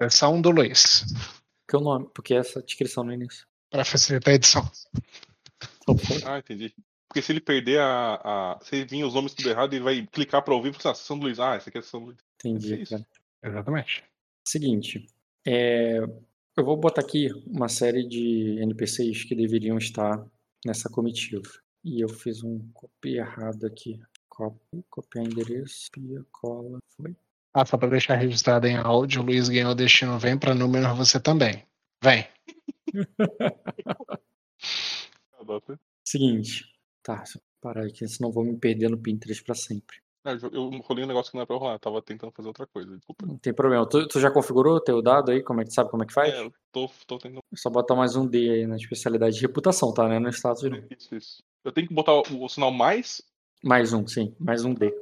[0.00, 1.04] Versão do Luiz.
[1.68, 3.46] Que é o nome, porque essa descrição no início.
[3.70, 4.70] Para facilitar a edição.
[6.24, 6.74] Ah, entendi.
[7.08, 8.14] Porque se ele perder a.
[8.54, 10.94] a se vir os nomes tudo errado, ele vai clicar pra ouvir e falar, ah,
[10.94, 11.38] São Luís.
[11.38, 12.18] Ah, essa aqui é São Luís.
[12.36, 12.84] Entendi,
[13.42, 13.48] É.
[13.48, 14.04] Exatamente.
[14.46, 15.06] Seguinte,
[15.46, 15.98] é,
[16.56, 20.24] eu vou botar aqui uma série de NPCs que deveriam estar
[20.64, 21.42] nessa comitiva.
[21.84, 24.00] E eu fiz um copy errado aqui.
[24.28, 27.16] Copy, copiar endereço, copia, cola, foi.
[27.52, 30.18] Ah, só para deixar registrado em áudio, o Luiz ganhou o destino.
[30.18, 31.64] Vem para número você também.
[32.02, 32.26] Vem.
[36.04, 36.64] Seguinte,
[37.02, 39.96] tá, deixa eu parar aqui, senão vou me perder no Pinterest pra sempre.
[40.24, 42.94] Ah, Eu rolei um negócio que não é pra rolar, tava tentando fazer outra coisa,
[42.96, 43.26] desculpa.
[43.26, 43.88] Não tem problema.
[43.88, 45.42] Tu, tu já configurou o teu dado aí?
[45.42, 46.32] Como é que sabe como é que faz?
[46.34, 47.42] É, eu tô, tô tentando.
[47.52, 50.06] É só botar mais um D aí na especialidade de reputação, tá?
[50.08, 50.18] Né?
[50.18, 50.62] No status.
[50.90, 51.42] Isso, isso.
[51.64, 53.22] Eu tenho que botar o, o sinal mais.
[53.64, 54.34] Mais um, sim.
[54.38, 54.94] Mais um D.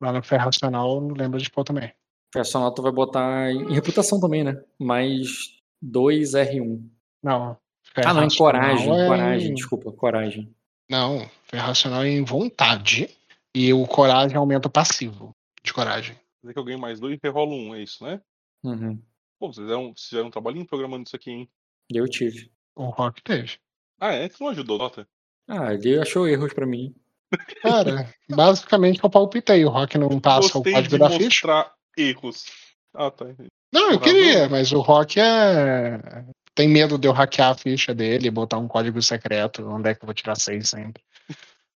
[0.00, 1.92] Lá no Fé Racional, lembra de pôr também.
[2.32, 4.62] Personal tu vai botar em, reputação também, né?
[4.78, 5.28] Mais
[5.80, 6.86] 2 R1.
[7.22, 7.56] Não.
[7.94, 8.92] Fé Ah, não, em Racional coragem.
[9.00, 10.54] é Coragem, em- desculpa, coragem.
[10.90, 13.08] Não, Fé Racional é em vontade.
[13.54, 15.34] E o coragem aumenta o passivo
[15.64, 16.14] de coragem.
[16.14, 18.20] Quer dizer que eu ganho mais dois e rerolo um, é isso, né?
[18.62, 19.00] Uhum.
[19.38, 21.48] Pô, vocês fizeram, vocês fizeram um trabalhinho programando isso aqui, hein?
[21.90, 22.50] Eu tive.
[22.74, 23.56] O Rock teve.
[23.98, 24.28] Ah, é?
[24.28, 25.08] Que não ajudou, nota.
[25.48, 26.94] Ah, ele achou erros pra mim.
[27.62, 29.64] Cara, basicamente eu palpitei.
[29.64, 31.24] O Rock não passa Gostei o código de da ficha.
[31.24, 32.44] mostrar erros.
[32.94, 33.26] Ah, tá.
[33.72, 36.24] Não, eu Por queria, mas o Rock é.
[36.54, 39.62] Tem medo de eu hackear a ficha dele, botar um código secreto.
[39.68, 41.02] Onde é que eu vou tirar seis sempre?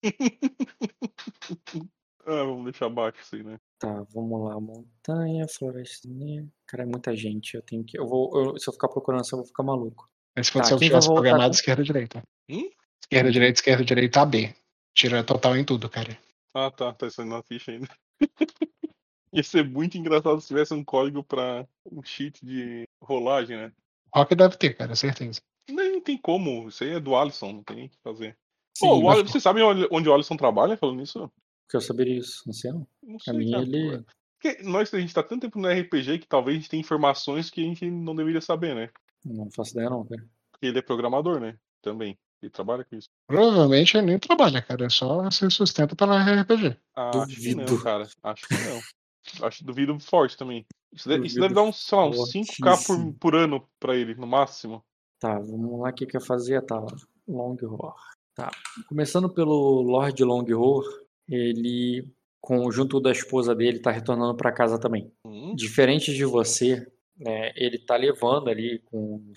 [2.31, 3.57] Ah, vamos deixar abaixo isso aí, né?
[3.79, 4.61] Tá, vamos lá.
[4.61, 6.07] Montanha, floresta.
[6.11, 6.47] negra.
[6.67, 7.55] Cara, é muita gente.
[7.55, 7.99] Eu tenho que.
[7.99, 8.31] Eu vou.
[8.39, 10.07] eu- se eu ficar procurando eu vou ficar maluco.
[10.37, 12.23] Mas se fosse Tá, vai tivesse programado com- esquerda direita.
[12.51, 12.69] Hum?
[13.03, 14.55] Esquerda direita, esquerda direita, AB.
[14.99, 16.19] Tira total em tudo, cara.
[16.53, 16.93] Ah, tá.
[16.93, 17.89] Tá saindo na ficha ainda.
[19.33, 23.73] Ia ser muito engraçado se tivesse um código pra um cheat de rolagem, né?
[24.13, 25.41] Rock deve ter, cara, certeza.
[25.71, 26.69] Nem tem como.
[26.69, 28.37] Isso aí é do Alisson, não tem o que fazer.
[28.77, 31.31] Sim, Pô, o Alisson, vocês sabem onde onde o Alisson trabalha falando isso?
[31.63, 32.89] porque eu saberia isso, não sei não.
[33.01, 33.63] Não sei, mim cara.
[33.63, 34.05] ele.
[34.41, 37.51] Porque nós, a gente tá tanto tempo no RPG que talvez a gente tenha informações
[37.51, 38.91] que a gente não deveria saber, né?
[39.25, 40.27] Não faço ideia não, cara.
[40.51, 41.57] Porque ele é programador, né?
[41.83, 42.19] Também.
[42.43, 43.09] Ele trabalha com isso.
[43.27, 44.87] Provavelmente ele nem trabalha, cara.
[44.87, 46.77] É só se sustenta pela RPG.
[46.95, 47.83] Ah, acho que não, Duvido.
[47.83, 48.09] cara.
[48.23, 49.47] Acho que não.
[49.47, 50.65] acho duvido forte também.
[50.93, 53.97] Isso deve, isso Duvido deve dar uns, sei lá, uns 5k por, por ano pra
[53.97, 54.85] ele, no máximo.
[55.21, 56.63] Tá, vamos lá, o que que eu fazia?
[56.63, 56.81] Tá,
[57.27, 57.95] Long Horror.
[58.35, 58.53] Tá,
[58.89, 60.85] começando pelo Lord Long Horror,
[61.29, 62.09] ele,
[62.41, 65.13] com, junto da esposa dele, tá retornando pra casa também.
[65.25, 69.33] Hum, Diferente de você, né, ele tá levando ali com o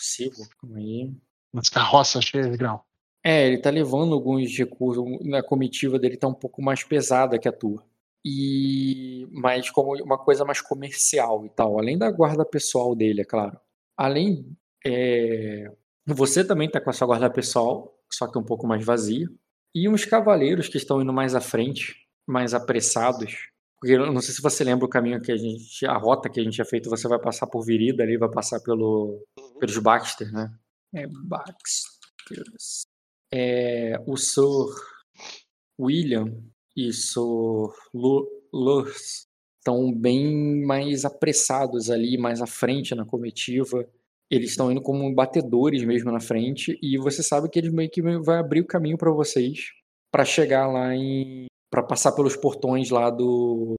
[0.75, 1.11] aí.
[1.51, 2.79] Umas carroças cheias de grão.
[3.24, 7.48] É, ele tá levando alguns recursos, a comitiva dele tá um pouco mais pesada que
[7.48, 7.84] a tua.
[8.26, 13.26] E mas como uma coisa mais comercial e tal, além da guarda pessoal dele, é
[13.26, 13.59] claro.
[13.98, 14.56] Além
[14.86, 15.72] é,
[16.06, 19.28] você também tá com a sua guarda pessoal, só que um pouco mais vazia,
[19.74, 21.96] e uns cavaleiros que estão indo mais à frente,
[22.28, 23.50] mais apressados.
[23.80, 26.40] Porque eu não sei se você lembra o caminho que a gente, a rota que
[26.40, 29.24] a gente tinha feito, você vai passar por Virida ali, vai passar pelo
[29.59, 30.52] pelos Baxter, né?
[30.94, 31.92] É Baxter.
[33.34, 34.44] É, o Sir
[35.80, 36.34] William
[36.75, 36.90] e
[37.94, 39.28] Lu- Lurs
[39.59, 43.88] estão bem mais apressados ali, mais à frente na comitiva.
[44.30, 48.02] Eles estão indo como batedores mesmo na frente e você sabe que eles meio que
[48.02, 49.72] vai abrir o caminho para vocês
[50.12, 53.75] para chegar lá em para passar pelos portões lá do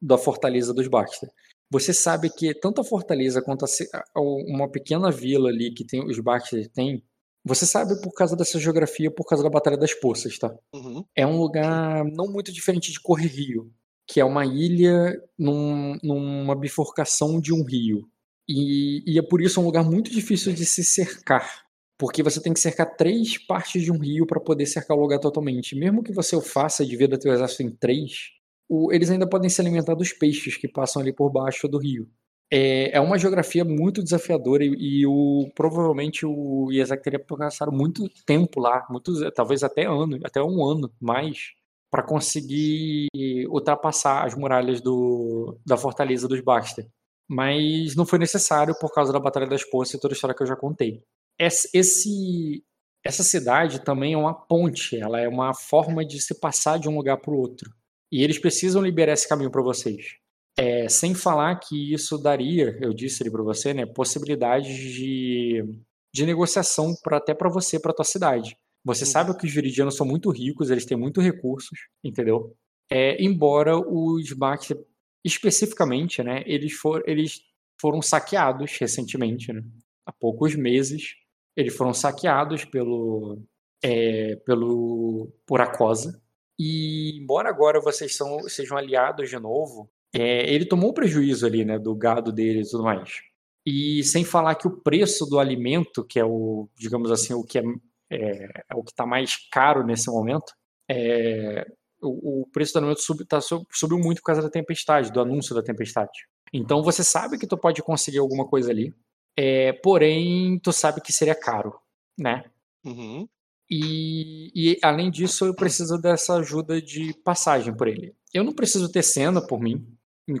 [0.00, 1.28] da fortaleza dos Baxter.
[1.70, 6.18] Você sabe que tanto a fortaleza quanto a- uma pequena vila ali que tem os
[6.20, 7.02] Baxter tem,
[7.44, 10.54] você sabe por causa dessa geografia, por causa da Batalha das Poças, tá?
[10.74, 11.04] uhum.
[11.16, 13.72] É um lugar não muito diferente de Corre Rio,
[14.06, 18.08] que é uma ilha num- numa bifurcação de um rio.
[18.48, 21.66] E, e é por isso um lugar muito difícil de se cercar.
[21.98, 25.18] Porque você tem que cercar três partes de um rio para poder cercar o lugar
[25.18, 25.74] totalmente.
[25.74, 28.30] Mesmo que você o faça e divida teu exército em três,
[28.68, 32.08] o- eles ainda podem se alimentar dos peixes que passam ali por baixo do rio.
[32.50, 38.08] É, é uma geografia muito desafiadora e, e o, provavelmente o Isaac teria passado muito
[38.24, 41.52] tempo lá, muitos, talvez até ano, até um ano mais,
[41.90, 43.08] para conseguir
[43.48, 46.86] ultrapassar as muralhas do, da fortaleza dos Baxter.
[47.28, 50.42] Mas não foi necessário por causa da Batalha das Poças e toda a história que
[50.42, 51.02] eu já contei.
[51.38, 52.64] Esse,
[53.04, 56.96] essa cidade também é uma ponte, ela é uma forma de se passar de um
[56.96, 57.70] lugar para o outro.
[58.10, 60.17] E eles precisam liberar esse caminho para vocês.
[60.58, 65.64] É, sem falar que isso daria, eu disse ali para você, né, possibilidades de,
[66.12, 68.56] de negociação pra, até para você, para tua cidade.
[68.84, 69.10] Você Uhum.
[69.10, 72.56] sabe que os viridianos são muito ricos, eles têm muitos recursos, entendeu?
[72.90, 74.76] É, embora os Baxter,
[75.24, 77.40] especificamente, né, eles for, eles
[77.80, 79.62] foram saqueados recentemente, né?
[80.08, 81.16] há poucos meses.
[81.54, 83.42] Eles foram saqueados pelo,
[83.82, 86.20] é, pelo por Acosa.
[86.58, 91.64] E embora agora vocês são, sejam aliados de novo, é, ele tomou um prejuízo ali,
[91.64, 93.20] né, do gado dele e tudo mais.
[93.64, 97.58] E sem falar que o preço do alimento, que é o, digamos assim, o que
[97.58, 97.62] é,
[98.10, 100.54] é, é o que está mais caro nesse momento,
[100.90, 101.66] é,
[102.00, 105.54] o, o, preço do alimento sub, tá, subiu muito por causa da tempestade, do anúncio
[105.54, 106.26] da tempestade.
[106.52, 108.94] Então você sabe que tu pode conseguir alguma coisa ali,
[109.36, 111.78] é, porém tu sabe que seria caro,
[112.16, 112.44] né?
[112.84, 113.28] Uhum.
[113.70, 118.14] E, e, além disso, eu preciso dessa ajuda de passagem por ele.
[118.32, 119.86] Eu não preciso ter cena por mim,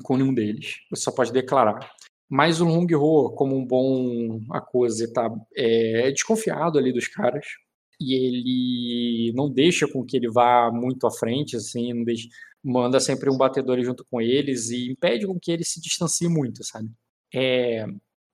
[0.02, 0.76] com nenhum deles.
[0.90, 1.78] Você só pode declarar.
[2.28, 7.46] Mas o Long Ho, como um bom Akose, tá é, desconfiado ali dos caras.
[8.00, 12.28] E ele não deixa com que ele vá muito à frente, assim, não deixa,
[12.62, 16.62] manda sempre um batedor junto com eles e impede com que ele se distancie muito,
[16.64, 16.90] sabe?
[17.34, 17.86] É,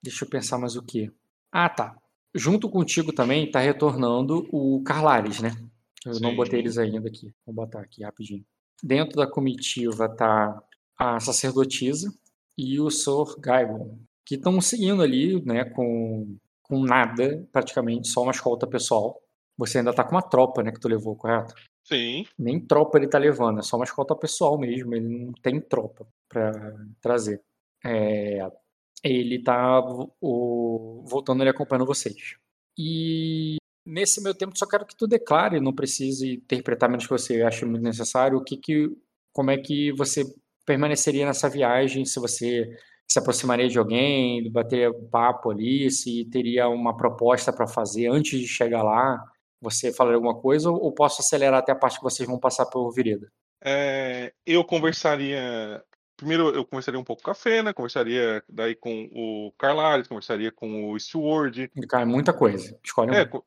[0.02, 1.10] deixa eu pensar mais o que.
[1.50, 1.96] Ah, tá
[2.34, 5.54] junto contigo também está retornando o Carlares, né?
[6.04, 6.22] Eu Sim.
[6.22, 7.32] não botei eles ainda aqui.
[7.46, 8.44] Vou botar aqui rapidinho.
[8.82, 10.60] Dentro da comitiva tá
[10.99, 12.12] a sacerdotisa
[12.56, 18.32] e o Sor Gaibon, que estão seguindo ali, né, com, com nada, praticamente, só uma
[18.32, 19.20] escolta pessoal.
[19.56, 21.55] Você ainda tá com uma tropa, né, que tu levou, correto?
[21.85, 22.25] Sim.
[22.38, 26.06] Nem tropa ele tá levando, é só uma escolta pessoal mesmo, ele não tem tropa
[26.29, 26.52] para
[27.00, 27.43] trazer.
[27.85, 28.49] É,
[29.02, 29.81] ele tá
[30.20, 32.37] o, voltando ali acompanhando vocês.
[32.79, 33.56] E
[33.87, 37.67] nesse meu tempo só quero que tu declare, não precise interpretar menos que você acha
[37.67, 38.91] muito necessário, o que que
[39.32, 40.25] como é que você
[40.64, 42.69] permaneceria nessa viagem, se você
[43.06, 48.49] se aproximaria de alguém, bateria papo ali, se teria uma proposta para fazer antes de
[48.49, 49.22] chegar lá,
[49.61, 52.90] você falaria alguma coisa ou posso acelerar até a parte que vocês vão passar por
[52.93, 53.31] Virida?
[53.62, 55.82] É, eu conversaria
[56.16, 60.90] primeiro eu conversaria um pouco com a Fena, conversaria daí com o Carlares, conversaria com
[60.90, 61.70] o Steward.
[61.88, 62.78] Cara, muita coisa.
[62.84, 63.43] Escolhe é, um.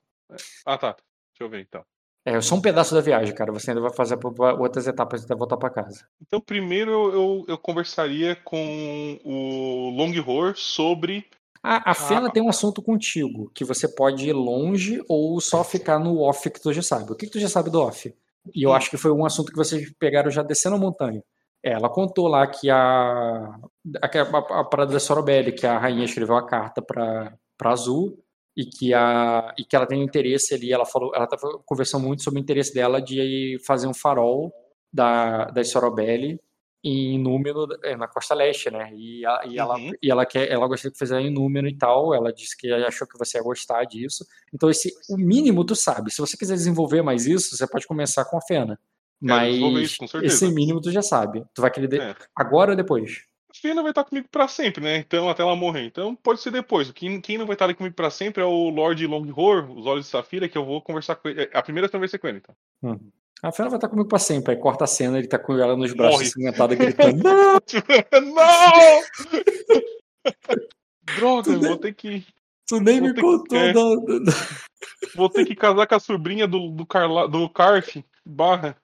[0.66, 0.94] Ah, tá.
[0.94, 1.86] Deixa eu ver então.
[2.28, 3.54] É só um pedaço da viagem, cara.
[3.54, 4.20] Você ainda vai fazer
[4.60, 6.06] outras etapas até voltar para casa.
[6.22, 11.26] Então, primeiro eu, eu conversaria com o Long Horror sobre.
[11.64, 16.00] A, a Fena tem um assunto contigo, que você pode ir longe ou só ficar
[16.00, 17.14] no off que tu já sabe.
[17.14, 18.14] O que, que tu já sabe do off?
[18.54, 18.74] E eu hum.
[18.74, 21.24] acho que foi um assunto que vocês pegaram já descendo a montanha.
[21.64, 23.58] Ela contou lá que a,
[24.02, 27.38] a, a parada da Sorobelli, que a rainha escreveu a carta para
[27.72, 28.22] Azul
[28.58, 32.24] e que, a, e que ela tem interesse ali, ela falou, ela estava conversando muito
[32.24, 34.52] sobre o interesse dela de fazer um farol
[34.92, 36.42] da, da Sorobelli
[36.84, 38.92] em número é, na costa leste, né?
[38.96, 39.92] E, a, e, ela, uhum.
[40.02, 42.16] e ela quer, ela gostaria de fazer em número e tal.
[42.16, 44.26] Ela disse que achou que você ia gostar disso.
[44.52, 46.12] Então esse, o mínimo tu sabe.
[46.12, 48.80] Se você quiser desenvolver mais isso, você pode começar com a Fena.
[49.20, 51.44] Mas isso, esse mínimo tu já sabe.
[51.54, 52.00] Tu vai querer de...
[52.00, 52.16] é.
[52.36, 53.24] agora ou depois?
[53.58, 54.98] A Fina vai estar comigo para sempre, né?
[54.98, 55.86] Então, até ela morrer.
[55.86, 56.92] Então, pode ser depois.
[56.92, 60.12] Quem, quem não vai estar comigo para sempre é o Lord Longhorn, os Olhos de
[60.12, 61.50] Safira, que eu vou conversar com ele.
[61.54, 62.56] A primeira vai ser com ele, então.
[62.84, 63.12] Uhum.
[63.42, 64.54] A Fena vai estar comigo pra sempre.
[64.54, 67.60] Aí corta a cena, ele tá com ela nos braços, ensanguentada, gritando: Não!
[68.22, 69.02] não!
[71.16, 72.26] Droga, tu vou nem, ter que.
[72.68, 73.46] Tu nem me contou.
[73.46, 74.32] Que, da...
[75.16, 78.76] Vou ter que casar com a sobrinha do, do, Carla, do Carf, barra.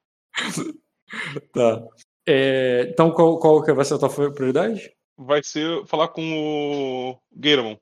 [1.52, 1.84] tá.
[2.26, 4.94] É, então, qual, qual que vai ser a tua prioridade?
[5.18, 7.78] Vai ser falar com o Garamon.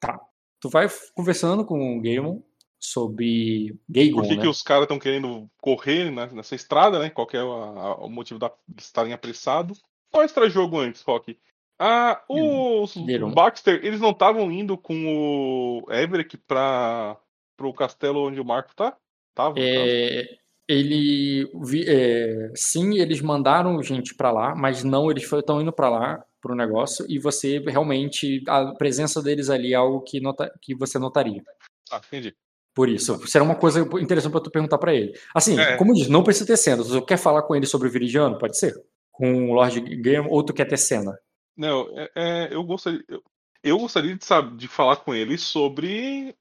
[0.00, 0.20] Tá.
[0.60, 2.40] Tu vai conversando com o Garamon
[2.78, 4.42] sobre Gagon, Por que, né?
[4.42, 7.10] que os caras estão querendo correr nessa estrada, né?
[7.10, 9.80] Qual é a, a, o motivo de estarem apressados?
[10.10, 11.38] Qual extra jogo antes, Rock?
[11.78, 13.34] Ah, os Garamon.
[13.34, 17.18] Baxter, eles não estavam indo com o Everett para
[17.60, 18.96] o castelo onde o Marco tá?
[19.34, 20.38] Tava, é,
[20.72, 21.50] ele
[21.86, 26.52] é, sim, eles mandaram gente para lá, mas não, eles estão indo para lá para
[26.52, 30.98] o negócio e você realmente a presença deles ali é algo que nota, que você
[30.98, 31.42] notaria.
[31.90, 32.34] Ah, entendi.
[32.74, 35.12] Por isso, será uma coisa interessante para tu perguntar para ele.
[35.34, 35.76] Assim, é.
[35.76, 36.82] como diz, não precisa ter cena.
[36.82, 38.38] Tu quer falar com ele sobre o Viridiano?
[38.38, 38.74] Pode ser.
[39.10, 41.16] Com o Lord Game, ou tu quer ter cena?
[41.54, 43.04] Não, é, é, eu gostaria.
[43.06, 43.22] Eu,
[43.62, 46.34] eu, gostaria de, saber, de falar com ele sobre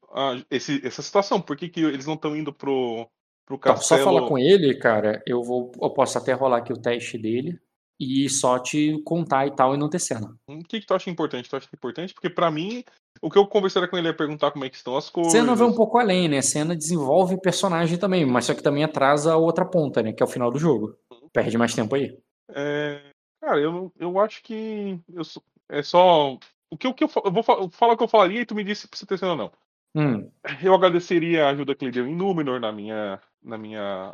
[0.50, 1.42] esse, essa situação.
[1.42, 3.10] Por que, que eles não estão indo pro,
[3.46, 4.02] pro castelo.
[4.02, 5.72] Então, só falar com ele, cara, eu vou.
[5.82, 7.60] Eu posso até rolar aqui o teste dele
[8.00, 10.36] e só te contar e tal e não ter cena.
[10.48, 11.48] O que, que tu acha importante?
[11.48, 12.14] Tu acha é importante?
[12.16, 12.84] Porque para mim,
[13.22, 15.32] o que eu conversaria com ele é perguntar como é que estão as coisas.
[15.32, 16.42] Cena vai um pouco além, né?
[16.42, 20.12] Cena desenvolve personagem também, mas só que também atrasa a outra ponta, né?
[20.14, 20.98] Que é o final do jogo.
[21.32, 22.18] Perde mais tempo aí.
[22.50, 23.12] É...
[23.40, 25.22] Cara, eu, eu acho que eu,
[25.70, 26.38] é só.
[26.72, 28.64] O que, o que eu, eu vou falar o que eu falaria e tu me
[28.64, 29.52] disse se ter cena ou não.
[29.96, 30.32] Hum.
[30.64, 34.14] Eu agradeceria a ajuda que ele deu em Númenor na minha, na minha,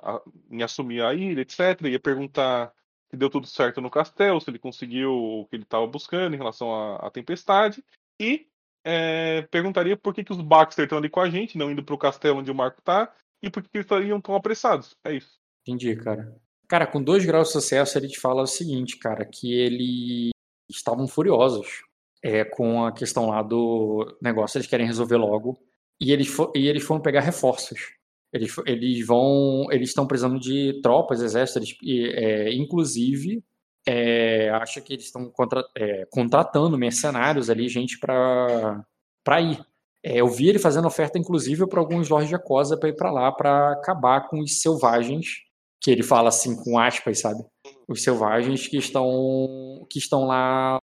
[0.50, 1.82] em assumir a ilha, etc.
[1.84, 2.74] Ia perguntar
[3.10, 6.38] se deu tudo certo no castelo, se ele conseguiu o que ele estava buscando em
[6.38, 7.84] relação à, à tempestade.
[8.20, 8.48] E
[8.84, 11.96] é, perguntaria por que, que os Baxter estão ali com a gente, não indo para
[11.96, 14.96] o castelo onde o Marco está, e por que, que eles estariam tão apressados.
[15.04, 15.40] É isso.
[15.62, 16.36] Entendi, cara.
[16.68, 20.32] Cara, com dois graus de sucesso, ele te fala o seguinte, cara, que eles
[20.70, 21.84] estavam furiosos
[22.22, 25.58] é, com a questão lá do negócio, eles querem resolver logo.
[26.00, 27.97] E eles, e eles foram pegar reforços.
[28.34, 29.68] Eles, eles vão.
[29.72, 33.44] Eles estão precisando de tropas, exércitos, eles, é, inclusive.
[33.90, 39.66] É, acha que eles estão contra, é, contratando mercenários ali, gente para ir.
[40.04, 43.12] É, eu vi ele fazendo oferta, inclusive, para alguns lords de Acosa para ir para
[43.12, 45.38] lá para acabar com os selvagens,
[45.82, 47.44] que ele fala assim com aspas, sabe?
[47.88, 50.80] Os selvagens que estão que estão lá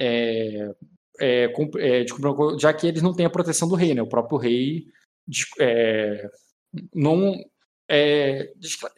[0.00, 0.70] é,
[1.20, 2.04] é, é,
[2.58, 4.02] já que eles não têm a proteção do rei, né?
[4.02, 4.86] O próprio rei
[5.60, 6.28] é,
[6.94, 7.34] não
[7.88, 8.52] é,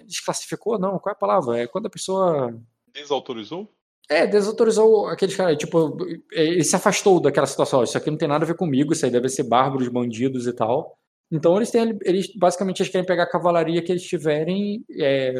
[0.05, 1.61] desclassificou, não, qual é a palavra?
[1.61, 2.53] É quando a pessoa.
[2.93, 3.73] Desautorizou?
[4.09, 5.97] É, desautorizou aqueles caras, tipo,
[6.33, 7.85] é, ele se afastou daquela situação.
[7.85, 10.53] Isso aqui não tem nada a ver comigo, isso aí deve ser bárbaros, bandidos e
[10.53, 10.99] tal.
[11.31, 15.35] Então eles têm, eles basicamente eles querem pegar a cavalaria que eles tiverem é,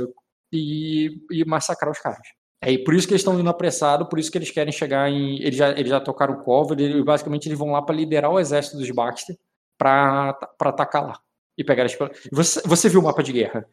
[0.53, 2.29] e, e massacrar os caras.
[2.63, 5.11] É, e por isso que eles estão indo apressado, por isso que eles querem chegar
[5.11, 5.43] em.
[5.43, 8.39] Eles já, eles já tocaram o cover, e basicamente eles vão lá para liderar o
[8.39, 9.37] exército dos Baxter
[9.77, 11.21] para atacar lá
[11.61, 11.97] e pegar as.
[12.33, 13.67] Você, você viu o mapa de guerra?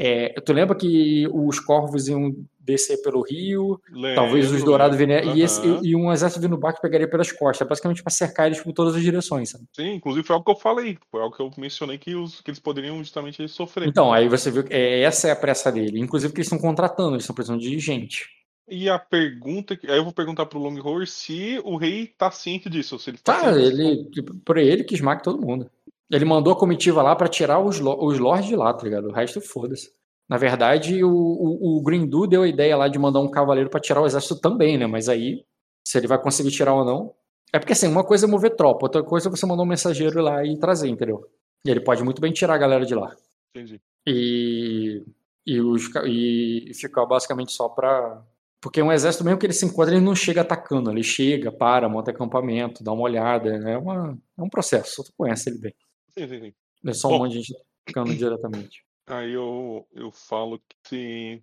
[0.00, 5.12] É, tu lembra que os corvos iam descer pelo rio, lembro, talvez os dourados vindo,
[5.12, 5.36] uhum.
[5.36, 8.72] e, esse, e, um exército vindo baixo pegaria pelas costas, basicamente para cercar eles por
[8.72, 9.50] todas as direções.
[9.50, 9.64] Sabe?
[9.76, 12.50] Sim, inclusive foi algo que eu falei, foi algo que eu mencionei que, os, que
[12.50, 13.86] eles poderiam justamente sofrer.
[13.86, 16.58] Então, aí você viu que é, essa é a pressa dele, inclusive que eles estão
[16.58, 18.26] contratando, eles estão precisando de gente.
[18.66, 22.98] E a pergunta, aí eu vou perguntar pro Longhorn se o rei tá ciente disso,
[22.98, 25.70] se ele tá, tá ele, tipo, por ele que esmaga todo mundo.
[26.10, 29.08] Ele mandou a comitiva lá para tirar os, os lords de lá, tá ligado?
[29.08, 29.90] O resto foda-se.
[30.28, 33.80] Na verdade, o, o, o Grindu deu a ideia lá de mandar um cavaleiro para
[33.80, 34.86] tirar o exército também, né?
[34.86, 35.44] Mas aí,
[35.86, 37.14] se ele vai conseguir tirar ou não.
[37.52, 40.20] É porque assim, uma coisa é mover tropa, outra coisa é você mandar um mensageiro
[40.20, 41.28] lá e trazer, entendeu?
[41.64, 43.14] E ele pode muito bem tirar a galera de lá.
[43.54, 43.80] Entendi.
[44.06, 45.02] E,
[45.46, 48.22] e, os, e ficar basicamente só pra.
[48.60, 51.88] Porque um exército, mesmo que ele se encontre, ele não chega atacando, ele chega, para,
[51.88, 53.50] monta acampamento, dá uma olhada.
[53.50, 55.74] É, uma, é um processo, tu conhece ele bem.
[56.16, 56.54] Sim, sim, sim.
[56.86, 58.84] É só Bom, um monte de gente ficando diretamente.
[59.06, 61.42] Aí eu, eu falo que se.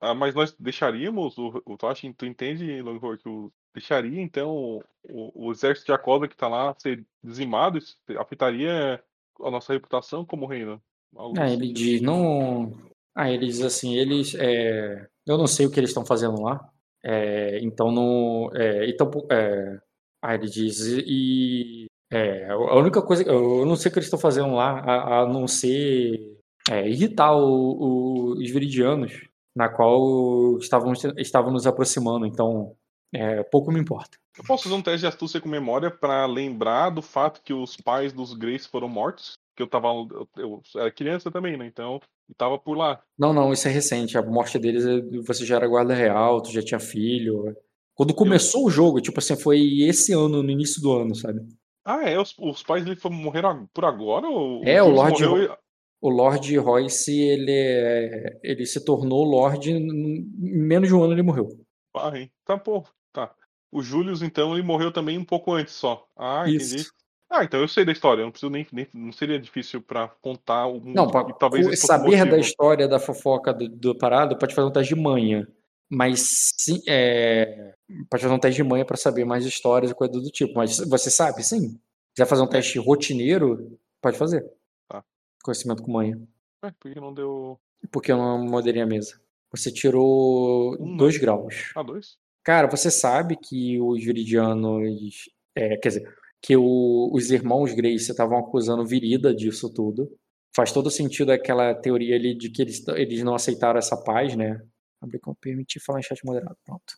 [0.00, 4.80] Ah, mas nós deixaríamos o, o tu, acha, tu entende, Longhorn, que o, deixaria então
[5.02, 9.02] o, o exército de Akoda que tá lá ser dizimado, isso afetaria
[9.40, 10.82] a nossa reputação como reino?
[11.16, 12.72] Algo ah, ele diz, não.
[13.14, 14.34] Ah, ele diz assim, eles.
[14.34, 15.08] É...
[15.26, 16.68] Eu não sei o que eles estão fazendo lá.
[17.02, 17.60] É...
[17.60, 18.50] Então não.
[18.54, 18.88] É...
[18.88, 19.80] Então, é...
[20.20, 20.80] Ah, ele diz.
[21.06, 25.20] E é, a única coisa, eu não sei o que eles estão fazendo lá, a,
[25.20, 26.38] a não ser
[26.70, 32.74] é, irritar o, o, os viridianos, na qual estávamos, estavam nos aproximando, então
[33.14, 34.18] é, pouco me importa.
[34.36, 37.76] Eu posso fazer um teste de astúcia com memória para lembrar do fato que os
[37.76, 39.34] pais dos Grace foram mortos?
[39.56, 39.86] Que eu tava.
[39.86, 41.64] Eu, eu era criança também, né?
[41.66, 43.00] Então, eu tava por lá.
[43.16, 44.18] Não, não, isso é recente.
[44.18, 44.84] A morte deles,
[45.24, 47.56] você já era guarda real, tu já tinha filho.
[47.94, 48.66] Quando começou eu...
[48.66, 51.40] o jogo, tipo assim, foi esse ano, no início do ano, sabe?
[51.84, 52.18] Ah, é?
[52.18, 54.26] Os, os pais dele morreram por agora?
[54.26, 55.56] Ou é, o Lord, morreu...
[56.00, 61.22] o Lord Royce, ele, é, ele se tornou Lord, em menos de um ano ele
[61.22, 61.48] morreu.
[61.94, 62.30] Ah, hein?
[62.44, 63.34] Tá, pô, tá.
[63.70, 66.06] O Julius, então, ele morreu também um pouco antes só.
[66.16, 66.74] Ah, Isso.
[66.74, 66.88] entendi.
[67.30, 70.06] Ah, então eu sei da história, eu não preciso nem, nem não seria difícil para
[70.06, 74.68] contar o Não, pra, talvez saber da história da fofoca do, do parado pode fazer
[74.68, 75.44] um teste de manhã.
[75.90, 77.74] Mas sim, é,
[78.10, 80.54] pode fazer um teste de manhã para saber mais histórias e coisas do tipo.
[80.54, 81.70] Mas você sabe, sim.
[81.70, 81.78] Se
[82.16, 84.44] quiser fazer um teste rotineiro, pode fazer.
[84.88, 85.04] Tá.
[85.42, 86.20] Conhecimento com manhã.
[86.64, 87.58] É, por que não deu.
[87.90, 89.20] Porque eu não moderei a mesa.
[89.50, 91.72] Você tirou um, dois graus.
[91.76, 92.16] Ah, dois?
[92.42, 95.28] Cara, você sabe que os viridianos.
[95.54, 96.14] É, quer dizer,
[96.44, 100.14] que o, os irmãos Grace estavam acusando Virida disso tudo.
[100.54, 104.60] Faz todo sentido aquela teoria ali de que eles, eles não aceitaram essa paz, né?
[105.04, 106.56] Abrir como permitir falar em chat moderado.
[106.64, 106.94] Pronto.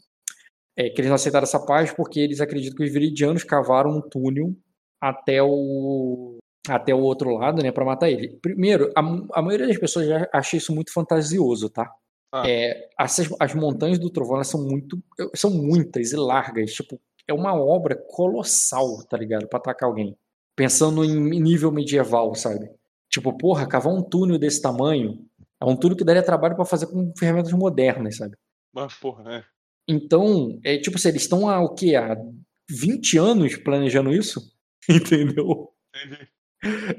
[0.76, 4.00] É, que eles não aceitaram essa paz porque eles acreditam que os viridianos cavaram um
[4.00, 4.54] túnel
[5.00, 8.36] até o até o outro lado, né, para matar ele.
[8.42, 9.00] Primeiro, a,
[9.34, 11.88] a, maioria das pessoas já acha isso muito fantasioso, tá?
[12.32, 12.42] Ah.
[12.44, 15.00] É, as, as montanhas do trovão são muito
[15.34, 20.16] são muitas e largas, tipo, é uma obra colossal, tá ligado, para atacar alguém.
[20.54, 22.68] Pensando em nível medieval, sabe?
[23.10, 25.24] Tipo, porra, cavar um túnel desse tamanho
[25.60, 28.36] é um túnel que daria trabalho para fazer com ferramentas modernas, sabe?
[28.74, 29.44] Mas, porra, é.
[29.88, 31.94] Então, é tipo assim, eles estão há o quê?
[31.94, 32.16] Há
[32.68, 34.40] 20 anos planejando isso?
[34.88, 35.70] Entendeu?
[35.94, 36.28] Entendi.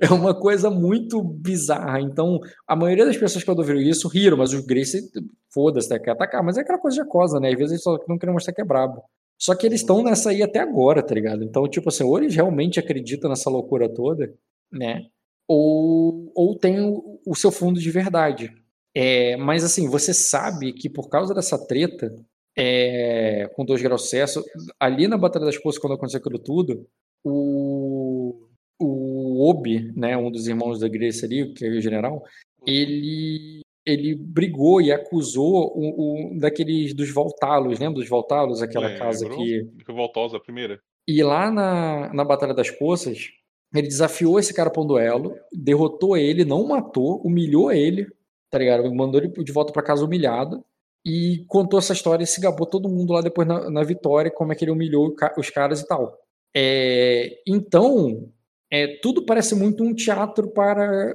[0.02, 2.00] É uma coisa muito bizarra.
[2.00, 5.10] Então, a maioria das pessoas que ouviram isso riram, mas os Grace,
[5.54, 6.44] foda-se, né, quer atacar.
[6.44, 7.50] Mas é aquela coisa de acosa, né?
[7.50, 9.04] Às vezes eles só não querem mostrar que é brabo.
[9.40, 11.44] Só que eles estão nessa aí até agora, tá ligado?
[11.44, 14.34] Então, tipo assim, ou eles realmente acreditam nessa loucura toda,
[14.72, 15.06] né?
[15.48, 18.54] Ou, ou tem o, o seu fundo de verdade.
[18.96, 22.14] É, mas assim, você sabe que por causa dessa treta,
[22.58, 24.44] é, com dois graus Celsius,
[24.80, 26.88] ali na Batalha das Poças, quando aconteceu aquilo tudo,
[27.24, 28.48] o,
[28.80, 32.24] o Obi, né, um dos irmãos da Grace ali, que é o general,
[32.66, 38.98] ele ele brigou e acusou o, o daqueles dos Voltalos, lembra dos Voltalos, aquela é,
[38.98, 40.82] casa que Voltosa a primeira.
[41.08, 43.30] E lá na, na Batalha das Poças,
[43.74, 48.08] ele desafiou esse cara para um duelo, derrotou ele, não matou, humilhou ele,
[48.50, 48.94] tá ligado?
[48.94, 50.64] Mandou ele de volta para casa humilhado
[51.06, 54.52] e contou essa história e se gabou todo mundo lá depois na, na vitória, como
[54.52, 56.18] é que ele humilhou os caras e tal.
[56.56, 58.30] É, então,
[58.72, 61.14] é, tudo parece muito um teatro para,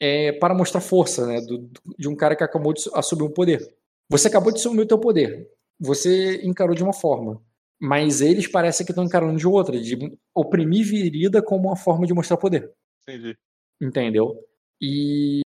[0.00, 1.40] é, para mostrar força, né?
[1.40, 3.74] Do, de um cara que acabou de assumir um poder.
[4.08, 5.50] Você acabou de assumir o teu poder.
[5.80, 7.42] Você encarou de uma forma.
[7.80, 9.96] Mas eles parecem que estão encarando de outra, de
[10.34, 12.72] oprimir virida como uma forma de mostrar poder.
[13.02, 13.36] Entendi.
[13.80, 14.38] Entendeu?
[14.80, 15.40] E,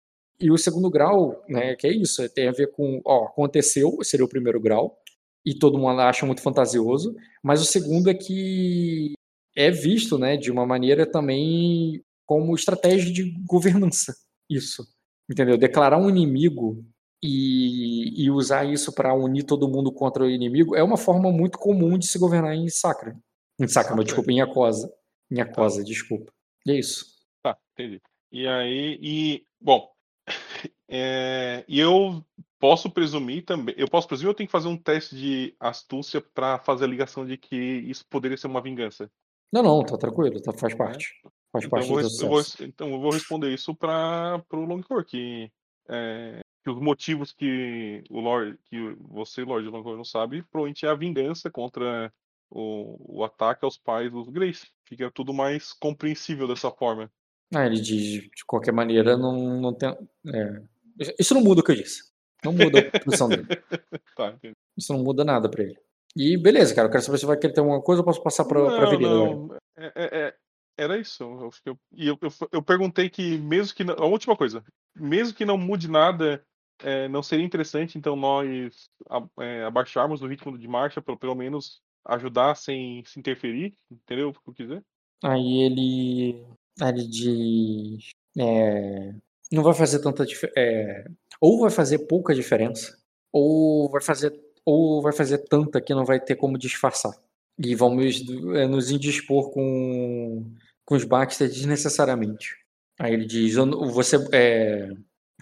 [0.41, 4.25] e o segundo grau, né, que é isso, tem a ver com, ó, aconteceu, seria
[4.25, 4.99] o primeiro grau,
[5.45, 9.13] e todo mundo acha muito fantasioso, mas o segundo é que
[9.55, 14.15] é visto, né, de uma maneira também como estratégia de governança.
[14.49, 14.87] Isso.
[15.31, 15.57] Entendeu?
[15.57, 16.85] Declarar um inimigo
[17.27, 21.59] e, e usar isso para unir todo mundo contra o inimigo é uma forma muito
[21.59, 23.17] comum de se governar em Sacra.
[23.59, 24.93] Em Sacra, mas desculpa, em Acosa.
[25.31, 25.85] Em Acosa, tá.
[25.85, 26.31] desculpa.
[26.67, 27.07] E é isso.
[27.43, 28.03] Tá, entendi.
[28.31, 29.91] E aí, e, bom,
[30.87, 32.23] é, e eu
[32.61, 36.59] posso presumir também, eu posso presumir eu tenho que fazer um teste de astúcia para
[36.59, 39.11] fazer a ligação de que isso poderia ser uma vingança?
[39.51, 41.09] Não, não, tá tranquilo, tá, faz parte.
[41.51, 44.57] Faz então, parte eu vou, do eu vou, então eu vou responder isso para o
[44.57, 45.51] Longcore, que,
[45.89, 50.89] é, que os motivos que o Lord, que você, Lord Longcore, não sabe, provavelmente é
[50.89, 52.11] a vingança contra
[52.51, 54.67] o, o ataque aos pais dos Grace.
[54.85, 57.11] Fica tudo mais compreensível dessa forma.
[57.55, 59.91] Ah, ele diz, de qualquer maneira, não, não tem.
[60.27, 60.63] É,
[61.21, 62.13] isso não muda o que eu disse.
[62.43, 63.47] Não muda a posição dele.
[64.17, 64.35] tá,
[64.77, 65.79] isso não muda nada para ele.
[66.17, 68.45] E beleza, cara, eu quero saber se vai querer ter alguma coisa ou posso passar
[68.45, 69.11] pra, não, pra Avenida.
[69.11, 69.57] Não.
[69.77, 70.35] É, é, é,
[70.79, 71.23] era isso.
[71.23, 71.79] Eu, eu,
[72.23, 73.85] eu, eu, perguntei que, mesmo que.
[73.85, 74.65] Não, a última coisa.
[74.95, 76.45] Mesmo que não mude nada,
[76.85, 78.89] é, não seria interessante, então, nós
[79.41, 84.33] é, abaixarmos o ritmo de marcha, pelo, pelo menos ajudar sem se interferir, entendeu o
[84.33, 84.83] que eu quiser?
[85.23, 86.45] Aí ele.
[86.81, 88.11] Ele diz.
[88.39, 89.15] É,
[89.51, 90.25] não vai fazer tanta.
[90.57, 91.07] É,
[91.41, 92.99] ou vai fazer pouca diferença,
[93.33, 97.13] ou vai fazer ou vai fazer tanta que não vai ter como disfarçar.
[97.59, 98.23] E vamos
[98.57, 100.51] é, nos indispor com,
[100.85, 102.57] com os Baxter desnecessariamente.
[102.99, 104.91] Aí ele diz: você, é,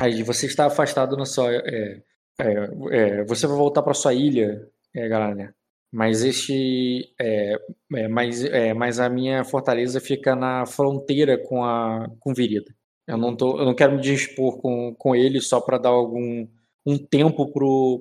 [0.02, 1.52] aí você está afastado na sua.
[1.54, 2.02] É,
[2.40, 2.54] é,
[2.90, 5.54] é você vai voltar para sua ilha, é, galera.
[5.92, 7.14] Mas este.
[7.20, 7.54] É,
[7.94, 8.42] é, mas,
[8.76, 12.74] mas a minha fortaleza fica na fronteira com a com Virida.
[13.06, 16.46] Eu não, tô, eu não quero me dispor com, com ele só para dar algum
[16.84, 17.52] um tempo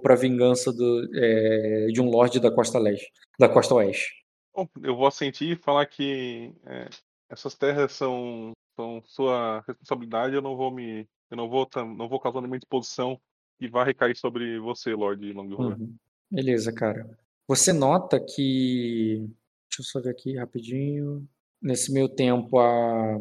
[0.02, 4.26] para a vingança do, é, de um lorde da costa leste, da costa oeste.
[4.56, 6.90] Bom, eu vou assentir e falar que é,
[7.30, 10.36] essas terras são, são sua responsabilidade.
[10.36, 11.68] Eu não vou me, eu não vou,
[11.98, 13.20] não vou causar nenhuma exposição
[13.60, 15.82] e vai recair sobre você, Lorde Longhorn.
[15.82, 15.96] Uhum.
[16.30, 17.10] Beleza, cara.
[17.48, 19.28] Você nota que,
[19.70, 21.28] deixa eu só ver aqui rapidinho.
[21.62, 23.20] Nesse meio tempo a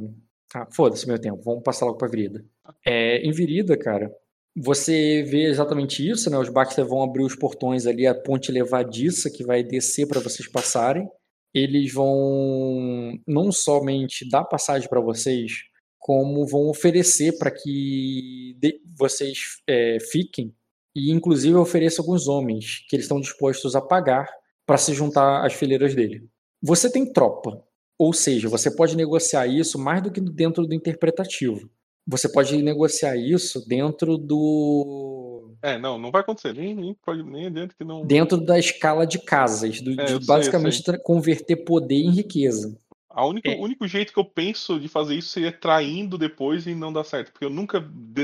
[0.54, 2.44] ah, foda-se meu tempo, vamos passar logo pra Virida.
[2.84, 4.12] É, em Virida, cara,
[4.56, 6.36] você vê exatamente isso, né?
[6.38, 10.48] Os Baxter vão abrir os portões ali, a ponte levadiça que vai descer para vocês
[10.48, 11.08] passarem.
[11.54, 15.52] Eles vão não somente dar passagem para vocês,
[16.00, 18.56] como vão oferecer para que
[18.98, 20.52] vocês é, fiquem
[20.96, 24.28] e, inclusive, ofereça alguns homens que eles estão dispostos a pagar
[24.66, 26.26] para se juntar às fileiras dele.
[26.60, 27.62] Você tem tropa,
[27.96, 31.70] ou seja, você pode negociar isso mais do que dentro do interpretativo
[32.10, 35.54] você pode negociar isso dentro do.
[35.62, 36.54] É, não, não vai acontecer.
[36.54, 38.04] Nem, nem, pode, nem adianta que não.
[38.04, 42.76] Dentro da escala de casas, do, é, de basicamente sei, converter poder em riqueza.
[43.14, 43.56] O único, é.
[43.56, 47.32] único jeito que eu penso de fazer isso seria traindo depois e não dar certo.
[47.32, 47.80] Porque eu nunca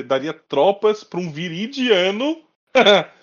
[0.07, 2.37] daria tropas para um viridiano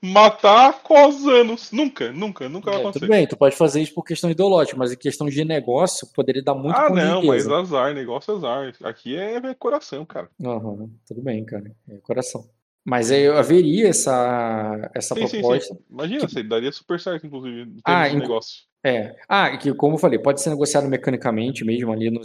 [0.00, 1.72] Matar cosanos.
[1.72, 3.06] Nunca, nunca, nunca vai é, acontecer.
[3.06, 6.42] Tudo bem, tu pode fazer isso por questão ideológica, mas em questão de negócio, poderia
[6.42, 8.74] dar muito Ah, não, mas azar, negócio é azar.
[8.82, 10.28] Aqui é, é coração, cara.
[10.38, 11.72] Uhum, tudo bem, cara.
[11.88, 12.44] É coração.
[12.84, 15.74] Mas aí haveria essa, essa sim, proposta.
[15.74, 15.84] Sim, sim.
[15.90, 16.42] Imagina, que...
[16.42, 18.64] daria super certo, inclusive, em ah, de negócio.
[18.84, 19.14] É.
[19.28, 22.10] Ah, que como eu falei, pode ser negociado mecanicamente mesmo ali.
[22.10, 22.20] No...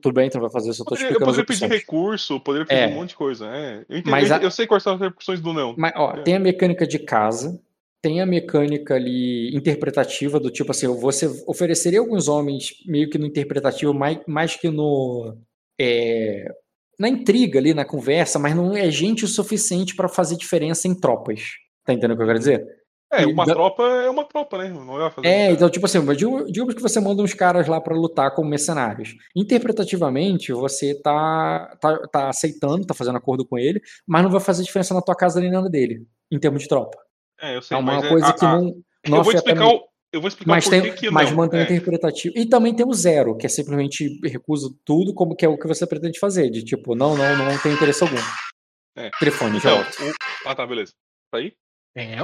[0.00, 0.70] Tudo bem, então vai fazer.
[0.70, 2.86] Eu, tô poderia, eu poderia pedir recurso, poderia pedir é.
[2.86, 3.46] um monte de coisa.
[3.48, 3.84] É.
[3.88, 4.38] Eu, entendi, mas a...
[4.38, 5.74] eu sei quais são as repercussões do não.
[5.76, 6.22] Mas, ó, é.
[6.22, 7.60] tem a mecânica de casa,
[8.00, 13.26] tem a mecânica ali interpretativa, do tipo assim, você ofereceria alguns homens meio que no
[13.26, 15.36] interpretativo, mais, mais que no.
[15.80, 16.46] É,
[16.98, 20.94] na intriga ali, na conversa, mas não é gente o suficiente para fazer diferença em
[20.94, 21.42] tropas.
[21.84, 22.66] Tá entendendo o que eu quero dizer?
[23.12, 24.68] É, uma e, tropa é uma tropa, né?
[24.68, 26.00] Não vai fazer é, então, tipo assim,
[26.50, 29.14] digamos que você manda uns caras lá para lutar como mercenários.
[29.34, 34.64] Interpretativamente, você tá, tá, tá aceitando, tá fazendo acordo com ele, mas não vai fazer
[34.64, 36.98] diferença na tua casa nem nada dele, em termos de tropa.
[37.40, 39.82] É, eu sei, é uma coisa é, que a, não, não eu vou explicar o,
[40.12, 41.62] eu vou explicar mas por tem, que, Mas mantém é.
[41.64, 42.34] interpretativo.
[42.36, 45.66] E também tem o zero, que é simplesmente recuso tudo, como que é o que
[45.66, 46.50] você pretende fazer.
[46.50, 48.16] De tipo, não, não, não tem interesse algum.
[48.96, 49.10] É.
[49.18, 50.04] Telefone, então, já.
[50.04, 50.14] O...
[50.46, 50.92] Ah, tá, beleza.
[51.30, 51.52] Tá aí?
[51.94, 52.16] É.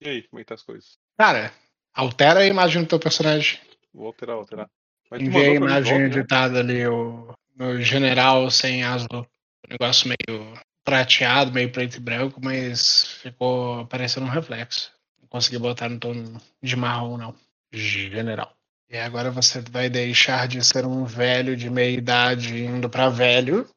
[0.00, 0.98] E aí, como é que tá as coisas?
[1.18, 1.52] Cara,
[1.94, 3.60] altera a imagem do teu personagem.
[3.92, 4.68] Vou alterar, alterar.
[5.12, 6.20] Enviei a imagem volta, né?
[6.20, 6.72] editada né?
[6.72, 9.08] ali, o, o general sem azul.
[9.12, 14.95] Um negócio meio prateado, meio preto e branco, mas ficou parecendo um reflexo.
[15.28, 16.14] Consegui botar no tom
[16.62, 17.34] de marrom, não.
[17.72, 18.56] General.
[18.88, 23.68] E agora você vai deixar de ser um velho de meia idade indo para velho.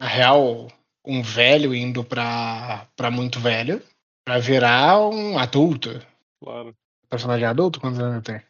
[0.00, 0.68] Na real,
[1.04, 3.82] um velho indo para muito velho.
[4.24, 6.00] Pra virar um adulto.
[6.40, 6.76] Claro.
[7.08, 8.40] Personagem adulto, quantos anos tem?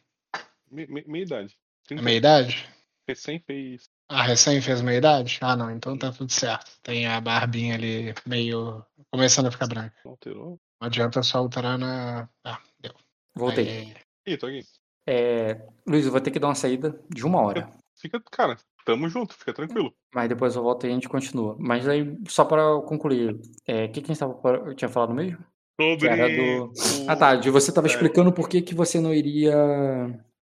[0.71, 1.57] Me, me, meia idade.
[1.91, 2.69] É meia idade?
[3.09, 3.89] Recém fez.
[4.11, 5.39] Ah, recém fez meia idade?
[5.41, 6.71] Ah, não, então tá tudo certo.
[6.83, 8.85] Tem a barbinha ali meio.
[9.11, 9.95] começando a ficar branca.
[10.05, 10.61] Alterou?
[10.81, 12.29] Não adianta só alterar na.
[12.45, 12.93] Ah, deu.
[13.35, 13.69] Voltei.
[13.69, 13.95] Aí...
[14.27, 14.63] Ih, tô aqui.
[15.07, 17.71] É, Luiz, eu vou ter que dar uma saída de uma hora.
[17.97, 19.93] Fica, cara, tamo junto, fica tranquilo.
[20.15, 21.57] Mas depois eu volto e a gente continua.
[21.59, 24.39] Mas aí, só para concluir, o é, que, que a gente tava,
[24.69, 25.39] eu tinha falado mesmo?
[25.81, 26.09] Sobre.
[26.37, 26.65] Do...
[26.67, 26.73] O...
[27.09, 27.91] Ah tá, de você tava é.
[27.91, 29.55] explicando por que, que você não iria.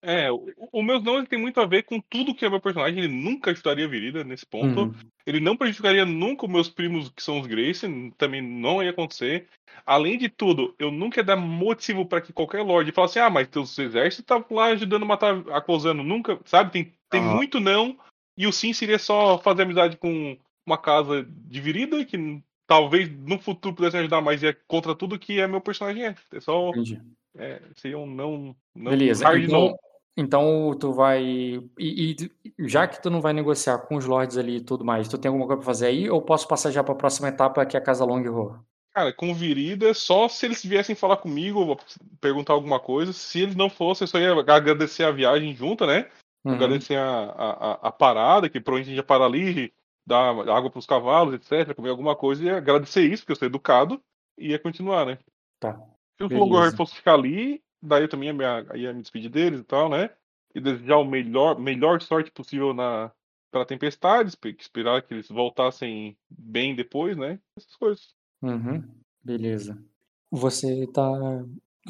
[0.00, 3.04] É, o, o meu não tem muito a ver com tudo que é meu personagem.
[3.04, 4.82] Ele nunca ajudaria a Virida nesse ponto.
[4.82, 4.94] Uhum.
[5.26, 7.86] Ele não prejudicaria nunca os meus primos, que são os Grace.
[8.16, 9.48] Também não ia acontecer.
[9.84, 13.48] Além de tudo, eu nunca ia dar motivo para que qualquer Lorde falasse, ah, mas
[13.48, 16.04] teus exércitos estavam lá ajudando a matar a Cosano.
[16.04, 16.70] Nunca, sabe?
[16.70, 17.36] Tem, tem uhum.
[17.36, 17.98] muito não.
[18.36, 23.74] E o sim seria só fazer amizade com uma casa dividida, que talvez no futuro
[23.74, 26.14] pudesse ajudar, mas é contra tudo que é meu personagem é.
[26.32, 26.68] É só.
[26.70, 27.00] Entendi.
[27.36, 28.54] É, seria um não.
[28.74, 29.24] não Beleza.
[29.38, 29.76] Então,
[30.18, 31.22] então tu vai.
[31.22, 32.16] E, e,
[32.58, 35.28] já que tu não vai negociar com os lords ali e tudo mais, tu tem
[35.28, 36.10] alguma coisa pra fazer aí?
[36.10, 38.58] Ou posso passar já pra próxima etapa que é a Casa Long Horror?
[38.92, 41.78] Cara, com virida, só se eles viessem falar comigo,
[42.20, 43.12] perguntar alguma coisa.
[43.12, 46.10] Se eles não fossem, eu só ia agradecer a viagem junto, né?
[46.44, 46.54] Uhum.
[46.54, 49.72] Agradecer a, a, a, parada, que provavelmente a gente ia parar ali,
[50.04, 53.46] dar água para os cavalos, etc., comer alguma coisa e agradecer isso, porque eu sou
[53.46, 54.02] educado,
[54.36, 55.18] e ia continuar, né?
[55.60, 55.80] Tá.
[56.16, 59.64] Se o Longor fosse ficar ali, daí eu também ia, ia me despedir deles e
[59.64, 60.10] tal, né?
[60.54, 63.12] E desejar o melhor, melhor sorte possível na
[63.50, 67.40] para tempestade, esperar que eles voltassem bem depois, né?
[67.56, 68.14] Essas coisas.
[68.42, 68.82] Uhum.
[69.24, 69.82] Beleza.
[70.30, 71.10] Você tá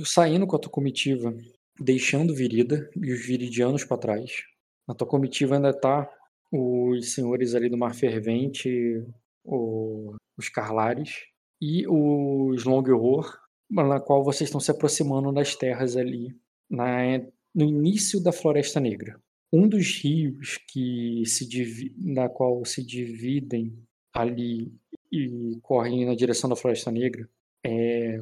[0.05, 1.35] saindo com a tua comitiva,
[1.79, 4.45] deixando Virida e os viridianos para trás.
[4.87, 6.09] A tua comitiva ainda tá
[6.53, 9.05] os senhores ali do Mar Fervente,
[9.45, 11.27] o, os Carlares
[11.61, 13.39] e os Long Horror,
[13.71, 16.35] na qual vocês estão se aproximando das terras ali,
[16.71, 17.19] na,
[17.55, 19.21] no início da Floresta Negra.
[19.53, 23.73] Um dos rios que se na qual se dividem
[24.13, 24.73] ali
[25.11, 27.29] e correm na direção da Floresta Negra
[27.65, 28.21] é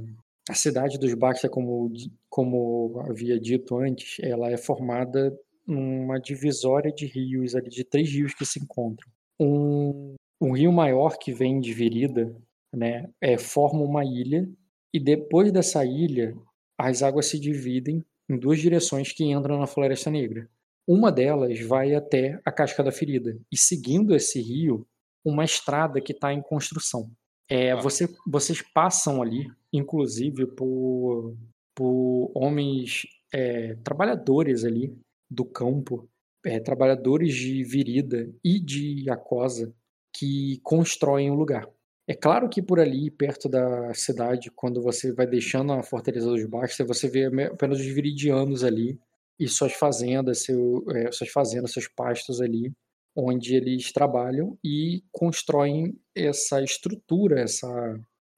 [0.49, 1.93] a cidade dos Baxter, como,
[2.29, 8.33] como havia dito antes, ela é formada uma divisória de rios ali, de três rios
[8.33, 9.11] que se encontram.
[9.41, 12.33] Um, um rio maior que vem de Verida,
[12.73, 14.49] né, é, forma uma ilha
[14.93, 16.37] e depois dessa ilha
[16.79, 20.49] as águas se dividem em duas direções que entram na Floresta Negra.
[20.87, 24.87] Uma delas vai até a Casca da Ferida e seguindo esse rio,
[25.25, 27.11] uma estrada que está em construção.
[27.49, 27.77] É, ah.
[27.77, 31.35] você, vocês passam ali, inclusive por,
[31.75, 34.97] por homens é, trabalhadores ali
[35.31, 36.09] do campo,
[36.45, 39.75] é, trabalhadores de Virida e de Acosa
[40.15, 41.69] que constroem o lugar.
[42.09, 46.45] É claro que por ali, perto da cidade, quando você vai deixando a Fortaleza dos
[46.45, 49.01] Bastos, você vê apenas os viridianos ali
[49.39, 52.73] e suas fazendas, seu, é, suas fazendas, seus pastos ali,
[53.15, 57.67] onde eles trabalham e constroem essa estrutura, essa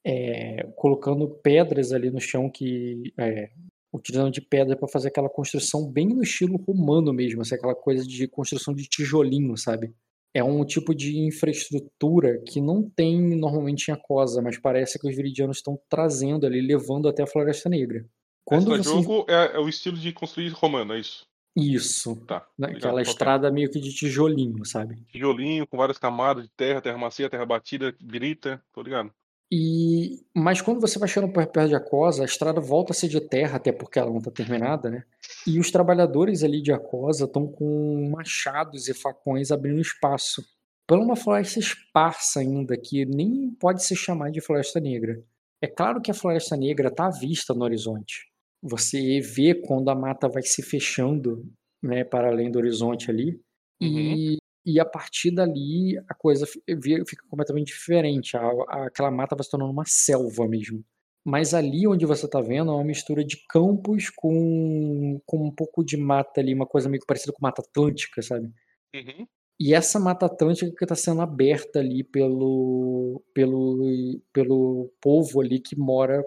[0.04, 3.50] é, colocando pedras ali no chão que é,
[3.92, 8.06] utilizando de pedra para fazer aquela construção bem no estilo romano mesmo, assim, aquela coisa
[8.06, 9.94] de construção de tijolinho, sabe?
[10.34, 15.16] É um tipo de infraestrutura que não tem normalmente em Acosa, mas parece que os
[15.16, 18.04] viridianos estão trazendo ali, levando até a Floresta Negra.
[18.44, 19.02] Quando Esse você...
[19.02, 21.26] jogo é, é, o estilo de construir romano, é isso?
[21.56, 22.16] Isso.
[22.26, 22.46] Tá.
[22.56, 24.96] Né, aquela estrada meio que de tijolinho, sabe?
[25.10, 29.12] Tijolinho, com várias camadas de terra, terra macia, terra batida, grita, tô ligado.
[29.50, 33.20] E, mas quando você vai chegando perto de Acosa, a estrada volta a ser de
[33.20, 35.04] terra, até porque ela não está terminada, né?
[35.46, 40.42] E os trabalhadores ali de Acosa estão com machados e facões abrindo espaço.
[40.86, 45.22] Pela uma floresta esparsa ainda, que nem pode se chamar de floresta negra.
[45.62, 48.28] É claro que a floresta negra está à vista no horizonte.
[48.62, 51.44] Você vê quando a mata vai se fechando
[51.82, 53.40] né, para além do horizonte ali.
[53.80, 53.88] Uhum.
[53.98, 58.36] E e a partir dali a coisa fica completamente diferente.
[58.36, 60.84] A, a, aquela mata vai se tornando uma selva mesmo.
[61.24, 65.82] Mas ali onde você está vendo é uma mistura de campos com, com um pouco
[65.82, 68.52] de mata ali, uma coisa meio parecida com mata atlântica, sabe?
[68.94, 69.26] Uhum.
[69.58, 75.76] E essa mata atlântica que está sendo aberta ali pelo, pelo, pelo povo ali que
[75.76, 76.22] mora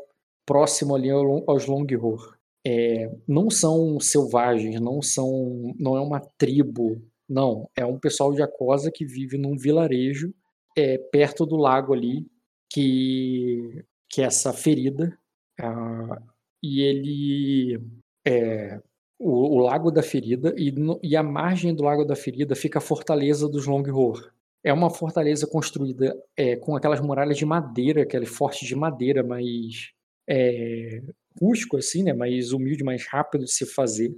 [0.48, 2.18] próximo ali aos Longhorn.
[2.66, 8.44] É, não são selvagens, não são, não é uma tribo não, é um pessoal de
[8.44, 10.34] Acosa que vive num vilarejo
[10.78, 12.28] é, perto do lago ali,
[12.70, 15.18] que, que é essa ferida.
[15.58, 16.22] Ah,
[16.62, 17.80] e ele.
[18.28, 18.82] É,
[19.18, 22.80] o, o, Lago da Ferida, e, no, e a margem do Lago da Ferida fica
[22.80, 24.32] a Fortaleza dos Longhor.
[24.64, 29.92] É uma fortaleza construída é, com aquelas muralhas de madeira, aquele forte de madeira, mais
[30.30, 31.02] é,
[31.40, 32.14] rústico, assim, né?
[32.14, 34.14] mais humilde, mais rápido de se fazer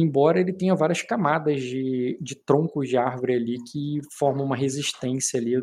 [0.00, 5.40] embora ele tenha várias camadas de, de troncos de árvore ali que formam uma resistência
[5.40, 5.56] ali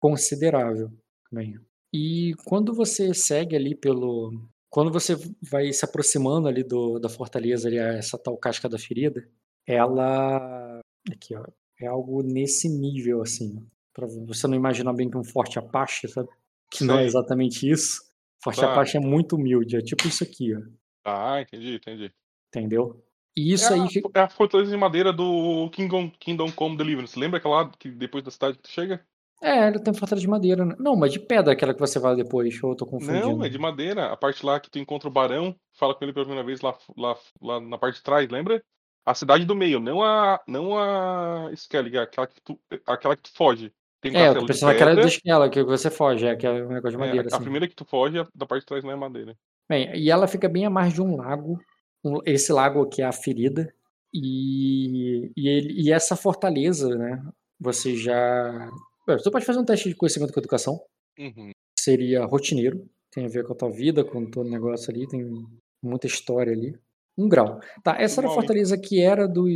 [0.00, 0.90] considerável.
[1.30, 1.58] Bem.
[1.92, 4.32] E quando você segue ali pelo.
[4.70, 5.14] Quando você
[5.50, 9.28] vai se aproximando ali do, da fortaleza, ali, essa tal casca da ferida,
[9.66, 10.80] ela.
[11.12, 11.44] Aqui, ó.
[11.80, 13.66] É algo nesse nível, assim.
[13.92, 16.28] Pra você não imaginar bem que um forte Apache, sabe?
[16.70, 16.86] Que Sim.
[16.86, 18.00] não é exatamente isso.
[18.42, 18.72] Forte tá.
[18.72, 19.76] Apache é muito humilde.
[19.76, 20.60] É tipo isso aqui, ó.
[21.04, 22.12] Ah, entendi, entendi.
[22.48, 23.04] Entendeu?
[23.36, 23.88] E isso é aí.
[24.14, 27.18] A, é a fortaleza de madeira do Kingdom, Kingdom Come Deliverance.
[27.18, 29.04] Lembra aquela que depois da cidade que tu chega?
[29.42, 30.64] É, ele tem fortaleza de madeira.
[30.64, 30.76] Né?
[30.78, 33.36] Não, mas de pedra aquela que você vai depois, ou eu tô confundindo.
[33.38, 34.06] Não, é de madeira.
[34.06, 36.76] A parte lá que tu encontra o barão, fala com ele pela primeira vez lá,
[36.96, 38.62] lá, lá na parte de trás, lembra?
[39.04, 40.40] A cidade do meio, não a.
[40.46, 43.72] Não a Skellig, aquela que tu, aquela que tu foge.
[44.00, 46.50] Tem um é, eu tô pensando naquela do Skella, que você foge, é, que é
[46.50, 47.28] um negócio de madeira.
[47.28, 47.42] É, a, assim.
[47.42, 49.36] primeira que tu foge, da parte de trás não é madeira.
[49.68, 51.60] Bem, e ela fica bem à margem de um lago.
[52.04, 53.72] Um, esse lago aqui é a ferida.
[54.12, 57.22] E, e, ele, e essa fortaleza, né?
[57.60, 58.70] Você já.
[59.06, 60.80] Você pode fazer um teste de conhecimento com educação.
[61.18, 61.50] Uhum.
[61.78, 62.88] Seria rotineiro.
[63.10, 65.06] Tem a ver com a tua vida, com todo o negócio ali.
[65.06, 65.24] Tem
[65.82, 66.78] muita história ali.
[67.16, 67.60] Um grau.
[67.82, 69.52] Tá, essa era a fortaleza que era dos,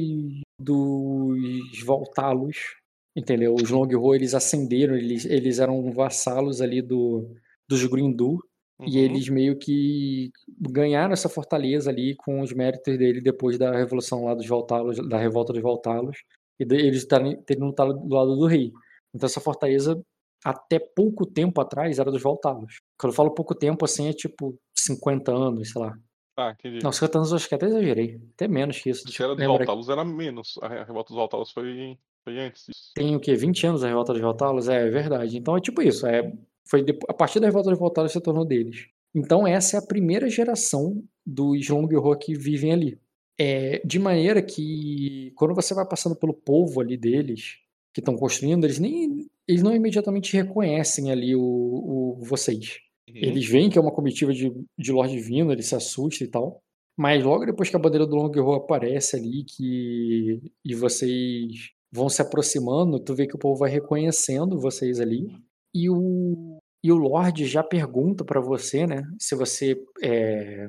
[0.59, 2.77] dos Voltalos.
[3.17, 3.55] Entendeu?
[3.55, 7.35] Os Longhorn, eles ascenderam, eles, eles eram vassalos ali do,
[7.67, 8.39] dos Grindu.
[8.79, 8.89] Uhum.
[8.89, 14.25] E eles meio que ganharam essa fortaleza ali com os méritos dele depois da revolução
[14.25, 16.19] lá dos Voltalos, da revolta dos Voltalos,
[16.59, 18.73] e de, eles terem lutado do lado do rei.
[19.15, 20.01] Então essa fortaleza,
[20.45, 22.81] até pouco tempo atrás, era dos Voltalos.
[22.99, 25.99] Quando eu falo pouco tempo, assim, é tipo 50 anos, sei lá.
[26.39, 26.81] Ah, entendi.
[26.83, 28.21] Não, 50 anos eu acho que até exagerei.
[28.35, 29.11] Até menos que isso.
[29.11, 30.59] Se era dos Voltalos, era menos.
[30.61, 32.93] A revolta dos Voltalos foi, foi antes disso.
[32.95, 33.35] Tem o quê?
[33.35, 34.69] 20 anos a revolta dos Voltalos?
[34.69, 35.39] É, é verdade.
[35.39, 36.07] Então é tipo isso.
[36.07, 36.31] É
[36.69, 38.89] foi a partir da Revolta dos Voltados se tornou deles.
[39.15, 42.99] Então essa é a primeira geração dos Longhorn que vivem ali.
[43.39, 47.59] É, de maneira que quando você vai passando pelo povo ali deles,
[47.93, 52.79] que estão construindo, eles nem eles não imediatamente reconhecem ali o, o vocês.
[53.09, 53.15] Uhum.
[53.15, 56.61] Eles veem que é uma comitiva de, de Lorde Divino, eles se assustam e tal.
[56.99, 62.21] Mas logo depois que a bandeira do Longhorn aparece ali que, e vocês vão se
[62.21, 65.29] aproximando, tu vê que o povo vai reconhecendo vocês ali
[65.77, 70.69] e o, e o Lorde já pergunta para você, né, se você é,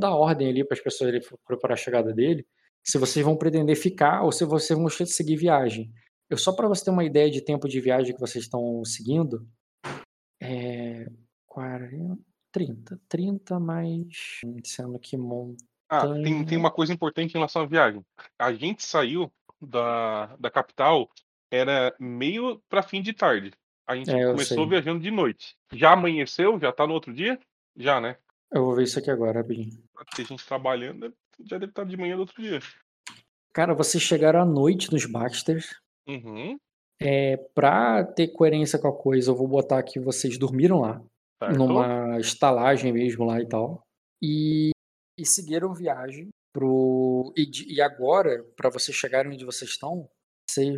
[0.00, 2.44] dá ordem ali para as pessoas ali preparar a chegada dele,
[2.84, 5.92] se vocês vão pretender ficar ou se vocês vão seguir viagem.
[6.28, 9.46] Eu só para você ter uma ideia de tempo de viagem que vocês estão seguindo,
[10.42, 11.06] é
[11.46, 12.18] 40,
[12.52, 15.64] 30, 30 mais sendo que monta.
[15.88, 18.04] Ah, tem, tem uma coisa importante em relação à viagem.
[18.36, 21.08] A gente saiu da, da capital
[21.50, 23.52] era meio para fim de tarde.
[23.86, 25.54] A gente é, começou viajando de noite.
[25.72, 26.58] Já amanheceu?
[26.58, 27.38] Já tá no outro dia?
[27.76, 28.16] Já, né?
[28.50, 29.70] Eu vou ver isso aqui agora, rapidinho.
[30.14, 31.12] Tem gente trabalhando,
[31.44, 32.60] já deve estar de manhã do outro dia.
[33.52, 35.80] Cara, vocês chegaram à noite nos Baxters.
[36.08, 36.58] Uhum.
[37.00, 41.02] É, pra ter coerência com a coisa, eu vou botar que vocês dormiram lá.
[41.42, 41.58] Certo.
[41.58, 43.82] Numa estalagem mesmo lá e tal.
[44.22, 44.70] E,
[45.18, 47.32] e seguiram viagem pro.
[47.36, 50.08] E, e agora, para vocês chegarem onde vocês estão,
[50.48, 50.74] vocês,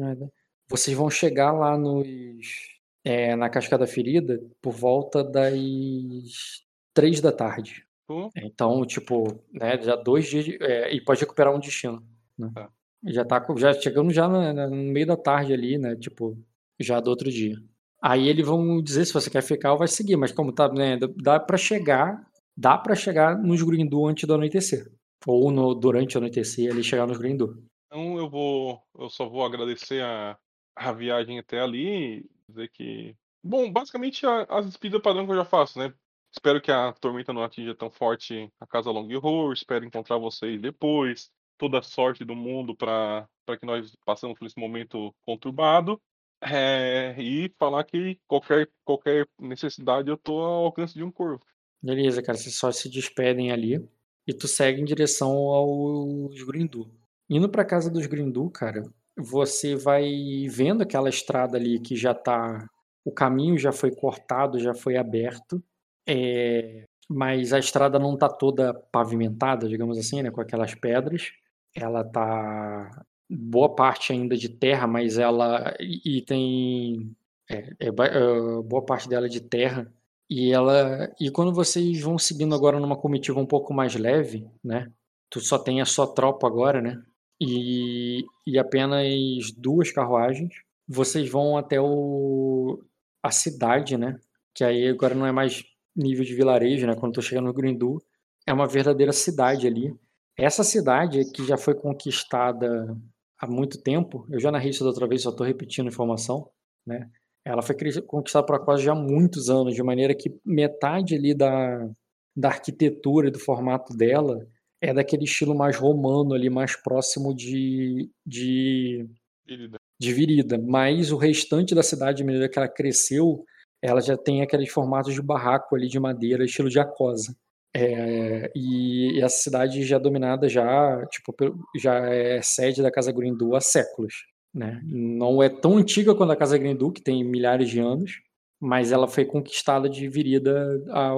[0.69, 7.87] vocês vão chegar lá nos, é, na Cascada Ferida por volta das três da tarde.
[8.09, 8.31] Uhum.
[8.37, 12.03] Então, tipo, né, já dois dias de, é, e pode recuperar um destino.
[12.37, 12.51] Né?
[12.55, 12.71] Tá.
[13.05, 15.95] Já tá já chegando já no, no meio da tarde ali, né?
[15.95, 16.37] Tipo,
[16.81, 17.57] já do outro dia.
[18.03, 20.97] Aí eles vão dizer se você quer ficar ou vai seguir, mas como tá, né,
[21.17, 22.25] dá para chegar,
[22.57, 24.91] dá para chegar nos Grindu antes do anoitecer.
[25.27, 27.63] Ou no, durante o anoitecer ali chegar nos Grindu.
[27.87, 30.37] Então eu vou, eu só vou agradecer a,
[30.77, 35.79] a viagem até ali, dizer que, bom, basicamente as despedidas padrão que eu já faço,
[35.79, 35.93] né?
[36.33, 40.61] Espero que a tormenta não atinja tão forte a casa Long Horror, espero encontrar vocês
[40.61, 46.01] depois toda a sorte do mundo para que nós passemos por esse momento conturbado.
[46.41, 51.45] É, e falar que qualquer, qualquer necessidade eu tô ao alcance de um corvo.
[51.83, 53.85] Beleza, cara, vocês só se despedem ali
[54.25, 56.89] e tu segue em direção aos Grindu.
[57.29, 58.85] Indo para casa dos Grindu, cara,
[59.19, 62.69] você vai vendo aquela estrada ali que já tá.
[63.05, 65.63] O caminho já foi cortado, já foi aberto.
[66.07, 71.33] É, mas a estrada não tá toda pavimentada, digamos assim, né, com aquelas pedras
[71.75, 77.15] ela tá boa parte ainda de terra, mas ela e, e tem
[77.51, 79.93] é, é, é, boa parte dela de terra
[80.31, 84.91] e ela e quando vocês vão seguindo agora numa comitiva um pouco mais leve, né?
[85.31, 87.03] Tu só tem a sua tropa agora, né?
[87.41, 90.55] E, e apenas duas carruagens.
[90.87, 92.83] Vocês vão até o
[93.23, 94.19] a cidade, né?
[94.55, 96.95] Que aí agora não é mais nível de vilarejo, né?
[96.95, 98.03] Quando tu chega no Grindu,
[98.47, 99.95] é uma verdadeira cidade ali
[100.39, 102.97] essa cidade que já foi conquistada
[103.41, 106.49] há muito tempo, eu já narrei isso da outra vez, só estou repetindo a informação,
[106.87, 107.11] né?
[107.45, 111.89] Ela foi conquistada por quase já muitos anos, de maneira que metade ali da,
[112.37, 114.47] da arquitetura e do formato dela
[114.81, 119.09] é daquele estilo mais romano ali, mais próximo de, de,
[119.47, 119.79] virida.
[120.01, 120.59] de virida.
[120.59, 123.45] Mas o restante da cidade, à medida que ela cresceu,
[123.83, 127.37] ela já tem aqueles formatos de barraco ali de madeira, estilo de acosa.
[127.75, 131.35] É, e, essa cidade já é dominada já, tipo,
[131.77, 134.15] já é sede da Casa Grindu há séculos,
[134.55, 134.81] né?
[134.85, 138.21] Não é tão antiga quanto a Casa Grindu, que tem milhares de anos,
[138.61, 141.15] mas ela foi conquistada de virida há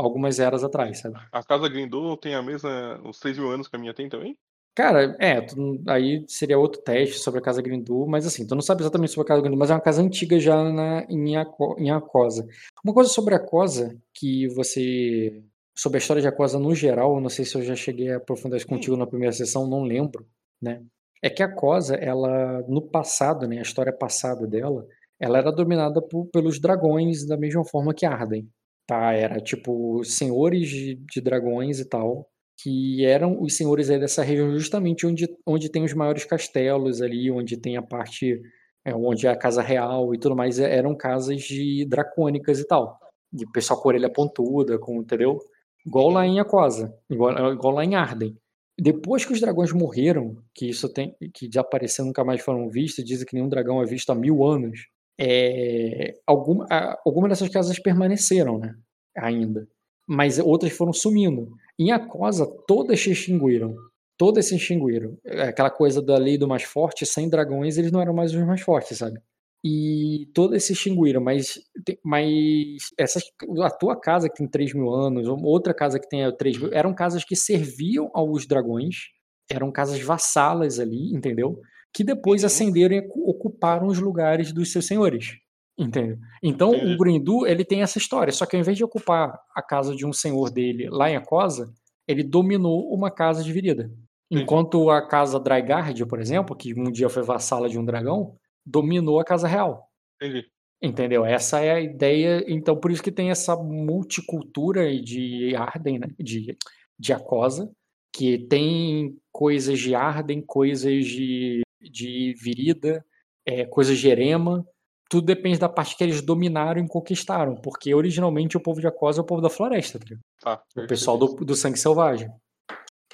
[0.00, 1.16] algumas eras atrás, sabe?
[1.32, 4.36] A Casa Grindu tem a mesma, os 3 mil anos que a minha tem também?
[4.74, 8.62] Cara, é, tu, aí seria outro teste sobre a Casa Grindu, mas assim, tu não
[8.62, 11.76] sabe exatamente sobre a Casa Grindu, mas é uma casa antiga já na, em, Aco,
[11.78, 12.46] em Acosa.
[12.84, 15.42] Uma coisa sobre a Acosa que você
[15.76, 18.58] sobre a história de Aquosa no geral, não sei se eu já cheguei a aprofundar
[18.58, 20.26] isso contigo na primeira sessão, não lembro,
[20.60, 20.82] né?
[21.22, 24.86] É que a Aquosa, ela, no passado, né, a história passada dela,
[25.18, 28.46] ela era dominada por, pelos dragões da mesma forma que Arden,
[28.90, 29.12] tá?
[29.14, 32.28] Era tipo senhores de, de dragões e tal,
[32.60, 37.30] que eram os senhores aí dessa região justamente onde, onde tem os maiores castelos ali,
[37.30, 38.40] onde tem a parte,
[38.84, 42.98] é, onde é a casa real e tudo mais, eram casas de dracônicas e tal.
[43.32, 45.38] De pessoal com orelha pontuda, com, entendeu?
[45.86, 48.36] Igual lá em Aquosa, igual, igual lá em Arden.
[48.78, 53.26] Depois que os dragões morreram, que isso tem, que desapareceram nunca mais foram vistos, dizem
[53.26, 54.88] que nenhum dragão é visto há mil anos.
[55.20, 56.66] É, alguma,
[57.04, 58.74] algumas dessas casas permaneceram, né?
[59.16, 59.68] Ainda.
[60.08, 61.50] Mas outras foram sumindo.
[61.78, 63.76] Em Aquosa, todas se extinguiram.
[64.16, 65.18] Todas se extinguiram.
[65.24, 68.44] É aquela coisa da lei do mais forte, sem dragões, eles não eram mais os
[68.44, 69.20] mais fortes, sabe?
[69.64, 71.60] e todas se extinguiram, mas,
[72.02, 73.20] mas essa,
[73.62, 76.94] a tua casa que tem 3 mil anos, outra casa que tem 3 mil, eram
[76.94, 79.08] casas que serviam aos dragões,
[79.50, 81.60] eram casas vassalas ali, entendeu?
[81.92, 85.36] Que depois ascenderam e ocuparam os lugares dos seus senhores.
[85.78, 86.18] Entendeu?
[86.42, 89.96] Então o Grindu ele tem essa história, só que ao invés de ocupar a casa
[89.96, 91.72] de um senhor dele lá em Acosa,
[92.06, 93.90] ele dominou uma casa de virida.
[94.30, 99.18] Enquanto a casa Drygard, por exemplo, que um dia foi vassala de um dragão, dominou
[99.18, 99.88] a Casa Real.
[100.22, 100.46] Entendi.
[100.80, 101.24] Entendeu?
[101.24, 102.44] Essa é a ideia.
[102.46, 106.08] Então, por isso que tem essa multicultura de Arden, né?
[106.18, 106.56] de,
[106.98, 107.70] de Acosa,
[108.14, 113.04] que tem coisas de Arden, coisas de, de Virida,
[113.46, 114.66] é, coisas de Erema.
[115.08, 119.20] Tudo depende da parte que eles dominaram e conquistaram, porque originalmente o povo de Acosa
[119.20, 119.98] é o povo da floresta,
[120.40, 120.62] tá?
[120.76, 122.30] o pessoal do, do sangue selvagem.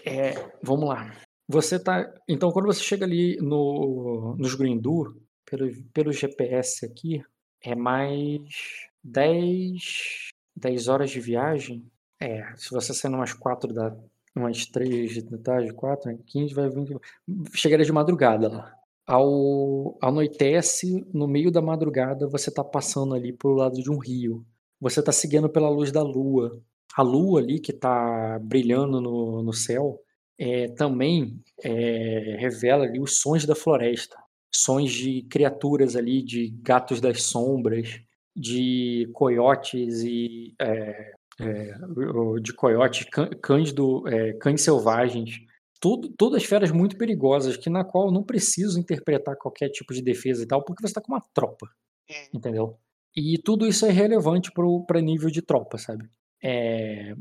[0.05, 1.11] É, vamos lá.
[1.49, 2.13] Você tá.
[2.29, 5.17] Então, quando você chega ali no, nos Grindur,
[5.49, 7.23] pelo, pelo GPS aqui,
[7.63, 8.43] é mais
[9.03, 11.85] 10, 10 horas de viagem.
[12.21, 13.97] É, se você sair umas 4 da.
[14.37, 16.99] Umas 3 da tarde, 4, 15, vai vir.
[17.55, 18.75] Chegaria de madrugada lá.
[19.07, 24.45] Ao anoitece, no meio da madrugada, você está passando ali pro lado de um rio.
[24.81, 26.61] Você está seguindo pela luz da lua.
[26.97, 30.01] A lua ali que está brilhando no, no céu
[30.39, 34.17] é, também é, revela ali os sons da floresta
[34.57, 38.01] sons de criaturas ali, de gatos das sombras,
[38.35, 41.15] de coiotes e é,
[42.41, 43.07] de coiotes,
[43.43, 45.41] cães, do, é, cães selvagens,
[45.81, 50.03] tudo, todas feras muito perigosas, que na qual eu não preciso interpretar qualquer tipo de
[50.03, 51.69] defesa e tal, porque você está com uma tropa,
[52.09, 52.29] é.
[52.33, 52.79] entendeu?
[53.15, 54.51] E tudo isso é relevante
[54.87, 56.09] para nível de tropa, sabe?
[56.43, 57.15] É,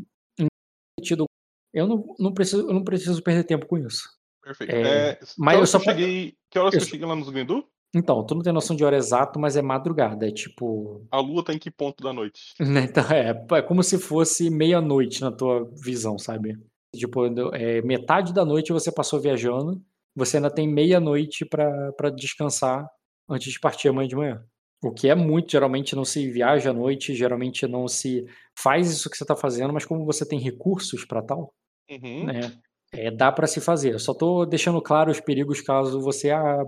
[1.76, 4.10] eu não, não, preciso, eu não preciso perder tempo com isso.
[4.42, 4.74] Perfeito.
[4.74, 6.38] É, é, mas eu só cheguei.
[6.50, 7.68] Que horas eu, que eu cheguei lá nos Grindu?
[7.94, 11.06] Então, tu não tem noção de hora exata, mas é madrugada, é tipo.
[11.12, 12.54] A lua tá em que ponto da noite?
[12.60, 16.58] Então, é, é como se fosse meia-noite na tua visão, sabe?
[16.94, 19.82] Tipo, é, metade da noite você passou viajando,
[20.16, 22.88] você ainda tem meia-noite para descansar
[23.30, 24.46] antes de partir amanhã de manhã.
[24.84, 28.26] O que é muito, geralmente não se viaja à noite, geralmente não se
[28.58, 31.54] faz isso que você está fazendo, mas como você tem recursos para tal,
[31.90, 32.26] uhum.
[32.26, 32.52] né,
[32.94, 33.94] é, dá para se fazer.
[33.94, 36.64] Eu só estou deixando claro os perigos caso você ah,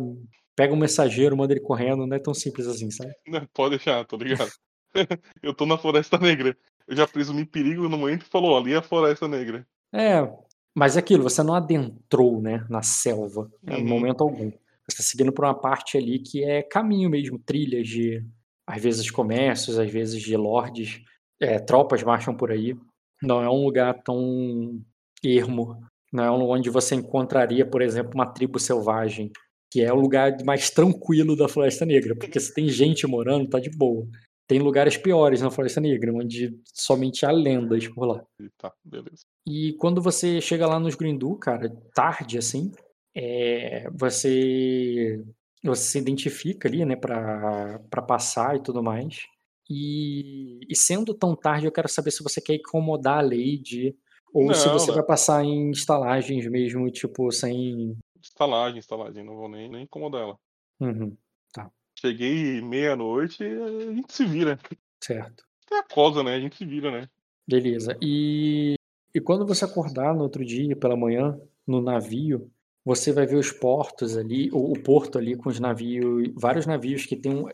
[0.58, 3.14] pega um mensageiro, manda ele correndo, não é tão simples assim, sabe?
[3.30, 4.52] Não, pode deixar, tô ligado.
[5.44, 6.58] eu tô na Floresta Negra.
[6.88, 9.66] Eu já presumi perigo no momento e falou, ali é a Floresta Negra.
[9.94, 10.28] É,
[10.76, 13.78] mas é aquilo, você não adentrou, né, na selva, uhum.
[13.78, 14.50] em momento algum.
[14.50, 18.26] Você está seguindo por uma parte ali que é caminho mesmo, trilhas de,
[18.66, 21.02] às vezes, comércios, às vezes de lordes,
[21.40, 22.76] é, tropas marcham por aí.
[23.22, 24.82] Não é um lugar tão
[25.24, 25.78] ermo,
[26.12, 29.32] não é um lugar onde você encontraria, por exemplo, uma tribo selvagem,
[29.72, 33.60] que é o lugar mais tranquilo da Floresta Negra, porque se tem gente morando, tá
[33.60, 34.08] de boa.
[34.48, 38.24] Tem lugares piores na Floresta Negra, onde somente há lendas por lá.
[38.58, 39.26] Tá, beleza.
[39.46, 42.72] E quando você chega lá nos Grindu, cara, tarde assim,
[43.14, 45.22] é, você
[45.64, 49.26] você se identifica ali, né, para passar e tudo mais.
[49.70, 53.94] E, e, sendo tão tarde, eu quero saber se você quer incomodar a Lady
[54.34, 54.96] ou não, se você não.
[54.96, 57.98] vai passar em estalagens mesmo, tipo, sem.
[58.38, 60.38] Estalagem, estalagem, não vou nem, nem incomodar ela.
[60.80, 61.18] Uhum,
[61.52, 61.72] tá.
[62.00, 64.60] Cheguei meia-noite e a gente se vira.
[65.04, 65.44] Certo.
[65.72, 66.36] É a cosa, né?
[66.36, 67.10] A gente se vira, né?
[67.50, 67.98] Beleza.
[68.00, 68.76] E,
[69.12, 71.36] e quando você acordar no outro dia, pela manhã,
[71.66, 72.52] no navio,
[72.86, 77.08] você vai ver os portos ali, o, o porto ali com os navios, vários navios
[77.08, 77.46] que tem um.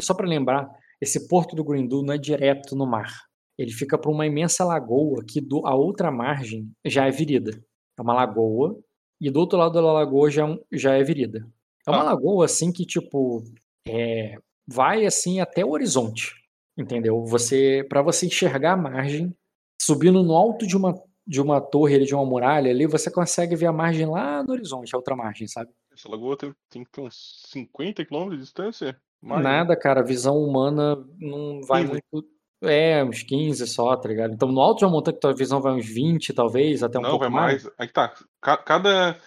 [0.00, 0.68] Só para lembrar,
[1.00, 3.12] esse porto do Grindu não é direto no mar.
[3.56, 7.52] Ele fica para uma imensa lagoa que do, a outra margem já é virida.
[7.96, 8.76] É uma lagoa
[9.22, 11.46] e do outro lado da lagoa já, é já é virida.
[11.86, 12.04] É uma ah.
[12.04, 13.44] lagoa assim que tipo
[13.86, 16.34] é, vai assim até o horizonte,
[16.76, 17.24] entendeu?
[17.26, 19.32] Você para você enxergar a margem,
[19.80, 23.66] subindo no alto de uma de uma torre, de uma muralha ali, você consegue ver
[23.66, 25.70] a margem lá no horizonte, a outra margem, sabe?
[25.92, 29.00] Essa lagoa tem, tem que ter uns 50 quilômetros de distância?
[29.20, 31.92] Mais, Nada, cara, a visão humana não vai 15.
[31.92, 32.28] muito.
[32.62, 34.32] É, uns 15 só, tá ligado?
[34.32, 37.02] Então no alto de uma montanha que tua visão vai uns 20, talvez, até um
[37.02, 37.64] não, pouco mais.
[37.64, 37.78] Não, vai mais.
[37.78, 39.18] Aí tá, cada.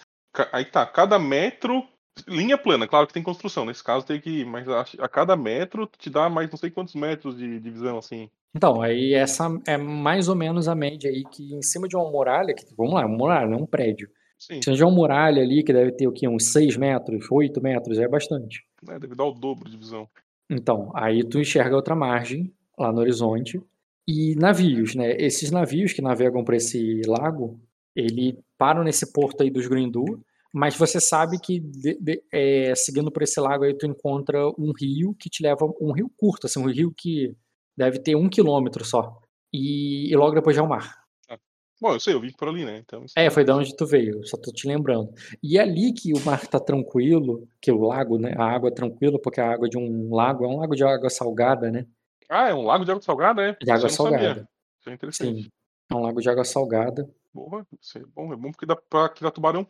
[0.51, 1.83] Aí tá, cada metro
[2.27, 3.65] linha plana, claro que tem construção.
[3.65, 4.45] Nesse caso tem que.
[4.45, 8.29] Mas a, cada metro te dá mais não sei quantos metros de, de visão, assim.
[8.55, 12.09] Então, aí essa é mais ou menos a média aí que em cima de uma
[12.09, 14.09] muralha, que, vamos lá, uma muralha, não um prédio.
[14.39, 14.61] Sim.
[14.61, 16.27] Se uma muralha ali, que deve ter o quê?
[16.27, 18.63] Uns 6 metros, 8 metros, é bastante.
[18.87, 20.07] É, deve dar o dobro de visão.
[20.49, 23.61] Então, aí tu enxerga outra margem lá no horizonte.
[24.07, 25.15] E navios, né?
[25.17, 27.59] Esses navios que navegam por esse lago,
[27.95, 30.05] ele param nesse porto aí dos Grindu,
[30.53, 34.71] mas você sabe que de, de, é, seguindo por esse lago aí tu encontra um
[34.71, 37.35] rio que te leva um rio curto, assim, um rio que
[37.77, 39.19] Deve ter um quilômetro só.
[39.53, 40.95] E, e logo depois já é o mar.
[41.29, 41.37] Ah.
[41.81, 42.77] Bom, eu sei, eu vim por ali, né?
[42.77, 45.11] Então, é, foi de onde tu veio, só tô te lembrando.
[45.43, 48.33] E é ali que o mar tá tranquilo, que o lago, né?
[48.37, 51.09] A água é tranquila, porque a água de um lago é um lago de água
[51.09, 51.85] salgada, né?
[52.29, 53.57] Ah, é um lago de água salgada, é?
[53.61, 54.47] De água salgada.
[54.79, 55.43] Isso é interessante.
[55.43, 55.49] Sim,
[55.91, 57.09] é um lago de água salgada.
[57.33, 59.67] Boa, isso é bom, é bom porque dá pra tirar tubarão.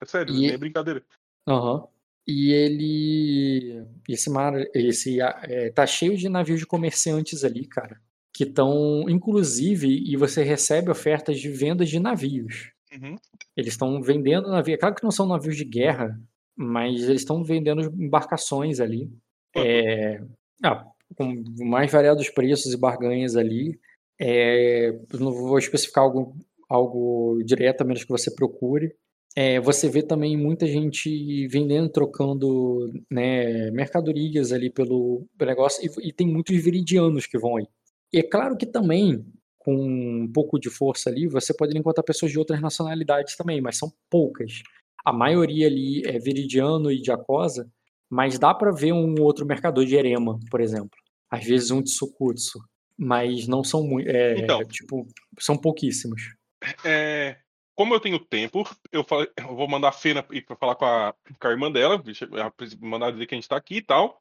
[0.00, 0.46] É sério, e...
[0.46, 1.02] não é brincadeira.
[1.46, 1.74] Aham.
[1.74, 1.88] Uhum.
[2.26, 3.86] E ele.
[4.08, 4.52] Esse mar.
[4.74, 8.00] Esse, é, tá cheio de navios de comerciantes ali, cara.
[8.34, 12.72] Que estão, inclusive, e você recebe ofertas de vendas de navios.
[12.92, 13.16] Uhum.
[13.56, 14.74] Eles estão vendendo navios.
[14.74, 16.20] É claro que não são navios de guerra,
[16.56, 19.04] mas eles estão vendendo embarcações ali.
[19.54, 19.62] Uhum.
[19.62, 20.24] É,
[20.64, 20.84] ah,
[21.14, 23.78] com mais variados preços e barganhas ali.
[24.20, 26.36] É, não vou especificar algo,
[26.68, 28.94] algo direto, a menos que você procure.
[29.38, 36.12] É, você vê também muita gente vendendo, trocando né, mercadorias ali pelo, negócio, e, e,
[36.12, 37.66] tem muitos viridianos que vão aí.
[38.10, 39.26] E é claro que também,
[39.58, 43.76] com um pouco de força ali, você pode encontrar pessoas de outras nacionalidades também, mas
[43.76, 44.62] são poucas.
[45.04, 47.70] A maioria ali é viridiano e de Acosa,
[48.10, 50.98] mas dá para ver um outro mercador de Erema, por exemplo.
[51.30, 52.60] Às vezes um de Sukutsu,
[52.96, 54.08] mas não são muito.
[54.08, 55.06] É, então, tipo,
[55.38, 56.34] são pouquíssimos.
[56.84, 57.36] É,
[57.74, 61.14] como eu tenho tempo, eu, falei, eu vou mandar a Fena para falar com a,
[61.38, 62.02] com a irmã dela,
[62.80, 64.20] mandar dizer que a gente tá aqui e tal.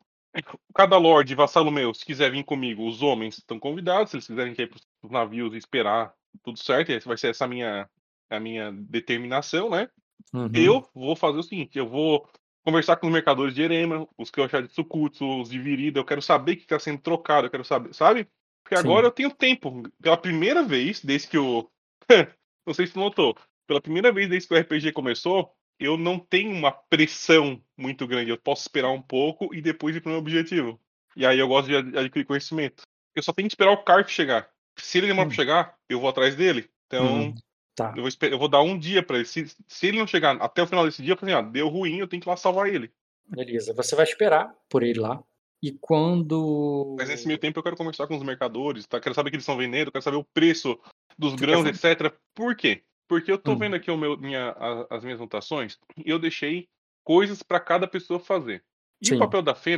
[0.73, 4.11] Cada lord vassalo meu, se quiser vir comigo, os homens estão convidados.
[4.11, 6.13] Se eles quiserem ir para os navios e esperar,
[6.43, 7.07] tudo certo.
[7.07, 7.89] Vai ser essa minha,
[8.29, 9.89] a minha determinação, né?
[10.33, 10.51] Uhum.
[10.53, 12.27] Eu vou fazer o seguinte: eu vou
[12.65, 15.99] conversar com os mercadores de Erema, os que eu achar de Sukutsu, os de Virida.
[15.99, 18.27] Eu quero saber o que está sendo trocado, eu quero saber, sabe?
[18.63, 18.83] Porque Sim.
[18.83, 19.83] agora eu tenho tempo.
[20.01, 21.69] Pela primeira vez, desde que eu.
[22.65, 23.37] não sei se tu notou.
[23.67, 28.31] Pela primeira vez desde que o RPG começou, eu não tenho uma pressão muito grande.
[28.31, 30.79] Eu posso esperar um pouco e depois ir para o meu objetivo.
[31.15, 32.83] E aí eu gosto de adquirir conhecimento.
[33.15, 34.49] Eu só tenho que esperar o Carp chegar.
[34.77, 35.29] Se ele demorar hum.
[35.29, 36.69] para chegar, eu vou atrás dele.
[36.87, 37.35] Então, hum,
[37.75, 37.93] tá.
[37.95, 39.25] eu, vou eu, vou dar um dia para ele.
[39.25, 41.67] Se, se, ele não chegar até o final desse dia, eu falo assim, ah, deu
[41.67, 42.91] ruim, eu tenho que ir lá salvar ele.
[43.27, 45.23] Beleza, você vai esperar por ele lá.
[45.61, 46.95] E quando.
[46.97, 48.99] Mas nesse meio tempo eu quero conversar com os mercadores, tá?
[48.99, 50.79] Quero saber o que eles estão vendendo, quero saber o preço
[51.17, 52.13] dos grãos, etc.
[52.35, 52.83] Por quê?
[53.07, 53.57] Porque eu tô hum.
[53.57, 54.55] vendo aqui o meu, minha,
[54.89, 56.67] as minhas anotações e eu deixei
[57.03, 58.63] coisas para cada pessoa fazer.
[59.01, 59.15] E Sim.
[59.15, 59.77] o papel da Fê,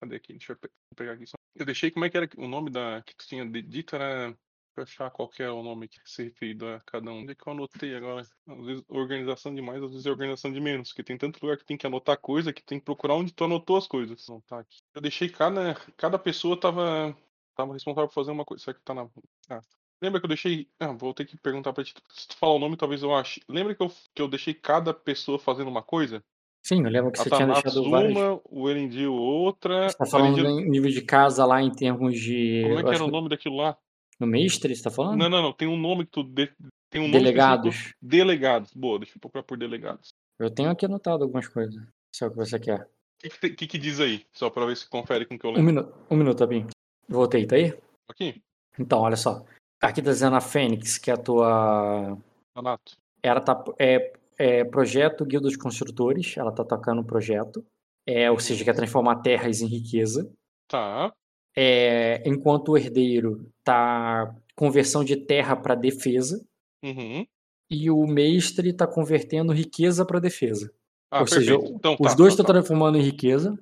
[0.00, 0.32] Cadê aqui?
[0.32, 1.24] Deixa eu pegar aqui.
[1.54, 4.36] Eu deixei como é que era o nome da que tinha dito era
[4.80, 7.20] achar qual é o nome que se referido a cada um.
[7.20, 8.22] Onde é que eu anotei agora?
[8.22, 10.88] Às vezes organização de mais, às vezes é organização de menos.
[10.88, 13.44] Porque tem tanto lugar que tem que anotar coisa que tem que procurar onde tu
[13.44, 14.26] anotou as coisas.
[14.28, 14.78] Não tá aqui.
[14.94, 17.16] Eu deixei cada, cada pessoa tava,
[17.54, 18.64] tava responsável por fazer uma coisa.
[18.64, 19.08] Será que tá na.
[19.48, 19.62] Ah,
[20.02, 20.66] Lembra que eu deixei.
[20.80, 21.94] Ah, vou ter que perguntar pra ti.
[22.10, 23.40] Se tu falar o nome, talvez eu ache.
[23.48, 26.24] Lembra que eu, que eu deixei cada pessoa fazendo uma coisa?
[26.60, 29.88] Sim, eu lembro que a você tinha deixado uma, o Erendil outra.
[29.88, 30.68] Você tá falando Erendil...
[30.68, 32.62] nível de casa lá em termos de.
[32.64, 33.78] Como é que era o nome daquilo lá?
[34.22, 35.18] No mestre, você tá falando?
[35.18, 35.52] Não, não, não.
[35.52, 36.22] Tem um nome que tu.
[36.22, 36.48] De...
[36.88, 37.92] Tem um delegados.
[38.00, 38.72] Delegados.
[38.72, 40.10] Boa, deixa eu procurar por delegados.
[40.38, 41.82] Eu tenho aqui anotado algumas coisas.
[42.14, 42.88] Se é o que você quer.
[43.24, 44.24] O que, que, que, diz aí?
[44.32, 45.62] Só pra ver se confere com o que eu lembro.
[45.62, 46.68] Um minuto, um minuto, Abim.
[47.08, 47.76] Voltei, tá aí?
[48.08, 48.40] Aqui.
[48.78, 49.44] Então, olha só.
[49.80, 52.16] Aqui tá dizendo a Fênix, que é a tua.
[52.54, 52.96] Anato.
[53.24, 53.64] Ela tá.
[53.76, 57.66] É, é projeto Guilda dos Construtores, ela tá tocando o projeto.
[58.06, 60.32] É, ou seja, quer transformar terras em riqueza.
[60.68, 61.12] Tá.
[61.56, 66.44] É, enquanto o herdeiro tá conversão de terra para defesa.
[66.82, 67.26] Uhum.
[67.70, 70.72] E o mestre tá convertendo riqueza para defesa.
[71.10, 71.60] Ah, ou perfeito.
[71.60, 72.58] seja, então, os tá, dois estão tá, tá.
[72.58, 73.58] transformando em riqueza.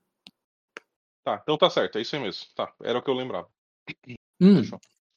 [1.25, 2.47] Tá, então tá certo, é isso aí mesmo.
[2.55, 3.49] Tá, era o que eu lembrava.
[4.41, 4.63] Hum.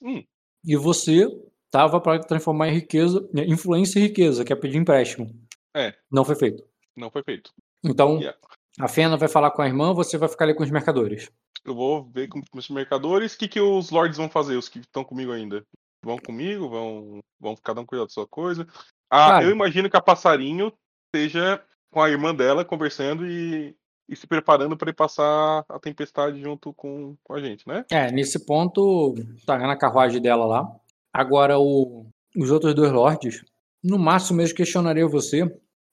[0.01, 0.23] Hum.
[0.65, 1.27] E você
[1.71, 5.33] tava para transformar em riqueza, influência em riqueza, que é pedir empréstimo.
[5.75, 5.95] É.
[6.11, 6.63] Não foi feito.
[6.95, 7.51] Não foi feito.
[7.83, 8.37] Então, yeah.
[8.79, 11.29] A Fena vai falar com a irmã, você vai ficar ali com os mercadores.
[11.63, 13.33] Eu vou ver com os mercadores.
[13.33, 15.65] O que, que os lords vão fazer, os que estão comigo ainda?
[16.03, 16.69] Vão comigo?
[16.69, 18.67] Vão, vão cada um cuidar da sua coisa?
[19.09, 20.73] Ah, eu imagino que a passarinho
[21.05, 23.75] esteja com a irmã dela conversando e
[24.07, 27.85] e se preparando para ir passar a tempestade junto com, com a gente, né?
[27.89, 29.15] É, nesse ponto,
[29.45, 30.79] tá na carruagem dela lá.
[31.11, 32.05] Agora, o,
[32.35, 33.43] os outros dois lords,
[33.83, 35.43] no máximo mesmo questionaria você,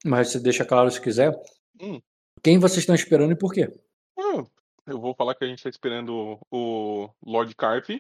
[0.05, 1.33] mas você deixa claro se quiser.
[1.81, 2.01] Hum.
[2.43, 3.73] Quem vocês estão esperando e por quê?
[4.19, 4.45] Hum,
[4.87, 7.91] eu vou falar que a gente está esperando o Lord Carp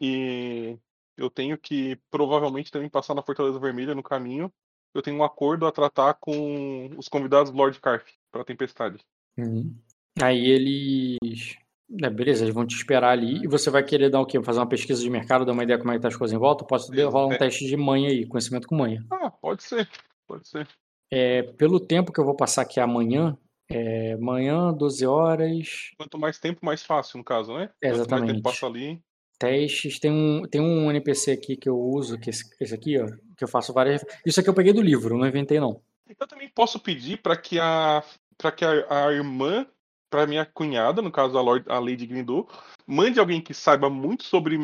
[0.00, 0.78] e
[1.16, 4.52] eu tenho que provavelmente também passar na Fortaleza Vermelha no caminho.
[4.94, 8.98] Eu tenho um acordo a tratar com os convidados do Lord Carp para a tempestade.
[9.38, 9.74] Uhum.
[10.20, 11.56] Aí eles.
[12.02, 14.42] É, beleza, eles vão te esperar ali e você vai querer dar o quê?
[14.42, 16.38] Fazer uma pesquisa de mercado, dar uma ideia como é que tá as coisas em
[16.38, 16.64] volta?
[16.64, 17.38] Posso rolar um é.
[17.38, 19.04] teste de manha aí, conhecimento com manha.
[19.10, 19.88] Ah, pode ser,
[20.26, 20.66] pode ser.
[21.14, 23.36] É, pelo tempo que eu vou passar aqui amanhã,
[23.68, 25.90] é, manhã, 12 horas.
[25.98, 27.68] Quanto mais tempo, mais fácil, no caso, né?
[27.82, 28.08] É, exatamente.
[28.08, 29.02] Quanto mais tempo passa ali.
[29.38, 33.06] Testes, tem um, tem um NPC aqui que eu uso, que esse, esse aqui, ó,
[33.36, 34.02] que eu faço várias.
[34.24, 35.82] Isso aqui eu peguei do livro, não inventei não.
[36.18, 38.02] Eu também posso pedir para que a
[38.38, 39.66] para que a, a irmã,
[40.10, 42.48] para minha cunhada, no caso a, Lord, a Lady Grindu,
[42.86, 44.58] mande alguém que saiba muito sobre,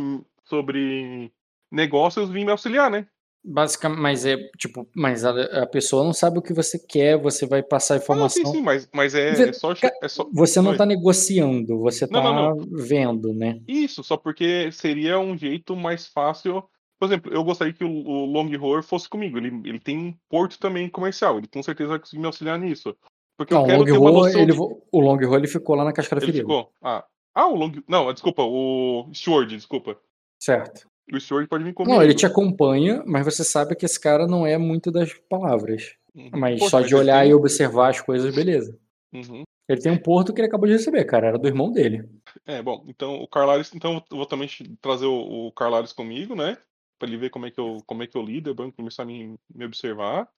[0.44, 1.32] sobre
[1.70, 3.06] negócios vir me auxiliar, né?
[3.44, 7.46] Basicamente, mas é tipo, mas a, a, pessoa não sabe o que você quer, você
[7.46, 8.42] vai passar informação.
[8.42, 9.72] Ah, sim, sim, mas, mas é, você, é só,
[10.02, 10.28] é só.
[10.32, 13.60] Você não está negociando, você está vendo, né?
[13.66, 16.62] Isso, só porque seria um jeito mais fácil.
[16.98, 19.38] Por exemplo, eu gostaria que o, o Long Horror fosse comigo.
[19.38, 22.94] Ele, ele tem um porto também comercial, ele com certeza vai conseguir me auxiliar nisso.
[23.38, 24.58] Porque não, eu quero ter uma noção ele, de...
[24.58, 26.40] O Long Roll ele ficou lá na Cascara Ferida.
[26.40, 26.72] Ficou.
[26.82, 27.04] Ah.
[27.32, 27.72] ah, o Long...
[27.86, 29.96] Não, desculpa, o Steward, desculpa.
[30.42, 30.88] Certo.
[31.12, 31.94] O Steward pode vir comigo.
[31.94, 35.94] Não, ele te acompanha, mas você sabe que esse cara não é muito das palavras.
[36.14, 36.30] Uhum.
[36.34, 37.30] Mas Poxa, só de olhar tem...
[37.30, 38.78] e observar as coisas, beleza.
[39.12, 39.44] Uhum.
[39.68, 41.28] Ele tem um porto que ele acabou de receber, cara.
[41.28, 42.08] Era do irmão dele.
[42.46, 44.48] É, bom, então o Carlares, então eu vou também
[44.80, 46.56] trazer o, o Carlares comigo, né?
[46.98, 49.02] Pra ele ver como é que eu, como é que eu lido, é bom começar
[49.02, 50.28] a me, me observar.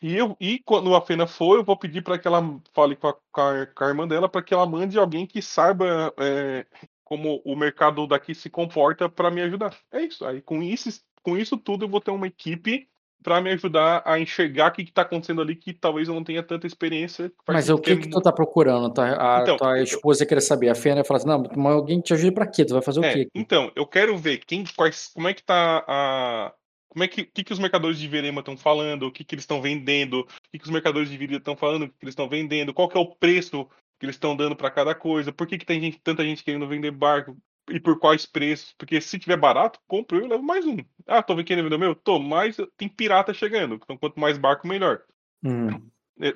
[0.00, 3.08] E, eu, e quando a Fena for, eu vou pedir para que ela fale com
[3.08, 6.66] a, com a, com a irmã dela para que ela mande alguém que saiba é,
[7.06, 9.74] como o mercado daqui se comporta para me ajudar.
[9.92, 10.26] É isso.
[10.26, 10.90] Aí com isso,
[11.22, 12.88] com isso tudo eu vou ter uma equipe
[13.22, 16.42] para me ajudar a enxergar o que, está acontecendo ali, que talvez eu não tenha
[16.42, 17.32] tanta experiência.
[17.46, 18.92] Mas o que, que, que tu tá procurando?
[19.00, 20.28] A, então, tua esposa eu...
[20.28, 20.68] querer saber.
[20.68, 22.64] A Fênia fala assim: não, mas alguém te ajude para quê?
[22.64, 23.28] Tu vai fazer é, o quê?
[23.34, 26.52] Então, eu quero ver quem, quais, como é que tá a.
[26.88, 29.42] Como é que, que, que os mercadores de Verema estão falando, o que, que eles
[29.42, 32.12] estão vendendo, o que, que os mercadores de Viria estão falando, o que, que eles
[32.12, 33.68] estão vendendo, qual que é o preço
[33.98, 36.68] que eles estão dando para cada coisa, por que, que tem gente, tanta gente querendo
[36.68, 37.36] vender barco,
[37.70, 38.74] e por quais preços.
[38.78, 40.78] Porque se tiver barato, compro eu e levo mais um.
[41.06, 41.94] Ah, tô querendo vender o meu?
[41.94, 43.76] Tô, mas tem pirata chegando.
[43.76, 45.02] Então quanto mais barco, melhor.
[45.44, 45.68] Hum.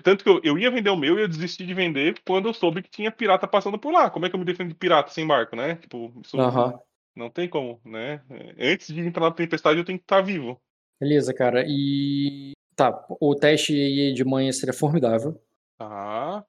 [0.02, 2.54] Tanto que eu, eu ia vender o meu e eu desisti de vender quando eu
[2.54, 4.10] soube que tinha pirata passando por lá.
[4.10, 5.76] Como é que eu me defendo de pirata sem barco, né?
[5.76, 6.78] Tipo, isso uhum.
[7.16, 8.20] não tem como, né?
[8.28, 10.60] É, antes de entrar na tempestade, eu tenho que estar tá vivo.
[11.00, 11.64] Beleza, cara.
[11.66, 12.52] E.
[12.76, 15.40] Tá, o teste de manhã seria formidável.
[15.78, 16.44] Tá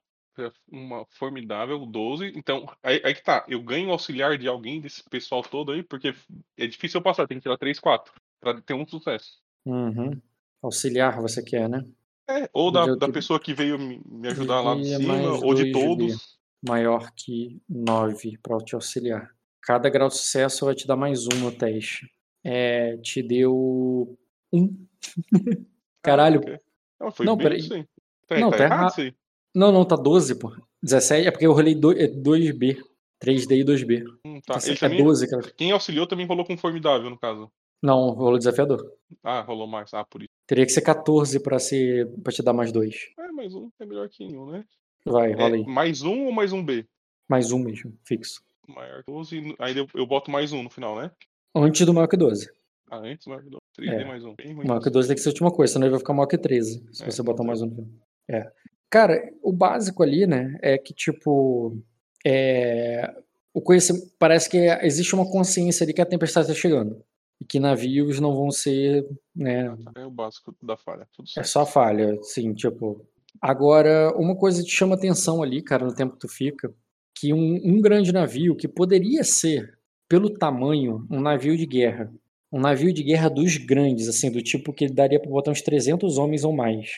[0.70, 2.32] uma formidável 12.
[2.36, 3.44] Então, aí, aí, que tá.
[3.48, 6.14] Eu ganho auxiliar de alguém desse pessoal todo aí, porque
[6.56, 9.40] é difícil eu passar, tem que tirar 3, 4 pra ter um sucesso.
[9.64, 10.20] Uhum.
[10.62, 11.84] Auxiliar você quer, né?
[12.28, 15.14] É, ou da, da pessoa que veio me, ajudar lá em cima,
[15.44, 16.40] ou de todos.
[16.66, 19.34] Maior que 9 para te auxiliar.
[19.60, 22.08] Cada grau de sucesso vai te dar mais um no teste.
[22.44, 24.16] É, te deu
[24.52, 24.86] um.
[26.02, 26.40] Caralho.
[26.40, 26.60] Ah, okay.
[27.00, 27.86] Não, foi não, bem peraí.
[28.28, 28.98] Tá, não, tá, tá errado.
[28.98, 29.14] errado
[29.54, 30.52] não, não, tá 12, pô.
[30.82, 32.78] 17 é porque eu rolei 2B.
[33.22, 34.04] 3D e 2B.
[34.26, 34.58] Hum, tá.
[34.58, 35.52] Então, é também, 12, cara.
[35.56, 37.50] Quem auxiliou também rolou com formidável, no caso.
[37.80, 38.92] Não, rolou desafiador.
[39.22, 39.92] Ah, rolou mais.
[39.94, 40.30] Ah, por isso.
[40.46, 43.10] Teria que ser 14 pra, ser, pra te dar mais dois.
[43.18, 44.64] É, mais um é melhor que um, né?
[45.04, 45.66] Vai, rola é, aí.
[45.66, 46.86] Mais um ou mais um B?
[47.28, 48.42] Mais um mesmo, fixo.
[48.68, 51.10] Maior que 12, aí eu, eu boto mais um no final, né?
[51.54, 52.48] Antes do maior que 12.
[52.90, 53.62] Ah, antes do maior que 12.
[53.78, 54.04] 3D é.
[54.04, 54.34] mais um.
[54.64, 56.38] maior que 12 tem que ser a última coisa, senão ele vai ficar maior que
[56.38, 56.86] 13.
[56.92, 57.90] Se é, você botar mais um no final.
[58.28, 58.52] É.
[58.92, 61.82] Cara, o básico ali, né, é que, tipo,
[62.26, 63.10] é,
[63.54, 67.02] o conhecimento, parece que existe uma consciência ali que a tempestade está chegando.
[67.40, 69.74] E que navios não vão ser, né...
[69.96, 73.02] É o básico da falha, É só falha, sim, tipo...
[73.40, 76.70] Agora, uma coisa que te chama atenção ali, cara, no tempo que tu fica,
[77.14, 79.72] que um, um grande navio que poderia ser,
[80.06, 82.12] pelo tamanho, um navio de guerra,
[82.52, 86.18] um navio de guerra dos grandes, assim, do tipo que daria para botar uns 300
[86.18, 86.90] homens ou mais.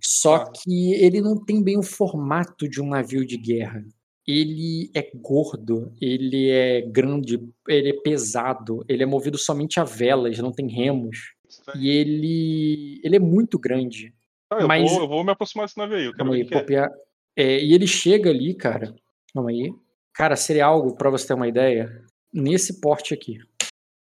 [0.00, 3.84] Só que ele não tem bem o formato de um navio de guerra.
[4.26, 10.38] Ele é gordo, ele é grande, ele é pesado, ele é movido somente a velas,
[10.38, 11.34] não tem remos.
[11.76, 14.14] E ele, ele é muito grande.
[14.50, 14.90] Ah, eu, mas...
[14.90, 16.04] vou, eu vou me aproximar desse navio aí.
[16.04, 16.88] Eu Calma aí, é.
[17.34, 18.94] É, e ele chega ali, cara.
[19.34, 19.72] Calma aí.
[20.14, 23.38] Cara, seria algo, para você ter uma ideia, nesse porte aqui.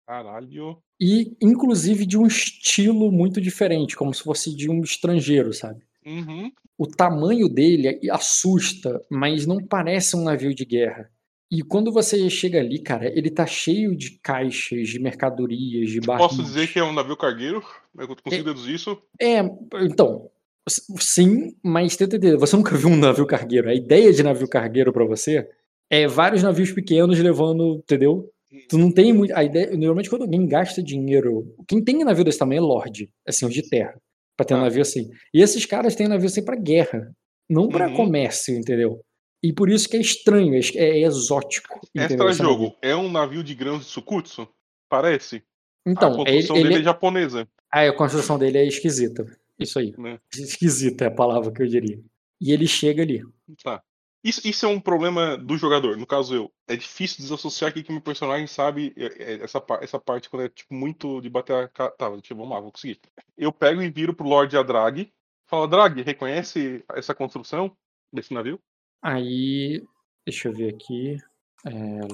[0.07, 0.81] Caralho.
[0.99, 5.83] E, inclusive, de um estilo muito diferente, como se fosse de um estrangeiro, sabe?
[6.05, 6.51] Uhum.
[6.77, 11.09] O tamanho dele assusta, mas não parece um navio de guerra.
[11.51, 16.27] E quando você chega ali, cara, ele tá cheio de caixas, de mercadorias, de barris.
[16.27, 17.63] Posso dizer que é um navio cargueiro?
[17.97, 18.97] Eu consigo é, deduzir isso?
[19.21, 19.39] É,
[19.83, 20.29] então,
[20.67, 23.69] sim, mas tenta entender, você nunca viu um navio cargueiro.
[23.69, 25.47] A ideia de navio cargueiro para você
[25.89, 28.29] é vários navios pequenos levando, entendeu?
[28.69, 29.35] Tu não tem muito.
[29.35, 31.55] A ideia, normalmente, quando alguém gasta dinheiro.
[31.67, 33.99] Quem tem navio desse tamanho é Lorde, assim, os de terra.
[34.37, 34.61] Pra ter um ah.
[34.61, 35.09] navio assim.
[35.33, 37.11] E esses caras têm navio assim pra guerra.
[37.49, 37.95] Não pra uhum.
[37.95, 38.99] comércio, entendeu?
[39.43, 41.79] E por isso que é estranho, é, é exótico.
[41.93, 44.47] Extra jogo, é um navio de grãos de Sukutsu?
[44.89, 45.43] Parece.
[45.85, 47.47] Então, a construção ele, dele é, é japonesa.
[47.71, 49.25] Ah, a construção dele é esquisita.
[49.59, 49.93] Isso aí.
[49.97, 50.19] Né?
[50.33, 52.01] Esquisita é a palavra que eu diria.
[52.41, 53.21] E ele chega ali.
[53.63, 53.83] Tá.
[54.25, 56.51] Isso, isso é um problema do jogador, no caso eu.
[56.67, 60.49] É difícil desassociar aqui que meu personagem sabe é, é, essa, essa parte quando é
[60.49, 61.67] tipo muito de bater a.
[61.67, 62.99] Tá, tipo, vamos lá, vou conseguir.
[63.37, 65.13] Eu pego e viro pro Lorde Adrag.
[65.45, 67.77] Fala, Drag, reconhece essa construção
[68.11, 68.59] desse navio?
[68.99, 69.83] Aí.
[70.25, 71.17] Deixa eu ver aqui.
[71.63, 71.71] É,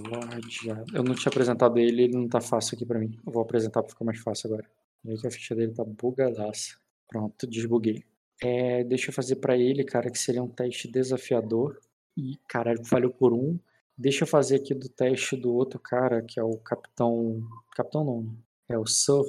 [0.10, 0.68] Lorde.
[0.94, 3.18] Eu não tinha apresentado ele, ele não tá fácil aqui pra mim.
[3.26, 4.70] Eu vou apresentar pra ficar mais fácil agora.
[5.02, 6.76] Vê que a ficha dele tá bugadaça.
[7.08, 8.04] Pronto, desbuguei.
[8.44, 11.80] É, deixa eu fazer para ele, cara, que seria um teste desafiador.
[12.18, 13.58] E, caralho, falhou por um.
[13.98, 17.42] Deixa eu fazer aqui do teste do outro cara, que é o Capitão.
[17.76, 18.36] Capitão não.
[18.70, 19.24] É o Sir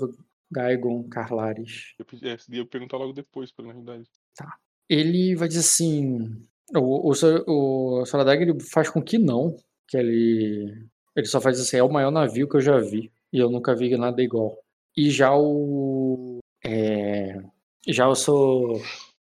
[0.51, 1.95] Gaigon Carlares.
[1.99, 4.09] Eu, é, eu perguntar logo depois, na realidade.
[4.35, 4.59] Tá.
[4.89, 6.43] Ele vai dizer assim.
[6.75, 9.57] O, o, o Soradag ele faz com que não.
[9.89, 10.89] Que ele.
[11.15, 13.13] Ele só faz assim, é o maior navio que eu já vi.
[13.33, 14.59] E eu nunca vi nada igual.
[14.97, 16.39] E já o.
[16.65, 17.43] É,
[17.89, 18.81] já o Sor,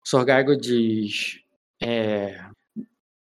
[0.04, 1.42] Sorgaigo diz.
[1.82, 2.47] É,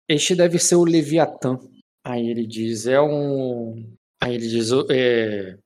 [0.07, 1.59] este deve ser o Leviatã.
[2.03, 3.95] Aí ele diz, é um.
[4.21, 5.57] Aí ele diz, é,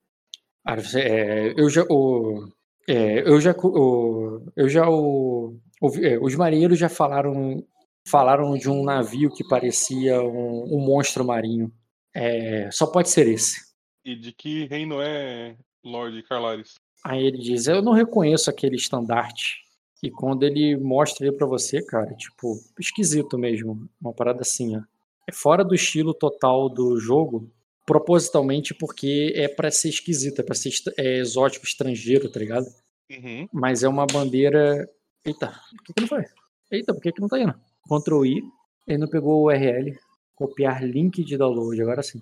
[0.96, 2.48] é, eu já, o,
[2.88, 5.56] é, eu já, o, eu já, o,
[6.02, 7.64] é, os marinheiros já falaram,
[8.06, 11.72] falaram de um navio que parecia um, um monstro marinho.
[12.14, 13.72] É, só pode ser esse.
[14.04, 16.74] E de que reino é Lord Carlares?
[17.04, 19.62] Aí ele diz: Eu não reconheço aquele estandarte.
[20.02, 23.88] E quando ele mostra ele para você, cara, tipo, esquisito mesmo.
[24.00, 24.80] Uma parada assim, ó.
[25.28, 27.48] É fora do estilo total do jogo,
[27.86, 32.66] propositalmente porque é para ser esquisito, é pra ser é, exótico, estrangeiro, tá ligado?
[33.10, 33.48] Uhum.
[33.52, 34.88] Mas é uma bandeira.
[35.24, 36.24] Eita, por que, que não foi?
[36.70, 37.54] Eita, por que, que não tá indo?
[37.88, 38.42] Ctrl I,
[38.88, 39.96] ele não pegou o URL.
[40.34, 42.20] Copiar link de download, agora sim.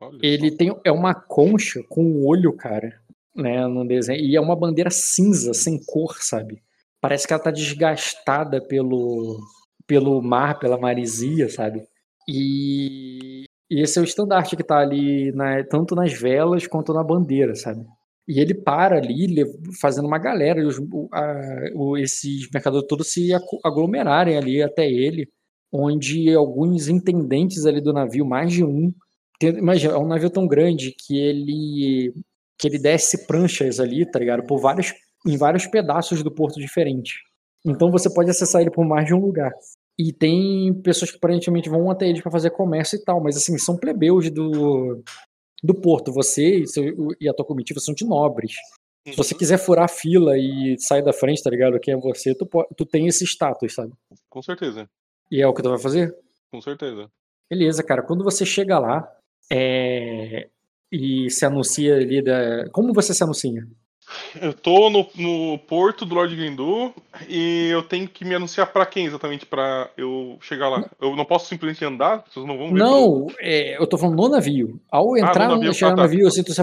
[0.00, 0.56] Olha ele só.
[0.56, 0.80] tem.
[0.84, 3.00] É uma concha com o olho, cara,
[3.34, 4.20] né, no desenho.
[4.20, 6.62] E é uma bandeira cinza, sem cor, sabe?
[7.04, 9.38] Parece que ela tá desgastada pelo,
[9.86, 11.82] pelo mar, pela marisia, sabe?
[12.26, 17.04] E, e esse é o estandarte que tá ali, na, tanto nas velas quanto na
[17.04, 17.84] bandeira, sabe?
[18.26, 19.44] E ele para ali,
[19.82, 20.78] fazendo uma galera, os,
[21.12, 23.32] a, o, esses mercadores todos se
[23.62, 25.28] aglomerarem ali até ele,
[25.70, 28.90] onde alguns intendentes ali do navio, mais de um,
[29.38, 32.14] tem, imagina, é um navio tão grande que ele
[32.58, 34.46] que ele desce pranchas ali, tá ligado?
[34.46, 34.94] Por vários,
[35.26, 37.22] em vários pedaços do porto diferente.
[37.64, 39.52] Então você pode acessar ele por mais de um lugar.
[39.98, 43.56] E tem pessoas que aparentemente vão até eles para fazer comércio e tal, mas assim,
[43.56, 45.02] são plebeus do,
[45.62, 46.12] do porto.
[46.12, 46.84] Você e, seu,
[47.20, 48.52] e a tua comitiva são de nobres.
[49.06, 49.12] Uhum.
[49.12, 49.38] Se você uhum.
[49.38, 51.78] quiser furar a fila e sair da frente, tá ligado?
[51.80, 53.92] Quem é você, tu, tu tem esse status, sabe?
[54.28, 54.88] Com certeza.
[55.30, 56.14] E é o que tu vai fazer?
[56.50, 57.08] Com certeza.
[57.48, 58.02] Beleza, cara.
[58.02, 59.08] Quando você chega lá
[59.50, 60.48] é...
[60.90, 62.68] e se anuncia ali da.
[62.70, 63.64] Como você se anuncia?
[64.40, 66.92] Eu tô no, no porto do Lord Grindu
[67.28, 70.84] e eu tenho que me anunciar para quem exatamente para eu chegar lá.
[71.00, 72.24] Eu não posso simplesmente andar?
[72.28, 72.78] Vocês não vão ver?
[72.78, 74.80] Não, é, eu tô falando no navio.
[74.90, 75.96] Ao entrar ah, no, navio, chegar tá.
[75.96, 76.60] no navio, assim, tu se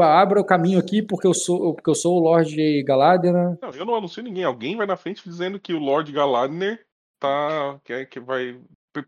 [0.00, 3.32] abra o caminho aqui porque eu sou, porque eu sou o Lord Galadner.
[3.60, 4.44] Não, eu não anuncio ninguém.
[4.44, 6.80] Alguém vai na frente dizendo que o Lord Galadner
[7.18, 7.78] tá.
[7.84, 8.58] que, que vai.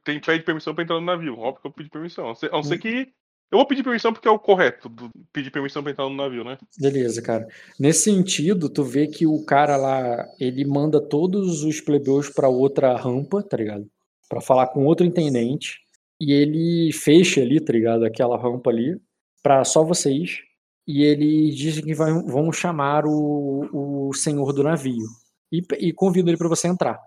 [0.03, 1.38] Tem, pede permissão para entrar no navio.
[1.38, 2.24] Óbvio que eu pedi permissão.
[2.24, 2.78] A não ser hum.
[2.78, 3.09] que
[3.51, 4.90] eu vou pedir permissão porque é o correto,
[5.32, 6.59] pedir permissão pra entrar no navio, né?
[6.78, 7.47] Beleza, cara.
[7.78, 12.97] Nesse sentido, tu vê que o cara lá, ele manda todos os plebeus para outra
[12.97, 13.86] rampa, tá ligado?
[14.28, 15.78] Para falar com outro intendente.
[16.20, 18.05] E ele fecha ali, tá ligado?
[18.05, 19.01] Aquela rampa ali,
[19.42, 20.38] para só vocês.
[20.86, 25.07] E ele diz que vai, vão chamar o, o senhor do navio.
[25.53, 26.99] E, e convida ele para você entrar.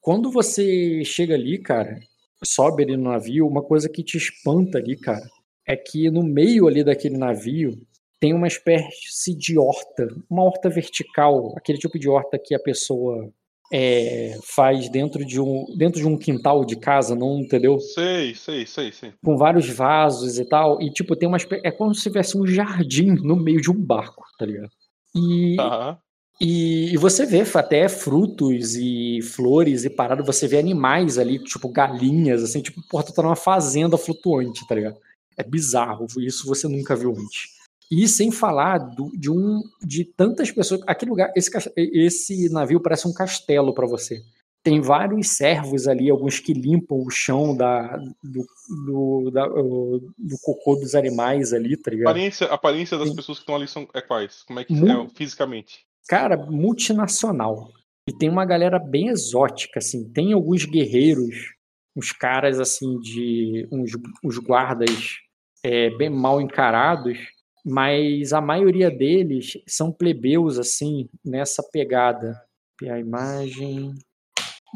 [0.00, 2.00] Quando você chega ali, cara,
[2.42, 5.28] sobe ali no navio, uma coisa que te espanta ali, cara,
[5.70, 7.80] é que no meio ali daquele navio
[8.18, 13.30] tem uma espécie de horta, uma horta vertical, aquele tipo de horta que a pessoa
[13.72, 17.78] é, faz dentro de um dentro de um quintal de casa, não entendeu?
[17.78, 19.12] Sei, sei, sei, sei.
[19.24, 23.12] Com vários vasos e tal, e tipo tem uma é como se tivesse um jardim
[23.22, 24.70] no meio de um barco, tá ligado?
[25.14, 25.96] E uhum.
[26.42, 31.68] E, e, você vê até frutos e flores e parado, você vê animais ali, tipo
[31.68, 34.96] galinhas, assim, tipo, porra, tu tá numa fazenda flutuante, tá ligado?
[35.40, 37.60] É bizarro, isso você nunca viu antes.
[37.90, 40.80] E sem falar do, de um de tantas pessoas.
[40.86, 44.22] Aquele lugar, esse, esse navio parece um castelo para você.
[44.62, 48.46] Tem vários servos ali, alguns que limpam o chão da, do,
[48.86, 52.08] do, da, do cocô dos animais ali, tá ligado?
[52.08, 53.16] A aparência, a aparência das Tem...
[53.16, 54.42] pessoas que estão ali são é quais?
[54.42, 55.80] Como é que é fisicamente?
[56.06, 57.72] Cara, multinacional.
[58.06, 60.08] E tem uma galera bem exótica, assim.
[60.12, 61.54] Tem alguns guerreiros,
[61.96, 63.66] uns caras, assim, de.
[63.72, 65.20] uns, uns guardas
[65.62, 67.18] é, bem mal encarados,
[67.64, 72.40] mas a maioria deles são plebeus, assim, nessa pegada.
[72.82, 73.94] A imagem.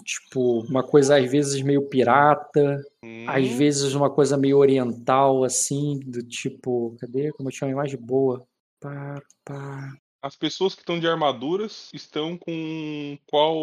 [0.04, 3.26] Tipo, uma coisa às vezes meio pirata, hum.
[3.28, 6.96] às vezes uma coisa meio oriental, assim, do tipo.
[7.00, 7.32] Cadê?
[7.32, 8.44] Como eu tinha uma imagem boa.
[8.80, 9.94] Pá, pá.
[10.20, 13.54] As pessoas que estão de armaduras estão com qual.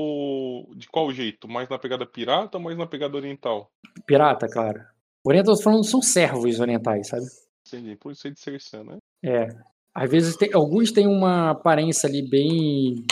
[0.76, 1.48] de qual jeito?
[1.48, 3.70] Mais na pegada pirata ou mais na pegada oriental?
[4.06, 4.82] Pirata, claro.
[5.24, 7.26] Oriental, falando, são servos orientais, sabe?
[7.68, 8.98] Entendi, por isso é de Cercan, né?
[9.24, 9.48] É.
[9.94, 13.06] Às vezes, tem, alguns têm uma aparência ali bem,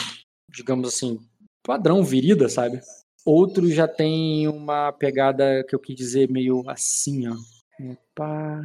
[0.48, 1.18] digamos assim,
[1.62, 2.80] padrão virida, sabe?
[3.24, 7.34] Outros já tem uma pegada que eu quis dizer meio assim, ó.
[7.92, 8.62] Opa.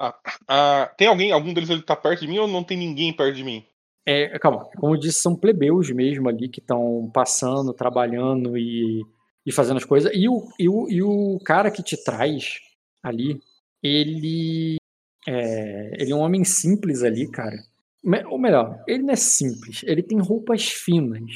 [0.00, 3.12] Ah, ah, tem alguém, algum deles ele tá perto de mim ou não tem ninguém
[3.12, 3.66] perto de mim?
[4.06, 9.04] É, calma, como eu disse, são plebeus mesmo ali que estão passando, trabalhando e
[9.44, 10.10] e fazendo as coisas.
[10.14, 12.58] E o, e o, e o cara que te traz
[13.02, 13.40] ali,
[13.82, 14.76] ele
[15.26, 17.56] é, ele é um homem simples ali, cara.
[18.30, 21.30] Ou melhor, ele não é simples, ele tem roupas finas.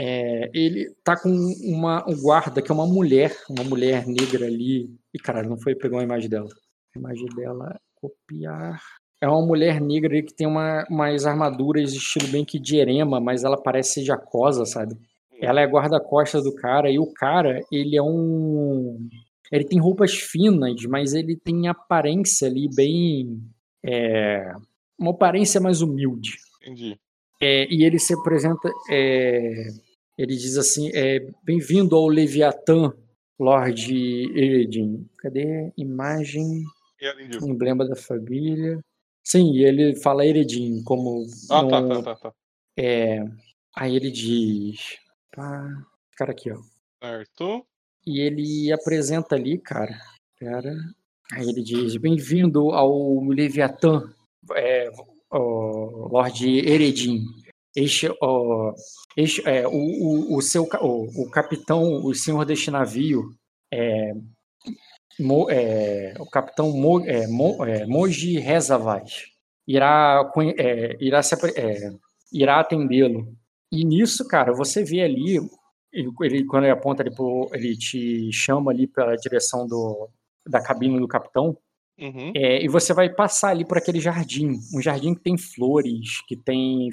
[0.00, 1.28] É, ele tá com
[1.62, 4.90] uma um guarda que é uma mulher, uma mulher negra ali.
[5.12, 6.48] E caralho, não foi pegar uma imagem dela.
[6.96, 8.80] A imagem dela, copiar.
[9.20, 13.44] É uma mulher negra que tem uma, umas armaduras estilo bem que de erema, mas
[13.44, 14.96] ela parece jacosa, sabe?
[15.40, 19.08] Ela é guarda-costas do cara e o cara, ele é um.
[19.50, 23.40] Ele tem roupas finas, mas ele tem aparência ali bem.
[23.84, 24.52] É,
[24.98, 26.36] uma aparência mais humilde.
[26.62, 26.98] Entendi.
[27.40, 29.68] É, e ele se apresenta, é,
[30.18, 32.92] ele diz assim, é, bem-vindo ao Leviatã,
[33.38, 33.94] Lord
[34.36, 35.08] Eredin.
[35.16, 36.62] Cadê imagem?
[37.42, 38.78] Emblema da família.
[39.24, 41.24] Sim, ele fala Eredin como.
[41.50, 42.32] Ah, tá, tá, tá, tá.
[42.76, 43.24] É,
[43.74, 44.98] aí ele diz.
[45.32, 46.58] Pá, cara aqui, ó.
[47.02, 47.66] Certo.
[48.06, 49.98] E ele apresenta ali, cara.
[50.38, 50.74] Pera.
[51.32, 54.12] Aí ele diz: Bem-vindo ao Leviatã,
[54.54, 54.90] é,
[55.32, 57.24] Lord Eredin.
[57.74, 58.74] Este, ó,
[59.16, 63.32] este é, o, o, o, seu o, o capitão, o senhor deste navio,
[63.72, 64.12] é,
[65.20, 69.30] Mo, é, o capitão Mo, é, Mo, é, Moji Rezavaz
[69.70, 70.28] irá,
[70.58, 71.20] é, irá,
[71.56, 71.90] é,
[72.32, 73.32] irá atendê-lo.
[73.72, 75.38] E nisso, cara, você vê ali,
[75.92, 77.14] ele, quando ele aponta, ele,
[77.52, 80.08] ele te chama ali pela direção do,
[80.46, 81.56] da cabine do capitão,
[82.00, 82.32] Uhum.
[82.34, 86.34] É, e você vai passar ali por aquele jardim, um jardim que tem flores, que
[86.34, 86.88] tem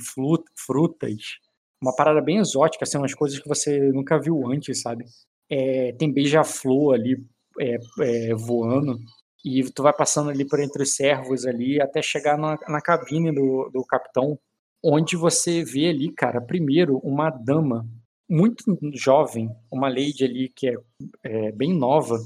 [0.65, 1.37] frutas,
[1.81, 5.05] uma parada bem exótica, assim, umas coisas que você nunca viu antes, sabe?
[5.49, 7.25] É, tem beija-flor ali
[7.57, 8.99] é, é, voando,
[9.45, 13.31] e tu vai passando ali por entre os servos ali, até chegar na, na cabine
[13.31, 14.37] do, do capitão,
[14.83, 17.85] onde você vê ali, cara, primeiro uma dama
[18.29, 18.63] muito
[18.93, 20.75] jovem, uma lady ali que é,
[21.23, 22.17] é bem nova,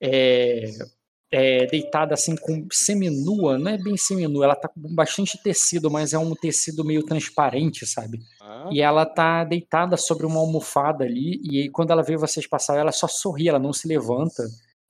[0.00, 0.70] é,
[1.32, 6.12] é, deitada assim com seminua, não é bem seminua, ela tá com bastante tecido, mas
[6.12, 8.18] é um tecido meio transparente, sabe?
[8.40, 8.68] Ah.
[8.72, 12.76] E ela tá deitada sobre uma almofada ali, e aí, quando ela vê vocês passar,
[12.76, 14.42] ela só sorri, ela não se levanta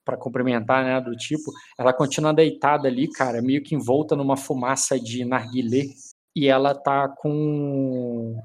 [0.03, 4.99] para cumprimentar, né, do tipo, ela continua deitada ali, cara, meio que envolta numa fumaça
[4.99, 5.85] de narguilé,
[6.35, 8.35] e ela tá com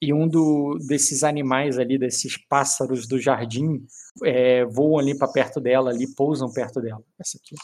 [0.00, 3.86] e um do, desses animais ali, desses pássaros do jardim,
[4.22, 7.02] é, voam ali para perto dela, ali pousam perto dela.
[7.18, 7.54] Essa aqui,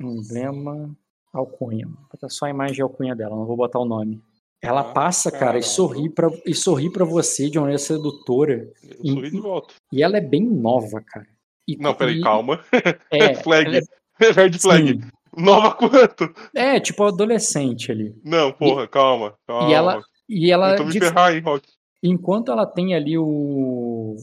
[0.00, 0.96] emblema
[1.32, 1.86] alcunha.
[1.86, 4.20] Vou botar só a imagem de alcunha dela, não vou botar o nome.
[4.60, 8.72] Ela ah, passa, cara, e sorri para e sorri para você de uma maneira sedutora.
[9.04, 9.74] Sorri de volta.
[9.92, 11.28] E ela é bem nova, cara.
[11.68, 12.64] E, não, peraí, e, calma.
[13.10, 13.76] É, flag.
[13.76, 13.80] É,
[14.32, 15.02] Red flag.
[15.02, 15.08] Sim.
[15.36, 16.32] Nova quanto?
[16.54, 18.14] É, tipo adolescente ali.
[18.24, 19.68] Não, porra, e, calma, calma.
[19.68, 21.68] E ela, e ela então me ferrar, Rock.
[22.02, 24.14] Enquanto ela tem ali o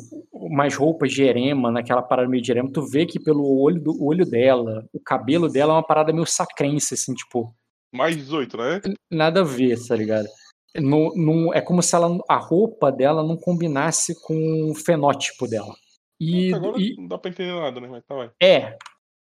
[0.51, 4.03] mais roupas de erema, naquela parada meio de erema, tu vê que pelo olho do
[4.03, 7.51] olho dela, o cabelo dela é uma parada meio sacrense, assim, tipo.
[7.91, 8.81] Mais 18, né?
[9.09, 10.27] Nada a ver, tá ligado?
[10.75, 15.73] No, no, é como se ela, a roupa dela não combinasse com o fenótipo dela.
[16.19, 17.87] E, Agora e, não dá pra entender nada, né?
[17.89, 18.29] Mas tá, vai.
[18.39, 18.77] É.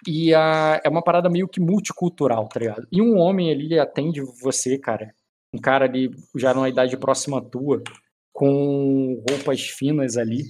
[0.07, 2.86] E a, é uma parada meio que multicultural, tá ligado?
[2.90, 5.14] E um homem ali atende você, cara.
[5.53, 7.82] Um cara ali já numa idade próxima à tua
[8.32, 10.42] com roupas finas ali,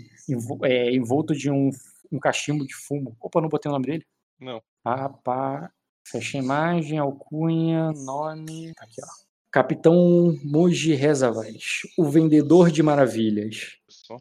[0.62, 1.70] é, envolto de um,
[2.11, 3.16] um cachimbo de fumo.
[3.20, 4.07] Opa, não botei o nome dele?
[4.40, 4.62] Não.
[4.84, 5.70] Ah, pá.
[6.07, 8.72] Fecha imagem, alcunha, nome.
[8.78, 9.32] Aqui, ó.
[9.53, 13.76] Capitão Moji Rezavaz, o vendedor de maravilhas.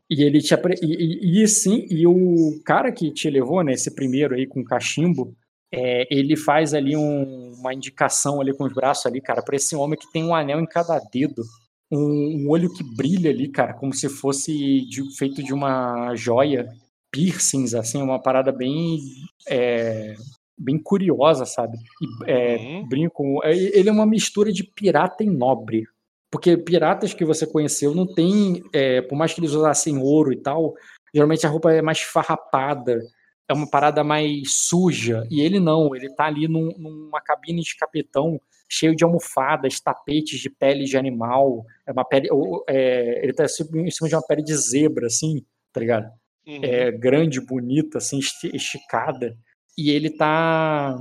[0.09, 0.75] E ele te apre...
[0.81, 4.63] e, e, e, sim, e o cara que te levou, né, esse primeiro aí com
[4.63, 5.33] cachimbo,
[5.73, 9.75] é, ele faz ali um, uma indicação ali com os braços ali, cara, para esse
[9.75, 11.43] homem que tem um anel em cada dedo
[11.91, 16.71] um, um olho que brilha ali, cara, como se fosse de, feito de uma joia,
[17.11, 18.99] piercings, assim, uma parada bem.
[19.47, 20.15] É,
[20.57, 21.77] bem curiosa, sabe?
[22.01, 22.87] E, é, uhum.
[22.87, 23.43] brinco.
[23.43, 25.83] É, ele é uma mistura de pirata e nobre.
[26.31, 28.63] Porque piratas que você conheceu não tem.
[28.73, 30.73] É, por mais que eles usassem ouro e tal,
[31.13, 33.01] geralmente a roupa é mais farrapada,
[33.47, 35.27] é uma parada mais suja.
[35.29, 38.39] E ele não, ele tá ali num, numa cabine de capitão
[38.71, 42.29] cheio de almofadas, tapetes de pele de animal, é uma pele,
[42.69, 46.09] é, ele tá em cima de uma pele de zebra, assim, tá ligado?
[46.47, 46.61] Uhum.
[46.63, 48.17] É, grande, bonita, assim,
[48.53, 49.37] esticada,
[49.77, 50.97] e ele tá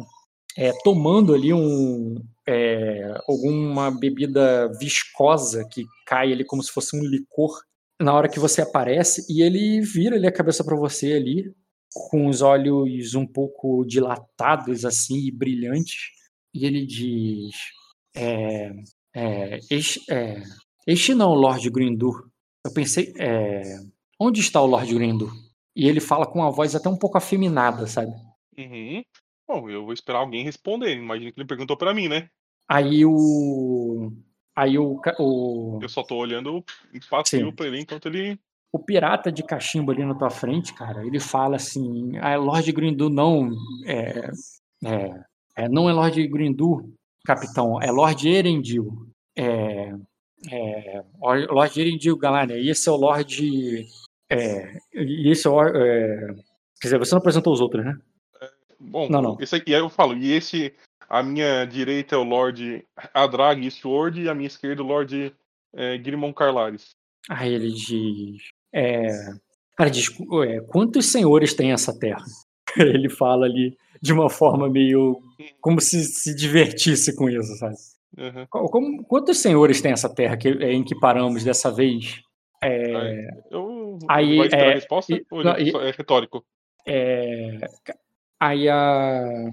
[0.59, 2.21] é, tomando ali um,
[2.51, 7.53] é, alguma bebida viscosa que cai ali como se fosse um licor
[8.01, 11.55] na hora que você aparece, e ele vira ali a cabeça para você ali,
[11.93, 16.09] com os olhos um pouco dilatados, assim, e brilhantes,
[16.55, 17.55] e ele diz:
[18.17, 18.73] é,
[19.15, 20.43] é, este, é,
[20.87, 22.29] este não, Lord Grindur.
[22.65, 23.63] Eu pensei, é,
[24.19, 25.33] onde está o Lord Grindur?
[25.77, 28.13] E ele fala com uma voz até um pouco afeminada, sabe?
[28.59, 29.03] Uhum.
[29.47, 30.97] Bom, eu vou esperar alguém responder.
[30.97, 32.29] Imagina que ele perguntou para mim, né?
[32.71, 34.13] Aí o.
[34.55, 35.01] Aí o.
[35.19, 35.81] o...
[35.83, 36.65] Eu só tô olhando
[37.11, 38.39] passeio pra ele enquanto ele.
[38.73, 43.11] O pirata de cachimbo ali na tua frente, cara, ele fala assim: ah, Lord Grindu
[43.11, 43.51] não.
[43.85, 44.31] É,
[44.85, 45.25] é,
[45.57, 46.95] é, não é Lord Grindu,
[47.27, 49.09] capitão, é Lord Erendil.
[49.37, 49.93] É,
[50.49, 53.89] é, Lord Erendil Galania, e esse é o Lord.
[54.31, 55.61] É, e esse é o.
[55.61, 56.35] É,
[56.81, 57.99] quer dizer, você não apresentou os outros, né?
[58.41, 58.49] É,
[58.79, 59.37] bom, não, não.
[59.41, 60.73] Esse aqui, aí eu falo, e esse.
[61.11, 65.35] A minha direita é o Lord Adrag Sword e a minha esquerda o Lord
[65.75, 66.95] é, Grimon Carlares.
[67.29, 68.43] Aí ele diz.
[68.73, 69.09] É,
[69.77, 70.09] cara, diz,
[70.47, 72.25] é, quantos senhores tem essa terra?
[72.79, 75.21] Ele fala ali de uma forma meio.
[75.61, 77.75] como se se divertisse com isso, sabe?
[78.17, 78.47] Uhum.
[78.49, 82.23] Como, quantos senhores tem essa terra que, é, em que paramos dessa vez?
[82.63, 86.45] É, eu, aí, vai é, a resposta e, não, é retórico?
[86.87, 87.59] É,
[88.39, 89.51] aí a.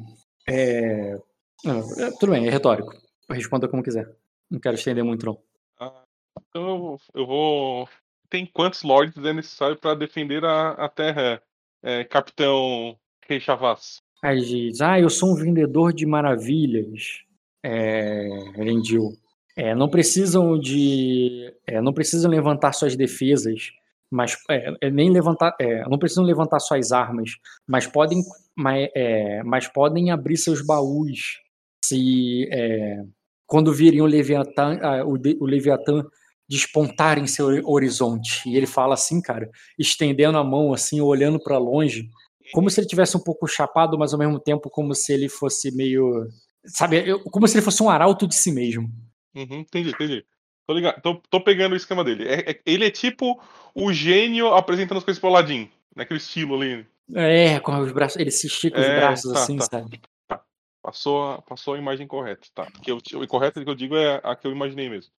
[0.48, 1.18] É,
[1.66, 2.94] é, tudo bem, é retórico.
[3.30, 4.08] Responda como quiser.
[4.50, 5.38] Não quero estender muito, não.
[5.80, 6.04] Ah,
[6.50, 7.90] então eu vou.
[8.30, 11.42] Tem quantos lords é necessário para defender a, a terra,
[11.84, 12.98] é, capitão
[13.28, 14.02] Rei Chavaz?
[14.24, 17.24] Aí diz: Ah, eu sou um vendedor de maravilhas,
[17.64, 19.14] é, Rendil.
[19.56, 21.54] É, não precisam de.
[21.66, 23.72] É, não precisam levantar suas defesas,
[24.10, 25.56] mas é, é nem levantar.
[25.60, 27.32] É, não precisam levantar suas armas,
[27.68, 28.22] mas podem,
[28.56, 31.42] mas, é, mas podem abrir seus baús
[31.84, 32.48] se
[33.46, 36.04] quando virem o Leviatã, o, o Leviatã
[36.50, 38.48] despontar em seu horizonte.
[38.50, 42.10] E ele fala assim, cara, estendendo a mão, assim, olhando para longe,
[42.54, 45.76] como se ele tivesse um pouco chapado, mas ao mesmo tempo como se ele fosse
[45.76, 46.28] meio.
[46.66, 48.90] Sabe, como se ele fosse um arauto de si mesmo.
[49.36, 50.26] Uhum, entendi, entendi.
[50.66, 52.28] Tô, ligado, tô, tô pegando o esquema dele.
[52.28, 53.40] É, é, ele é tipo
[53.74, 56.86] o gênio apresentando as coisas pro Aladdin, naquele estilo ali.
[57.14, 59.66] É, com os braços, ele se estica os é, braços tá, assim, tá.
[59.66, 60.02] sabe?
[60.88, 62.66] Passou, passou a imagem correta, tá?
[62.72, 65.12] Porque o, o correto que eu digo é a que eu imaginei mesmo.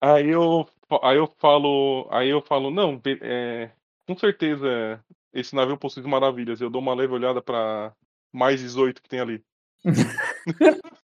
[0.00, 0.64] Aí eu,
[1.02, 3.72] aí eu falo, aí eu falo, não, é,
[4.06, 5.04] com certeza
[5.34, 6.60] esse navio possui maravilhas.
[6.60, 7.92] Eu dou uma leve olhada para
[8.32, 9.42] mais 18 que tem ali.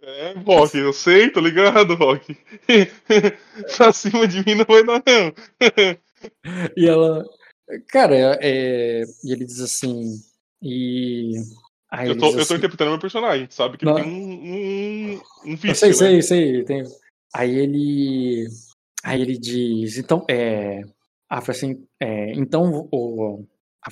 [0.00, 2.38] É, Rock, eu sei, tô ligado, Rock.
[3.76, 5.34] pra cima de mim não vai dar, não.
[6.76, 7.24] e ela.
[7.88, 10.22] Cara, é, e ele diz assim.
[10.62, 11.32] E.
[11.92, 15.20] eu, tô, eu assim, tô interpretando meu personagem, sabe que não, tem um, um,
[15.52, 15.94] um vício, sei, né?
[15.94, 16.64] sei, sei.
[16.64, 16.84] Tem...
[17.34, 18.46] Aí ele.
[19.02, 19.96] Aí ele diz.
[19.96, 20.82] Então, é.
[21.30, 23.44] Ah, assim, é, então, o,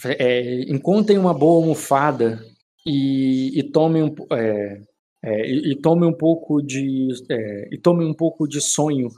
[0.05, 2.43] é, encontrem uma boa almofada
[2.85, 4.15] e, e tomem um.
[4.33, 4.81] É,
[5.23, 9.09] é, e, e, tome um pouco de é, e tome um pouco de sonho.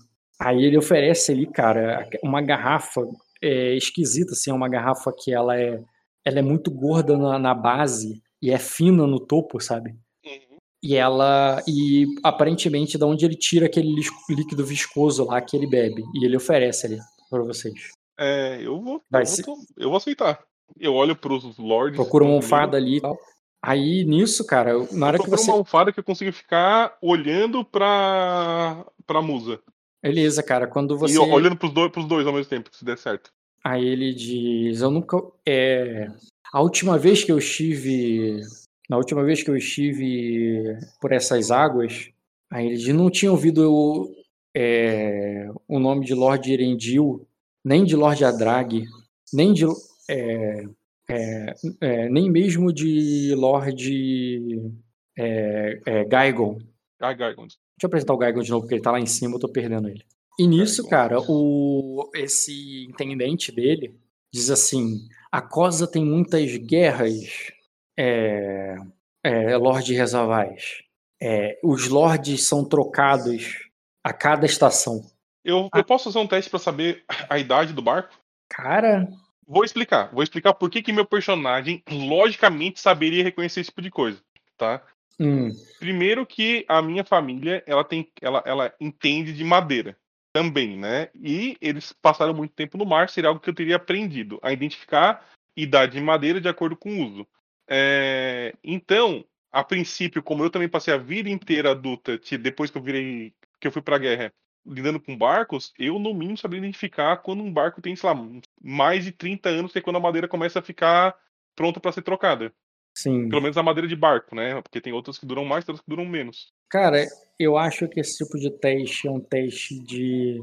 [0.40, 3.02] Aí ele oferece ali, cara, uma garrafa
[3.42, 5.80] é, esquisita, assim, é uma garrafa que ela é
[6.24, 9.90] ela é muito gorda na, na base e é fina no topo, sabe?
[10.24, 10.58] Uhum.
[10.82, 13.94] E ela e aparentemente da onde ele tira aquele
[14.28, 17.92] líquido viscoso lá que ele bebe e ele oferece ali para vocês.
[18.18, 20.40] É, eu vou, eu vou, eu vou aceitar.
[20.78, 21.96] Eu olho para os lords.
[21.96, 23.16] Procura uma almofada ali e tal.
[23.62, 25.44] Aí nisso, cara, na hora que você.
[25.44, 29.60] uma almofada que eu consigo ficar olhando pra, pra musa.
[30.02, 30.66] Beleza, cara.
[30.66, 31.14] Quando você.
[31.14, 33.32] E olhando pros dois, pros dois ao mesmo tempo, se der certo.
[33.64, 35.20] Aí ele diz: Eu nunca.
[35.46, 36.10] É...
[36.52, 38.40] A última vez que eu estive.
[38.88, 42.10] Na última vez que eu estive por essas águas,
[42.50, 44.14] aí ele diz: Não tinha ouvido o,
[44.56, 45.48] é...
[45.66, 47.26] o nome de Lord Erendil,
[47.64, 48.84] nem de Lord Adrag,
[49.32, 49.64] nem de.
[50.10, 50.64] É
[51.10, 54.72] é, é, nem mesmo de Lord
[55.18, 56.58] é, é, Gaigon.
[57.00, 57.46] Ah, Gaigon.
[57.46, 59.48] Deixa eu apresentar o Gaigon de novo, porque ele tá lá em cima, eu tô
[59.48, 60.04] perdendo ele.
[60.38, 63.94] E nisso, cara, o, esse intendente dele
[64.32, 67.52] diz assim: a Cosa tem muitas guerras,
[67.96, 68.76] é,
[69.22, 70.82] é, Lorde Rezavais.
[71.20, 73.68] É, os lords são trocados
[74.04, 75.04] a cada estação.
[75.44, 78.16] Eu, eu posso fazer um teste para saber a idade do barco?
[78.48, 79.08] Cara,
[79.48, 80.10] Vou explicar.
[80.12, 84.20] Vou explicar por que, que meu personagem, logicamente, saberia reconhecer esse tipo de coisa,
[84.58, 84.82] tá?
[85.18, 85.50] Hum.
[85.78, 89.96] Primeiro que a minha família, ela tem, ela, ela entende de madeira
[90.38, 91.08] também, né?
[91.16, 95.26] E eles passaram muito tempo no mar, seria algo que eu teria aprendido a identificar
[95.56, 97.26] idade de madeira de acordo com o uso.
[97.66, 102.82] É, então, a princípio, como eu também passei a vida inteira adulta, depois que eu
[102.82, 104.32] virei, que eu fui para a guerra,
[104.64, 108.16] lidando com barcos, eu no mínimo sabia identificar quando um barco tem, sei lá,
[108.62, 111.16] mais de 30 anos, que é quando a madeira começa a ficar
[111.56, 112.54] pronta para ser trocada.
[112.98, 113.28] Sim.
[113.28, 114.60] Pelo menos a madeira de barco, né?
[114.60, 116.48] Porque tem outras que duram mais, outras que duram menos.
[116.68, 117.06] Cara,
[117.38, 120.40] eu acho que esse tipo de teste é um teste de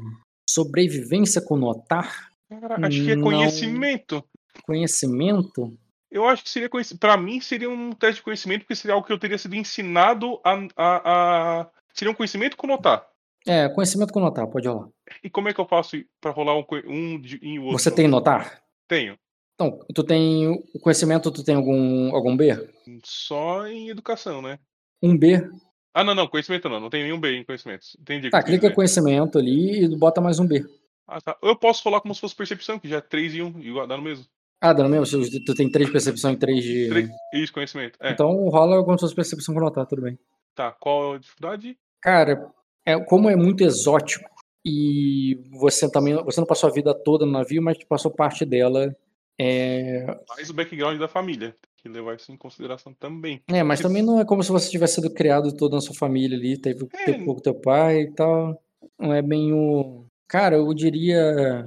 [0.48, 2.30] sobrevivência com notar.
[2.48, 4.24] Cara, acho que é conhecimento.
[4.62, 5.76] Conhecimento?
[6.10, 7.00] Eu acho que seria conhecimento.
[7.00, 10.40] Pra mim, seria um teste de conhecimento, porque seria algo que eu teria sido ensinado
[10.42, 10.54] a.
[10.76, 11.70] a, a...
[11.92, 13.06] Seria um conhecimento com notar.
[13.46, 14.88] É, conhecimento com notar, pode rolar.
[15.22, 17.78] E como é que eu faço para rolar um, um em outro?
[17.78, 18.62] Você tem notar?
[18.88, 19.18] Tenho.
[19.56, 22.54] Então, tu tem o conhecimento, tu tem algum algum B?
[23.02, 24.58] Só em educação, né?
[25.02, 25.48] Um B.
[25.94, 27.96] Ah, não, não, conhecimento não, não tem nenhum B em conhecimentos.
[27.98, 28.28] Entendi.
[28.28, 30.62] Tá, clica conhecimento ali e bota mais um B.
[31.08, 31.38] Ah, tá.
[31.42, 33.96] Eu posso rolar como se fosse percepção, que já é 3 e 1, igual dá
[33.96, 34.26] no mesmo.
[34.60, 35.22] Ah, dá no mesmo?
[35.46, 36.88] Tu tem 3 percepção e 3 de.
[36.90, 37.08] 3...
[37.34, 37.98] Isso, conhecimento.
[38.02, 38.10] É.
[38.10, 40.18] Então rola como se fosse percepção com notar, tudo bem.
[40.54, 41.78] Tá, qual a dificuldade?
[42.02, 42.52] Cara,
[42.84, 44.28] é, como é muito exótico,
[44.64, 48.94] e você também você não passou a vida toda no navio, mas passou parte dela.
[49.38, 50.06] É...
[50.28, 53.42] Mais o background da família, tem que levar isso em consideração também.
[53.48, 56.36] É, mas também não é como se você tivesse sido criado todo na sua família
[56.36, 57.04] ali, teve é...
[57.04, 58.60] teve pouco teu pai e tal.
[58.98, 60.06] Não é bem o.
[60.26, 61.66] Cara, eu diria.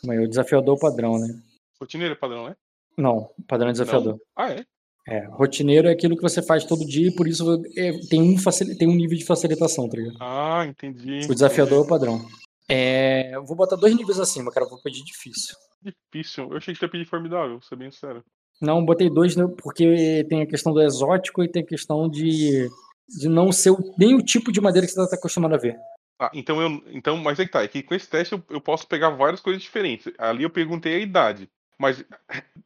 [0.00, 1.28] Como é, o desafiador padrão, né?
[1.80, 2.56] Rotineiro é padrão, né?
[2.96, 4.14] Não, padrão é desafiador.
[4.14, 4.20] Não.
[4.36, 4.64] Ah, é?
[5.06, 8.36] É, rotineiro é aquilo que você faz todo dia e por isso é, tem, um
[8.36, 10.16] facil, tem um nível de facilitação, tá ligado?
[10.20, 11.20] Ah, entendi.
[11.24, 11.82] O desafiador entendi.
[11.82, 12.26] é o padrão.
[12.70, 14.66] É, vou botar dois níveis acima, cara.
[14.66, 15.56] Vou pedir difícil.
[15.82, 16.50] Difícil?
[16.50, 18.22] Eu achei que ia pedir formidável, vou ser bem sério.
[18.60, 22.68] Não, botei dois né, porque tem a questão do exótico e tem a questão de,
[23.08, 25.78] de não ser o, nem o tipo de madeira que você está acostumado a ver.
[26.20, 26.82] Ah, então eu.
[26.88, 29.40] Então, mas é que tá, é que com esse teste eu, eu posso pegar várias
[29.40, 30.12] coisas diferentes.
[30.18, 31.48] Ali eu perguntei a idade.
[31.78, 32.04] Mas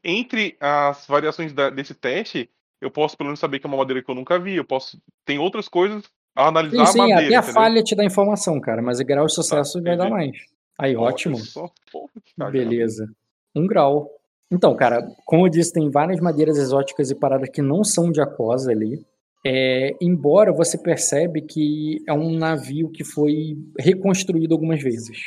[0.02, 2.48] entre as variações da, desse teste,
[2.80, 4.56] eu posso pelo menos saber que é uma madeira que eu nunca vi.
[4.56, 4.98] Eu posso.
[5.26, 6.04] Tem outras coisas
[6.34, 7.26] a analisar sim, sim, a madeira.
[7.26, 7.54] Até a entendeu?
[7.54, 10.36] falha te dá informação, cara, mas o grau de sucesso ah, vai dar mais.
[10.78, 11.36] Aí, ótimo.
[11.38, 13.08] Só, porra, Beleza.
[13.54, 14.10] Um grau.
[14.50, 18.20] Então, cara, como eu disse, tem várias madeiras exóticas e paradas que não são de
[18.20, 19.04] aquosa ali.
[19.44, 25.18] É, embora você percebe que é um navio que foi reconstruído algumas vezes.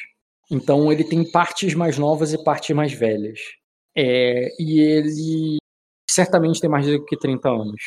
[0.49, 3.39] Então ele tem partes mais novas e partes mais velhas.
[3.95, 5.57] É, e ele
[6.09, 7.81] certamente tem mais do que 30 anos.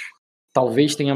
[0.52, 1.14] Talvez tenha,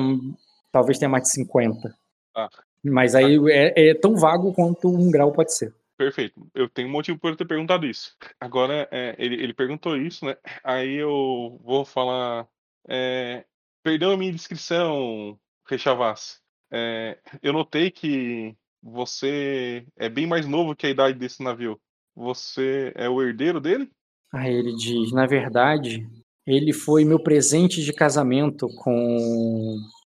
[0.73, 1.95] talvez tenha mais de 50.
[2.35, 2.49] Ah.
[2.85, 5.73] Mas aí é, é, tão vago quanto um grau pode ser.
[5.97, 6.45] Perfeito.
[6.53, 8.17] Eu tenho um motivo por eu ter perguntado isso.
[8.41, 10.37] Agora, é, ele, ele perguntou isso, né?
[10.65, 12.49] Aí eu vou falar.
[12.89, 13.45] É,
[13.85, 16.41] perdão a minha descrição, Rechavas.
[16.73, 21.79] É, eu notei que você é bem mais novo que a idade desse navio.
[22.17, 23.89] Você é o herdeiro dele?
[24.33, 26.09] Aí ele diz: na verdade,
[26.47, 29.77] ele foi meu presente de casamento com.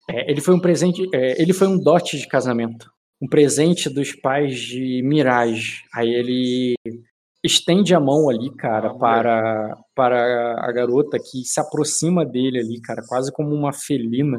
[0.10, 1.08] É, ele foi um presente.
[1.14, 2.90] É, ele foi um dote de casamento.
[3.22, 5.84] Um presente dos pais de Mirage.
[5.94, 6.76] Aí ele
[7.44, 13.02] estende a mão ali, cara, para, para a garota que se aproxima dele ali, cara,
[13.08, 14.38] quase como uma felina,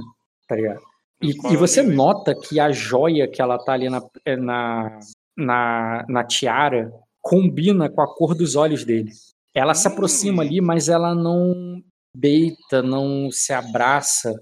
[0.48, 0.80] tá ligado?
[1.22, 4.98] E, e você nota que a joia que ela tá ali na, é, na,
[5.36, 6.90] na, na tiara
[7.20, 9.10] combina com a cor dos olhos dele.
[9.54, 11.82] Ela se aproxima ali, mas ela não
[12.14, 14.34] deita, não se abraça.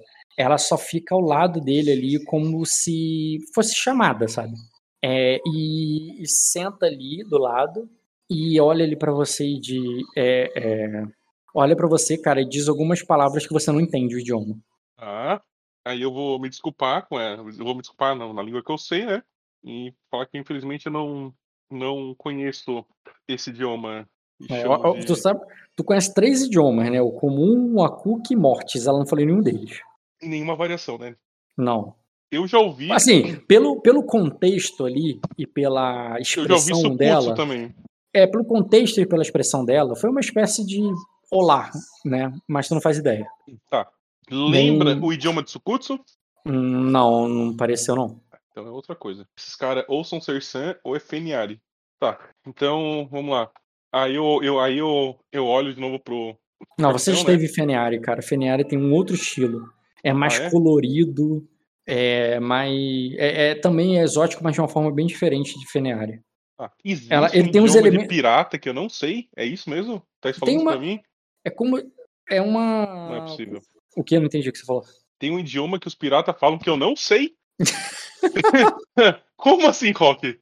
[0.42, 4.54] Ela só fica ao lado dele ali como se fosse chamada, sabe?
[5.04, 7.88] É, e, e, senta ali do lado
[8.28, 9.80] e olha ali para você e de
[10.16, 11.04] é, é,
[11.54, 14.56] olha para você, cara, e diz algumas palavras que você não entende o idioma.
[14.98, 15.40] Ah,
[15.84, 18.70] aí eu vou me desculpar com ela, eu vou me desculpar não, na língua que
[18.72, 19.22] eu sei, né?
[19.64, 21.32] E falar que infelizmente eu não
[21.70, 22.84] não conheço
[23.26, 24.06] esse idioma
[24.50, 24.62] é,
[24.98, 25.06] de...
[25.06, 25.40] tu, sabe,
[25.76, 27.00] tu conhece três idiomas, né?
[27.00, 28.86] O comum, o Akuk e Mortis.
[28.86, 29.80] Ela não falou nenhum deles.
[30.22, 31.16] Nenhuma variação, né?
[31.56, 31.94] Não.
[32.30, 32.90] Eu já ouvi.
[32.90, 37.34] Assim, pelo, pelo contexto ali e pela expressão eu já ouvi dela.
[37.34, 37.74] também.
[38.14, 40.80] É, pelo contexto e pela expressão dela, foi uma espécie de
[41.30, 41.70] olá,
[42.04, 42.32] né?
[42.48, 43.26] Mas tu não faz ideia.
[43.68, 43.88] Tá.
[44.30, 45.04] Lembra Nem...
[45.04, 45.98] o idioma de Sukutsu?
[46.44, 48.20] Não, não pareceu não.
[48.50, 49.26] Então é outra coisa.
[49.36, 51.60] Esses caras ou são Sersan ou é Feniari.
[51.98, 52.18] Tá.
[52.46, 53.50] Então, vamos lá.
[53.92, 56.36] Aí eu, eu, aí eu, eu olho de novo pro.
[56.78, 57.48] Não, você esteve né?
[57.48, 58.22] Feniari, cara.
[58.22, 59.70] Feniari tem um outro estilo.
[60.02, 60.50] É mais ah, é?
[60.50, 61.48] colorido,
[61.86, 62.72] é mais.
[63.16, 66.20] É, é, também é exótico, mas de uma forma bem diferente de Feniari.
[66.58, 68.08] Ah, existe Ela, ele um tem uns elementos.
[68.08, 69.28] pirata que eu não sei.
[69.36, 70.02] É isso mesmo?
[70.20, 70.72] Tá falando uma...
[70.72, 71.00] pra mim?
[71.44, 71.78] É como.
[72.28, 72.86] É uma.
[72.86, 73.60] Não é possível.
[73.96, 74.16] O que?
[74.16, 74.84] Eu não entendi o que você falou.
[75.18, 77.32] Tem um idioma que os piratas falam que eu não sei.
[79.36, 80.38] Como assim, Rock?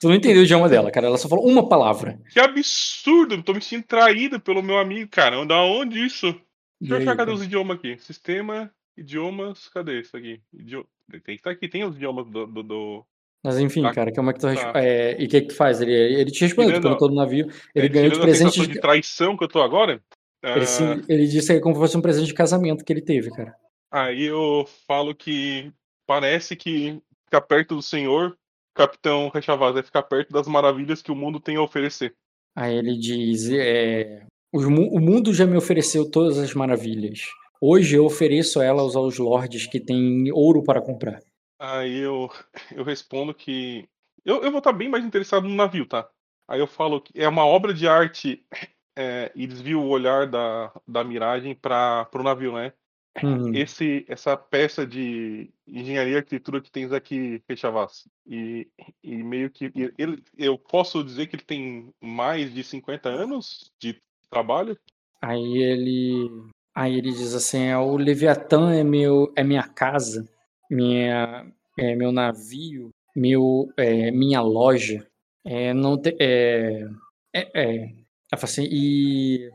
[0.00, 1.08] Tu não entendeu o idioma dela, cara.
[1.08, 2.16] Ela só falou uma palavra.
[2.30, 3.42] Que absurdo!
[3.42, 5.44] Tô me sentindo traído pelo meu amigo, cara.
[5.44, 6.26] Da onde isso?
[6.80, 7.98] Deixa eu achar cadê os idiomas aqui.
[7.98, 10.40] Sistema, idiomas, cadê isso aqui?
[10.52, 10.86] Idioma...
[11.10, 12.46] Tem que estar tá aqui, tem os idiomas do.
[12.46, 13.06] do, do...
[13.42, 13.92] Mas enfim, tá.
[13.92, 14.72] cara, como é que tu tá.
[14.76, 15.80] é, E o que que tu faz?
[15.80, 18.66] Ele, ele te respondeu, tu perguntou no navio, ele é, ganhou de presente.
[18.66, 20.00] de traição que eu tô agora?
[20.42, 21.04] Ele, uh...
[21.08, 23.54] ele disse que é como se fosse um presente de casamento que ele teve, cara.
[23.90, 25.72] Aí eu falo que
[26.06, 28.36] parece que ficar perto do Senhor,
[28.74, 32.14] Capitão Rechavaz, é ficar perto das maravilhas que o mundo tem a oferecer.
[32.54, 37.20] Aí ele diz: é, o, mundo já me ofereceu todas as maravilhas.
[37.60, 41.22] Hoje eu ofereço elas aos lords que têm ouro para comprar.
[41.58, 42.30] Aí eu,
[42.72, 43.86] eu respondo que.
[44.24, 46.08] Eu, eu vou estar bem mais interessado no navio, tá?
[46.48, 48.44] Aí eu falo que é uma obra de arte
[48.96, 52.72] é, e desvio o olhar da, da miragem para o navio, né?
[53.22, 53.54] Uhum.
[53.54, 58.68] Esse, essa peça de engenharia e arquitetura que tens aqui, Rechavas, e,
[59.02, 64.00] e meio que ele, eu posso dizer que ele tem mais de 50 anos de
[64.30, 64.78] trabalho?
[65.20, 70.28] Aí ele, aí ele diz assim: é, o Leviatã é meu, é minha casa,
[70.70, 71.46] minha,
[71.78, 75.06] é meu navio, meu, é, minha loja.
[75.44, 76.86] É, não te, é,
[77.34, 77.92] é, é,
[78.32, 79.50] assim, e,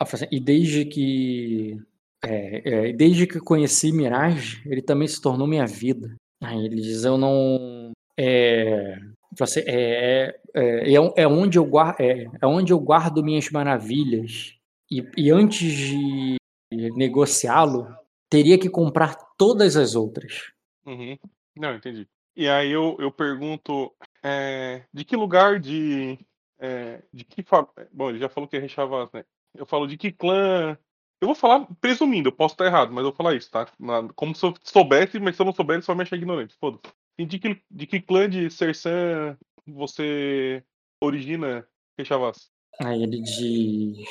[0.00, 1.78] assim, e desde que
[2.24, 6.14] é, é, desde que conheci Mirage, ele também se tornou minha vida.
[6.42, 8.98] Aí ele diz, eu não é,
[9.40, 14.54] assim, é, é, é, é onde eu guardo, é, é onde eu guardo minhas maravilhas.
[14.94, 16.36] E, e antes de
[16.72, 17.88] negociá-lo,
[18.30, 20.52] teria que comprar todas as outras.
[20.86, 21.18] Uhum.
[21.56, 22.08] Não, entendi.
[22.36, 23.92] E aí eu, eu pergunto,
[24.22, 26.18] é, de que lugar de.
[26.58, 27.44] É, de que.
[27.92, 29.24] Bom, ele já falou que é Rechavas, né?
[29.54, 30.78] Eu falo de que clã.
[31.20, 33.66] Eu vou falar presumindo, eu posso estar errado, mas eu vou falar isso, tá?
[33.78, 36.54] Na, como se eu soubesse, mas se eu não souber, ele só me acha ignorante.
[36.60, 36.92] Foda-se.
[37.26, 40.62] De que, de que clã de Sersan você
[41.00, 41.66] origina
[41.98, 42.50] Rechavas?
[42.80, 44.08] Aí ele diz.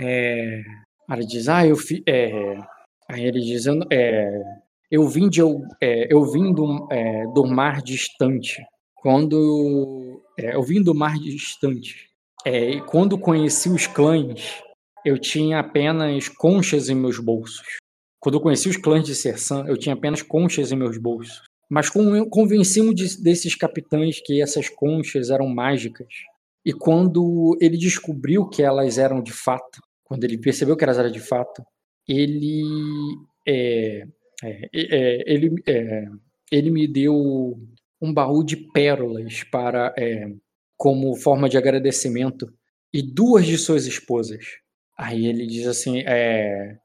[0.00, 0.62] É,
[1.26, 2.56] diz, ah, eu fi, é,
[3.08, 4.42] aí ele diz, é,
[4.90, 8.62] eu vim de eu, é, eu vim do, é, do mar distante.
[8.94, 12.08] Quando é, eu vim do mar distante.
[12.44, 14.62] É, e quando conheci os clãs,
[15.04, 17.78] eu tinha apenas conchas em meus bolsos.
[18.20, 21.42] Quando conheci os clãs de Sersan, eu tinha apenas conchas em meus bolsos.
[21.70, 21.90] Mas
[22.30, 26.08] convenci um de, desses capitães que essas conchas eram mágicas.
[26.64, 31.10] E quando ele descobriu que elas eram de fato, quando ele percebeu que elas eram
[31.10, 31.62] de fato,
[32.08, 32.62] ele
[33.46, 34.06] é,
[34.42, 36.04] é, é, ele, é,
[36.50, 37.58] ele me deu
[38.00, 40.30] um baú de pérolas para é,
[40.76, 42.52] como forma de agradecimento
[42.92, 44.44] e duas de suas esposas.
[44.96, 46.78] Aí ele diz assim, é,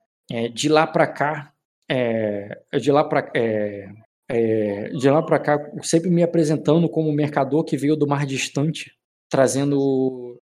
[0.54, 1.54] de lá para cá,
[2.80, 3.32] de lá para
[4.94, 8.91] de lá para cá, sempre me apresentando como mercador que veio do mar distante,
[9.30, 10.40] trazendo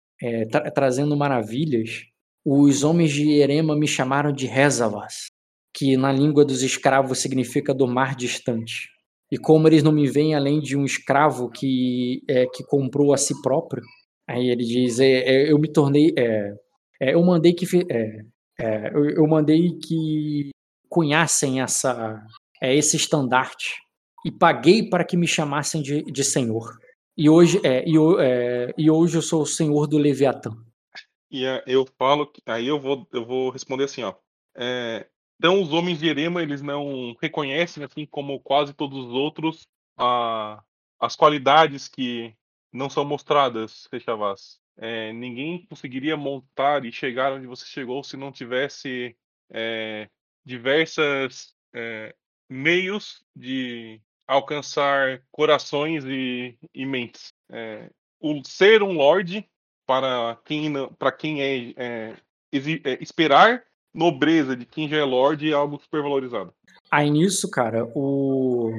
[0.49, 2.10] tra trazendo maravilhas.
[2.43, 5.27] Os homens de Erema me chamaram de Rezavas,
[5.73, 8.89] que na língua dos escravos significa do mar distante.
[9.31, 13.17] E como eles não me veem além de um escravo que é, que comprou a
[13.17, 13.83] si próprio,
[14.27, 16.53] aí ele diz: é, é, eu me tornei, é,
[16.99, 20.49] é, eu mandei que é, eu, eu, mandei que
[20.89, 22.21] cunhassem essa
[22.61, 23.75] esse estandarte
[24.25, 26.77] e paguei para que me chamassem de, de senhor.
[27.17, 27.93] E hoje é, e,
[28.77, 30.51] e hoje eu sou o senhor do Leviatã.
[31.31, 34.13] E eu falo, aí eu vou eu vou responder assim, ó.
[34.55, 35.07] É,
[35.39, 39.67] então, os homens de Erema, eles não reconhecem, assim como quase todos os outros,
[39.97, 40.63] a,
[40.99, 42.35] as qualidades que
[42.71, 44.59] não são mostradas, Rechavas.
[44.77, 49.17] É, ninguém conseguiria montar e chegar onde você chegou se não tivesse
[49.49, 50.09] é,
[50.45, 52.15] diversas é,
[52.47, 57.33] meios de alcançar corações e, e mentes.
[57.49, 57.89] É,
[58.19, 59.43] o ser um lord
[59.91, 62.13] para quem para quem é, é,
[62.53, 63.61] é esperar
[63.93, 66.53] nobreza de quem já é Lorde é algo super valorizado.
[66.89, 68.71] Aí nisso, cara, o,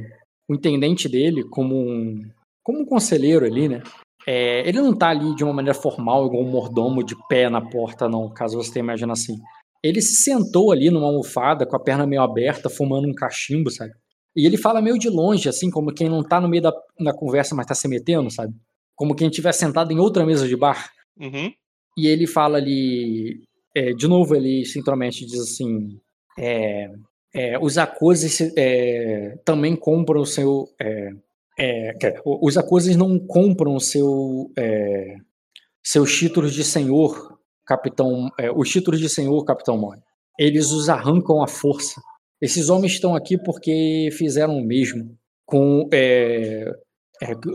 [0.48, 2.18] o intendente dele, como um,
[2.62, 3.82] como um conselheiro ali, né?
[4.26, 7.60] É, ele não tá ali de uma maneira formal, igual um mordomo de pé na
[7.60, 9.38] porta, não, caso você tenha assim.
[9.82, 13.92] Ele se sentou ali numa almofada, com a perna meio aberta, fumando um cachimbo, sabe?
[14.34, 17.12] E ele fala meio de longe, assim, como quem não tá no meio da, da
[17.12, 18.54] conversa, mas tá se metendo, sabe?
[18.94, 20.90] Como quem estiver sentado em outra mesa de bar.
[21.18, 21.52] Uhum.
[21.96, 23.42] E ele fala ali:
[23.74, 25.98] é, de novo, ele se intromete e diz assim:
[26.38, 26.90] é,
[27.34, 30.68] é, os acuses é, também compram o seu.
[30.80, 31.10] É,
[31.58, 34.50] é, os acuses não compram o seu,
[35.82, 38.30] seus títulos de senhor, capitão.
[38.56, 40.00] os títulos de senhor, capitão Mori.
[40.38, 42.00] Eles os arrancam à força.
[42.40, 45.88] Esses homens estão aqui porque fizeram o mesmo com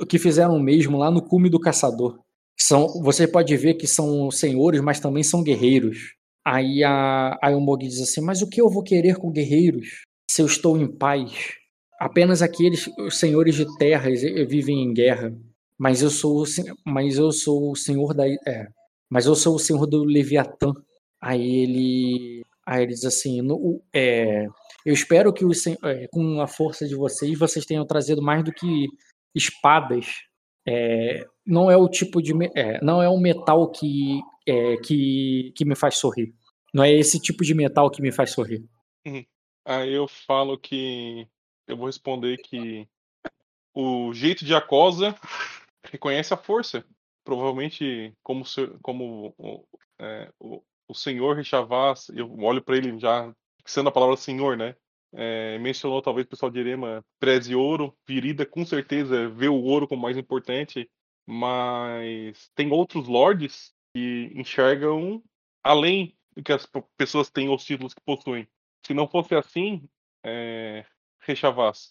[0.08, 2.20] que fizeram o mesmo lá no cume do caçador.
[2.60, 6.16] São, você pode ver que são senhores, mas também são guerreiros.
[6.46, 10.42] Aí a, a Yomogi diz assim: Mas o que eu vou querer com guerreiros se
[10.42, 11.54] eu estou em paz?
[12.00, 15.36] Apenas aqueles senhores de terras vivem em guerra.
[15.78, 16.44] Mas eu sou,
[16.86, 18.28] mas eu sou o senhor da.
[18.28, 18.68] É,
[19.10, 20.74] mas eu sou o senhor do Leviatã.
[21.22, 24.46] Aí ele, aí ele diz assim: no, é,
[24.86, 28.52] Eu espero que os, é, com a força de vocês, vocês tenham trazido mais do
[28.52, 28.88] que
[29.36, 30.27] espadas
[30.68, 35.64] é, não é o tipo de é, não é o metal que, é, que que
[35.64, 36.36] me faz sorrir.
[36.74, 38.64] Não é esse tipo de metal que me faz sorrir.
[39.06, 39.26] Uhum.
[39.66, 41.26] Aí eu falo que
[41.68, 42.88] eu vou responder que
[43.74, 45.16] o jeito de Acosa
[45.90, 46.84] reconhece a força.
[47.24, 48.44] Provavelmente, como,
[48.82, 49.34] como
[50.00, 54.76] é, o, o senhor Richavas, eu olho para ele já fixando a palavra senhor, né?
[55.14, 59.88] É, mencionou talvez o pessoal de Erema preze ouro, Virida com certeza vê o ouro
[59.88, 60.90] como mais importante,
[61.26, 65.24] mas tem outros lords que enxergam
[65.64, 66.68] além do que as
[66.98, 68.48] pessoas têm os títulos que possuem.
[68.86, 69.88] Se não fosse assim,
[70.24, 70.86] é,
[71.20, 71.90] Rechavas,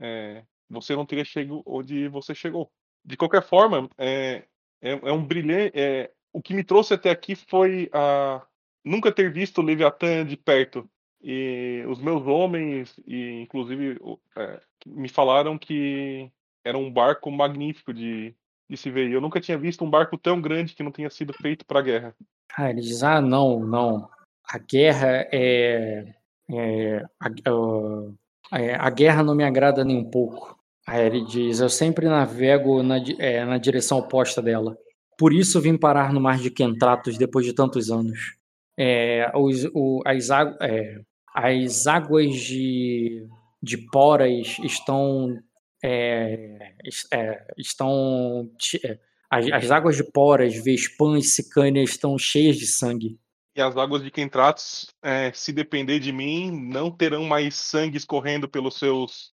[0.00, 2.70] é, você não teria chegado onde você chegou.
[3.04, 4.44] de qualquer forma, é,
[4.80, 5.72] é, é um brilhante.
[5.78, 8.46] É, o que me trouxe até aqui foi a
[8.84, 10.88] nunca ter visto o Leviatã de perto.
[11.22, 13.98] E os meus homens, e inclusive,
[14.36, 16.30] é, me falaram que
[16.64, 18.34] era um barco magnífico de,
[18.68, 19.10] de se ver.
[19.10, 21.82] Eu nunca tinha visto um barco tão grande que não tenha sido feito para a
[21.82, 22.16] guerra.
[22.56, 24.08] Ah, ele diz: ah, não, não.
[24.50, 26.14] A guerra é.
[26.50, 30.58] é a, a, guerra não me agrada nem um pouco.
[30.86, 34.76] Aí ele diz: eu sempre navego na, é, na direção oposta dela.
[35.16, 38.36] Por isso vim parar no mar de Kentratos depois de tantos anos.
[38.76, 40.28] É, os, o, as,
[40.60, 41.00] é,
[41.34, 43.26] as águas de,
[43.62, 45.38] de Poras estão.
[45.84, 46.74] É,
[47.12, 48.50] é estão
[48.84, 48.98] é,
[49.30, 53.18] as, as, águas de Poras, Vespan e Sicânia estão cheias de sangue.
[53.56, 58.48] E as águas de Kentratos, é, se depender de mim, não terão mais sangue escorrendo
[58.48, 59.32] pelos seus,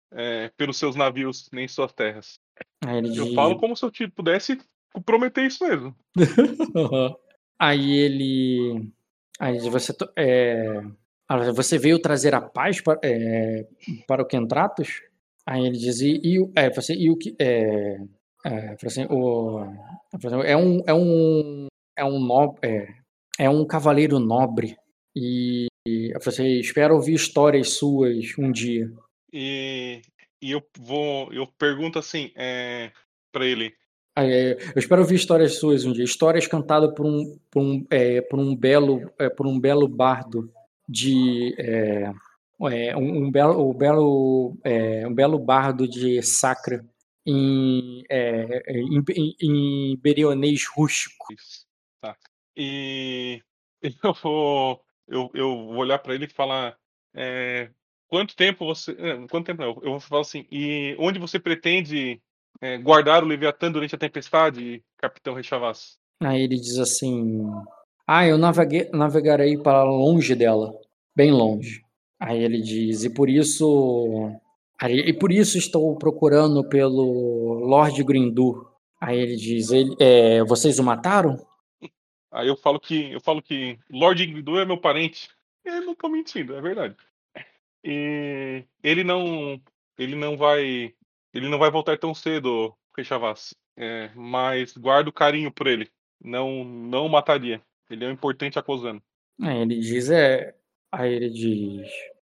[0.55, 2.39] pelos seus navios, nem suas terras.
[3.13, 4.57] Eu falo como se eu te pudesse
[5.05, 5.95] prometer isso mesmo.
[7.59, 8.91] Aí ele.
[9.39, 9.93] Aí você.
[10.17, 10.81] É,
[11.53, 13.65] você veio trazer a paz para, é,
[14.07, 15.01] para o Kentratos?
[15.45, 17.35] Aí ele diz, e, e, é, você, e o que.
[17.39, 17.97] É,
[18.45, 19.59] é, assim, o,
[20.43, 20.83] é um.
[20.85, 21.67] É um.
[21.97, 22.87] É um, no, é,
[23.39, 24.77] é um cavaleiro nobre.
[25.15, 28.91] E, e você espera ouvir histórias suas um dia.
[29.31, 30.01] E,
[30.41, 31.31] e eu vou.
[31.31, 32.91] Eu pergunto assim, é,
[33.31, 33.73] para ele.
[34.73, 36.03] Eu espero ouvir histórias suas um dia.
[36.03, 40.51] Histórias cantadas por um, por um, é, por um belo é, por um belo bardo
[40.87, 42.11] de é,
[42.71, 46.85] é um, um, belo, um belo é, um belo bardo de sacra
[47.25, 51.33] em, é, em, em, em berionês rústico.
[52.01, 52.15] Tá.
[52.55, 53.41] E
[54.03, 56.77] eu vou eu, eu vou olhar para ele e falar
[58.07, 58.93] quanto tempo você
[59.29, 62.21] quanto tempo não, eu vou falar assim e onde você pretende
[62.61, 65.97] é, guardar o Leviatã durante a tempestade, Capitão Rechavas?
[66.21, 67.43] Aí ele diz assim:
[68.07, 70.73] Ah, eu naveguei, navegarei para longe dela,
[71.15, 71.83] bem longe.
[72.19, 74.31] Aí ele diz: E por isso.
[74.81, 78.71] E por isso estou procurando pelo Lord Grindur.
[79.01, 81.37] Aí ele diz: ele, é, Vocês o mataram?
[82.31, 85.29] Aí eu falo que eu falo que Lord Grindur é meu parente.
[85.63, 86.95] Eu não tô mentindo, é verdade.
[87.83, 89.61] E ele não
[89.97, 90.93] ele não vai
[91.33, 93.55] ele não vai voltar tão cedo, Rechavas.
[93.77, 95.89] É, mas guardo carinho por ele.
[96.21, 97.61] Não, não mataria.
[97.89, 99.01] Ele é um importante acusando.
[99.41, 100.53] Aí ele diz, é.
[100.91, 101.87] Aí ele diz.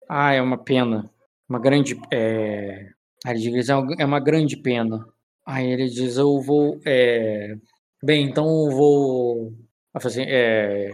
[0.09, 1.11] Ah, é uma pena.
[1.49, 1.99] Uma grande.
[2.13, 2.91] É...
[3.25, 5.05] Aí ele diz, é, é uma grande pena.
[5.47, 6.79] Aí ele diz, eu vou.
[6.87, 7.57] É...
[8.03, 9.53] Bem, então eu vou.
[9.95, 10.91] Assim, é...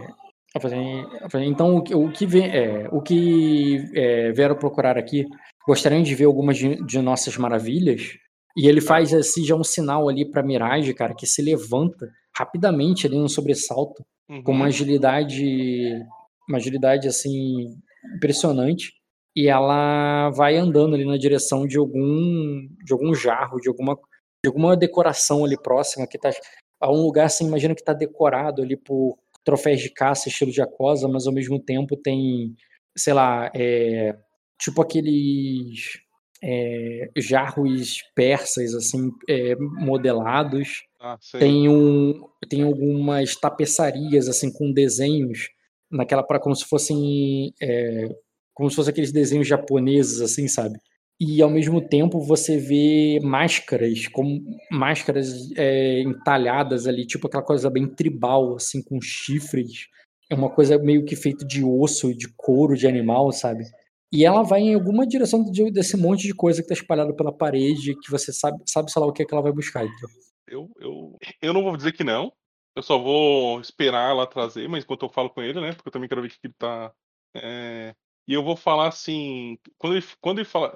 [1.45, 5.23] Então o que, o que, vem, é, o que é, vieram procurar aqui
[5.67, 8.17] gostariam de ver algumas de, de nossas maravilhas.
[8.57, 13.05] E ele faz assim já um sinal ali para Mirage, cara, que se levanta rapidamente
[13.05, 14.43] ali no sobressalto, uhum.
[14.43, 14.67] com uma uhum.
[14.67, 16.05] agilidade,
[16.47, 17.77] uma agilidade assim
[18.15, 18.93] impressionante.
[19.35, 23.95] E ela vai andando ali na direção de algum de algum jarro, de alguma
[24.43, 26.31] de alguma decoração ali próxima que tá
[26.79, 30.61] a um lugar assim, imagina que tá decorado ali por troféus de caça estilo de
[30.61, 32.55] Acosa, mas ao mesmo tempo tem,
[32.95, 34.15] sei lá, é,
[34.59, 35.99] tipo aqueles
[36.43, 40.83] é, jarros persas assim é, modelados.
[40.99, 42.13] Ah, tem um
[42.49, 45.49] tem algumas tapeçarias assim com desenhos
[45.91, 48.09] naquela para como se fossem é,
[48.53, 50.79] como se fossem aqueles desenhos japoneses assim, sabe?
[51.19, 54.39] E ao mesmo tempo você vê máscaras, como
[54.71, 59.87] máscaras é, entalhadas ali, tipo aquela coisa bem tribal, assim, com chifres.
[60.29, 63.63] É uma coisa meio que feita de osso, de couro de animal, sabe?
[64.11, 67.31] E ela vai em alguma direção de, desse monte de coisa que tá espalhado pela
[67.31, 69.83] parede, que você sabe, sabe sei lá o que, é que ela vai buscar.
[69.83, 70.09] Então.
[70.47, 72.31] Eu, eu, eu não vou dizer que não.
[72.75, 75.73] Eu só vou esperar ela trazer, mas enquanto eu falo com ele, né?
[75.73, 76.93] Porque eu também quero ver que ele tá.
[77.35, 77.95] É...
[78.27, 79.57] E eu vou falar assim.
[79.77, 80.73] Quando ele, quando ele fala.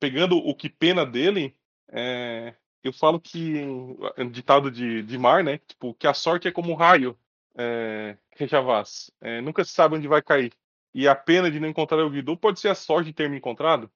[0.00, 1.56] Pegando o que pena dele,
[1.90, 2.54] é...
[2.82, 3.64] eu falo que.
[4.32, 5.58] Ditado de, de mar, né?
[5.58, 7.16] Tipo, que a sorte é como um raio.
[7.56, 9.10] É, Rejavaz.
[9.20, 10.52] É, nunca se sabe onde vai cair.
[10.94, 13.36] E a pena de não encontrar o Guido pode ser a sorte de ter me
[13.36, 13.90] encontrado?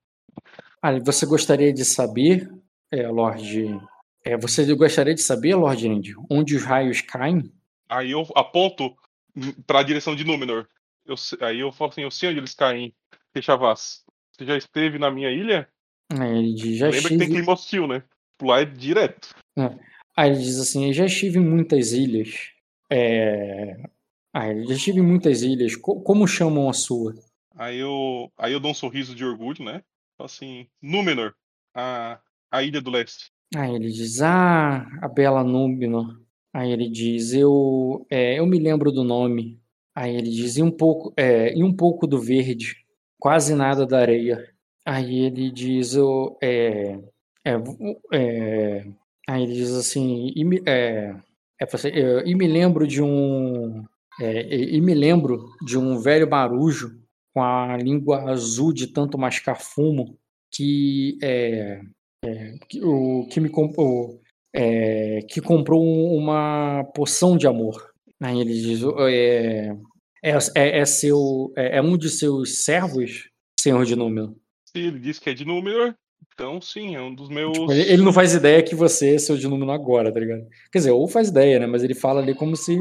[0.80, 2.50] Ah, você gostaria de saber,
[2.90, 3.80] é, Lorde.
[4.24, 7.52] É, você gostaria de saber, Lorde Indy, onde os raios caem?
[7.88, 8.94] Aí eu aponto
[9.66, 10.66] para a direção de Númenor.
[11.04, 12.94] Eu, aí eu falo assim, eu sei onde eles caem,
[13.34, 14.04] Rechavaz.
[14.30, 15.68] Você já esteve na minha ilha?
[16.54, 17.08] Diz, já Lembra estive...
[17.08, 18.02] que tem clima hostil, né?
[18.38, 19.34] Pular é direto.
[19.58, 19.70] É.
[20.16, 22.50] Aí ele diz assim, eu já estive em muitas ilhas.
[22.90, 23.76] É...
[24.32, 25.76] Ah, eu já estive em muitas ilhas.
[25.76, 27.14] Como chamam a sua?
[27.54, 29.82] Aí eu, aí eu dou um sorriso de orgulho, né?
[30.16, 31.34] Falo assim, Númenor,
[31.74, 32.18] a,
[32.50, 33.30] a ilha do leste.
[33.54, 36.18] Aí ele diz, ah, a bela Númenor.
[36.54, 39.60] Aí ele diz, eu, é, eu me lembro do nome.
[39.94, 42.76] Aí ele diz, e um pouco, é, e um pouco do verde,
[43.18, 44.48] quase nada da areia.
[44.84, 46.98] Aí ele diz, eu, é,
[47.44, 47.52] é,
[48.12, 48.86] é,
[49.28, 51.14] aí ele diz assim, e me, é,
[51.60, 53.84] é, e me lembro de um,
[54.20, 57.00] é, e me lembro de um velho marujo
[57.34, 60.18] com a língua azul de tanto mascar fumo
[60.50, 61.80] que é,
[62.24, 64.20] é que, o, que me comprou
[64.54, 65.82] é, que comprou
[66.14, 67.90] uma poção de amor.
[68.22, 69.74] Aí ele diz é,
[70.22, 74.36] é, é, é seu é, um de seus servos, senhor de número.
[74.74, 75.94] Ele disse que é de número,
[76.32, 77.52] então sim, é um dos meus.
[77.52, 80.46] Tipo, ele, ele, não faz ideia que você é seu de número agora, tá ligado?
[80.70, 81.66] Quer dizer, ou faz ideia, né?
[81.66, 82.78] Mas ele fala ali como se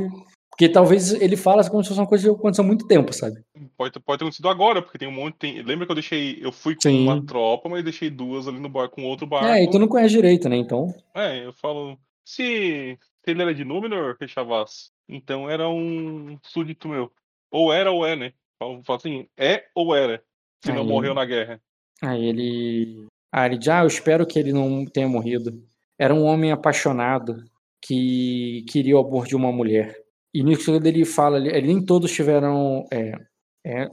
[0.51, 3.41] porque talvez ele fala como se fosse uma coisa que aconteceu há muito tempo, sabe?
[3.77, 5.35] Pode, pode ter acontecido agora, porque tem um monte.
[5.37, 5.61] Tem...
[5.63, 6.39] Lembra que eu deixei.
[6.41, 7.03] Eu fui com Sim.
[7.03, 9.47] uma tropa, mas deixei duas ali no bar com outro barco.
[9.47, 10.57] É, e tu não conhece direito, né?
[10.57, 10.93] Então.
[11.15, 11.97] É, eu falo.
[12.23, 17.11] Se, se ele era de Númenor, Rechavas, então era um súdito meu.
[17.49, 18.33] Ou era ou é, né?
[18.59, 20.21] Falo, falo assim, é ou era.
[20.63, 20.77] Se Aí...
[20.77, 21.61] não morreu na guerra.
[22.01, 23.07] Aí ele.
[23.31, 25.63] Ah, ele diz, ah, eu espero que ele não tenha morrido.
[25.97, 27.43] Era um homem apaixonado
[27.81, 30.00] que queria o amor de uma mulher.
[30.33, 33.11] E nisso ele fala, ele, nem todos tiveram, é,
[33.65, 33.89] é,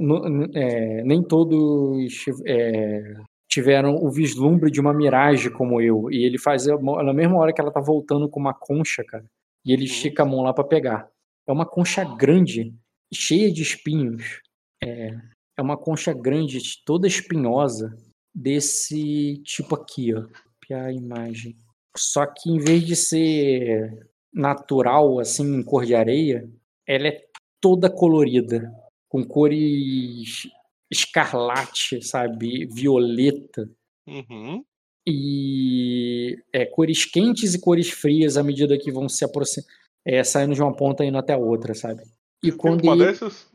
[0.55, 3.15] é, nem todos é,
[3.48, 6.10] tiveram o vislumbre de uma miragem como eu.
[6.10, 9.24] E ele faz na mesma hora que ela tá voltando com uma concha, cara.
[9.65, 9.89] E ele uhum.
[9.89, 11.10] estica a mão lá para pegar.
[11.47, 12.73] É uma concha grande,
[13.12, 14.40] cheia de espinhos.
[14.82, 15.10] É,
[15.56, 17.97] é uma concha grande, toda espinhosa,
[18.32, 20.24] desse tipo aqui, ó.
[20.70, 21.56] A imagem.
[21.97, 26.48] Só que em vez de ser natural, assim, em cor de areia,
[26.86, 27.22] ela é
[27.60, 28.72] toda colorida,
[29.09, 30.48] com cores
[30.90, 32.66] escarlate, sabe?
[32.66, 33.68] Violeta.
[34.06, 34.64] Uhum.
[35.06, 39.72] E é, cores quentes e cores frias à medida que vão se aproximando,
[40.05, 42.02] é, saindo de uma ponta e indo até a outra, sabe?
[42.42, 43.06] E quando uma ele...
[43.06, 43.50] dessas?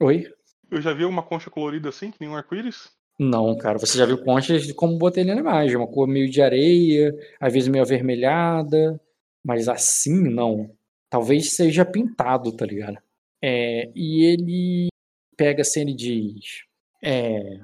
[0.00, 0.26] Oi?
[0.70, 2.90] Eu já vi uma concha colorida assim, que nem um arco-íris?
[3.18, 7.12] Não, cara, você já viu conchas como botei na imagem, uma cor meio de areia,
[7.40, 9.00] às vezes meio avermelhada,
[9.44, 10.70] mas assim não.
[11.10, 12.98] Talvez seja pintado, tá ligado?
[13.42, 14.88] É, e ele
[15.36, 16.64] pega assim, ele diz.
[17.02, 17.60] É,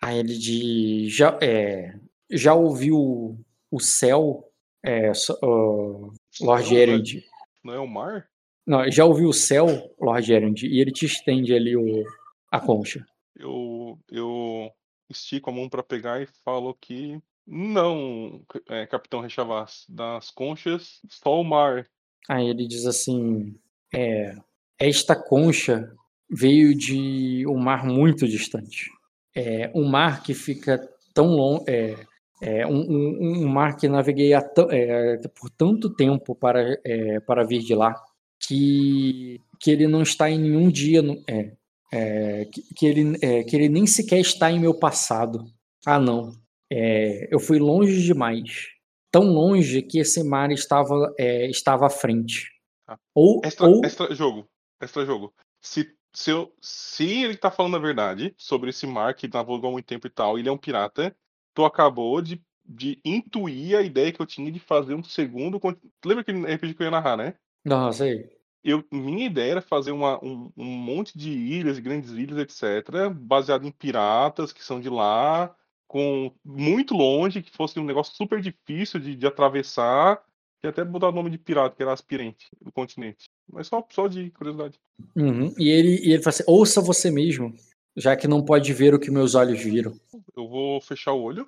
[0.00, 1.12] aí ele diz.
[1.12, 1.94] Já, é,
[2.30, 3.38] já ouviu
[3.70, 4.48] o céu,
[4.84, 5.10] é,
[5.42, 7.24] uh, Lord Gerard?
[7.64, 8.28] Não é o mar?
[8.66, 9.66] Não, já ouviu o céu,
[10.00, 12.04] Lord Gerard, e ele te estende ali o,
[12.50, 13.04] a concha.
[13.34, 14.70] Eu, eu
[15.10, 21.40] estico a mão para pegar e falo que não, é, Capitão Rechavas, das conchas, só
[21.40, 21.86] o mar.
[22.28, 23.54] Aí ele diz assim:
[23.94, 24.36] é,
[24.78, 25.92] esta concha
[26.30, 28.90] veio de um mar muito distante.
[29.34, 30.78] É, um mar que fica
[31.14, 31.64] tão longe.
[31.68, 31.96] É,
[32.40, 37.60] é um, um, um, mar que naveguei é, por tanto tempo para, é, para vir
[37.60, 37.94] de lá
[38.40, 41.00] que, que ele não está em nenhum dia.
[41.28, 41.52] É,
[41.92, 45.44] é, que, que, ele, é, que ele nem sequer está em meu passado.
[45.84, 46.32] Ah, não.
[46.74, 48.70] É, eu fui longe demais.
[49.10, 52.50] Tão longe que esse mar estava, é, estava à frente.
[52.86, 52.98] Tá.
[53.14, 53.84] Ou, extra, ou...
[53.84, 54.48] extra jogo.
[54.80, 55.34] Extra jogo.
[55.60, 59.72] Se, se, eu, se ele está falando a verdade sobre esse mar que navegou há
[59.72, 61.14] muito tempo e tal, ele é um pirata,
[61.52, 65.60] tu acabou de, de intuir a ideia que eu tinha de fazer um segundo.
[66.02, 67.34] Lembra que RPG que eu ia narrar, né?
[67.62, 68.30] Não, sei.
[68.64, 73.66] Eu, minha ideia era fazer uma, um, um monte de ilhas, grandes ilhas, etc., baseado
[73.66, 75.54] em piratas que são de lá,
[75.92, 80.24] com muito longe, que fosse um negócio super difícil de, de atravessar,
[80.64, 83.24] e até botar o nome de pirata, que era aspirante do continente.
[83.52, 84.80] Mas só, só de curiosidade.
[85.14, 85.52] Uhum.
[85.58, 87.54] E, ele, e ele fala assim: ouça você mesmo,
[87.94, 89.92] já que não pode ver o que meus olhos viram.
[90.34, 91.46] Eu vou fechar o olho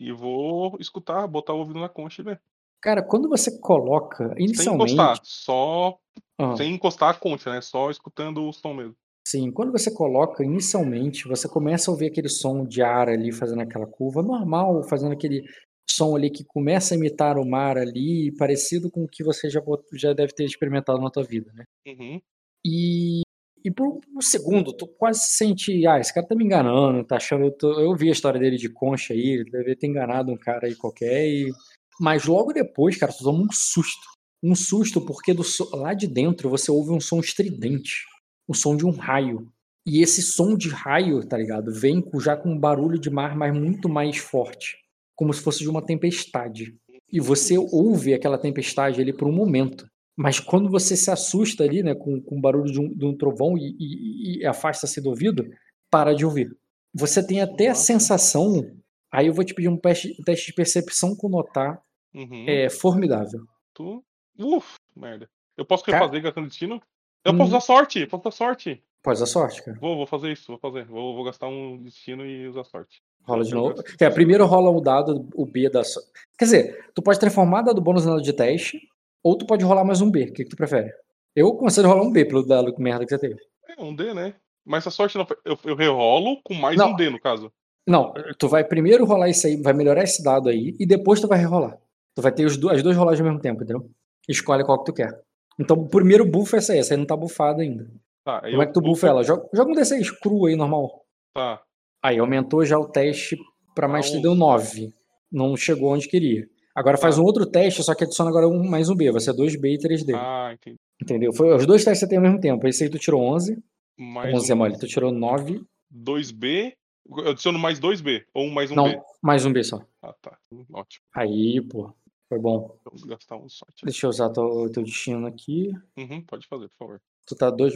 [0.00, 2.40] e vou escutar, botar o ouvido na concha e ver.
[2.80, 4.90] Cara, quando você coloca inicialmente.
[4.90, 5.98] Sem encostar, só.
[6.40, 6.56] Uhum.
[6.56, 7.60] Sem encostar a concha, né?
[7.60, 8.96] Só escutando o som mesmo.
[9.32, 13.62] Sim, quando você coloca inicialmente, você começa a ouvir aquele som de ar ali fazendo
[13.62, 15.42] aquela curva normal, fazendo aquele
[15.88, 19.62] som ali que começa a imitar o mar ali, parecido com o que você já,
[19.94, 21.64] já deve ter experimentado na tua vida, né?
[21.88, 22.20] Uhum.
[22.62, 23.22] E,
[23.64, 27.46] e por um segundo, tu quase sente, ah, esse cara tá me enganando, tá achando,
[27.46, 30.36] eu, tô, eu vi a história dele de concha aí, ele deve ter enganado um
[30.36, 31.50] cara aí qualquer, e...
[31.98, 34.12] mas logo depois, cara, tu toma um susto.
[34.42, 35.42] Um susto porque do,
[35.72, 38.11] lá de dentro você ouve um som estridente
[38.52, 39.48] o som de um raio.
[39.84, 41.72] E esse som de raio, tá ligado?
[41.72, 44.76] Vem já com um barulho de mar, mas muito mais forte.
[45.16, 46.76] Como se fosse de uma tempestade.
[47.12, 49.86] E você ouve aquela tempestade ali por um momento.
[50.16, 53.16] Mas quando você se assusta ali, né, com, com o barulho de um, de um
[53.16, 55.50] trovão e, e, e afasta-se do ouvido,
[55.90, 56.56] para de ouvir.
[56.94, 58.70] Você tem até a sensação,
[59.12, 61.82] Aí eu vou te pedir um teste, teste de percepção com notar.
[62.14, 62.46] Uhum.
[62.48, 63.44] É formidável.
[63.74, 64.02] Tu?
[64.38, 65.28] Uf, merda.
[65.54, 66.28] Eu posso refazer Ca...
[66.28, 66.82] gastando destino?
[67.24, 67.38] Eu hum...
[67.38, 68.82] posso usar sorte, posso usar sorte.
[69.02, 69.76] Pode usar sorte, cara.
[69.80, 70.84] Vou, vou fazer isso, vou fazer.
[70.84, 73.02] Vou, vou gastar um destino e usar sorte.
[73.24, 73.74] Rola de novo.
[74.00, 76.08] É, primeiro rola o dado, o B da sorte.
[76.38, 78.80] Quer dizer, tu pode transformar dado bônus em dado de teste,
[79.22, 80.24] ou tu pode rolar mais um B.
[80.24, 80.92] O que, que tu prefere?
[81.34, 83.40] Eu consigo rolar um B pelo dado merda que você teve.
[83.68, 84.34] É, um D, né?
[84.64, 85.26] Mas a sorte não.
[85.44, 86.92] Eu, eu rerolo com mais não.
[86.92, 87.52] um D, no caso.
[87.86, 91.26] Não, tu vai primeiro rolar isso aí, vai melhorar esse dado aí, e depois tu
[91.26, 91.76] vai rerolar.
[92.14, 93.90] Tu vai ter os, as duas rolagens ao mesmo tempo, entendeu?
[94.28, 95.20] Escolhe qual que tu quer.
[95.58, 97.88] Então o primeiro buff é essa aí, essa aí não tá bufada ainda.
[98.24, 99.24] Tá, Como é que tu buffa ela?
[99.24, 101.04] Joga, joga um D6 cru aí, normal.
[101.34, 101.60] Tá.
[102.02, 103.36] Aí aumentou já o teste
[103.74, 104.92] pra mais tá, deu 9.
[105.30, 106.46] Não chegou onde queria.
[106.74, 107.22] Agora faz tá.
[107.22, 109.10] um outro teste, só que adiciona agora um, mais um B.
[109.10, 110.14] Vai ser 2B e 3D.
[110.14, 110.76] Ah, entendi.
[111.02, 111.32] Entendeu?
[111.32, 112.66] Foi, os dois testes você tem ao mesmo tempo.
[112.66, 113.62] Esse aí tu tirou 11.
[113.98, 114.52] Mais 11 um...
[114.52, 114.78] é mole.
[114.78, 115.62] Tu tirou 9.
[115.92, 116.72] 2B.
[117.08, 118.24] Eu adiciono mais 2B.
[118.32, 119.00] Ou mais um Não, B?
[119.20, 119.84] mais um B só.
[120.00, 120.38] Ah, tá.
[120.72, 121.04] Ótimo.
[121.14, 121.92] Aí, pô.
[122.32, 122.74] Foi bom.
[122.82, 123.84] Vamos gastar um sorte.
[123.84, 125.70] Deixa eu usar teu, teu destino aqui.
[125.98, 127.02] Uhum, pode fazer, por favor.
[127.26, 127.74] Tu tá 2.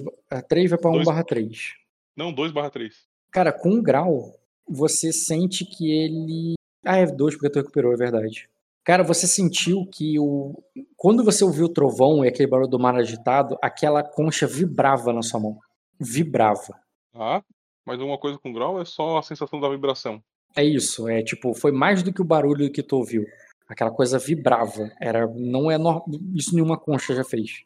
[0.49, 1.75] 3 vai pra 1 barra 3.
[2.17, 3.07] Não, 2 barra 3.
[3.31, 4.35] Cara, com um grau,
[4.67, 6.55] você sente que ele.
[6.83, 8.49] Ah, é 2 porque tu recuperou, é verdade.
[8.83, 10.55] Cara, você sentiu que o.
[10.97, 15.21] Quando você ouviu o trovão e aquele barulho do mar agitado, aquela concha vibrava na
[15.21, 15.59] sua mão.
[16.01, 16.81] Vibrava.
[17.13, 17.43] Ah,
[17.85, 20.23] mas uma coisa com grau é só a sensação da vibração.
[20.57, 23.27] É isso, é tipo, foi mais do que o barulho que tu ouviu.
[23.69, 24.91] Aquela coisa vibrava.
[25.01, 26.05] Era, não é no...
[26.35, 27.65] isso nenhuma concha já fez.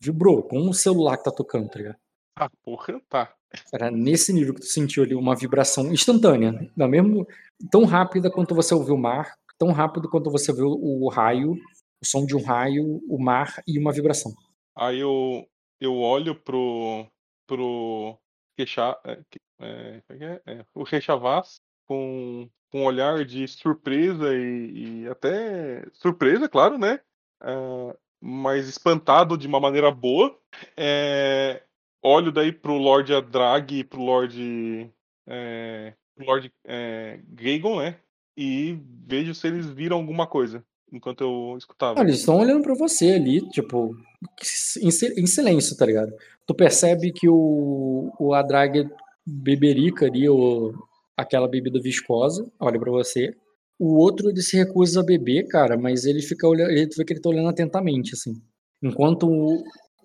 [0.00, 1.96] Vibrou, como um celular que tá tocando, tá ligado?
[2.36, 3.34] Ah, porra, tá.
[3.72, 6.70] Era nesse nível que tu sentiu ali uma vibração instantânea, né?
[6.76, 7.26] da mesmo
[7.70, 12.06] tão rápida quanto você ouviu o mar, tão rápido quanto você viu o raio, o
[12.06, 14.32] som de um raio, o mar e uma vibração.
[14.74, 15.46] Aí eu
[15.78, 17.06] eu olho pro
[17.46, 18.18] pro
[18.56, 19.20] queixar, é,
[19.60, 21.60] é, é, é, o Rechavaz
[21.92, 27.00] com, com um olhar de surpresa e, e até surpresa, claro, né?
[27.42, 30.36] Uh, mas espantado de uma maneira boa.
[30.76, 31.62] É,
[32.02, 34.90] olho daí pro Lord Adrag e pro Lord.
[35.26, 37.96] É, pro Lord é, Gagon, né?
[38.36, 42.00] E vejo se eles viram alguma coisa enquanto eu escutava.
[42.00, 43.96] eles estão olhando para você ali, tipo,
[44.80, 46.12] em, silêncio, tá ligado?
[46.46, 48.88] Tu percebe que o, o Adrag
[49.26, 50.74] beberica ali, o,
[51.16, 53.34] aquela bebida viscosa, olha para você.
[53.78, 57.12] O outro ele se recusa a beber, cara, mas ele fica olhando, ele vê que
[57.12, 58.34] ele tá olhando atentamente, assim.
[58.82, 59.28] Enquanto,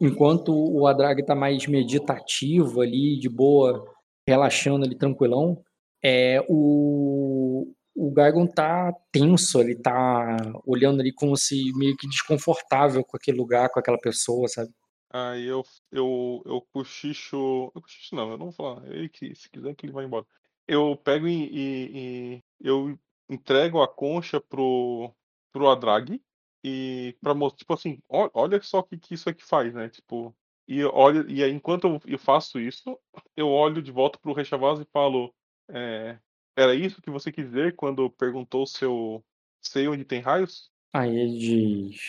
[0.02, 3.84] enquanto o Adrag tá mais meditativo ali, de boa,
[4.28, 5.62] relaxando ali, tranquilão,
[6.04, 13.04] é, o, o Gargon tá tenso, ele tá olhando ali como se meio que desconfortável
[13.04, 14.72] com aquele lugar, com aquela pessoa, sabe?
[15.10, 17.72] Aí eu, eu, eu cochicho.
[17.74, 18.86] Eu cochicho não, eu não vou falar.
[18.88, 20.26] Ele que, se quiser que ele vai embora.
[20.68, 22.98] Eu pego e, e, e eu
[23.30, 25.12] entrego a concha pro,
[25.52, 26.22] pro Adrag
[26.64, 29.90] e para mostrar, tipo assim, olha só o que, que isso aqui faz, né?
[29.90, 30.36] Tipo,
[30.68, 33.00] e olha, e aí, enquanto eu faço isso,
[33.36, 35.34] eu olho de volta pro Rechavaz e falo:
[35.70, 36.18] é,
[36.58, 39.24] Era isso que você quis dizer quando perguntou se eu
[39.62, 40.70] sei onde tem raios?
[40.94, 42.02] Aí ele diz: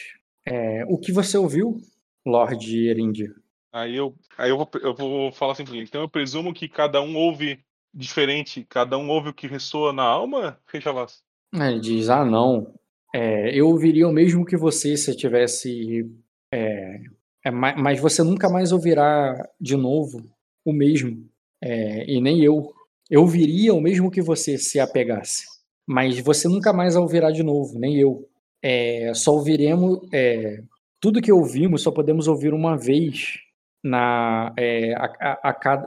[0.45, 1.81] é, O que você ouviu,
[2.27, 3.33] Lord Erindir?
[3.71, 7.15] Aí eu, aí eu, vou, eu vou falar assim Então eu presumo que cada um
[7.17, 11.23] ouve diferente, cada um ouve o que ressoa na alma, Rechavas?
[11.53, 12.75] Ele diz, ah, não,
[13.15, 16.11] é, eu ouviria o mesmo que você se tivesse...
[16.53, 17.01] É,
[17.45, 20.23] é, mas você nunca mais ouvirá de novo
[20.65, 21.29] o mesmo,
[21.63, 22.73] é, e nem eu.
[23.11, 25.45] Eu ouviria o mesmo que você se apegasse,
[25.87, 28.29] mas você nunca mais ouvirá de novo, nem eu.
[28.63, 30.01] É, só ouviremos...
[30.13, 30.63] É,
[31.01, 33.39] tudo que ouvimos só podemos ouvir uma vez
[33.83, 35.87] na é, a, a, a, cada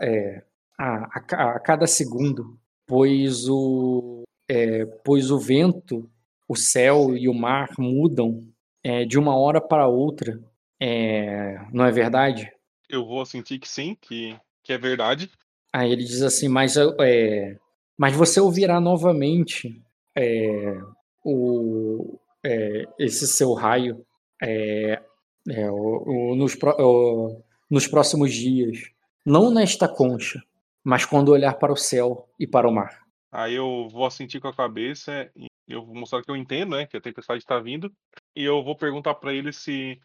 [0.77, 6.09] a, a, a cada segundo, pois o, é, pois o vento,
[6.47, 8.45] o céu e o mar mudam
[8.83, 10.39] é, de uma hora para outra.
[10.79, 12.51] É, não é verdade?
[12.89, 15.29] Eu vou sentir que sim, que, que é verdade.
[15.71, 17.57] Aí ele diz assim, mas, é,
[17.97, 19.81] mas você ouvirá novamente
[20.17, 20.77] é,
[21.23, 24.05] o, é, esse seu raio
[24.41, 25.01] é,
[25.49, 28.91] é, o, o, nos, o, nos próximos dias.
[29.25, 30.41] Não nesta concha,
[30.83, 33.01] mas quando olhar para o céu e para o mar.
[33.31, 36.85] Aí eu vou sentir com a cabeça e eu vou mostrar que eu entendo, né,
[36.85, 37.91] que a tempestade está vindo,
[38.35, 39.99] e eu vou perguntar para ele se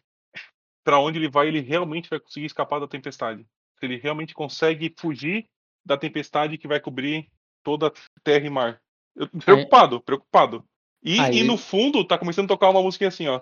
[0.83, 3.45] para onde ele vai, ele realmente vai conseguir escapar da tempestade.
[3.77, 5.45] Se ele realmente consegue fugir
[5.85, 7.27] da tempestade que vai cobrir
[7.61, 7.91] toda a
[8.23, 8.81] terra e mar.
[9.13, 9.99] Eu, preocupado, é.
[9.99, 10.63] preocupado.
[11.03, 11.39] E, Aí...
[11.39, 13.41] e, no fundo tá começando a tocar uma música assim, ó.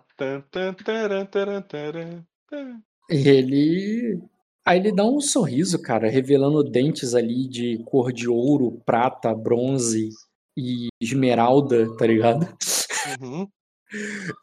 [3.07, 4.20] Ele
[4.66, 10.10] Aí ele dá um sorriso, cara, revelando dentes ali de cor de ouro, prata, bronze,
[10.58, 12.48] e esmeralda, tá ligado?
[13.22, 13.48] Uhum.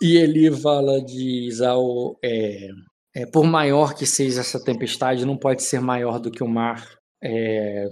[0.01, 2.17] e ele fala, diz ao.
[2.23, 2.69] É,
[3.15, 6.87] é, por maior que seja essa tempestade, não pode ser maior do que o mar,
[7.23, 7.91] é,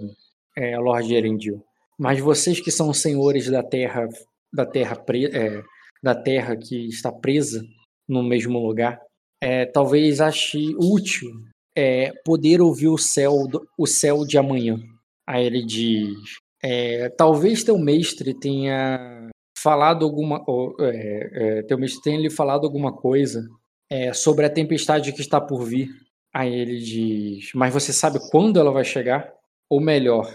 [0.57, 1.63] é, Lord Erendil.
[1.99, 4.09] Mas vocês que são senhores da terra,
[4.53, 5.63] da terra, pre, é,
[6.03, 7.63] da terra que está presa
[8.09, 8.99] no mesmo lugar,
[9.43, 11.31] é, talvez ache útil
[11.77, 13.35] é, poder ouvir o céu,
[13.79, 14.79] o céu de amanhã.
[15.27, 16.17] Aí ele diz:
[16.63, 22.93] é, talvez teu mestre tenha falado alguma, ou, é, teu mestre tenha lhe falado alguma
[22.93, 23.47] coisa
[24.15, 25.89] sobre a tempestade que está por vir.
[26.33, 29.33] Aí ele diz: mas você sabe quando ela vai chegar?
[29.69, 30.27] Ou melhor,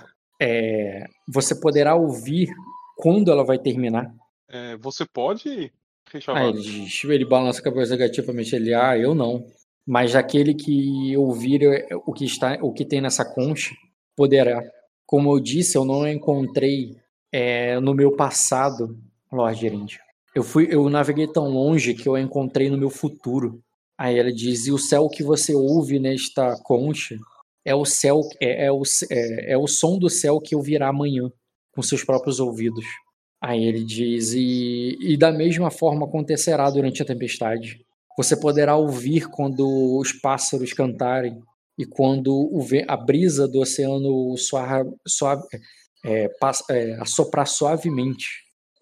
[0.42, 2.50] é, você poderá ouvir
[2.98, 4.14] quando ela vai terminar.
[4.50, 5.72] É, você pode
[6.28, 8.56] ah, ele, ele balança a cabeça negativamente.
[8.56, 9.46] Ele, ah, eu não.
[9.86, 11.62] Mas aquele que ouvir
[12.06, 13.76] o que está, o que tem nessa concha,
[14.16, 14.64] poderá.
[15.06, 16.98] Como eu disse, eu não encontrei
[17.32, 18.98] é, no meu passado,
[19.32, 20.00] Lord Gerente.
[20.34, 23.62] Eu fui, eu naveguei tão longe que eu encontrei no meu futuro.
[23.98, 27.18] Aí ela diz: e o céu que você ouve nesta concha
[27.64, 28.82] é o céu, é, é, o,
[29.12, 31.32] é, é o som do céu que ouvirá amanhã,
[31.72, 32.86] com seus próprios ouvidos.
[33.42, 37.85] Aí ele diz: e, e da mesma forma acontecerá durante a tempestade.
[38.18, 41.42] Você poderá ouvir quando os pássaros cantarem
[41.78, 45.44] e quando o, a brisa do oceano suave,
[46.06, 46.30] é,
[46.70, 48.28] é, assoprar suavemente,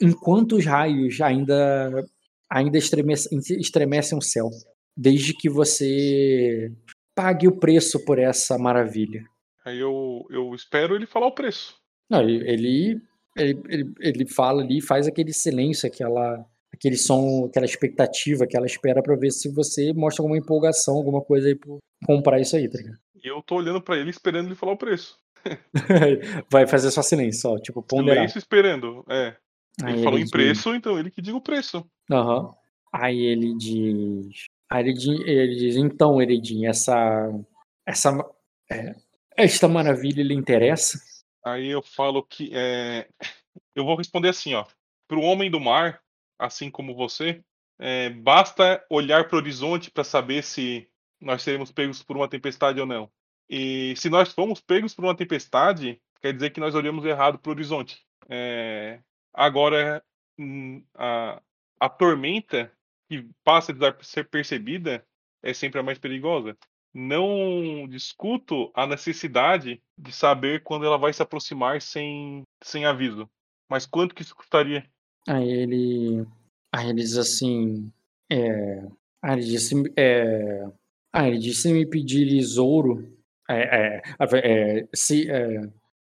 [0.01, 2.05] enquanto os raios ainda,
[2.49, 4.49] ainda estremecem, estremecem o céu,
[4.95, 6.71] desde que você
[7.15, 9.23] pague o preço por essa maravilha.
[9.65, 11.75] Aí eu, eu espero ele falar o preço.
[12.09, 13.01] Não, ele, ele,
[13.37, 16.45] ele, ele fala ali, faz aquele silêncio, aquela,
[16.83, 21.21] aquele som, aquela expectativa que ela espera para ver se você mostra alguma empolgação, alguma
[21.21, 22.97] coisa aí pra comprar isso aí, tá ligado?
[23.23, 25.17] E eu tô olhando para ele esperando ele falar o preço.
[26.51, 28.17] Vai fazer só silêncio, ó, tipo, ponderar.
[28.17, 29.35] Silêncio esperando, é.
[29.81, 31.85] Aí ele falou em preço, então ele que diga o preço.
[32.11, 32.41] Aham.
[32.41, 32.53] Uhum.
[32.93, 34.45] Aí ele diz.
[34.69, 37.31] Aí ele, diz, ele diz, então, Eredin, essa.
[37.87, 38.11] Essa.
[38.69, 38.93] É,
[39.35, 40.99] esta maravilha lhe interessa?
[41.43, 42.51] Aí eu falo que.
[42.53, 43.07] É...
[43.75, 44.65] Eu vou responder assim, ó.
[45.07, 46.02] Para o homem do mar,
[46.43, 47.41] assim como você,
[47.79, 50.87] é, basta olhar para o horizonte para saber se
[51.19, 53.09] nós seremos pegos por uma tempestade ou não.
[53.49, 57.49] E se nós fomos pegos por uma tempestade, quer dizer que nós olhamos errado para
[57.49, 58.05] o horizonte.
[58.29, 58.99] É,
[59.33, 60.03] agora,
[60.37, 61.41] hum, a,
[61.79, 62.71] a tormenta
[63.07, 65.05] que passa de ser percebida
[65.41, 66.57] é sempre a mais perigosa.
[66.93, 73.29] Não discuto a necessidade de saber quando ela vai se aproximar sem, sem aviso.
[73.69, 74.87] Mas quanto que isso custaria?
[75.27, 76.25] Aí ele,
[76.71, 77.91] aí ele diz assim,
[78.31, 78.85] é,
[79.21, 80.65] aí ele disse, é,
[81.13, 83.07] aí ele disse se me pedires ouro,
[83.49, 85.61] é, é, é se, é,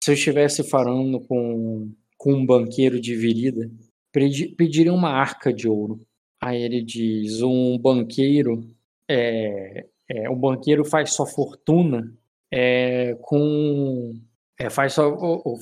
[0.02, 3.70] se eu estivesse falando com, com um banqueiro de virida,
[4.12, 6.00] pediria uma arca de ouro.
[6.40, 8.60] Aí ele diz: um banqueiro,
[9.08, 12.12] é, é, um banqueiro faz sua fortuna
[12.50, 14.14] é, com
[14.58, 15.58] é, faz sua o, o,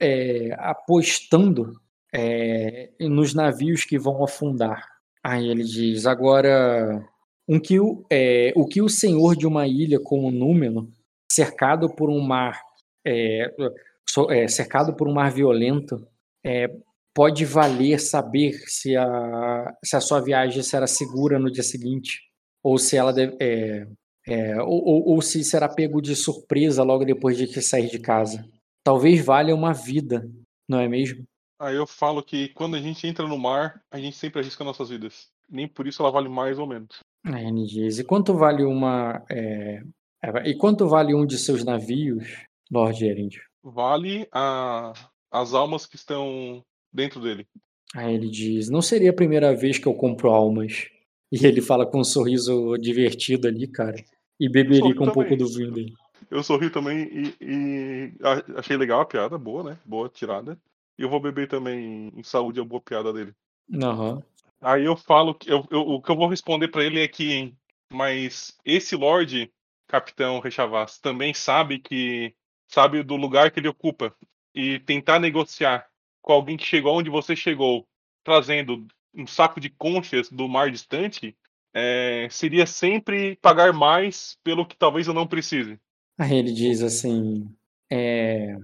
[0.00, 1.72] é, apostando
[2.14, 4.86] é, nos navios que vão afundar.
[5.24, 7.04] Aí ele diz: agora
[7.48, 10.88] um que o, é, o que o senhor de uma ilha como Númenor,
[11.30, 12.60] cercado por um mar
[13.06, 16.06] é, cercado por um mar violento,
[16.44, 16.68] é,
[17.14, 22.20] pode valer saber se a, se a sua viagem será segura no dia seguinte,
[22.62, 23.86] ou se ela deve, é,
[24.26, 28.44] é, ou, ou, se será pego de surpresa logo depois de que sair de casa.
[28.84, 30.28] Talvez valha uma vida,
[30.68, 31.24] não é mesmo?
[31.58, 34.90] Aí eu falo que quando a gente entra no mar, a gente sempre arrisca nossas
[34.90, 35.28] vidas.
[35.48, 37.00] Nem por isso ela vale mais ou menos.
[37.24, 39.24] A N diz, e quanto vale uma.
[39.30, 39.82] É,
[40.22, 40.48] é...
[40.48, 42.24] E quanto vale um de seus navios,
[42.70, 43.40] Lord Erend?
[43.62, 44.92] Vale a,
[45.30, 46.62] as almas que estão
[46.92, 47.46] dentro dele.
[47.94, 50.88] Aí ele diz: Não seria a primeira vez que eu compro almas.
[51.32, 53.96] E ele fala com um sorriso divertido ali, cara.
[54.38, 55.94] E beberica um pouco do vinho dele.
[56.30, 58.12] Eu sorri também e, e,
[58.56, 59.78] achei legal a piada, boa, né?
[59.84, 60.58] Boa tirada.
[60.98, 63.34] E eu vou beber também em saúde a boa piada dele.
[63.68, 64.22] Uhum.
[64.60, 67.54] Aí eu falo que eu, eu, o que eu vou responder para ele é que,
[67.92, 69.52] mas esse Lorde,
[69.86, 72.34] Capitão Rechavas, também sabe que
[72.66, 74.14] sabe do lugar que ele ocupa
[74.54, 75.86] e tentar negociar
[76.22, 77.86] com alguém que chegou onde você chegou,
[78.24, 81.36] trazendo um saco de conchas do mar distante,
[81.72, 85.78] é, seria sempre pagar mais pelo que talvez eu não precise.
[86.18, 87.48] Aí ele diz assim:
[87.90, 88.56] é,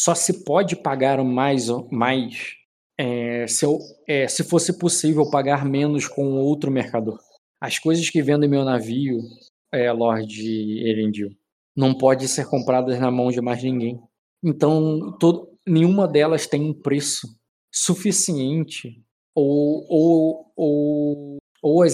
[0.00, 2.54] só se pode pagar mais, mais
[2.98, 3.78] é, se, eu,
[4.08, 7.18] é, se fosse possível pagar menos com outro mercador.
[7.60, 9.20] As coisas que vendo em meu navio,
[9.70, 10.34] é, Lord
[10.88, 11.28] Erendil,
[11.76, 14.00] não pode ser compradas na mão de mais ninguém.
[14.42, 17.28] Então, todo, nenhuma delas tem um preço
[17.70, 19.04] suficiente
[19.34, 21.84] ou, ou, ou, ou.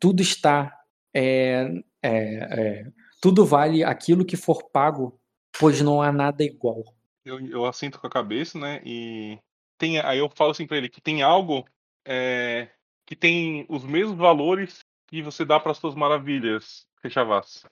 [0.00, 0.76] Tudo está.
[1.14, 1.68] É,
[2.02, 2.86] é, é,
[3.22, 5.19] tudo vale aquilo que for pago,
[5.58, 6.82] pois não há nada igual.
[7.24, 8.80] Eu, eu assinto com a cabeça, né?
[8.84, 9.38] E
[9.78, 11.66] tem, aí eu falo assim para ele que tem algo
[12.04, 12.68] é,
[13.06, 17.64] que tem os mesmos valores que você dá para as suas maravilhas, Rechavas,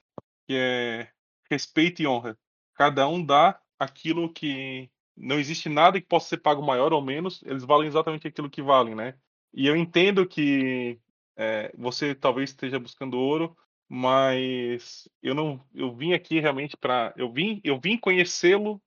[0.45, 1.09] que é
[1.49, 2.37] respeito e honra.
[2.73, 7.41] Cada um dá aquilo que não existe nada que possa ser pago maior ou menos,
[7.43, 9.15] eles valem exatamente aquilo que valem, né?
[9.53, 10.99] E eu entendo que
[11.35, 13.55] é, você talvez esteja buscando ouro,
[13.89, 18.79] mas eu não, eu vim aqui realmente para, eu vim, eu vim conhecê-lo,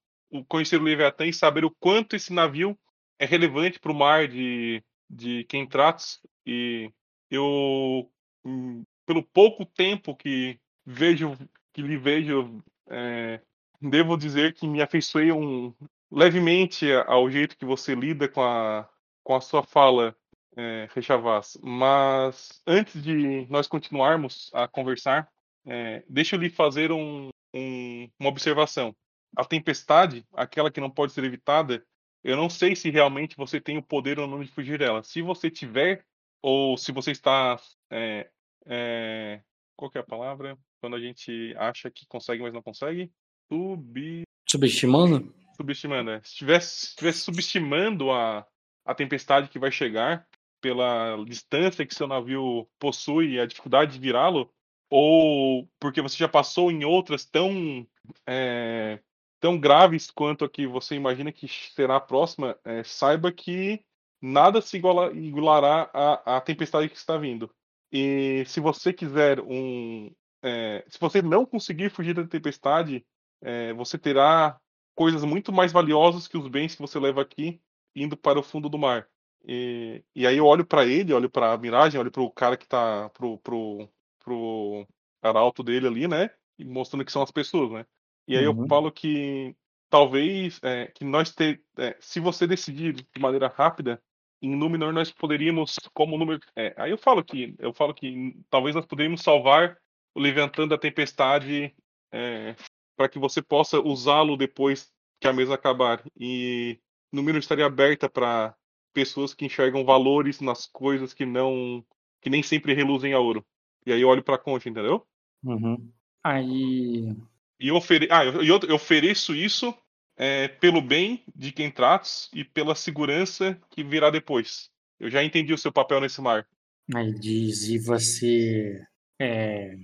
[0.49, 2.79] conhecer o Leviatã e saber o quanto esse navio
[3.19, 6.03] é relevante para o mar de de trata
[6.47, 6.91] e
[7.31, 8.11] eu
[8.45, 11.37] hum, pelo pouco tempo que vejo
[11.73, 13.41] que lhe vejo é,
[13.81, 15.75] devo dizer que me afeiçoei um,
[16.11, 18.89] levemente ao jeito que você lida com a
[19.23, 20.17] com a sua fala
[20.57, 21.59] é, Rechavas.
[21.63, 25.29] Mas antes de nós continuarmos a conversar,
[25.67, 28.95] é, deixa eu lhe fazer um, um, uma observação.
[29.37, 31.85] A tempestade, aquela que não pode ser evitada,
[32.23, 35.03] eu não sei se realmente você tem o poder ou não de fugir dela.
[35.03, 36.05] Se você tiver,
[36.41, 37.59] ou se você está.
[37.91, 38.29] É,
[38.67, 39.41] é,
[39.77, 40.59] qual é a palavra?
[40.81, 43.11] Quando a gente acha que consegue, mas não consegue?
[43.51, 44.23] Sub...
[44.49, 45.35] Subestimando?
[45.57, 46.21] Subestimando, é.
[46.21, 48.47] Se estivesse, estivesse subestimando a,
[48.85, 50.27] a tempestade que vai chegar
[50.63, 54.51] pela distância que seu navio possui e a dificuldade de virá-lo,
[54.89, 57.87] ou porque você já passou em outras tão
[58.27, 59.01] é,
[59.41, 63.85] tão graves quanto a que você imagina que será a próxima, é, saiba que
[64.21, 67.51] nada se iguala, igualará à, à tempestade que está vindo.
[67.91, 70.11] E se você quiser um.
[70.45, 73.05] É, se você não conseguir fugir da tempestade,
[73.43, 74.59] é, você terá
[74.95, 77.61] coisas muito mais valiosas que os bens que você leva aqui
[77.95, 79.09] indo para o fundo do mar.
[79.45, 82.57] E, e aí eu olho para ele, olho para a miragem, olho para o cara
[82.57, 83.89] que está pro, pro,
[84.19, 84.87] pro
[85.21, 86.31] arauto dele ali, né?
[86.59, 87.87] E mostrando que são as pessoas, né?
[88.27, 88.63] E aí uhum.
[88.63, 89.57] eu falo que
[89.91, 94.03] talvez é, que nós ter, é, se você decidir de maneira rápida,
[94.41, 98.75] em Númenor nós poderíamos, como número, é, aí eu falo que eu falo que talvez
[98.75, 99.77] nós poderíamos salvar
[100.15, 101.75] o Leviatã da tempestade
[102.11, 102.57] é,
[102.97, 104.91] para que você possa usá-lo depois
[105.21, 106.03] que a mesa acabar.
[106.19, 106.81] E
[107.13, 108.55] Númenor estaria aberta para
[108.93, 111.85] pessoas que enxergam valores nas coisas que não
[112.21, 113.45] que nem sempre reluzem a ouro.
[113.85, 115.05] E aí eu olho para a conta, entendeu?
[115.43, 115.91] Uhum.
[116.23, 117.17] Aí
[117.63, 118.09] e eu, ofere...
[118.11, 119.73] ah, eu, eu ofereço isso
[120.17, 124.69] é, pelo bem de quem tratos e pela segurança que virá depois.
[124.99, 126.47] Eu já entendi o seu papel nesse mar.
[126.95, 128.81] Aí diz, e você.
[129.21, 129.77] É,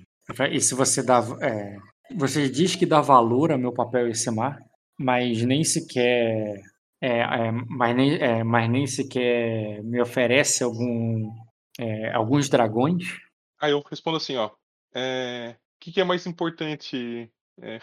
[0.50, 1.24] e se você dá.
[1.40, 1.78] É,
[2.16, 4.58] você diz que dá valor ao meu papel nesse mar,
[4.98, 6.60] mas nem sequer.
[7.00, 11.32] É, é, mas, nem, é, mas nem sequer me oferece algum,
[11.78, 13.04] é, alguns dragões?
[13.60, 14.48] Aí eu respondo assim, ó.
[14.48, 14.50] O
[14.94, 17.30] é, que, que é mais importante
[17.60, 17.78] é,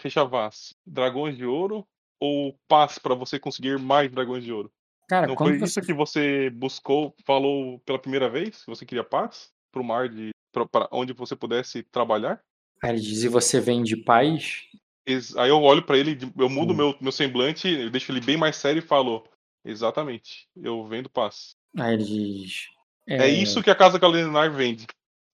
[0.86, 1.86] dragões de ouro
[2.20, 4.70] ou paz para você conseguir mais dragões de ouro?
[5.08, 5.64] Cara, não foi você...
[5.64, 8.64] isso que você buscou, falou pela primeira vez?
[8.66, 12.40] Você queria paz para o mar de para onde você pudesse trabalhar?
[12.82, 14.62] Aí ele diz: e você vem de paz?
[15.36, 16.76] Aí eu olho para ele, eu mudo hum.
[16.76, 19.24] meu, meu semblante, eu deixo ele bem mais sério e falo:
[19.64, 21.54] exatamente, eu vendo paz.
[21.78, 22.66] Aí ele diz:
[23.06, 24.86] é, é isso que a Casa Galenar vende.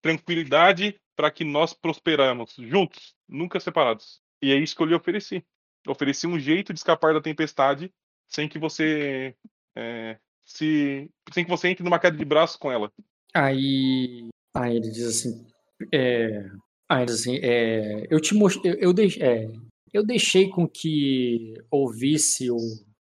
[0.02, 4.20] Tranquilidade para que nós prosperamos juntos, nunca separados.
[4.42, 5.44] E é isso que eu lhe ofereci.
[5.86, 7.92] Eu ofereci um jeito de escapar da tempestade
[8.28, 9.34] sem que você
[9.76, 12.92] é, se sem que você entre numa queda de braço com ela.
[13.34, 15.46] Aí, aí ele diz assim,
[15.92, 16.44] é,
[16.92, 19.50] assim, é, eu te mostrei, eu, eu, deix, é,
[19.92, 22.58] eu deixei com que ouvisse o,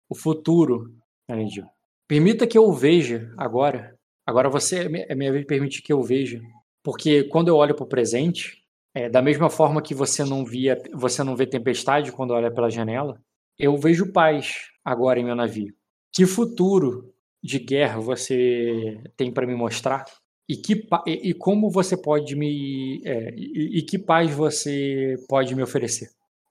[0.08, 0.94] o futuro,
[1.28, 1.64] diz,
[2.08, 3.94] permita que eu veja agora.
[4.26, 6.40] Agora você é minha vez permite que eu veja,
[6.82, 10.80] porque quando eu olho para o presente é, da mesma forma que você não via,
[10.92, 13.20] você não vê tempestade quando olha pela janela,
[13.58, 15.74] eu vejo paz agora em meu navio.
[16.12, 17.12] Que futuro
[17.42, 20.04] de guerra você tem para me mostrar?
[20.48, 23.00] E, que, e, como você pode me.
[23.04, 26.10] É, e, e, que paz você pode me oferecer?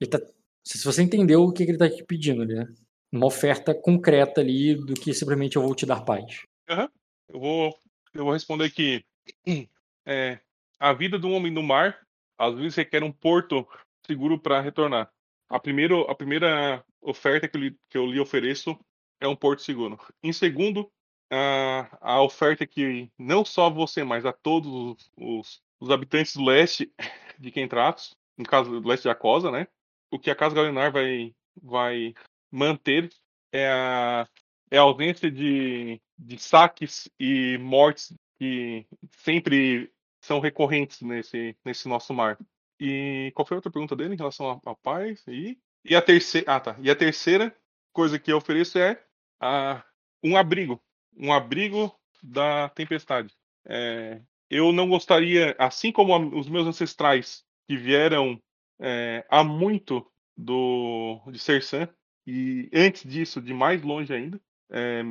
[0.10, 0.20] Tá,
[0.64, 2.68] se você entendeu o que ele está te pedindo, né?
[3.11, 6.41] Uma oferta concreta ali do que simplesmente eu vou te dar paz.
[6.70, 6.88] Uhum.
[7.30, 7.80] Eu, vou,
[8.15, 9.03] eu vou responder que
[10.06, 10.40] é,
[10.80, 11.99] a vida do homem no mar
[12.38, 13.68] às vezes requer um porto
[14.06, 15.11] seguro para retornar.
[15.48, 18.78] A, primeiro, a primeira oferta que eu, que eu lhe ofereço
[19.20, 19.99] é um porto seguro.
[20.22, 20.91] Em segundo,
[21.34, 26.91] a, a oferta que não só você, mas a todos os, os, habitantes do leste
[27.39, 29.68] de Kentratos, no caso do leste de Acosa, né?
[30.11, 32.14] O que a Casa Galenar vai, vai
[32.51, 33.10] manter
[33.51, 34.27] é a,
[34.69, 38.85] é a ausência de, de saques e mortes que
[39.18, 39.91] sempre
[40.22, 42.38] são recorrentes nesse, nesse nosso mar.
[42.80, 45.23] E qual foi a outra pergunta dele em relação à paz?
[45.27, 46.55] E, e a terceira.
[46.55, 46.76] Ah, tá.
[46.80, 47.55] E a terceira
[47.91, 49.03] coisa que eu ofereço é
[49.39, 49.84] a,
[50.23, 50.81] um abrigo.
[51.18, 53.34] Um abrigo da tempestade.
[53.65, 58.41] É, eu não gostaria, assim como os meus ancestrais que vieram
[58.80, 61.88] é, há muito do de Sersan,
[62.26, 64.41] e antes disso, de mais longe ainda,
[64.72, 65.03] é,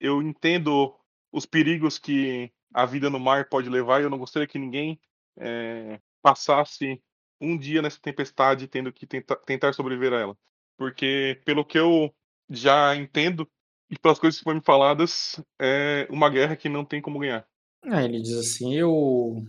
[0.00, 0.94] eu entendo
[1.32, 5.00] os perigos que a vida no mar pode levar e eu não gostaria que ninguém
[5.38, 7.00] é, passasse
[7.40, 10.38] um dia nessa tempestade tendo que tenta, tentar sobreviver a ela.
[10.76, 12.14] Porque, pelo que eu
[12.50, 13.48] já entendo
[13.90, 17.46] e pelas coisas que foram faladas, é uma guerra que não tem como ganhar.
[17.84, 19.44] Ah, ele diz assim: eu.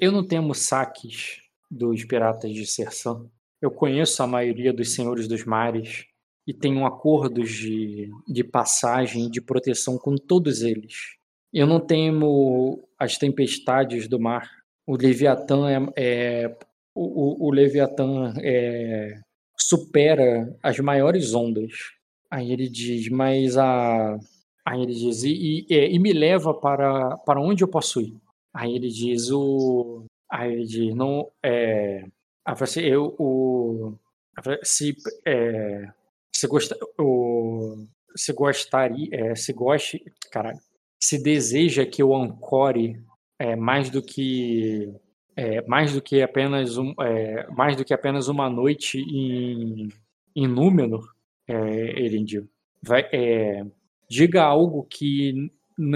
[0.00, 1.40] Eu não temo saques
[1.70, 3.30] dos piratas de Sersan.
[3.60, 6.06] Eu conheço a maioria dos senhores dos mares
[6.46, 11.16] e tenho acordos de, de passagem e de proteção com todos eles.
[11.52, 14.50] Eu não temo as tempestades do mar.
[14.84, 16.56] O Leviatã é, é
[16.92, 19.20] o, o, o Leviatã é,
[19.56, 21.72] supera as maiores ondas.
[22.32, 24.18] Aí ele diz, mas a.
[24.64, 28.16] Aí ele diz, e, e, e, me leva para, para onde eu posso ir?
[28.54, 30.06] Aí ele diz, o.
[30.30, 31.30] Aí ele diz, não.
[31.44, 32.06] É,
[32.76, 33.94] eu, o,
[34.62, 34.96] se,
[35.26, 35.90] é,
[36.34, 37.84] se, gosta, o,
[38.16, 39.08] se gostaria.
[39.12, 40.02] É, se goste.
[40.30, 40.58] Caralho.
[40.98, 42.98] Se deseja que eu ancore
[43.38, 44.90] é, mais do que
[45.36, 49.88] é, mais do que apenas um, é, mais do que apenas uma noite em,
[50.34, 51.11] em Númenor,
[51.46, 51.54] é,
[52.00, 52.48] Elendil,
[52.82, 53.64] vai, é,
[54.08, 55.50] diga algo que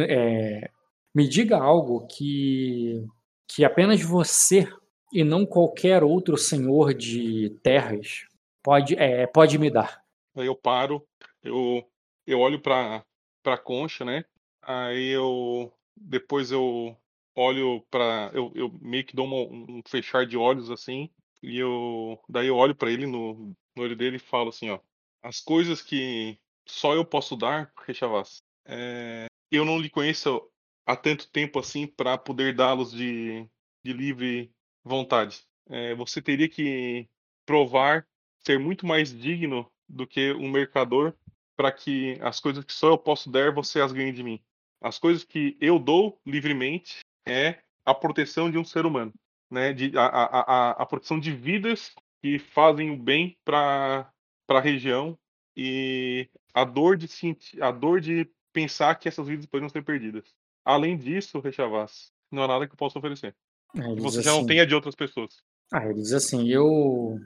[0.09, 0.70] é,
[1.14, 3.05] me diga algo que
[3.48, 4.68] que apenas você
[5.12, 8.24] e não qualquer outro senhor de terras
[8.62, 10.02] pode é, pode me dar.
[10.35, 11.06] Aí eu paro,
[11.43, 11.85] eu
[12.27, 13.05] eu olho para
[13.43, 14.24] para concha, né?
[14.62, 16.97] Aí eu depois eu
[17.35, 21.10] olho para eu, eu meio que dou uma, um fechar de olhos assim
[21.43, 24.78] e eu daí eu olho para ele no, no olho dele e falo assim ó
[25.27, 30.40] as coisas que só eu posso dar Rechavas é, eu não lhe conheço
[30.86, 33.48] há tanto tempo assim para poder dá-los de,
[33.85, 34.53] de livre
[34.85, 37.09] vontade é, você teria que
[37.44, 38.07] provar
[38.44, 41.15] ser muito mais digno do que um mercador
[41.57, 44.40] para que as coisas que só eu posso dar você as ganhe de mim
[44.81, 49.12] as coisas que eu dou livremente é a proteção de um ser humano,
[49.51, 49.73] né?
[49.73, 54.11] De, a, a, a, a proteção de vidas que fazem o bem para
[54.48, 55.18] a região
[55.56, 60.35] e a dor de sentir, a dor de pensar que essas vidas poderiam ser perdidas.
[60.64, 63.35] Além disso, Rechavas, não há nada que eu possa oferecer.
[63.74, 65.43] É, que você assim, já não assim tenha de outras pessoas.
[65.73, 67.18] Ah, ele diz assim, eu,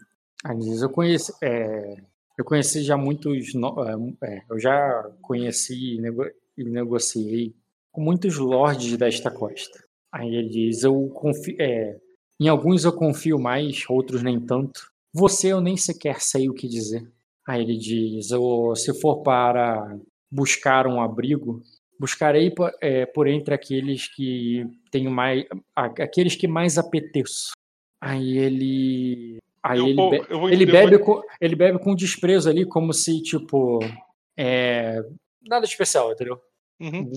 [0.45, 1.97] ah, ele diz, eu conheci, é,
[2.39, 6.25] eu conheci já muitos, é, é, eu já conheci e nego,
[6.57, 7.55] negociei
[7.93, 9.85] com muitos lords desta costa.
[10.13, 11.57] Aí ele diz: Eu confio.
[11.61, 11.99] É,
[12.41, 14.91] em alguns eu confio mais, outros nem tanto.
[15.13, 17.11] Você eu nem sequer sei o que dizer.
[17.47, 19.99] Aí ele diz: eu, Se for para
[20.31, 21.63] buscar um abrigo,
[21.99, 25.45] buscarei é, por entre aqueles que tenho mais.
[25.75, 27.53] aqueles que mais apeteço.
[28.01, 29.39] Aí ele.
[29.63, 31.23] Aí eu ele, vou, be vou, ele, bebe vou...
[31.23, 33.81] com, ele bebe com desprezo ali, como se, tipo.
[34.37, 35.03] É,
[35.43, 36.41] nada especial, entendeu?
[36.81, 37.13] Uhum.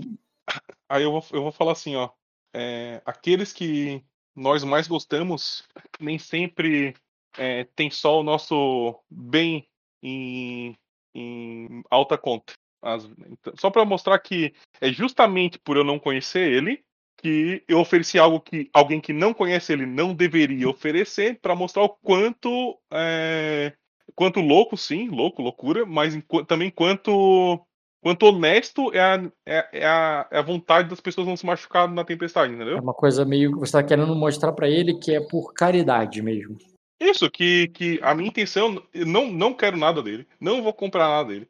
[0.90, 2.10] Aí eu vou, eu vou falar assim, ó
[2.53, 4.03] é, aqueles que
[4.36, 5.64] nós mais gostamos
[5.99, 6.94] nem sempre
[7.38, 9.68] é, tem só o nosso bem
[10.02, 10.76] em,
[11.16, 12.54] em alta conta.
[12.82, 16.84] As, então, só para mostrar que é justamente por eu não conhecer ele
[17.18, 21.84] que eu ofereci algo que alguém que não conhece ele não deveria oferecer para mostrar
[21.84, 23.74] o quanto é,
[24.16, 27.66] quanto louco, sim, louco, loucura, mas também quanto
[28.02, 31.96] quanto honesto é a, é, é, a, é a vontade das pessoas não se machucarem
[31.96, 32.78] na tempestade, entendeu?
[32.78, 36.22] É uma coisa meio que você está querendo mostrar para ele que é por caridade
[36.22, 36.58] mesmo.
[37.04, 41.08] Isso, que, que a minha intenção, eu não, não quero nada dele, não vou comprar
[41.08, 41.48] nada dele.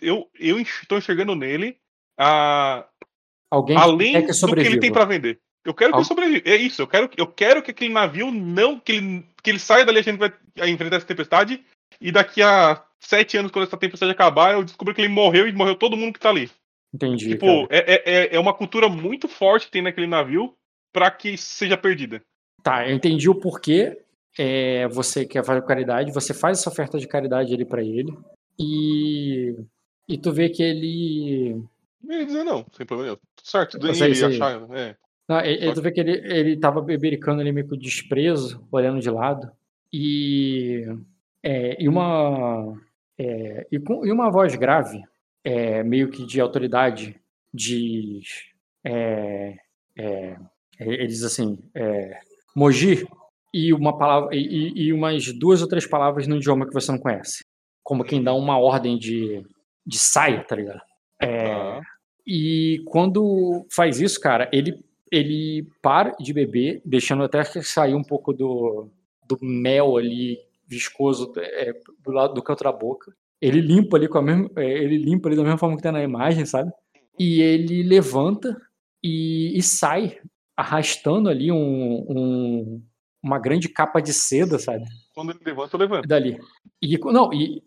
[0.00, 1.78] Eu, eu estou enxergando nele
[2.18, 2.84] a,
[3.50, 5.40] Alguém além que do que ele tem para vender.
[5.64, 6.42] Eu quero que ele sobreviva.
[6.48, 8.78] É isso, eu quero, eu quero que aquele navio não.
[8.78, 10.32] Que ele, que ele saia dali, a gente vai
[10.68, 11.64] enfrentar essa tempestade.
[12.00, 15.52] E daqui a sete anos, quando essa tempestade acabar, eu descubro que ele morreu e
[15.52, 16.50] morreu todo mundo que tá ali.
[16.94, 17.28] Entendi.
[17.30, 20.54] Tipo, é, é, é, é uma cultura muito forte que tem naquele navio
[20.92, 22.22] para que seja perdida.
[22.66, 23.96] Tá, eu entendi o porquê.
[24.36, 28.12] É, você quer fazer caridade, você faz essa oferta de caridade ali para ele.
[28.58, 29.54] E.
[30.08, 31.62] E tu vê que ele.
[32.08, 33.18] Ele dizer não, sem problema nenhum.
[33.40, 34.68] Certo, tudo ele achar.
[34.74, 34.96] É.
[35.28, 39.10] Não, ele, tu vê que ele, ele tava bebericando ali meio com desprezo, olhando de
[39.10, 39.48] lado.
[39.92, 40.84] E.
[41.44, 42.76] É, e uma.
[43.16, 45.00] É, e, com, e uma voz grave,
[45.44, 47.14] é, meio que de autoridade,
[47.54, 48.50] diz.
[48.84, 49.56] É,
[49.96, 50.36] é,
[50.80, 52.18] ele diz assim: é,
[52.56, 53.06] Moji,
[53.52, 56.98] e uma palavra e, e, umas duas ou três palavras no idioma que você não
[56.98, 57.44] conhece.
[57.82, 59.44] Como quem dá uma ordem de,
[59.86, 60.80] de saia, tá ligado?
[61.20, 61.80] É, ah.
[62.26, 68.32] E quando faz isso, cara, ele, ele para de beber, deixando até sair um pouco
[68.32, 68.88] do,
[69.28, 71.72] do mel ali viscoso é,
[72.02, 73.14] do lado do canto da boca.
[73.40, 75.92] Ele limpa ali com a mesma, é, ele limpa ali da mesma forma que tá
[75.92, 76.72] na imagem, sabe?
[77.18, 78.56] E ele levanta
[79.02, 80.18] e, e sai
[80.56, 82.82] arrastando ali um, um,
[83.22, 84.84] uma grande capa de seda, sabe?
[85.14, 86.08] Quando ele levanta, eu levanto.
[86.08, 86.38] Dali.
[86.82, 87.62] E, não, e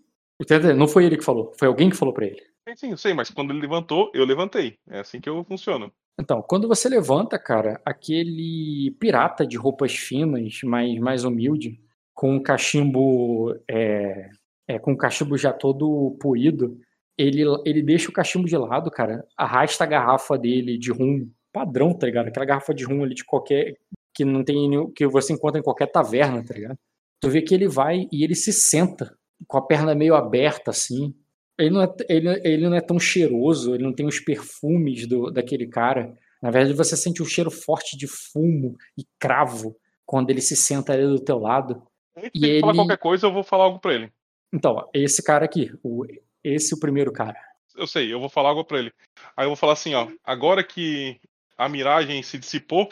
[0.75, 2.41] não foi ele que falou, foi alguém que falou para ele.
[2.67, 4.77] Sim, sim, eu sei, mas quando ele levantou, eu levantei.
[4.89, 5.91] É assim que eu funciono.
[6.19, 11.79] Então, quando você levanta, cara, aquele pirata de roupas finas, mais, mais humilde,
[12.13, 14.29] com um cachimbo é,
[14.67, 16.77] é, com o cachimbo já todo poído,
[17.17, 21.93] ele, ele deixa o cachimbo de lado, cara, arrasta a garrafa dele de rum padrão,
[21.93, 22.27] tá ligado?
[22.27, 23.77] Aquela garrafa de rum ali de qualquer
[24.13, 26.77] que não tem que você encontra em qualquer taverna, tá ligado?
[27.21, 29.15] Tu vê que ele vai e ele se senta
[29.47, 31.13] com a perna meio aberta assim.
[31.57, 35.29] Ele não é, ele, ele não é tão cheiroso, ele não tem os perfumes do,
[35.29, 36.13] daquele cara.
[36.41, 40.93] Na verdade, você sente um cheiro forte de fumo e cravo quando ele se senta
[40.93, 41.83] ali do teu lado.
[42.17, 44.11] Se ele falar qualquer coisa, eu vou falar algo pra ele.
[44.53, 46.05] Então, esse cara aqui, o,
[46.43, 47.37] esse é o primeiro cara.
[47.75, 48.91] Eu sei, eu vou falar algo pra ele.
[49.37, 51.19] Aí eu vou falar assim, ó, agora que
[51.59, 52.89] a miragem se dissipou,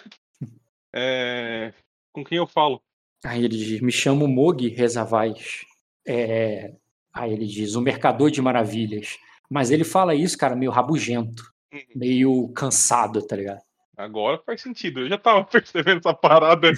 [0.94, 1.73] é,
[2.11, 2.81] com quem eu falo?
[3.23, 5.65] Aí ele diz: Me chamo Mogi Rezavais.
[6.06, 6.73] É,
[7.14, 9.18] aí ele diz: O mercador de maravilhas.
[9.49, 11.80] Mas ele fala isso, cara, meio rabugento, uhum.
[11.95, 13.61] meio cansado, tá ligado?
[13.95, 14.99] Agora faz sentido.
[14.99, 16.69] Eu já tava percebendo essa parada.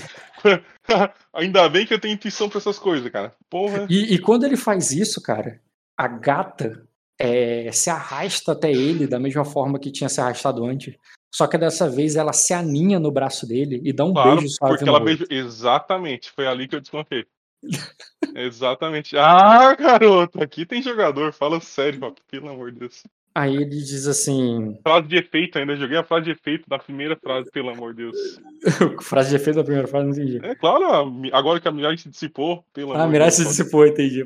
[1.34, 3.36] Ainda bem que eu tenho intuição pra essas coisas, cara.
[3.50, 3.88] Porra.
[3.90, 5.60] E, e quando ele faz isso, cara,
[5.98, 6.88] a gata
[7.20, 10.96] é, se arrasta até ele da mesma forma que tinha se arrastado antes.
[11.32, 14.56] Só que dessa vez ela se aninha no braço dele e dá um claro, beijo
[14.56, 15.26] suave porque ela beija...
[15.30, 17.26] Exatamente, foi ali que eu desconfiei.
[18.36, 19.18] Exatamente.
[19.18, 23.04] Ah, garoto, aqui tem jogador, fala sério, ó, pelo amor de Deus.
[23.36, 24.80] Aí ele diz assim.
[24.82, 28.04] Frase de efeito ainda, joguei a frase de efeito da primeira frase, pelo amor de
[28.04, 28.18] Deus.
[29.04, 30.40] frase de efeito da primeira frase, não entendi.
[30.44, 33.02] É claro, agora que a miragem se dissipou, pelo ah, amor de Deus.
[33.02, 34.26] Ah, a miragem se dissipou, entendi.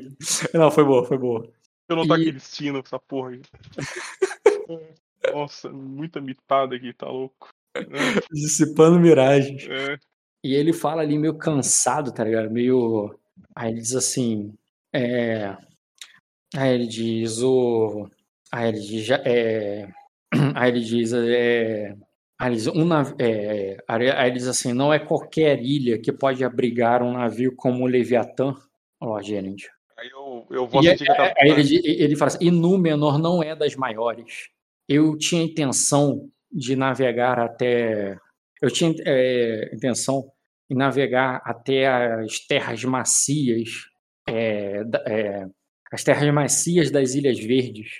[0.54, 1.46] Não, foi boa, foi boa.
[1.88, 2.22] Eu não tô e...
[2.22, 3.42] aqui destino essa porra aí.
[5.32, 7.48] Nossa, muita mitada aqui, tá louco.
[7.76, 7.82] É.
[8.32, 9.66] Dissipando miragens.
[9.68, 9.98] É.
[10.42, 12.50] E ele fala ali meio cansado, tá ligado?
[12.50, 13.18] Meio.
[13.54, 14.54] Aí ele diz assim.
[14.92, 15.56] É...
[16.54, 18.08] Aí ele diz o.
[18.52, 19.10] Aí ele diz.
[19.10, 19.88] É...
[20.54, 21.12] Aí ele diz.
[21.12, 21.96] É...
[22.38, 23.14] Aí ele diz, um nav...
[23.18, 23.78] é...
[23.88, 27.86] Aí ele diz assim: não é qualquer ilha que pode abrigar um navio como o
[27.86, 28.54] Leviatã,
[29.00, 29.70] ó, Gerend.
[30.04, 31.34] Aí eu, eu vou sentir é, tá...
[31.38, 34.54] Aí ele, ele fala assim: e Númenor não é das maiores
[34.88, 38.16] eu tinha intenção de navegar até.
[38.60, 40.30] Eu tinha é, intenção
[40.70, 43.68] de navegar até as terras macias,
[44.28, 45.46] é, é,
[45.92, 47.90] as terras macias das Ilhas Verdes,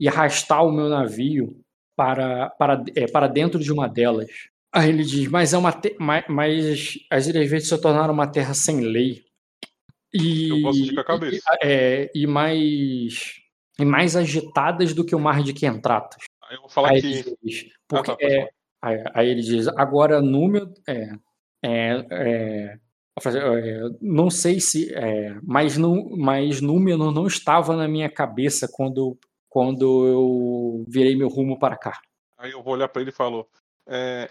[0.00, 1.60] e arrastar o meu navio
[1.96, 4.30] para, para, é, para dentro de uma delas.
[4.72, 5.96] Aí ele diz: mas, é uma te...
[5.98, 9.23] mas, mas as Ilhas Verdes se tornaram uma terra sem lei.
[10.14, 11.42] E, eu posso ficar a cabeça.
[11.62, 13.44] E, é, e mais
[13.78, 16.22] e mais agitadas do que o mar de Quentratas.
[16.44, 17.36] Aí eu vou falar aí que.
[17.42, 18.50] Diz, porque, ah, tá, é,
[18.80, 20.72] aí, aí, ele diz, agora número.
[20.86, 21.10] É,
[21.62, 22.78] é, é,
[23.26, 24.94] é, não sei se.
[24.94, 29.18] É, mas, não, mas número não estava na minha cabeça quando,
[29.48, 32.00] quando eu virei meu rumo para cá.
[32.38, 33.48] Aí eu vou olhar para ele e falo.
[33.86, 34.30] É,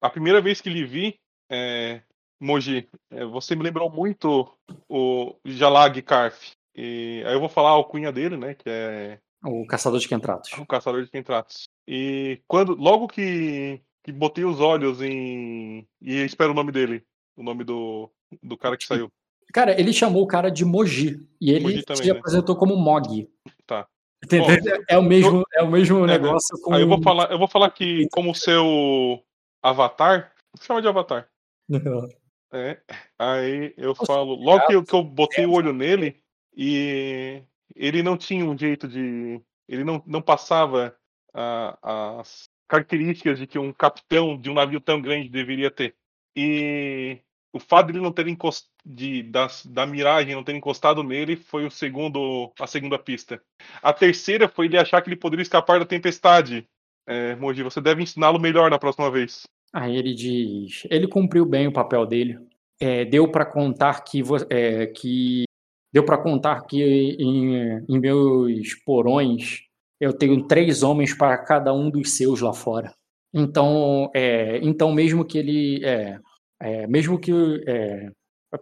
[0.00, 1.18] a primeira vez que lhe vi,
[1.50, 2.02] é,
[2.42, 4.52] Moji, é, você me lembrou muito
[4.88, 6.52] o Jalag Karf.
[6.74, 8.54] E aí eu vou falar a alcunha dele, né?
[8.54, 10.50] Que é o Caçador de Quentratos.
[10.58, 11.68] O Caçador de Quentratos.
[11.86, 15.86] E quando, logo que, que botei os olhos em.
[16.00, 17.04] E espero o nome dele.
[17.36, 18.10] O nome do,
[18.42, 19.08] do cara que saiu.
[19.52, 21.20] Cara, ele chamou o cara de Moji.
[21.40, 22.18] E ele Moji também, se né?
[22.18, 23.28] apresentou como Mog.
[23.66, 23.86] Tá.
[24.30, 24.46] Bom,
[24.88, 26.74] é o mesmo, eu, é o mesmo é, negócio com.
[26.74, 29.22] Aí eu vou falar, eu vou falar que, como seu
[29.62, 30.32] avatar.
[30.60, 31.28] Chama de avatar.
[31.68, 32.08] Não.
[32.52, 32.78] É,
[33.18, 34.34] aí eu falo.
[34.34, 36.22] Logo que eu, que eu botei o olho nele,
[36.54, 37.42] e
[37.74, 39.40] ele não tinha um jeito de.
[39.66, 40.94] Ele não, não passava
[41.32, 45.94] a, as características de que um capitão de um navio tão grande deveria ter.
[46.36, 47.18] E
[47.52, 51.36] o fato de ele não ter encostado, de, da, da miragem não ter encostado nele
[51.36, 53.42] foi o segundo, a segunda pista.
[53.82, 56.68] A terceira foi ele achar que ele poderia escapar da tempestade.
[57.06, 59.46] É, Moji, você deve ensiná-lo melhor na próxima vez.
[59.72, 62.38] Aí ele diz: ele cumpriu bem o papel dele.
[62.80, 65.44] É, deu para contar que, é, que
[65.92, 69.60] Deu para contar que em, em, meus porões
[70.00, 72.94] eu tenho três homens para cada um dos seus lá fora.
[73.32, 76.18] Então, é, então mesmo que ele, é,
[76.60, 77.30] é, mesmo que
[77.66, 78.10] é,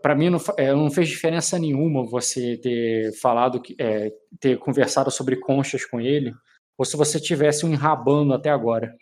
[0.02, 5.10] para mim não, é, não, fez diferença nenhuma você ter falado, que, é, ter conversado
[5.10, 6.32] sobre conchas com ele,
[6.76, 8.92] ou se você tivesse um enrabando até agora.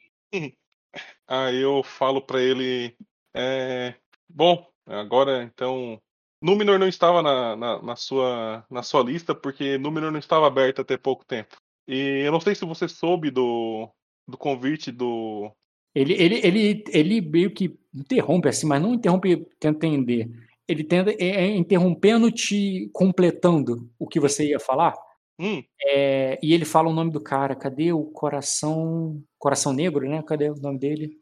[1.28, 2.96] Aí eu falo para ele,
[3.34, 3.94] é,
[4.28, 6.00] bom, agora então,
[6.42, 10.80] Númenor não estava na, na, na, sua, na sua lista porque Númenor não estava aberto
[10.80, 11.56] até pouco tempo.
[11.86, 13.90] E eu não sei se você soube do,
[14.26, 15.50] do convite do.
[15.94, 20.30] Ele, ele, ele, ele meio que interrompe assim, mas não interrompe, tenta entender.
[20.66, 24.94] Ele tenta é, é interrompendo, te completando o que você ia falar.
[25.38, 25.62] Hum.
[25.84, 27.54] É, e ele fala o nome do cara.
[27.54, 29.22] Cadê o Coração.
[29.38, 30.22] Coração Negro, né?
[30.22, 31.18] Cadê o nome dele?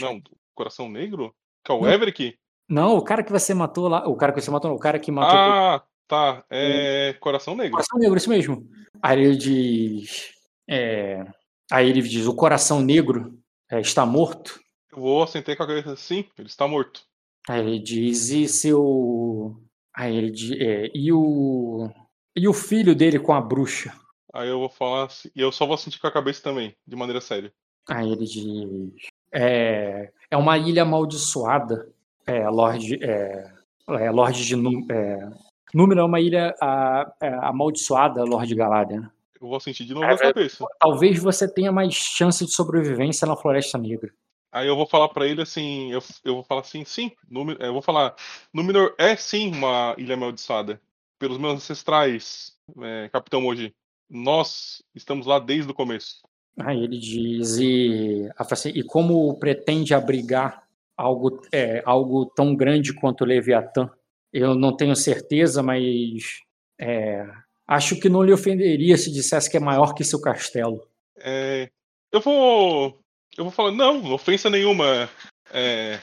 [0.00, 0.20] Não,
[0.54, 1.34] Coração Negro?
[1.64, 2.36] Que é o Everick?
[2.68, 4.08] Não, o cara que você matou lá.
[4.08, 5.38] O cara que você matou, não, o cara que matou.
[5.38, 6.44] Ah, tá.
[6.50, 7.72] É Coração Negro.
[7.72, 8.68] Coração Negro, isso mesmo.
[9.02, 10.32] Aí ele diz.
[10.68, 11.24] É...
[11.70, 13.38] Aí ele diz: o Coração Negro
[13.70, 14.60] é, está morto.
[14.90, 17.02] Eu vou assentar com a cabeça assim, ele está morto.
[17.48, 19.56] Aí ele diz: e seu.
[19.94, 21.90] Aí ele diz: é, e o.
[22.38, 23.92] E o filho dele com a bruxa?
[24.32, 26.94] Aí eu vou falar assim, e eu só vou sentir com a cabeça também, de
[26.94, 27.52] maneira séria.
[27.88, 31.88] Aí ele diz: é, é uma ilha amaldiçoada,
[32.24, 33.50] é, Lorde, é,
[33.88, 35.28] é Lorde de é,
[35.74, 39.02] Número é uma ilha a, é, amaldiçoada, Lorde Galadriel.
[39.40, 40.64] Eu vou sentir de novo é, a cabeça.
[40.78, 44.12] Talvez você tenha mais chance de sobrevivência na Floresta Negra.
[44.52, 47.72] Aí eu vou falar para ele assim, eu, eu vou falar assim, sim, Númenor, eu
[47.72, 48.14] vou falar,
[48.52, 50.80] Númenor é sim uma ilha amaldiçoada
[51.18, 53.74] pelos meus ancestrais, é, Capitão Moji.
[54.08, 56.22] Nós estamos lá desde o começo.
[56.58, 60.66] Aí ele diz, e, assim, e como pretende abrigar
[60.96, 63.90] algo, é, algo tão grande quanto o Leviatã?
[64.32, 66.40] Eu não tenho certeza, mas
[66.78, 67.26] é,
[67.66, 70.86] acho que não lhe ofenderia se dissesse que é maior que seu castelo.
[71.16, 71.70] É,
[72.12, 73.00] eu vou.
[73.36, 75.08] Eu vou falar, não, ofensa nenhuma,
[75.52, 76.00] é,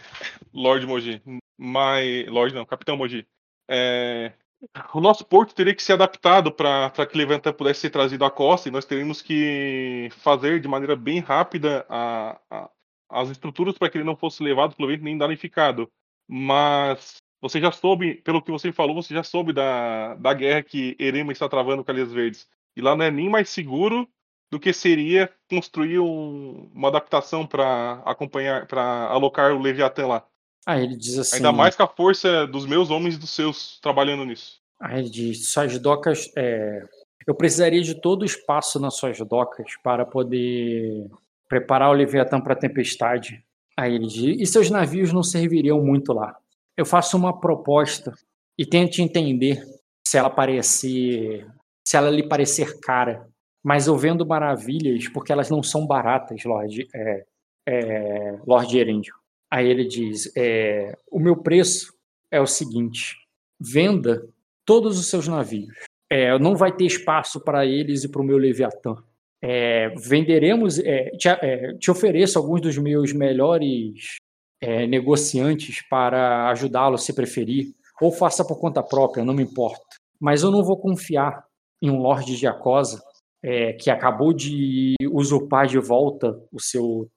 [0.53, 1.21] Lord Moji.
[1.57, 2.27] Mas.
[2.27, 3.27] Lord não, Capitão Moji.
[4.93, 8.67] O nosso porto teria que ser adaptado para que Leviatã pudesse ser trazido à costa
[8.67, 12.69] e nós teríamos que fazer de maneira bem rápida a, a,
[13.09, 15.91] as estruturas para que ele não fosse levado pelo vento nem danificado.
[16.27, 20.95] Mas você já soube, pelo que você falou, você já soube da, da guerra que
[20.99, 22.47] Erema está travando com Ilhas Verdes.
[22.75, 24.07] E lá não é nem mais seguro
[24.51, 30.27] do que seria construir um, uma adaptação para acompanhar, para alocar o Leviatã lá.
[30.65, 31.37] Ah, ele diz assim.
[31.37, 34.59] Ainda mais com a força dos meus homens e dos seus trabalhando nisso.
[34.79, 36.31] Ah, ele diz: suas docas.
[36.35, 36.83] É...
[37.27, 41.07] Eu precisaria de todo o espaço nas suas docas para poder
[41.47, 43.43] preparar o Leviatã para a tempestade.
[43.77, 46.35] Aí ele diz: e seus navios não serviriam muito lá.
[46.75, 48.13] Eu faço uma proposta
[48.57, 49.63] e tente entender
[50.05, 51.47] se ela parecer.
[51.85, 53.27] se ela lhe parecer cara.
[53.63, 57.25] Mas eu vendo maravilhas porque elas não são baratas, Lorde, é,
[57.67, 59.15] é, Lorde Erendio.
[59.55, 61.93] Aí ele diz: é, o meu preço
[62.29, 63.15] é o seguinte:
[63.57, 64.27] venda
[64.65, 65.73] todos os seus navios.
[66.09, 68.97] É, não vai ter espaço para eles e para o meu Leviatã.
[69.41, 74.17] É, venderemos, é, te, é, te, ofereço alguns dos meus melhores
[74.59, 79.95] é, negociantes para ajudá-lo se preferir, ou faça por conta própria, não me importa.
[80.19, 81.45] Mas eu não vou confiar
[81.81, 83.01] em um Lorde de Acosa
[83.79, 87.07] que acabou de usurpar de volta o seu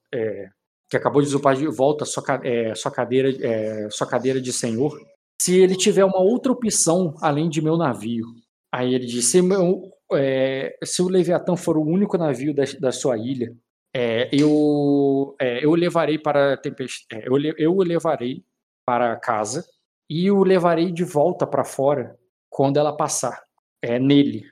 [0.89, 4.99] que acabou de usurpar de volta sua, é, sua, cadeira, é, sua cadeira de senhor,
[5.41, 8.25] se ele tiver uma outra opção além de meu navio.
[8.71, 12.91] Aí ele disse: se, meu, é, se o Leviatã for o único navio da, da
[12.91, 13.55] sua ilha,
[13.95, 18.43] é, eu, é, eu levarei para tempestade, é, eu, eu o levarei
[18.85, 19.65] para casa
[20.09, 22.17] e o levarei de volta para fora
[22.49, 23.43] quando ela passar,
[23.81, 24.43] é, nele,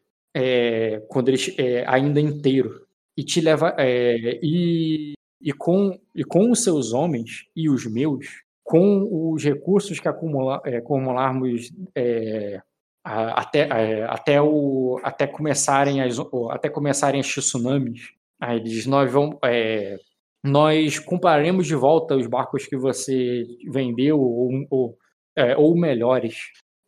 [1.07, 1.39] quando ele
[1.87, 2.85] ainda inteiro
[3.17, 8.25] e te leva e e com, e com os seus homens e os meus,
[8.63, 12.61] com os recursos que acumula, é, acumularmos é,
[13.03, 16.17] até, é, até, o, até, começarem as,
[16.51, 18.09] até começarem as tsunamis,
[18.39, 19.97] aí eles, nós, vamos, é,
[20.43, 24.97] nós compraremos de volta os barcos que você vendeu, ou, ou,
[25.35, 26.35] é, ou melhores,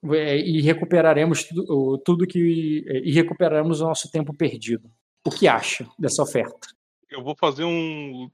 [0.03, 2.85] e recuperaremos tudo, tudo que.
[3.03, 4.89] e recuperaremos o nosso tempo perdido.
[5.27, 6.67] O que acha dessa oferta?
[7.09, 8.29] Eu vou fazer um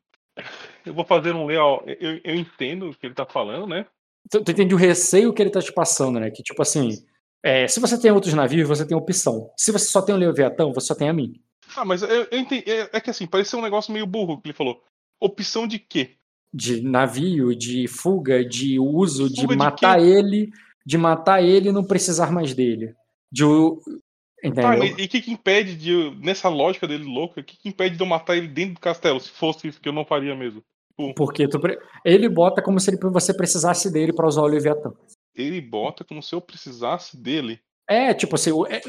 [0.86, 1.84] eu vou fazer um leal.
[1.86, 3.86] Eu, eu entendo o que ele tá falando, né?
[4.30, 6.32] Tu, tu entende o receio que ele tá te passando, né?
[6.32, 7.06] Que tipo assim,
[7.44, 9.52] é, se você tem outros navios, você tem opção.
[9.56, 11.40] Se você só tem o Leviatão, você só tem a mim.
[11.76, 12.64] Ah, mas eu, eu entendi.
[12.70, 14.82] É, é, que assim, pareceu um negócio meio burro que ele falou.
[15.20, 16.16] Opção de quê?
[16.53, 20.49] De navio, de fuga, de uso, fuga de matar de ele,
[20.86, 22.95] de matar ele e não precisar mais dele.
[23.32, 23.44] De,
[24.54, 27.96] Tá, e o que, que impede de, nessa lógica dele louca, o que, que impede
[27.96, 30.62] de eu matar ele dentro do castelo, se fosse isso que eu não faria mesmo?
[30.98, 31.60] Tipo, Porque tu,
[32.04, 34.92] ele bota como se ele, você precisasse dele para usar o Leviatã.
[35.36, 37.60] Ele bota como se eu precisasse dele?
[37.88, 38.82] É, tipo assim, é,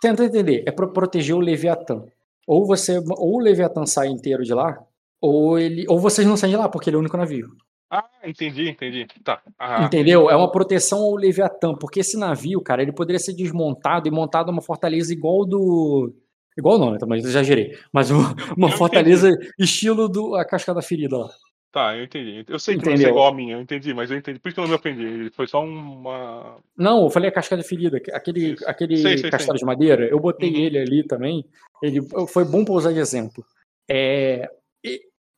[0.00, 2.04] tenta entender, é para proteger o Leviatã.
[2.46, 4.78] Ou você, ou o Leviatã sai inteiro de lá,
[5.20, 7.48] ou ele, ou vocês não saem de lá porque ele é o único navio.
[7.90, 9.06] Ah, entendi, entendi.
[9.22, 9.40] Tá.
[9.58, 10.28] Ah, Entendeu?
[10.28, 14.50] É uma proteção ao Leviatã, porque esse navio, cara, ele poderia ser desmontado e montado
[14.50, 16.12] uma fortaleza igual do
[16.58, 16.98] igual não, né?
[17.06, 17.78] Mas exagerei.
[17.92, 19.50] Mas uma, uma fortaleza entendi.
[19.58, 21.30] estilo do a Cascada Ferida lá.
[21.70, 22.42] Tá, eu entendi.
[22.48, 23.00] Eu sei que Entendeu?
[23.00, 24.38] não é igual a minha, eu entendi, mas eu entendi.
[24.38, 25.30] Por isso que eu não me ofendi.
[25.36, 26.56] Foi só uma.
[26.76, 29.60] Não, eu falei a cascada ferida, aquele, aquele sei, sei, castelo sei.
[29.60, 30.56] de madeira, eu botei uhum.
[30.56, 31.44] ele ali também.
[31.82, 33.44] Ele foi bom para usar de exemplo.
[33.86, 34.50] É,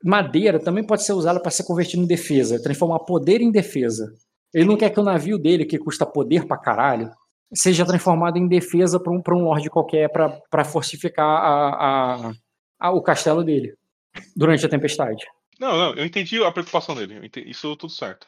[0.03, 4.13] madeira também pode ser usada para ser convertido em defesa, transformar poder em defesa.
[4.55, 7.11] Ele não quer que o navio dele, que custa poder pra caralho,
[7.53, 12.33] seja transformado em defesa para um, pra um lord qualquer para fortificar a, a,
[12.79, 13.75] a, o castelo dele
[14.37, 15.25] durante a tempestade.
[15.59, 17.27] Não, não, eu entendi a preocupação dele.
[17.27, 18.27] Entendi, isso tudo certo.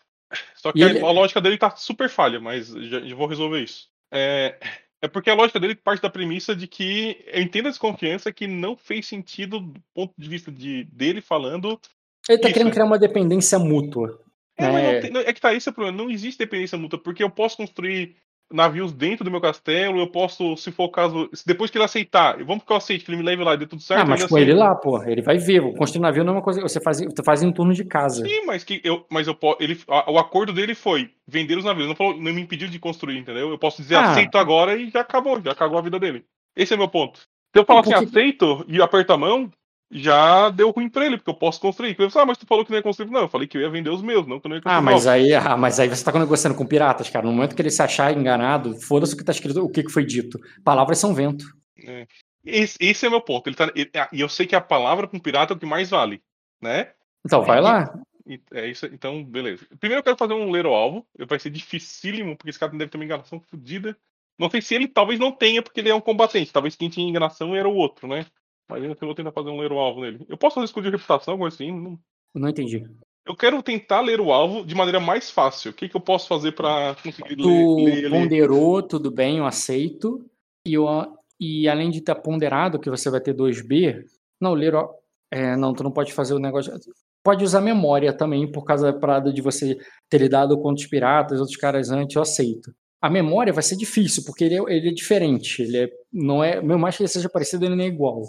[0.56, 1.00] Só que a, ele...
[1.00, 3.88] a, lógica dele tá super falha, mas já, já vou resolver isso.
[4.12, 4.58] É,
[5.02, 8.46] é porque a lógica dele parte da premissa de que eu entendo a desconfiança que
[8.46, 11.80] não fez sentido do ponto de vista de, dele falando.
[12.28, 12.58] Ele tá isso.
[12.58, 14.20] querendo criar uma dependência mútua.
[14.58, 15.00] É, é...
[15.00, 15.96] Tem, é que tá, esse é o problema.
[15.96, 18.16] Não existe dependência mútua, porque eu posso construir
[18.52, 22.42] navios dentro do meu castelo, eu posso, se for o caso, depois que ele aceitar,
[22.44, 24.02] vamos que eu aceite, que ele me leve lá e dê tudo certo.
[24.02, 26.60] Ah, mas com ele lá, pô, ele vai ver, construir navio não é uma coisa,
[26.60, 28.24] você faz, você faz em turno de casa.
[28.24, 31.94] Sim, mas que eu, mas eu ele, o acordo dele foi vender os navios, não,
[31.94, 33.50] falou, não me impediu de construir, entendeu?
[33.50, 34.10] Eu posso dizer ah.
[34.10, 36.24] aceito agora e já acabou, já acabou a vida dele.
[36.56, 37.20] Esse é meu ponto.
[37.20, 39.50] Se eu falar assim, aceito e aperto a mão,
[39.90, 41.96] já deu ruim pra ele, porque eu posso construir.
[41.98, 43.10] Eu falei, ah, mas tu falou que não ia construir.
[43.10, 44.78] Não, eu falei que eu ia vender os meus, não que eu não ia construir.
[44.78, 47.26] Ah, mas aí, ah, mas aí você tá negociando com piratas, cara.
[47.26, 49.90] No momento que ele se achar enganado, foda-se o que tá escrito, o que, que
[49.90, 50.38] foi dito.
[50.62, 51.44] Palavras são vento.
[51.84, 52.06] É.
[52.44, 53.48] Esse, esse, é meu ponto.
[53.48, 55.66] Ele tá, ele, ah, e eu sei que a palavra com pirata é o que
[55.66, 56.22] mais vale,
[56.60, 56.92] né?
[57.26, 57.92] Então, vai e, lá.
[58.26, 59.66] E, é isso, então, beleza.
[59.80, 61.04] Primeiro eu quero fazer um ler alvo.
[61.28, 63.96] Vai ser dificílimo, porque esse cara deve ter uma enganação fodida.
[64.38, 66.52] Não sei se ele talvez não tenha, porque ele é um combatente.
[66.52, 68.24] Talvez quem tinha enganação era o outro, né?
[68.70, 70.24] Imagina se eu vou tentar fazer um ler o alvo nele.
[70.28, 71.72] Eu posso fazer escudo de reputação, algo assim?
[71.72, 71.98] Não...
[72.34, 72.86] não entendi.
[73.26, 75.72] Eu quero tentar ler o alvo de maneira mais fácil.
[75.72, 79.46] O que, que eu posso fazer para conseguir tu ler, ler ponderou, tudo bem, eu
[79.46, 80.24] aceito.
[80.66, 80.86] E, eu,
[81.38, 84.04] e além de estar ponderado, que você vai ter 2B,
[84.40, 84.94] não, ler o,
[85.30, 86.72] é, não, tu não pode fazer o negócio.
[87.22, 89.76] Pode usar memória também, por causa da parada de você
[90.08, 94.22] ter lidado com os piratas, outros caras antes, eu aceito a memória vai ser difícil,
[94.24, 95.62] porque ele é, ele é diferente.
[95.62, 98.22] Ele é, não é, mesmo mais que ele seja parecido, ele não é igual.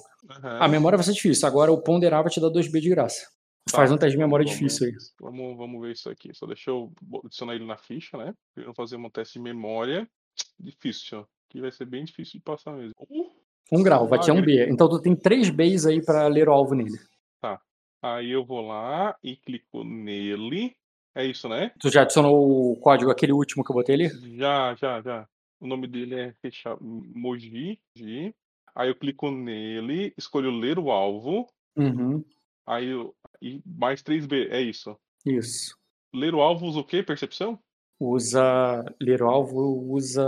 [0.43, 0.63] Uhum.
[0.63, 1.47] A memória vai ser difícil.
[1.47, 3.27] Agora o ponderar vai te dar 2B de graça.
[3.69, 3.77] Tá.
[3.77, 4.93] Faz um teste de memória vamos, difícil aí.
[5.19, 6.33] Vamos, vamos ver isso aqui.
[6.33, 6.91] Só deixa eu
[7.23, 8.33] adicionar ele na ficha, né?
[8.55, 10.07] Vamos fazer um teste de memória.
[10.59, 12.93] Difícil, Que vai ser bem difícil de passar mesmo.
[12.99, 13.29] Uh,
[13.71, 14.67] um grau, vai ter um B.
[14.69, 16.97] Então tu tem três Bs aí para ler o alvo nele.
[17.39, 17.61] Tá.
[18.01, 20.75] Aí eu vou lá e clico nele.
[21.15, 21.71] É isso, né?
[21.79, 24.37] Tu já adicionou o código, aquele último que eu botei ali?
[24.37, 25.27] Já, já, já.
[25.59, 26.33] O nome dele é
[26.79, 27.79] Moji.
[28.75, 31.47] Aí eu clico nele, escolho ler o alvo.
[31.75, 32.23] Uhum.
[32.65, 34.97] Aí eu, e mais 3B, é isso.
[35.25, 35.77] Isso.
[36.13, 37.03] Ler o alvo usa o quê?
[37.03, 37.59] Percepção?
[37.99, 38.83] Usa.
[38.99, 40.25] Ler o alvo usa.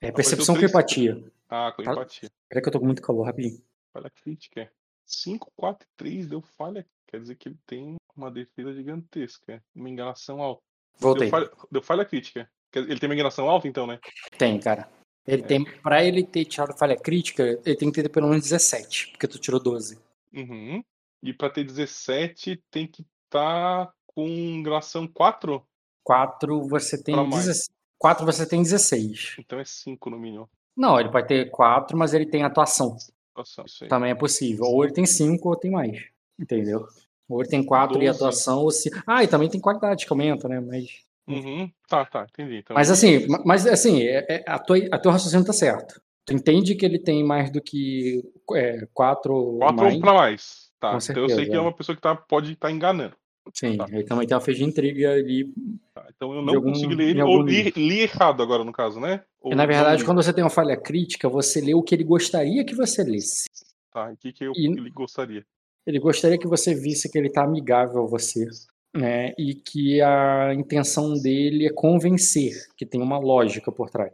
[0.00, 1.22] É percepção com empatia.
[1.48, 1.92] Ah, com tá?
[1.92, 2.30] empatia.
[2.48, 3.62] Peraí que eu tô com muito calor, rapidinho.
[3.92, 4.70] Falha crítica.
[5.06, 6.86] 5, 4 3 deu falha.
[7.06, 9.62] Quer dizer que ele tem uma defesa gigantesca.
[9.74, 10.62] Uma enganação alta.
[10.98, 11.22] Voltei.
[11.22, 12.50] Deu falha, deu falha crítica.
[12.72, 14.00] Ele tem uma enganação alta, então, né?
[14.36, 14.88] Tem, cara.
[15.26, 15.44] Ele é.
[15.44, 19.26] tem, pra ele ter tirado falha crítica, ele tem que ter pelo menos 17, porque
[19.26, 19.98] tu tirou 12.
[20.32, 20.84] Uhum.
[21.22, 25.62] E pra ter 17, tem que estar tá com enganação 4?
[26.02, 27.70] 4 você tem 16.
[27.98, 29.36] 4 você tem 16.
[29.38, 30.48] Então é 5 no mínimo.
[30.76, 32.96] Não, ele pode ter 4, mas ele tem atuação.
[33.32, 34.66] atuação Também é possível.
[34.66, 36.04] Ou ele tem 5 ou tem mais.
[36.38, 36.86] Entendeu?
[37.28, 38.90] Ou ele tem 4 e atuação, ou se.
[39.06, 40.60] Ah, e também tem qualidade que aumenta, né?
[40.60, 41.03] Mas.
[41.26, 41.70] Uhum.
[41.88, 42.58] Tá, tá, entendi.
[42.58, 42.74] Então...
[42.74, 46.00] Mas assim, mas assim, é, é, a, tua, a teu raciocínio tá certo.
[46.26, 48.22] Tu entende que ele tem mais do que
[48.52, 49.58] é, quatro.
[49.58, 50.70] Quatro ou pra mais.
[50.80, 50.98] Tá.
[51.00, 53.16] Certeza, então eu sei que é, é uma pessoa que tá, pode estar tá enganando.
[53.52, 53.86] Sim, tá.
[53.90, 55.52] ele também tem uma fez de intriga ali.
[55.94, 58.98] Tá, então eu não algum, consigo ler ele, ou li, li, errado agora, no caso,
[58.98, 59.22] né?
[59.40, 62.04] Ou, e, na verdade, quando você tem uma falha crítica, você lê o que ele
[62.04, 63.44] gostaria que você lesse.
[63.92, 65.44] Tá, o que, que eu, e, ele gostaria?
[65.86, 68.46] Ele gostaria que você visse que ele está amigável a você,
[68.94, 69.32] né?
[69.36, 74.12] E que a intenção dele é convencer, que tem uma lógica por trás.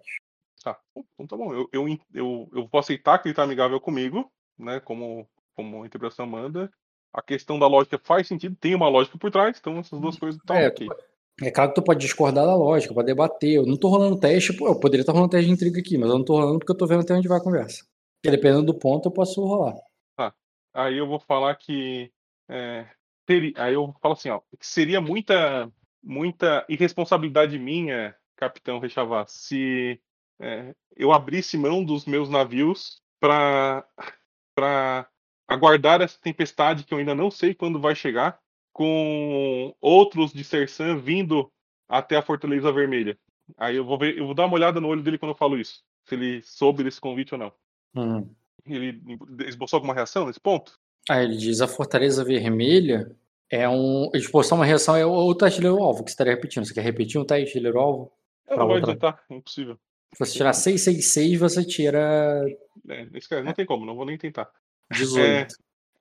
[0.64, 0.78] Tá,
[1.14, 1.52] então tá bom.
[1.52, 4.80] Eu, eu, eu, eu vou aceitar que ele está amigável comigo, né?
[4.80, 6.70] Como, como a interpretação manda.
[7.12, 10.40] A questão da lógica faz sentido, tem uma lógica por trás, então essas duas coisas
[10.40, 10.88] estão é, ok.
[11.42, 13.56] É claro que tu pode discordar da lógica, pode debater.
[13.56, 16.18] Eu não tô rolando teste, eu poderia estar rolando teste de intriga aqui, mas eu
[16.18, 17.84] não tô rolando porque eu tô vendo até onde vai a conversa.
[18.22, 19.74] Porque dependendo do ponto, eu posso rolar.
[20.16, 20.32] Tá.
[20.74, 22.12] Aí eu vou falar que.
[22.48, 22.86] É,
[23.30, 25.70] teria, aí eu falo assim, ó, que seria muita,
[26.02, 30.00] muita irresponsabilidade minha, capitão Rechavá, se
[30.40, 33.86] é, eu abrisse mão dos meus navios para
[35.46, 38.40] aguardar essa tempestade que eu ainda não sei quando vai chegar
[38.72, 41.52] com outros de Sersan vindo
[41.88, 43.16] até a Fortaleza Vermelha.
[43.56, 45.56] Aí eu vou ver, eu vou dar uma olhada no olho dele quando eu falo
[45.58, 47.52] isso, se ele soube desse convite ou não.
[47.94, 48.34] Uhum.
[48.66, 49.00] Ele
[49.46, 50.78] esboçou alguma reação nesse ponto?
[51.08, 53.16] Ah, ele diz a Fortaleza Vermelha
[53.50, 54.10] é um.
[54.14, 56.64] Esboçar uma reação é o artilheiro alvo que você estaria repetindo.
[56.64, 58.12] Você quer repetir um teste artilheiro alvo?
[58.48, 58.92] Eu não vou outra...
[58.92, 59.78] adiantar, é impossível.
[60.14, 62.44] Se você tirar 666, você tira.
[62.88, 64.50] É, não tem como, não vou nem tentar.
[64.92, 65.20] 18.
[65.20, 65.46] É,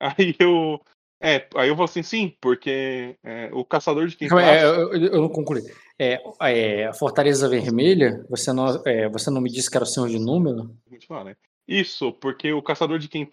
[0.00, 0.80] aí eu.
[1.22, 5.20] É, aí eu vou assim, sim, porque é, o caçador de quem é, eu, eu,
[5.20, 5.60] não concluí.
[5.98, 9.86] É, é, a Fortaleza Vermelha, você não, é, você não me disse que era o
[9.86, 10.74] senhor de número?
[11.24, 11.36] Né?
[11.68, 13.28] Isso, porque o caçador de quem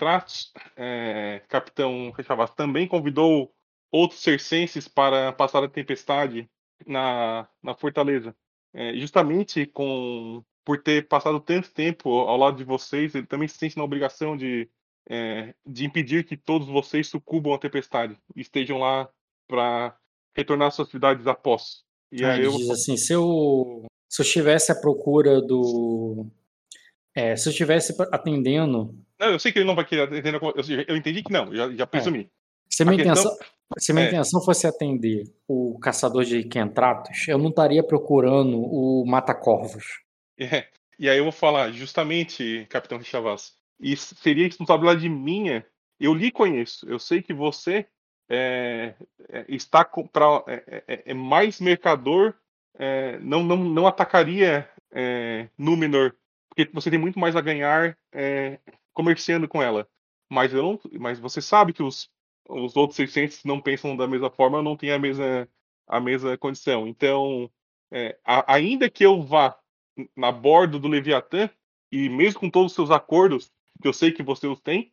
[0.75, 3.53] é, capitão Rechavas, também convidou
[3.91, 6.49] outros circenses para passar a tempestade
[6.85, 8.35] na, na Fortaleza.
[8.73, 13.57] É, justamente com por ter passado tanto tempo ao lado de vocês, ele também se
[13.57, 14.69] sente na obrigação de
[15.09, 19.09] é, de impedir que todos vocês sucumbam à tempestade e estejam lá
[19.47, 19.97] para
[20.35, 21.83] retornar às suas cidades após.
[22.11, 22.51] E aí eu...
[22.51, 26.27] diz assim, se eu, se eu estivesse à procura do...
[27.15, 28.93] É, se eu estivesse atendendo...
[29.19, 31.71] Não, eu sei que ele não vai querer atender, eu, eu entendi que não, já,
[31.71, 31.87] já é.
[31.87, 32.29] presumi.
[32.67, 32.75] É.
[32.75, 33.37] Se minha, intenção,
[33.77, 34.09] se minha é.
[34.09, 39.85] intenção fosse atender o caçador de Kentratos, eu não estaria procurando o Mata-Corvos.
[40.39, 40.67] É.
[40.99, 45.65] E aí eu vou falar, justamente, Capitão Richavas, e seria responsabilidade minha.
[45.99, 47.87] Eu lhe conheço, eu sei que você
[48.29, 48.93] é,
[49.29, 52.33] é, está pra, é, é, é, é mais mercador,
[52.77, 54.69] é, não, não, não atacaria
[55.57, 56.15] Númenor,
[56.49, 57.95] porque você tem muito mais a ganhar
[58.93, 59.87] comerciando com ela.
[60.29, 62.09] Mas, eu não, mas você sabe que os,
[62.49, 65.47] os outros 600 não pensam da mesma forma, não têm a mesma,
[65.87, 66.87] a mesma condição.
[66.87, 67.49] Então,
[68.25, 69.57] a, ainda que eu vá
[70.15, 71.49] na bordo do Leviatã,
[71.91, 73.51] e mesmo com todos os seus acordos,
[73.81, 74.91] que eu sei que você os tem,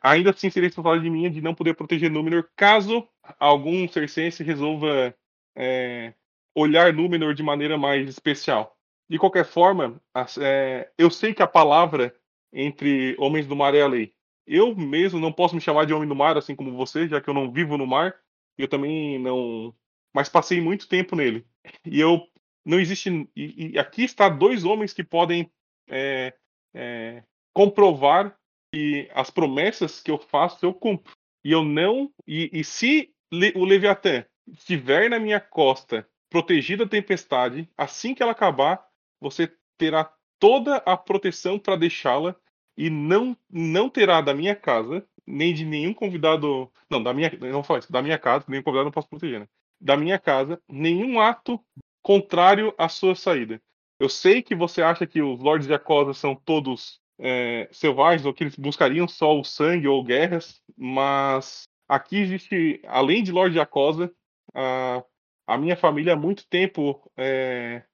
[0.00, 3.06] ainda assim seria responsabilidade minha de não poder proteger Númenor caso
[3.38, 5.14] algum circense resolva
[5.54, 6.14] é,
[6.54, 8.76] olhar Númenor de maneira mais especial.
[9.08, 10.00] De qualquer forma,
[10.40, 12.14] é, eu sei que a palavra
[12.52, 14.14] entre homens do mar é a lei.
[14.46, 17.28] Eu mesmo não posso me chamar de homem do mar, assim como você, já que
[17.28, 18.14] eu não vivo no mar.
[18.58, 19.74] Eu também não.
[20.14, 21.46] Mas passei muito tempo nele.
[21.84, 22.26] E eu.
[22.64, 23.28] Não existe.
[23.34, 25.50] E, e aqui está dois homens que podem
[25.88, 26.34] é,
[26.74, 28.36] é, comprovar
[28.72, 31.12] que as promessas que eu faço eu cumpro.
[31.44, 32.12] E eu não.
[32.26, 33.12] E, e se
[33.54, 38.84] o Leviatã estiver na minha costa, protegido da tempestade, assim que ela acabar,
[39.20, 42.34] você terá toda a proteção para deixá-la
[42.76, 47.62] e não não terá da minha casa nem de nenhum convidado, não, da minha, não
[47.62, 49.48] falar isso, da minha casa, nenhum convidado não posso proteger, né?
[49.80, 51.60] Da minha casa, nenhum ato
[52.02, 53.60] contrário à sua saída.
[54.00, 58.34] Eu sei que você acha que os Lords de Acosa são todos é, selvagens ou
[58.34, 64.12] que eles buscariam só o sangue ou guerras, mas aqui existe, além de Lorde Acosa,
[64.52, 65.04] a,
[65.46, 67.84] a minha família há muito tempo é,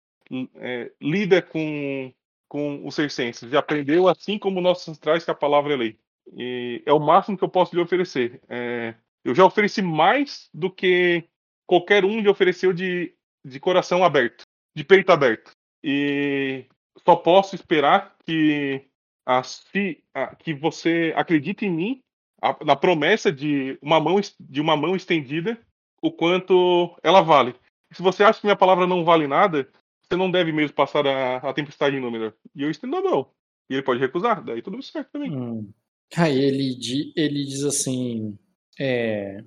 [0.56, 2.12] é, lida com,
[2.48, 5.98] com os circenses e aprendeu, assim como nossos ancestrais, que a palavra é lei.
[6.36, 8.40] E é o máximo que eu posso lhe oferecer.
[8.48, 8.94] É,
[9.24, 11.24] eu já ofereci mais do que
[11.66, 13.14] qualquer um lhe ofereceu de,
[13.44, 14.44] de coração aberto,
[14.74, 15.52] de peito aberto.
[15.82, 16.66] E
[17.04, 18.84] só posso esperar que
[19.26, 22.00] a, se, a, que você acredite em mim,
[22.40, 25.58] a, na promessa de uma mão de uma mão estendida,
[26.00, 27.54] o quanto ela vale.
[27.92, 29.68] Se você acha que minha palavra não vale nada,
[30.08, 32.32] você não deve mesmo passar a, a tempestade em número.
[32.54, 33.30] E eu estendo a mão.
[33.68, 35.30] E ele pode recusar, daí tudo certo também.
[35.30, 35.70] Hum.
[36.16, 36.78] Aí ele,
[37.14, 38.38] ele diz assim.
[38.80, 39.44] É,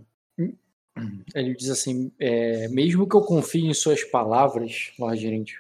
[1.34, 5.58] ele diz assim: é, mesmo que eu confie em suas palavras, Lorde Gerente,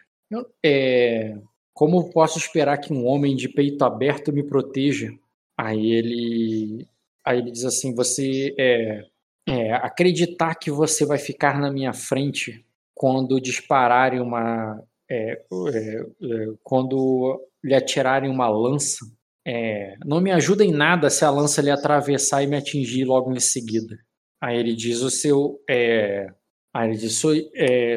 [0.63, 1.37] é,
[1.73, 5.11] como posso esperar que um homem de peito aberto me proteja?
[5.57, 6.87] Aí ele,
[7.25, 9.05] aí ele diz assim: você é,
[9.47, 12.63] é, acreditar que você vai ficar na minha frente
[12.93, 19.05] quando dispararem uma, é, é, é quando lhe atirarem uma lança,
[19.45, 23.31] é, não me ajuda em nada se a lança lhe atravessar e me atingir logo
[23.33, 23.97] em seguida.
[24.41, 26.27] Aí ele diz: o seu, é,
[26.73, 27.21] aí ele diz,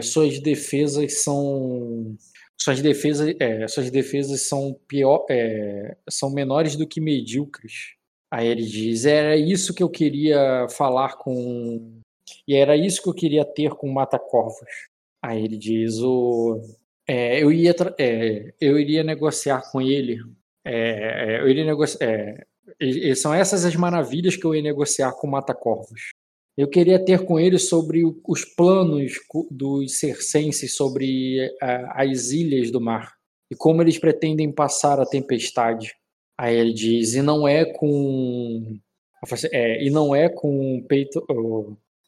[0.02, 2.16] suas defesas são
[2.60, 7.94] suas defesas, é, suas defesas são pior, é, são menores do que medíocres.
[8.30, 12.02] Aí ele diz: era isso que eu queria falar com
[12.46, 14.88] e era isso que eu queria ter com Mata Corvos.
[15.22, 16.60] Aí ele diz o.
[17.06, 20.18] É, eu, ia é, eu iria negociar com ele.
[20.64, 22.06] É, é eu iria negociar.
[22.80, 26.12] É, são essas as maravilhas que eu ia negociar com o Mata-Corvos.
[26.56, 29.12] Eu queria ter com ele sobre os planos
[29.50, 33.12] dos circenses sobre as ilhas do mar
[33.50, 35.94] e como eles pretendem passar a tempestade.
[36.38, 38.78] Aí ele diz, e não é com.
[39.52, 41.24] É, e não é com peito.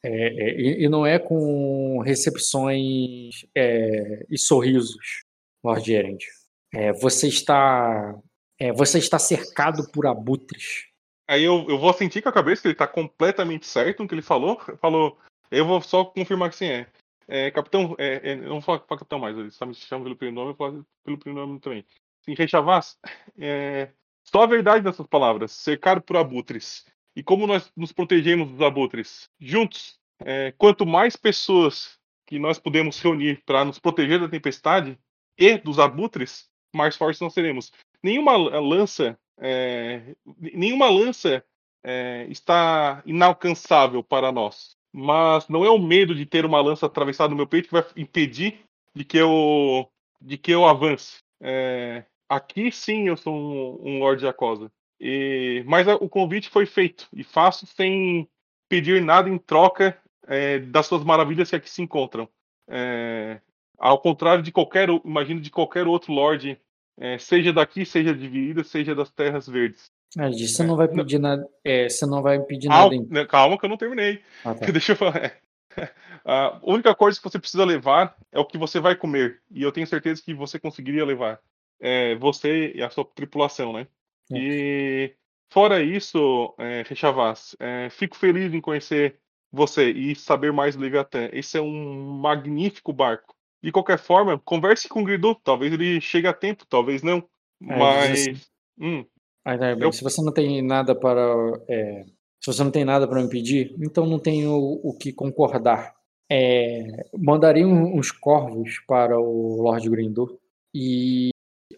[0.07, 5.25] É, é, e, e, não é com recepções é, e sorrisos,
[5.65, 6.25] Lord Erend.
[6.73, 8.15] É, você está.
[8.57, 10.87] É, você está cercado por abutres.
[11.29, 14.15] Aí eu, eu vou sentir com a cabeça que ele está completamente certo no que
[14.15, 14.61] ele falou.
[14.81, 15.19] Falou.
[15.51, 16.87] Eu vou só confirmar que sim é.
[17.29, 20.37] É, capitão, é, é, não vou falar capitão mais, ele está me chamando pelo primeiro
[20.37, 21.85] nome, eu falar pelo primeiro nome também.
[22.21, 22.97] Sim, Rei Chavaz,
[23.37, 23.91] é,
[24.23, 26.85] só a verdade nessas palavras, cercado por abutres.
[27.17, 29.31] E como nós nos protegemos dos abutres?
[29.41, 34.99] Juntos, é, quanto mais pessoas que nós podemos reunir para nos proteger da tempestade
[35.39, 37.73] e dos abutres, mais fortes nós seremos.
[38.03, 41.43] Nenhuma lança, é, nenhuma lança
[41.83, 44.77] é, está inalcançável para nós.
[44.93, 47.85] Mas não é o medo de ter uma lança atravessada no meu peito que vai
[47.97, 48.61] impedir
[48.95, 49.89] de que eu,
[50.21, 51.19] de que eu avance.
[51.41, 54.71] É, Aqui sim eu sou um, um Lorde Acosa.
[55.01, 58.29] E, mas o convite foi feito e faço sem
[58.69, 59.97] pedir nada em troca
[60.27, 62.29] é, das suas maravilhas que aqui se encontram.
[62.69, 63.41] É,
[63.79, 66.59] ao contrário de qualquer, imagino de qualquer outro Lorde,
[66.99, 69.91] é, seja daqui, seja de Vida, seja das Terras Verdes.
[70.19, 71.47] Ah, você não vai pedir nada.
[71.63, 72.95] É, você não vai pedir nada.
[72.95, 73.27] Em...
[73.27, 74.23] Calma que eu não terminei.
[74.45, 74.67] Ah, tá.
[74.73, 75.37] Deixa eu falar.
[76.25, 79.41] A única coisa que você precisa levar é o que você vai comer.
[79.51, 81.41] E eu tenho certeza que você conseguiria levar
[81.79, 83.87] é, você e a sua tripulação, né?
[84.33, 84.37] É.
[84.39, 85.15] E
[85.53, 89.19] fora isso, é, Rechavaz, é, fico feliz em conhecer
[89.53, 91.29] você e saber mais do Leviatã.
[91.33, 93.35] Esse é um magnífico barco.
[93.63, 95.35] De qualquer forma, converse com o Gridu.
[95.43, 97.19] Talvez ele chegue a tempo, talvez não.
[97.63, 98.21] É, mas.
[98.21, 98.41] Assim,
[98.79, 99.05] hum,
[99.45, 99.93] aí, eu...
[99.93, 101.35] Se você não tem nada para.
[101.69, 102.05] É,
[102.41, 105.95] se você não tem nada para me pedir, então não tenho o, o que concordar.
[106.31, 110.39] É, mandaria uns corvos para o Lord Grindu
[110.75, 111.31] e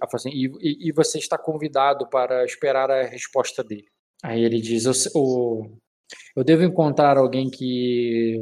[0.03, 3.87] assim, e, e, você está convidado para esperar a resposta dele.
[4.23, 5.81] Aí ele diz: eu,
[6.37, 8.41] eu devo encontrar alguém que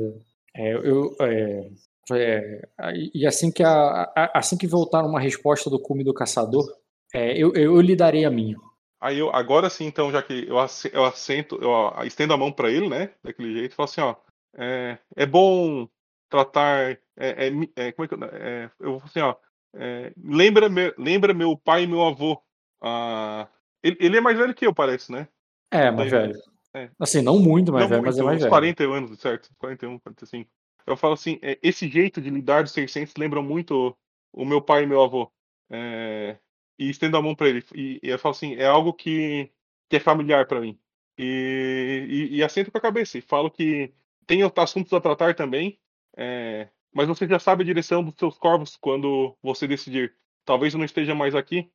[0.54, 1.70] é, eu, é,
[2.12, 2.68] é,
[3.14, 6.64] e assim que a, assim que voltar uma resposta do cume do caçador,
[7.12, 8.56] é, eu, eu lhe darei a minha.
[9.00, 10.56] Aí eu agora sim, então, já que eu,
[10.92, 14.16] eu assento, eu estendo a mão para ele, né, daquele jeito, falo assim, ó,
[14.56, 15.86] é, é bom
[16.28, 19.34] tratar, é, é, é como é que eu, é, eu assim, ó,
[19.78, 22.40] é, lembra, me, lembra meu pai e meu avô.
[22.80, 23.48] Ah,
[23.82, 25.28] ele, ele, é mais velho que eu, parece, né?
[25.70, 26.34] É, mais velho.
[26.74, 26.90] É.
[26.98, 28.50] Assim, não muito mais não velho, muito, mas é mais velho.
[28.50, 29.50] 40 anos, certo?
[29.58, 30.50] 41, 45.
[30.86, 33.96] Eu falo assim, é, esse jeito de lidar dos 600 lembra muito
[34.32, 35.30] o, o meu pai e meu avô.
[35.70, 36.38] É,
[36.78, 37.64] e estendo a mão para ele.
[37.74, 39.50] E, e, eu falo assim, é algo que,
[39.88, 40.78] que é familiar para mim.
[41.18, 43.18] E, e, e assento com a cabeça.
[43.18, 43.92] E falo que
[44.26, 45.78] tem assuntos a tratar também.
[46.16, 50.14] É, mas você já sabe a direção dos seus corvos quando você decidir.
[50.46, 51.68] Talvez eu não esteja mais aqui,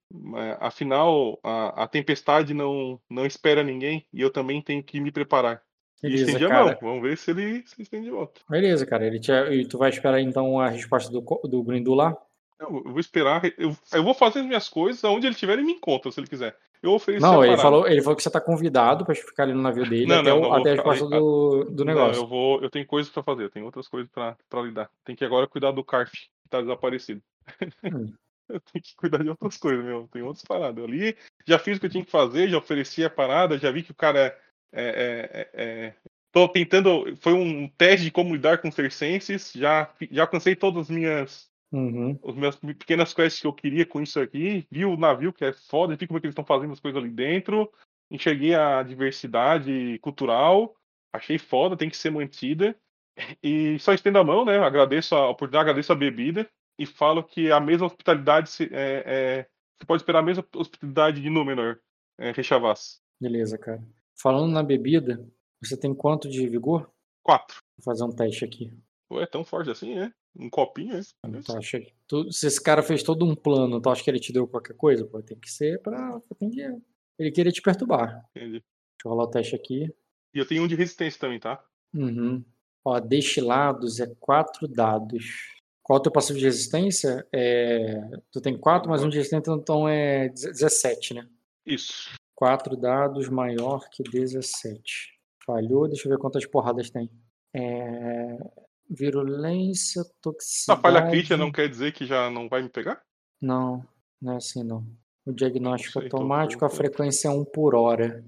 [0.60, 5.62] afinal a, a tempestade não, não espera ninguém e eu também tenho que me preparar.
[6.02, 8.42] Beleza, e estende a mão, vamos ver se ele se estende de volta.
[8.50, 9.06] Beleza, cara.
[9.06, 12.18] Ele te, e tu vai esperar então a resposta do, do Grindu lá?
[12.60, 13.44] Eu, eu vou esperar.
[13.60, 16.28] Eu, eu vou fazer as minhas coisas, aonde ele estiver, ele me encontra, se ele
[16.28, 16.58] quiser.
[16.82, 19.62] Eu ofereço Não, ele falou, ele falou que você está convidado para ficar ali no
[19.62, 22.14] navio dele não, até, não, não, até a do, do negócio.
[22.16, 24.90] Não, eu, vou, eu tenho coisas para fazer, eu tenho outras coisas para lidar.
[25.06, 27.22] Tem que agora cuidar do Carf, que está desaparecido.
[27.84, 28.12] Hum.
[28.50, 30.08] eu tenho que cuidar de outras coisas, meu.
[30.12, 30.84] Tem outras paradas.
[30.84, 31.16] Ali
[31.48, 33.92] já fiz o que eu tinha que fazer, já ofereci a parada, já vi que
[33.92, 34.36] o cara
[34.74, 35.94] é, é, é, é
[36.32, 37.16] Tô tentando.
[37.18, 39.52] Foi um teste de como lidar com circenses.
[39.54, 42.20] Já, já alcancei todas as minhas Uhum.
[42.26, 44.68] As minhas pequenas quests que eu queria com isso aqui.
[44.70, 47.02] Vi o navio, que é foda, vi como é que eles estão fazendo as coisas
[47.02, 47.72] ali dentro.
[48.10, 50.76] Enxerguei a diversidade cultural.
[51.14, 52.76] Achei foda, tem que ser mantida.
[53.44, 54.58] E só estendo a mão, né?
[54.58, 56.50] Agradeço a oportunidade, agradeço a bebida.
[56.78, 61.22] E falo que a mesma hospitalidade se, é, é, você pode esperar a mesma hospitalidade
[61.22, 61.80] de Númenor,
[62.18, 63.02] é, Rechavas.
[63.20, 63.84] Beleza, cara.
[64.20, 65.24] Falando na bebida,
[65.62, 66.92] você tem quanto de vigor?
[67.24, 67.62] Quatro.
[67.78, 68.74] Vou fazer um teste aqui.
[69.08, 70.12] Pô, é tão forte assim, é?
[70.36, 71.02] Um copinho, é?
[71.42, 74.20] Tu acha que tu, se esse cara fez todo um plano, tu acha que ele
[74.20, 75.06] te deu qualquer coisa?
[75.06, 76.22] Pô, tem que ser pra.
[76.40, 76.62] Tem que,
[77.20, 78.26] ele queria te perturbar.
[78.36, 78.60] Entendi.
[78.60, 79.94] Deixa eu rolar o teste aqui.
[80.34, 81.64] E eu tenho um de resistência também, tá?
[81.94, 82.44] Uhum.
[82.84, 85.60] Ó, destilados é quatro dados.
[85.84, 87.28] Qual é o teu passivo de resistência?
[87.32, 88.00] É...
[88.32, 91.28] Tu tem quatro, mais um de resistência, então é 17, né?
[91.66, 92.12] Isso.
[92.34, 95.20] Quatro dados maior que 17.
[95.46, 97.10] Falhou, deixa eu ver quantas porradas tem.
[97.54, 98.38] É...
[98.94, 100.80] Virulência, toxicidade.
[100.80, 103.02] A falha crítica não quer dizer que já não vai me pegar?
[103.42, 103.86] Não,
[104.22, 104.86] não é assim não.
[105.26, 108.24] O diagnóstico sei, automático, a frequência é 1 por hora.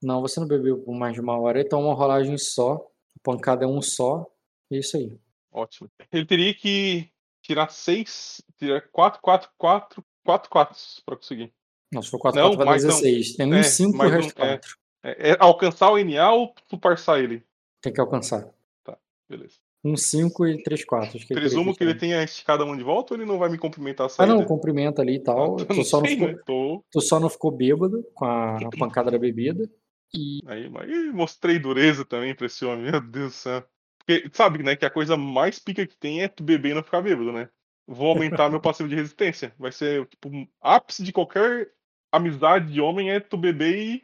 [0.00, 2.74] Não, você não bebeu por mais de uma hora, então uma rolagem só.
[3.16, 4.26] A pancada é um só.
[4.70, 5.18] É isso aí.
[5.50, 5.90] Ótimo.
[6.12, 7.10] Ele teria que
[7.42, 11.52] tirar 6, tirar 4, 4, 4, 4 4 para conseguir.
[11.92, 13.36] Não, se for 4, não, 4 vai 16.
[13.36, 14.76] Tem um é, 5 e o resto 4.
[15.02, 17.44] É, é, alcançar o NA ou tu parçar ele?
[17.80, 18.48] Tem que alcançar.
[18.84, 18.96] Tá,
[19.28, 19.56] beleza.
[19.84, 21.18] Um 5 e 3, 4.
[21.18, 23.58] Que Presumo que ele tenha esticado a mão de volta ou ele não vai me
[23.58, 25.56] cumprimentar Ah, não, cumprimenta ali e tal.
[25.60, 26.42] Ah, tu, só sei, não ficou, né?
[26.46, 26.84] Tô...
[26.90, 29.68] tu só não ficou bêbado com a, a pancada da bebida.
[30.14, 30.40] E...
[30.46, 33.64] Aí, mas mostrei dureza também pra esse homem, meu Deus do céu.
[33.98, 36.82] Porque, sabe, né, que a coisa mais pica que tem é tu beber e não
[36.82, 37.48] ficar bêbado, né?
[37.86, 39.54] Vou aumentar meu passivo de resistência.
[39.58, 40.30] Vai ser, tipo,
[40.60, 41.70] ápice de qualquer
[42.12, 44.02] amizade de homem é tu beber e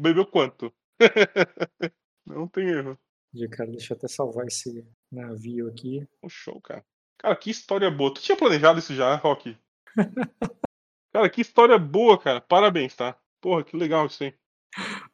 [0.00, 0.72] Bebeu quanto?
[2.26, 2.98] não tem erro.
[3.52, 6.06] Cara, deixa eu até salvar esse navio aqui.
[6.22, 6.84] Um show, cara.
[7.18, 8.14] Cara, que história boa.
[8.14, 9.56] Tu tinha planejado isso já, Rock?
[11.12, 12.40] cara, que história boa, cara.
[12.40, 13.16] Parabéns, tá?
[13.40, 14.34] Porra, que legal isso aí.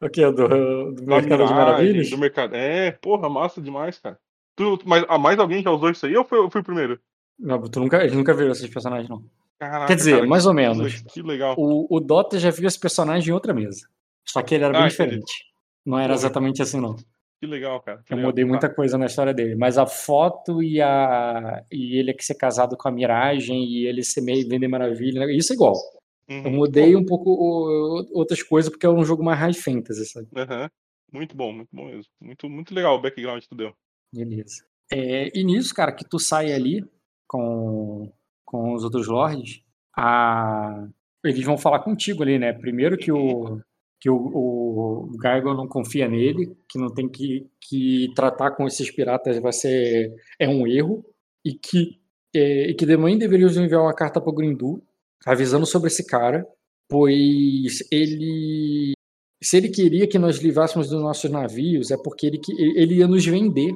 [0.01, 0.21] O que?
[0.31, 2.09] Do, do Mercado de Maravilhas?
[2.09, 2.55] Do mercado.
[2.55, 4.19] É, porra, massa demais, cara.
[4.55, 6.99] Tu, mas ah, mais alguém já usou isso aí ou foi, eu fui o primeiro?
[7.37, 9.23] Não, tu nunca, ele nunca viu esses personagens, não.
[9.59, 11.01] Caraca, Quer dizer, cara, mais ou menos.
[11.01, 11.55] Que legal.
[11.57, 13.87] O, o Dota já viu esse personagem em outra mesa.
[14.23, 15.45] Só que ele era ah, bem diferente.
[15.85, 16.95] Não era exatamente assim, não.
[17.39, 18.01] Que legal, cara.
[18.03, 18.31] Que eu legal.
[18.31, 19.55] mudei muita coisa na história dele.
[19.55, 21.63] Mas a foto e, a...
[21.71, 25.33] e ele que ser casado com a Miragem e ele ser meio vender maravilha, né?
[25.33, 25.73] isso é igual.
[26.29, 26.43] Uhum.
[26.43, 27.29] Eu mudei um pouco
[28.13, 30.27] outras coisas porque é um jogo mais high fantasy, sabe?
[30.35, 30.67] Uhum.
[31.13, 32.11] Muito bom, muito bom mesmo.
[32.19, 33.73] Muito, muito legal o background que tu deu.
[34.13, 34.65] Beleza.
[34.91, 36.83] É, e nisso, cara, que tu sai ali
[37.27, 38.11] com,
[38.43, 39.61] com os outros lords,
[39.95, 40.87] a...
[41.23, 42.51] eles vão falar contigo ali, né?
[42.51, 43.61] Primeiro que o, uhum
[43.99, 45.17] que o, o
[45.55, 50.47] não confia nele, que não tem que, que tratar com esses piratas vai ser é
[50.47, 51.03] um erro
[51.43, 51.99] e que
[52.35, 54.83] é, e que Demon deveria enviar uma carta para Grindu
[55.25, 56.45] avisando sobre esse cara,
[56.89, 58.93] pois ele
[59.41, 62.39] se ele queria que nós livrássemos dos nossos navios é porque ele
[62.75, 63.73] ele ia nos vender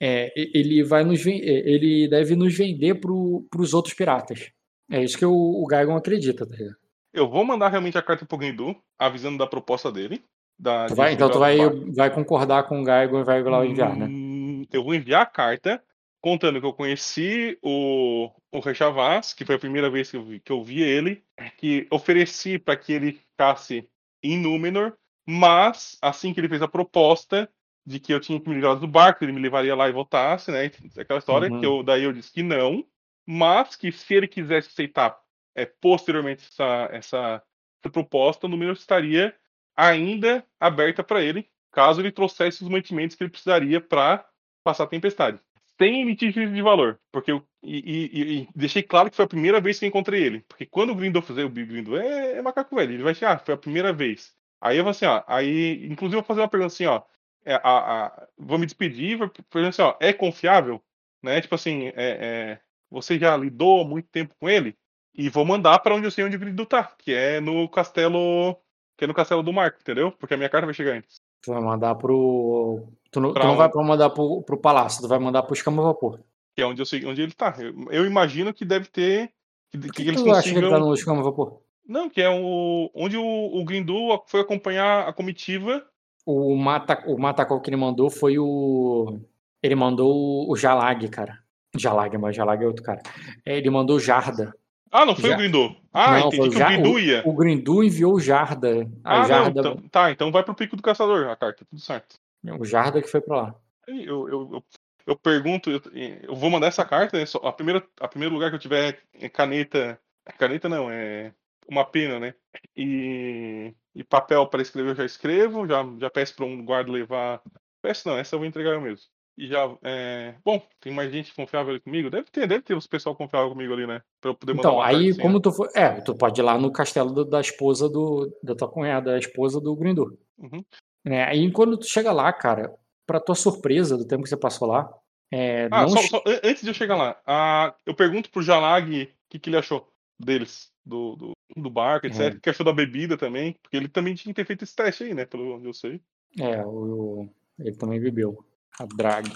[0.00, 4.50] é, ele vai nos é, ele deve nos vender para os outros piratas
[4.90, 6.83] é isso que o, o Gargon acredita tá ligado?
[7.14, 10.22] Eu vou mandar realmente a carta pro Grindu, avisando da proposta dele.
[10.58, 11.56] Da, tu vai, então tu vai,
[11.94, 14.06] vai concordar com o Gaigo e vai lá enviar, né?
[14.06, 15.82] Hum, eu vou enviar a carta,
[16.20, 20.40] contando que eu conheci o, o Rechavaz, que foi a primeira vez que eu vi,
[20.40, 21.22] que eu vi ele,
[21.56, 23.88] que ofereci para que ele ficasse
[24.22, 24.94] em Númenor,
[25.26, 27.48] mas assim que ele fez a proposta
[27.86, 30.50] de que eu tinha que me livrar do barco, ele me levaria lá e voltasse,
[30.50, 30.70] né?
[30.98, 31.60] Aquela história uhum.
[31.60, 32.84] que eu daí eu disse que não,
[33.26, 35.18] mas que se ele quisesse aceitar
[35.54, 37.42] é, posteriormente essa, essa,
[37.90, 39.34] proposta, o número estaria
[39.76, 44.26] ainda aberta para ele, caso ele trouxesse os mantimentos que ele precisaria para
[44.62, 45.38] passar a tempestade.
[45.78, 49.28] Sem emitir juízo de valor, porque eu e, e, e, deixei claro que foi a
[49.28, 50.44] primeira vez que encontrei ele.
[50.46, 53.38] Porque quando o Grindo fizer o Grindo é, é macaco velho, ele vai achar, ah,
[53.38, 54.32] foi a primeira vez.
[54.60, 57.02] Aí eu vou assim, ó, aí, inclusive, eu vou fazer uma pergunta assim, ó.
[57.46, 60.82] É, a, a, vou me despedir, vou perguntar assim, ó, é confiável?
[61.22, 61.40] Né?
[61.40, 62.60] Tipo assim, é, é,
[62.90, 64.76] você já lidou muito tempo com ele?
[65.14, 68.56] E vou mandar para onde eu sei onde o Grindu tá, que é no castelo.
[68.96, 70.12] Que é no castelo do Marco, entendeu?
[70.12, 71.16] Porque a minha carta vai chegar antes.
[71.42, 72.88] Tu vai mandar pro.
[73.10, 76.20] Tu não, tu não vai mandar pro, pro palácio, tu vai mandar pro escama vapor.
[76.56, 77.54] Que é onde eu sei onde ele tá.
[77.58, 79.30] Eu, eu imagino que deve ter.
[79.70, 80.38] Que, que, que eles tu consigam...
[80.38, 81.60] acha que ele tá no escama vapor?
[81.86, 85.84] Não, que é o, onde o, o Grindu foi acompanhar a comitiva.
[86.24, 89.18] O, mata, o Matacol que ele mandou foi o.
[89.62, 91.38] Ele mandou o Jalag, cara.
[91.76, 93.02] Jalag, mas Jalag é outro cara.
[93.44, 94.54] É, ele mandou Jarda.
[94.94, 95.34] Ah, não foi Já...
[95.34, 95.76] o Grindu.
[95.92, 97.22] Ah, não, entendi que o Grindu ia.
[97.24, 98.88] O, o Grindu enviou o Jarda.
[99.02, 99.60] ah, Jarda...
[99.60, 102.14] Não, então, tá, então vai pro Pico do Caçador a carta, tudo certo.
[102.60, 103.54] O Jarda que foi pra lá.
[103.88, 104.64] Eu, eu, eu,
[105.04, 105.82] eu pergunto, eu,
[106.22, 107.24] eu, vou mandar essa carta, né?
[107.42, 109.98] A primeira, a primeiro lugar que eu tiver é caneta.
[110.38, 111.34] Caneta não, é
[111.68, 112.34] uma pena, né?
[112.76, 117.42] E, e papel para escrever eu já escrevo, já, já peço para um guarda levar.
[117.82, 119.08] Peço não, essa eu vou entregar eu mesmo.
[119.36, 119.76] E já.
[119.82, 120.34] É...
[120.44, 122.08] Bom, tem mais gente confiável ali comigo?
[122.08, 124.00] Deve ter, deve ter os pessoal confiável comigo ali, né?
[124.20, 125.68] Pra eu poder mandar Então, aí, como tu for.
[125.74, 128.32] É, tu pode ir lá no castelo do, da esposa do.
[128.42, 130.16] Da tua cunhada, da esposa do Grindur.
[130.38, 130.64] Uhum.
[131.04, 132.72] É, aí quando tu chega lá, cara,
[133.06, 134.88] pra tua surpresa do tempo que você passou lá.
[135.32, 135.88] É, ah, não...
[135.88, 139.50] só, só, antes de eu chegar lá, a, eu pergunto pro Jalag o que, que
[139.50, 142.20] ele achou deles, do, do, do barco, etc.
[142.20, 142.28] É.
[142.28, 145.04] O que achou da bebida também, porque ele também tinha que ter feito esse teste
[145.04, 145.24] aí, né?
[145.24, 146.00] Pelo onde eu sei.
[146.38, 147.28] É, o,
[147.58, 148.44] ele também bebeu.
[148.78, 149.30] A drag.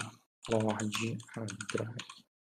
[0.49, 1.95] Lorde a drag.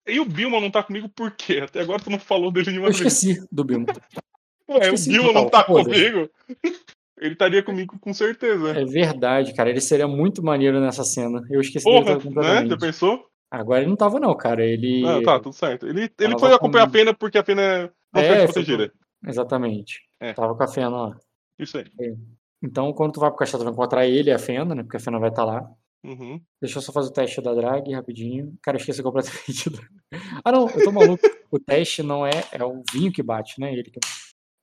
[0.07, 1.61] E o Bilma não tá comigo por quê?
[1.63, 3.85] Até agora tu não falou dele nenhuma Eu esqueci do Bilma.
[4.69, 6.29] Ué, o Bilma não tá comigo?
[7.19, 8.77] Ele estaria comigo com certeza.
[8.77, 9.69] É verdade, cara.
[9.69, 11.41] Ele seria muito maneiro nessa cena.
[11.49, 12.65] Eu esqueci Porra, dele né?
[12.67, 13.25] Você pensou?
[13.49, 14.63] Agora ele não tava, não, cara.
[14.63, 15.03] Ele.
[15.03, 15.87] Ah, tá, tudo certo.
[15.87, 16.89] Ele, ele foi acompanhar com...
[16.89, 18.93] a Fena porque a Fena não é, quer protegida.
[19.25, 20.01] Exatamente.
[20.19, 20.33] É.
[20.33, 21.17] Tava com a Fena lá.
[21.57, 21.85] Isso aí.
[21.99, 22.13] É.
[22.61, 24.83] Então, quando tu vai pro castelo, tu vai encontrar ele e a Fena, né?
[24.83, 25.71] Porque a Fena vai estar tá lá.
[26.03, 26.41] Uhum.
[26.61, 28.57] Deixa eu só fazer o teste da drag rapidinho.
[28.61, 29.69] Cara, eu esqueci completamente.
[30.43, 31.23] ah, não, eu tô maluco.
[31.51, 32.31] o teste não é.
[32.51, 33.73] É o vinho que bate, né?
[33.73, 33.99] Ele que.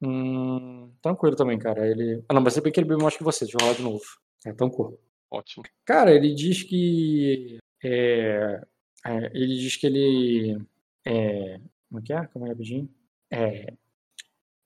[0.03, 1.87] Hum, tranquilo também, cara.
[1.87, 2.25] Ele.
[2.29, 3.45] Ah, não, mas é bem que ele bebe mais que você.
[3.45, 4.05] Deixa eu rolar de novo.
[4.47, 4.99] É tão cor.
[5.31, 5.65] Ótimo.
[5.85, 7.59] Cara, ele diz que.
[7.83, 8.61] É,
[9.07, 10.59] é, ele diz que ele.
[11.07, 11.59] É,
[11.89, 12.27] como é que é?
[12.27, 12.89] Calma aí, rapidinho.
[13.31, 13.67] É,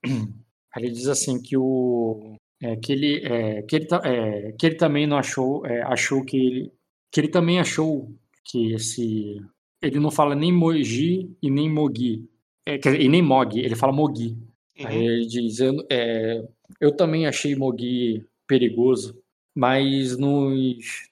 [0.77, 2.36] ele diz assim que o.
[2.60, 6.36] É, que ele, é, que, ele é, que ele também não achou, é, achou que
[6.36, 6.72] ele,
[7.12, 8.12] que ele também achou
[8.44, 9.40] que esse,
[9.80, 12.28] ele não fala nem Mogi e nem Mogi,
[12.66, 14.36] é, quer, e nem Mog, ele fala Mogi.
[14.76, 14.86] Uhum.
[14.86, 16.44] Aí ele diz, eu, é,
[16.80, 19.22] eu também achei Mogi perigoso,
[19.55, 21.09] mas nos,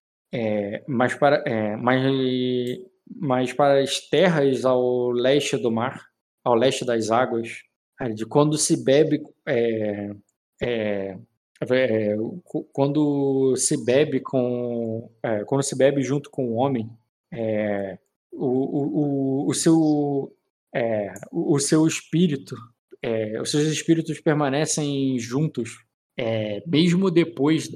[0.89, 1.44] mas para,
[1.81, 2.02] mas,
[3.14, 6.06] mas para as terras ao leste do mar,
[6.44, 7.62] ao leste das águas,
[8.14, 9.23] de quando se bebe
[10.60, 11.16] é,
[11.61, 12.16] é, é,
[12.73, 16.91] quando se bebe com é, quando se bebe junto com o homem
[17.33, 17.99] é,
[18.31, 20.33] o, o, o, seu
[20.74, 22.55] é, o, seu espírito
[23.03, 25.83] é, os seus espíritos permanecem juntos
[26.19, 27.70] é, mesmo depois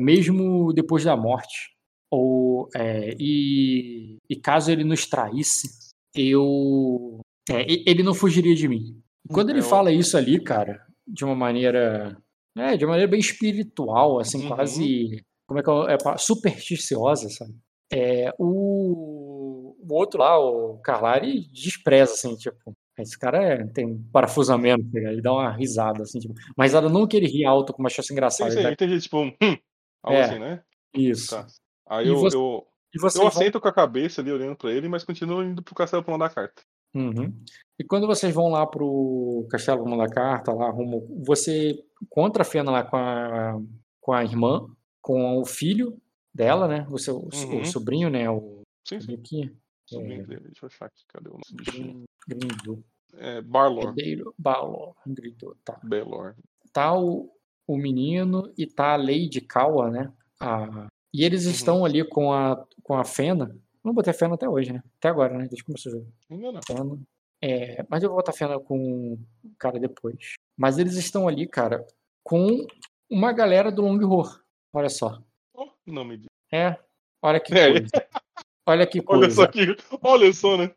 [0.00, 1.74] mesmo depois da morte.
[2.10, 2.70] Ou
[3.18, 5.68] e, e caso ele nos traísse
[6.14, 8.98] eu ele não fugiria de mim.
[9.28, 12.16] Quando ele fala isso ali cara de uma maneira
[12.56, 14.48] é, de maneira bem espiritual, assim, uhum.
[14.48, 15.24] quase.
[15.46, 16.12] Como é que é?
[16.14, 17.54] é supersticiosa, sabe?
[17.92, 24.84] É, o, o outro lá, o Carlari, despreza, assim, tipo, esse cara é, tem parafusamento,
[24.90, 28.04] tá ele dá uma risada, assim, tipo, mas ela não queria rir alto, como achou
[28.10, 28.50] engraçado.
[28.50, 29.56] Sim, sim, entendi, tipo, um, hum,
[30.02, 30.62] algo é, assim, né?
[30.94, 31.30] Isso.
[31.30, 31.46] Tá.
[31.88, 35.42] Aí eu, você, eu, eu aceito com a cabeça ali, olhando pra ele, mas continuo
[35.42, 36.62] indo pro castelo pra mandar carta.
[36.94, 37.34] Uhum.
[37.78, 42.44] E quando vocês vão lá pro Castelo Mão da Carta, lá rumo, você encontra a
[42.44, 43.60] Fena lá com a,
[44.00, 44.66] com a irmã,
[45.02, 46.00] com o filho
[46.32, 46.86] dela, né?
[46.90, 47.60] O seu uhum.
[47.60, 48.30] o sobrinho, né?
[48.30, 49.14] O, sim, sim.
[49.14, 49.52] Aqui.
[49.86, 52.04] Sobrinho é, dele, deixa eu achar aqui, cadê o nome bichinho?
[52.26, 52.84] Grindo.
[53.14, 53.88] É, Barlor.
[53.88, 55.78] Herdeiro, Barlor, Grindo, tá.
[55.82, 56.34] Belor.
[56.72, 57.30] Tá o,
[57.66, 60.12] o menino e tá a Lady Kawa, né?
[60.40, 61.50] A, e eles uhum.
[61.50, 64.82] estão ali com a, com a Fena, não botei feno até hoje, né?
[64.96, 65.40] Até agora, né?
[65.40, 66.12] Desde que começou o jogo.
[66.30, 67.02] Ainda não.
[67.42, 70.34] É, mas eu vou botar feno com o cara depois.
[70.56, 71.86] Mas eles estão ali, cara,
[72.22, 72.66] com
[73.10, 74.42] uma galera do Long Horror.
[74.72, 75.22] Olha só.
[75.52, 76.30] Oh, não me diga.
[76.50, 76.78] É.
[77.22, 77.70] Olha que é.
[77.70, 78.08] coisa.
[78.66, 79.24] Olha que coisa.
[79.24, 79.76] Olha só aqui.
[80.02, 80.74] Olha só, né?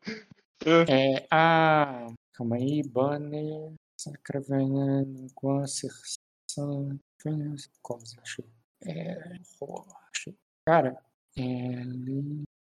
[0.66, 2.08] É, é a.
[2.34, 3.74] Calma aí, Banner.
[4.00, 5.06] Sacravena.
[5.34, 6.19] Conserção.
[7.82, 8.45] Coisa, achei.
[8.86, 9.40] É.
[10.66, 11.02] Cara,
[11.38, 11.84] é,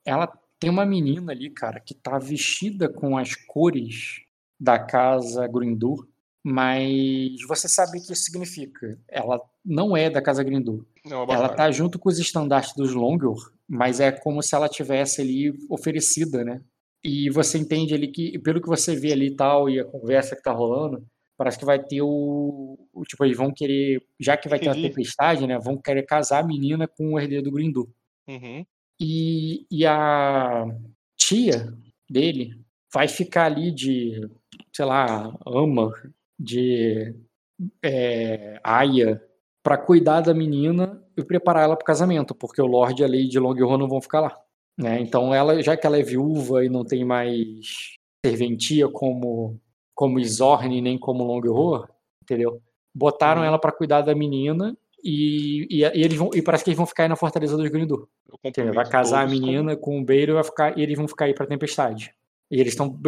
[0.05, 0.26] ela
[0.58, 4.23] tem uma menina ali, cara, que tá vestida com as cores
[4.58, 6.07] da casa Grindur,
[6.42, 8.99] mas você sabe o que isso significa.
[9.08, 10.86] Ela não é da casa Grindur.
[11.05, 15.20] Não, ela tá junto com os estandartes dos Longor, mas é como se ela tivesse
[15.20, 16.60] ali oferecida, né?
[17.02, 20.34] E você entende ali que, pelo que você vê ali e tal, e a conversa
[20.34, 23.02] que tá rolando, parece que vai ter o, o.
[23.05, 24.02] tipo, eles vão querer.
[24.18, 25.58] Já que vai ter a tempestade, né?
[25.58, 27.89] Vão querer casar a menina com o herdeiro do Grindur.
[28.26, 28.65] Uhum.
[29.07, 30.65] E, e a
[31.15, 31.70] tia
[32.08, 32.58] dele
[32.91, 34.26] vai ficar ali de,
[34.74, 35.92] sei lá, ama,
[36.39, 37.15] de
[37.84, 39.23] é, aia,
[39.62, 43.08] para cuidar da menina e preparar ela para o casamento, porque o Lorde e a
[43.08, 44.41] Lady Longhorn não vão ficar lá.
[44.78, 45.00] Né?
[45.00, 49.60] Então, ela, já que ela é viúva e não tem mais serventia como
[49.94, 51.86] como Isorne nem como Longhorn,
[52.23, 52.60] entendeu?
[52.92, 53.47] Botaram uhum.
[53.47, 54.74] ela para cuidar da menina
[55.05, 57.68] e, e, e, eles vão, e parece que eles vão ficar aí na Fortaleza dos
[57.68, 58.08] Grindur.
[58.73, 61.47] Vai casar a menina com o Beiro vai ficar, e eles vão ficar aí pra
[61.47, 62.15] Tempestade.
[62.50, 62.99] E eles estão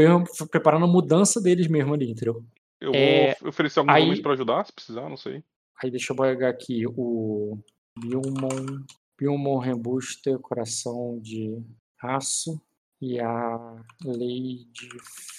[0.50, 2.44] preparando a mudança deles mesmo ali, entendeu?
[2.78, 5.42] Eu é, vou oferecer alguns aí, homens pra ajudar, se precisar, não sei.
[5.82, 7.58] Aí deixa eu pegar aqui o
[7.98, 8.84] Bilmon,
[9.18, 11.62] Bilmon Rebuster, Coração de
[11.98, 12.60] Aço
[13.00, 14.88] e a Lady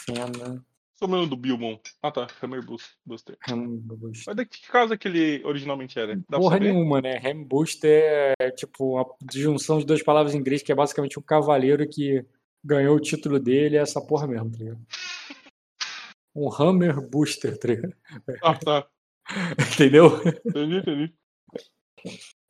[0.05, 0.65] Fena
[0.99, 1.77] Sou o do Bilmon.
[2.01, 2.65] Ah tá, Hammer
[3.05, 3.37] Buster.
[4.25, 6.15] Mas de que casa que ele originalmente era?
[6.27, 7.17] Dá Porra nenhuma, né?
[7.19, 11.21] Hammer Buster é tipo uma junção de duas palavras em inglês que é basicamente um
[11.21, 12.25] cavaleiro que
[12.63, 14.81] ganhou o título dele, é essa porra mesmo, tá ligado?
[16.35, 17.95] Um Hammer Booster, tá ligado?
[18.41, 18.87] Ah, tá.
[19.75, 20.19] Entendeu?
[20.45, 21.13] Entendi, entendi.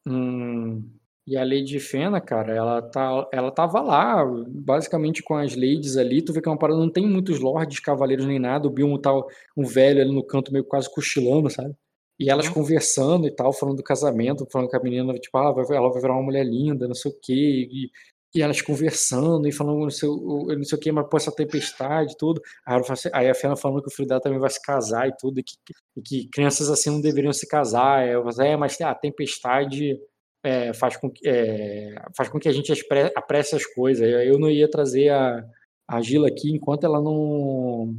[0.06, 0.97] Hum,
[1.28, 6.22] e a Lady Fena, cara, ela, tá, ela tava lá, basicamente com as ladies ali.
[6.22, 8.66] Tu vê que é uma parada, não tem muitos lords, cavaleiros nem nada.
[8.66, 9.12] O Bilmo tá
[9.58, 11.76] um velho ali no canto, meio quase cochilando, sabe?
[12.18, 12.54] E elas uhum.
[12.54, 16.14] conversando e tal, falando do casamento, falando que a menina, tipo, ah, ela vai virar
[16.14, 17.34] uma mulher linda, não sei o quê.
[17.70, 17.92] E,
[18.34, 22.14] e elas conversando e falando não sei, não sei o que, mas pô, essa tempestade
[22.14, 22.42] e tudo.
[22.66, 25.40] Assim, aí a Fena falando que o filho dela também vai se casar e tudo,
[25.42, 25.56] e que,
[25.98, 28.08] e que crianças assim não deveriam se casar.
[28.08, 30.00] Eu falei, é, mas a tempestade
[30.48, 32.72] é, faz, com, é, faz com que a gente
[33.16, 34.08] apresse as coisas.
[34.08, 35.46] Eu não ia trazer a,
[35.88, 37.94] a Gila aqui enquanto ela não.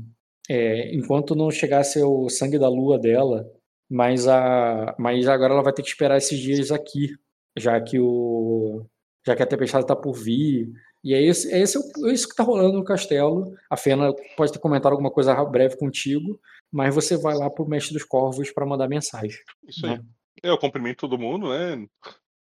[0.49, 3.47] É, enquanto não chegasse o sangue da lua dela,
[3.91, 7.15] mas, a, mas agora ela vai ter que esperar esses dias aqui,
[7.55, 8.87] já que o
[9.27, 10.73] já que a tempestade está por vir.
[11.05, 13.55] E é, esse, é, esse, é isso que está rolando no castelo.
[13.69, 16.41] A Fena pode ter comentado alguma coisa breve contigo,
[16.73, 19.39] mas você vai lá pro Mestre dos Corvos para mandar mensagem.
[19.69, 19.93] Isso né?
[19.93, 20.01] aí.
[20.43, 21.87] Eu cumprimento todo mundo, né?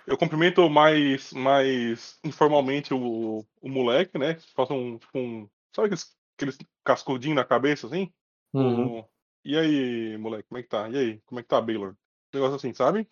[0.07, 4.37] Eu cumprimento mais, mais informalmente o, o moleque, né?
[4.55, 5.49] Faço um, tipo um.
[5.75, 8.12] Sabe aqueles, aqueles cascudinhos na cabeça, assim?
[8.53, 9.05] Uhum.
[9.45, 10.89] E aí, moleque, como é que tá?
[10.89, 11.95] E aí, como é que tá, Baylor?
[12.33, 13.07] Negócio assim, sabe?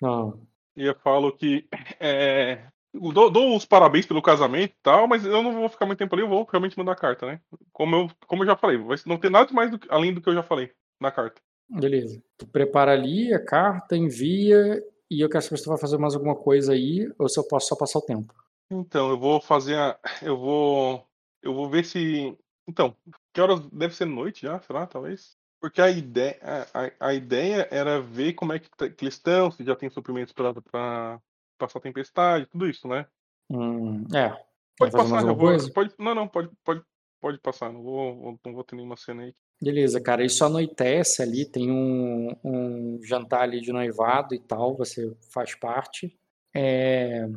[0.00, 0.46] Não.
[0.76, 1.68] E eu falo que
[2.00, 5.98] é, Dou, dou, os parabéns pelo casamento e tal, mas eu não vou ficar muito
[5.98, 7.40] tempo ali, eu vou realmente mandar a carta, né?
[7.72, 10.34] Como eu, como eu já falei, não tem nada mais do, além do que eu
[10.34, 11.40] já falei na carta.
[11.68, 12.20] Beleza.
[12.36, 16.14] Tu prepara ali a carta, envia, e eu quero saber se tu vai fazer mais
[16.14, 18.32] alguma coisa aí, ou se eu posso só passar o tempo.
[18.70, 19.98] Então, eu vou fazer a.
[20.22, 21.04] Eu vou.
[21.42, 22.36] Eu vou ver se.
[22.68, 22.94] Então,
[23.32, 25.36] que horas deve ser noite já, sei lá, talvez?
[25.60, 26.38] Porque a ideia,
[26.72, 29.90] a, a ideia era ver como é que, tá, que eles estão, se já tem
[29.90, 31.20] suprimentos para
[31.58, 33.06] passar tempestade, tudo isso, né?
[33.50, 34.30] Hum, é.
[34.78, 36.82] Pode passar, eu vou, pode, não, não, pode, pode,
[37.20, 39.34] pode passar, não vou, não vou ter nenhuma cena aí.
[39.62, 45.14] Beleza, cara, isso anoitece ali, tem um, um jantar ali de noivado e tal, você
[45.32, 46.16] faz parte.
[46.54, 47.28] É,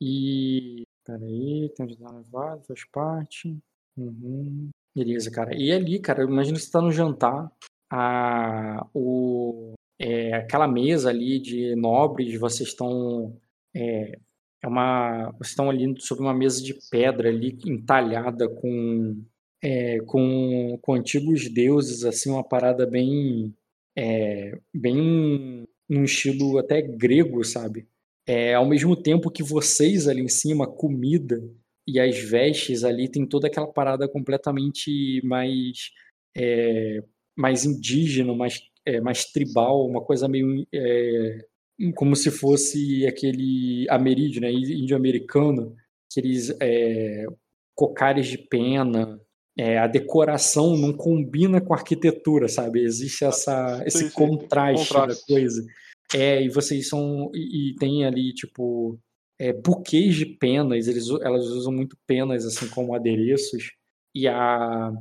[0.00, 0.82] e.
[1.04, 3.58] Peraí, tem um jantar noivado, faz parte.
[3.96, 4.70] Uhum.
[4.94, 5.56] Beleza, cara.
[5.56, 7.50] E ali, cara, imagina que você tá no jantar,
[7.90, 13.36] a, o, é, aquela mesa ali de nobres, vocês estão
[13.74, 14.18] é,
[14.62, 19.24] é uma, vocês estão ali sobre uma mesa de pedra ali entalhada com
[19.62, 23.54] é, com, com antigos deuses assim uma parada bem
[23.96, 27.86] é, bem num estilo até grego sabe?
[28.26, 31.42] É, ao mesmo tempo que vocês ali em cima comida
[31.86, 35.90] e as vestes ali tem toda aquela parada completamente mais
[36.36, 37.02] é,
[37.36, 41.46] mais indígena mais é, mais tribal uma coisa meio é,
[41.94, 45.74] como se fosse aquele ameríndio, né, índio-americano,
[46.10, 47.26] aqueles é,
[47.74, 49.20] cocares de pena,
[49.56, 52.82] é, a decoração não combina com a arquitetura, sabe?
[52.82, 55.66] Existe essa, esse sim, sim, contraste, contraste, da coisa.
[56.14, 57.30] É, e vocês são.
[57.34, 58.98] E, e tem ali, tipo,
[59.38, 63.72] é, buquês de penas, eles, elas usam muito penas, assim, como adereços.
[64.14, 64.92] E, a,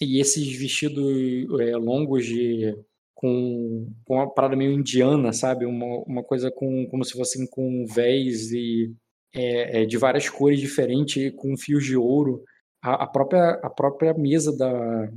[0.00, 2.74] e esses vestidos é, longos de
[3.14, 5.64] com, com uma parada meio indiana, sabe?
[5.64, 8.92] Uma, uma coisa com, como se fossem com véis e
[9.34, 12.42] é, é, de várias cores diferentes, com fios de ouro.
[12.82, 15.08] A, a própria, a própria mesa da.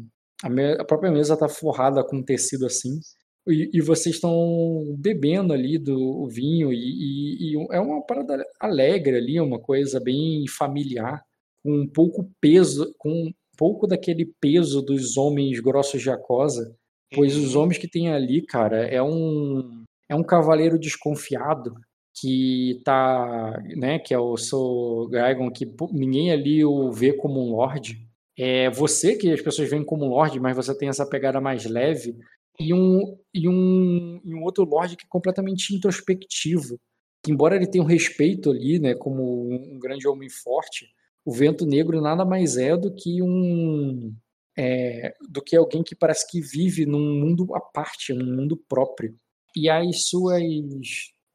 [0.43, 2.99] A, me, a própria mesa tá forrada com tecido assim.
[3.47, 9.17] E, e vocês estão bebendo ali do vinho, e, e, e, é uma parada alegre
[9.17, 11.21] ali, uma coisa bem familiar,
[11.63, 16.75] com um pouco peso, com um pouco daquele peso dos homens grossos de acosa
[17.13, 17.61] Pois os uhum.
[17.61, 21.73] homens que tem ali, cara, é um é um cavaleiro desconfiado
[22.15, 27.51] que tá, né, que é o Sir Gaigon, que ninguém ali o vê como um
[27.51, 28.01] lord.
[28.37, 31.65] É você que as pessoas veem como um lord, mas você tem essa pegada mais
[31.65, 32.15] leve
[32.59, 36.79] e um e um, e um outro lord que é completamente introspectivo.
[37.23, 40.87] Que, embora ele tenha um respeito ali, né, como um grande homem forte,
[41.25, 44.13] o Vento Negro nada mais é do que um
[44.57, 49.15] é, do que alguém que parece que vive num mundo à parte, num mundo próprio.
[49.55, 50.41] E as suas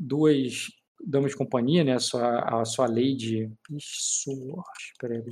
[0.01, 0.67] duas
[1.05, 4.31] damas de companhia, né, a sua, a sua lady, isso,
[4.93, 5.25] espera aí,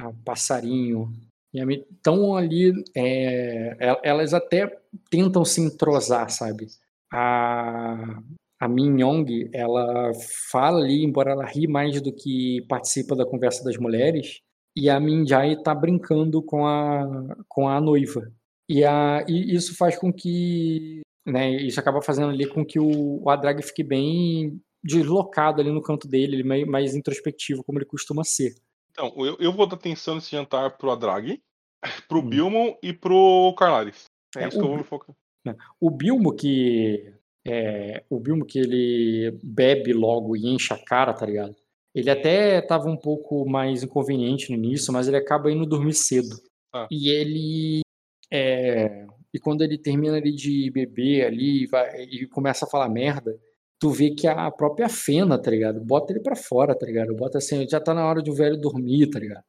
[0.00, 1.12] a passarinho,
[1.52, 4.66] estão ali, é, elas até
[5.10, 6.68] tentam se entrosar, sabe?
[7.12, 8.22] A,
[8.60, 10.12] a Min Yong, ela
[10.50, 14.40] fala ali, embora ela ri mais do que participa da conversa das mulheres,
[14.76, 18.30] e a Minjai está brincando com a, com a noiva.
[18.68, 21.00] E, a, e isso faz com que.
[21.26, 25.82] Né, isso acaba fazendo ali com que o, o Adrag fique bem deslocado ali no
[25.82, 28.54] canto dele, mais, mais introspectivo, como ele costuma ser.
[28.90, 31.40] Então, eu, eu vou dar atenção nesse jantar pro Adrag,
[32.08, 32.28] pro hum.
[32.28, 34.04] Bilmo e pro Carlaris.
[34.36, 35.14] É, é isso o, que eu vou me focar.
[35.44, 37.14] Né, o Bilmo que.
[37.46, 41.56] É, o Bilmo que ele bebe logo e enche a cara, tá ligado?
[41.94, 46.36] Ele até estava um pouco mais inconveniente no início, mas ele acaba indo dormir cedo.
[46.72, 46.86] Ah.
[46.90, 47.80] E ele.
[48.32, 53.38] É, e quando ele termina ali de beber ali vai, e começa a falar merda,
[53.78, 55.80] tu vê que a própria Fena, tá ligado?
[55.80, 57.14] Bota ele pra fora, tá ligado?
[57.14, 59.44] Bota assim, já tá na hora de o velho dormir, tá ligado?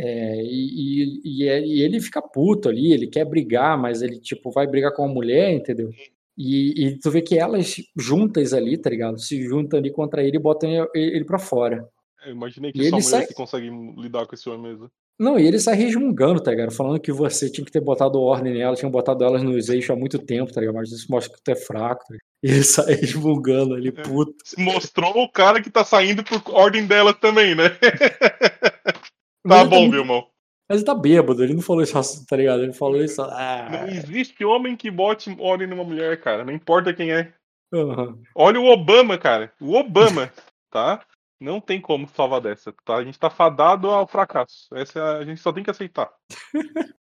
[0.00, 4.52] É, e, e, é, e, ele fica puto ali, ele quer brigar, mas ele, tipo,
[4.52, 5.90] vai brigar com a mulher, entendeu?
[6.36, 9.18] E, e tu vê que elas juntas ali, tá ligado?
[9.18, 11.84] Se juntam ali contra ele e botam ele, ele pra fora.
[12.24, 13.26] Eu imaginei que e só mulher sai...
[13.26, 14.88] que consegue lidar com esse homem mesmo.
[15.18, 16.70] Não, e ele sai resmungando, tá ligado?
[16.70, 19.96] Falando que você tinha que ter botado ordem nela, tinha botado elas nos eixos há
[19.96, 20.76] muito tempo, tá ligado?
[20.76, 23.90] Mas isso mostra que tu é fraco, tá E ele sai resmungando ali, é.
[23.90, 24.32] puto.
[24.56, 27.70] Mostrou o cara que tá saindo por ordem dela também, né?
[29.46, 30.24] tá bom, tá meu irmão.
[30.68, 32.62] Mas ele tá bêbado, ele não falou isso, tá ligado?
[32.62, 33.20] Ele falou isso.
[33.22, 33.68] Ah...
[33.70, 36.44] Não existe homem que bote ordem numa mulher, cara.
[36.44, 37.32] Não importa quem é.
[37.72, 38.22] Uhum.
[38.36, 39.52] Olha o Obama, cara.
[39.60, 40.32] O Obama,
[40.70, 41.04] tá?
[41.40, 42.96] Não tem como salvar dessa, tá?
[42.96, 44.68] A gente tá fadado ao fracasso.
[44.74, 46.12] Essa a gente só tem que aceitar.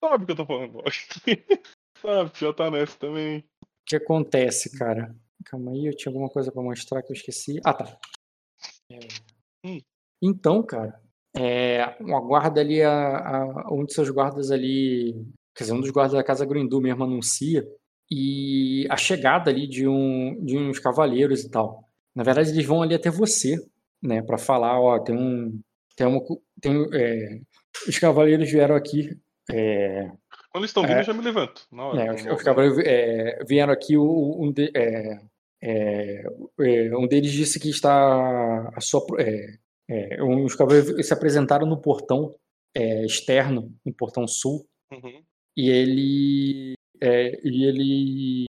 [0.00, 0.82] Sabe o que eu tô falando?
[2.00, 3.38] Sabe, já tá nessa também.
[3.62, 5.14] O que acontece, cara?
[5.44, 7.60] Calma aí, eu tinha alguma coisa para mostrar que eu esqueci.
[7.64, 7.98] Ah, tá.
[8.90, 8.98] É...
[9.64, 9.80] Hum.
[10.22, 10.98] Então, cara,
[11.36, 15.12] é, uma guarda ali, a, a, um dos seus guardas ali,
[15.54, 17.66] quer dizer, um dos guardas da casa Grindu mesmo anuncia
[18.10, 21.83] e a chegada ali de, um, de uns cavaleiros e tal.
[22.14, 23.56] Na verdade, eles vão ali até você,
[24.02, 25.60] né, para falar, ó, tem um,
[25.96, 26.20] tem uma,
[26.60, 27.40] tem, é,
[27.88, 29.10] os cavaleiros vieram aqui.
[29.50, 30.10] É,
[30.50, 31.66] Quando estão vindo, é, eu já me levanto.
[31.72, 35.20] Hora, é, os, os, cavaleiros é, vieram aqui, um, de, é,
[35.62, 39.04] é, um deles disse que está a sua,
[40.44, 42.34] os cavaleiros se apresentaram no portão
[42.76, 45.22] externo, no portão sul, uhum.
[45.56, 48.44] e ele e ele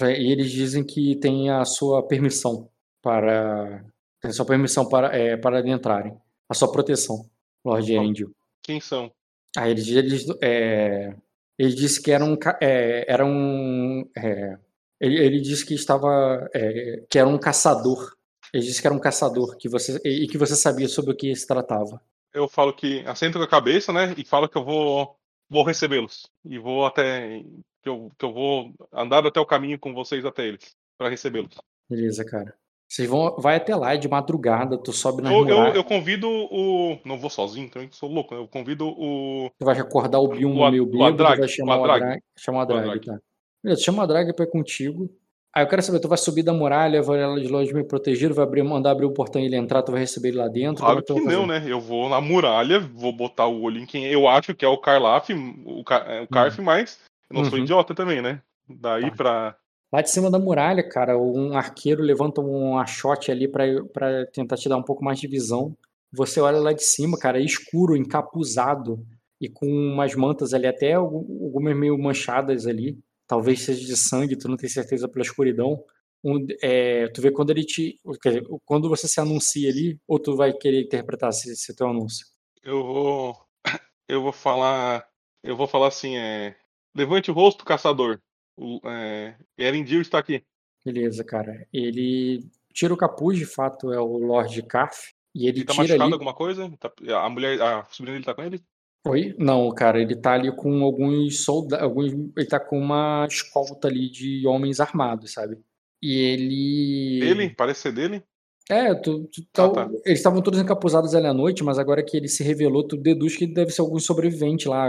[0.00, 2.71] e eles dizem que tem a sua permissão
[3.02, 3.84] para
[4.30, 6.16] sua permissão para é, para adentrarem,
[6.48, 7.28] a sua proteção,
[7.64, 8.30] Lord Angel.
[8.62, 9.12] Quem são?
[9.56, 11.14] Aí ele, ele, é,
[11.58, 14.56] ele disse que era um é, era um é,
[15.00, 18.16] ele, ele, disse que estava é, que era um caçador.
[18.54, 21.34] Ele disse que era um caçador que você e que você sabia sobre o que
[21.34, 22.00] se tratava.
[22.32, 25.16] Eu falo que assento com a cabeça, né, e falo que eu vou
[25.50, 27.42] vou recebê-los e vou até
[27.82, 31.58] que eu, que eu vou andar até o caminho com vocês até eles para recebê-los.
[31.90, 32.54] Beleza, cara.
[32.92, 36.98] Vocês vão, vai até lá de madrugada, tu sobe na eu, eu, eu, convido o.
[37.06, 38.34] Não vou sozinho também, sou louco.
[38.34, 39.50] Eu convido o.
[39.58, 42.20] Você vai acordar o Bill no meio bêbado, vai chamar o Adrag.
[42.38, 43.18] Chama o Adrag, tá.
[43.64, 45.08] Beleza, chama o Adrag pra ir contigo.
[45.54, 48.34] Aí eu quero saber, tu vai subir da muralha, vai ela de longe meio protegido,
[48.34, 50.84] vai abrir, mandar abrir o portão e ele entrar, tu vai receber ele lá dentro?
[50.84, 51.64] Claro que não, né?
[51.66, 54.76] Eu vou na muralha, vou botar o olho em quem eu acho que é o
[54.76, 55.30] Karlaf,
[55.64, 56.64] o, Car, é, o Carf, uhum.
[56.66, 57.48] mas eu não uhum.
[57.48, 58.42] sou idiota também, né?
[58.68, 59.16] Daí tá.
[59.16, 59.56] pra
[59.92, 64.68] Lá de cima da muralha, cara, um arqueiro levanta um achote ali para tentar te
[64.68, 65.76] dar um pouco mais de visão.
[66.10, 69.04] Você olha lá de cima, cara, é escuro, encapuzado
[69.38, 72.98] e com umas mantas ali, até algumas meio manchadas ali.
[73.26, 75.84] Talvez seja de sangue, tu não tem certeza pela escuridão.
[76.24, 77.98] Um, é, tu vê quando ele te.
[78.24, 82.26] Dizer, quando você se anuncia ali, ou tu vai querer interpretar esse, esse teu anúncio?
[82.62, 83.36] Eu vou.
[84.08, 85.06] Eu vou falar.
[85.42, 86.54] Eu vou falar assim, é.
[86.94, 88.20] Levante o rosto, caçador.
[88.56, 90.44] O, é, Erendil está aqui.
[90.84, 91.66] Beleza, cara.
[91.72, 95.12] Ele tira o capuz, de fato, é o Lord Carf.
[95.34, 96.12] E ele, ele tá tira machucado ali...
[96.12, 96.72] alguma coisa?
[96.78, 96.92] Tá,
[97.24, 98.62] a mulher, a sobrinha dele tá com ele?
[99.04, 99.34] Oi?
[99.38, 101.84] Não, cara, ele tá ali com alguns soldados.
[101.84, 105.58] Alguns, ele tá com uma escolta ali de homens armados, sabe?
[106.00, 107.20] E ele.
[107.20, 107.50] Dele?
[107.50, 108.22] Parece ser dele?
[108.70, 109.90] É, tu, tu ah, tá.
[110.04, 113.36] eles estavam todos encapuzados ali à noite, mas agora que ele se revelou, tu deduz
[113.36, 114.86] que deve ser algum sobrevivente lá.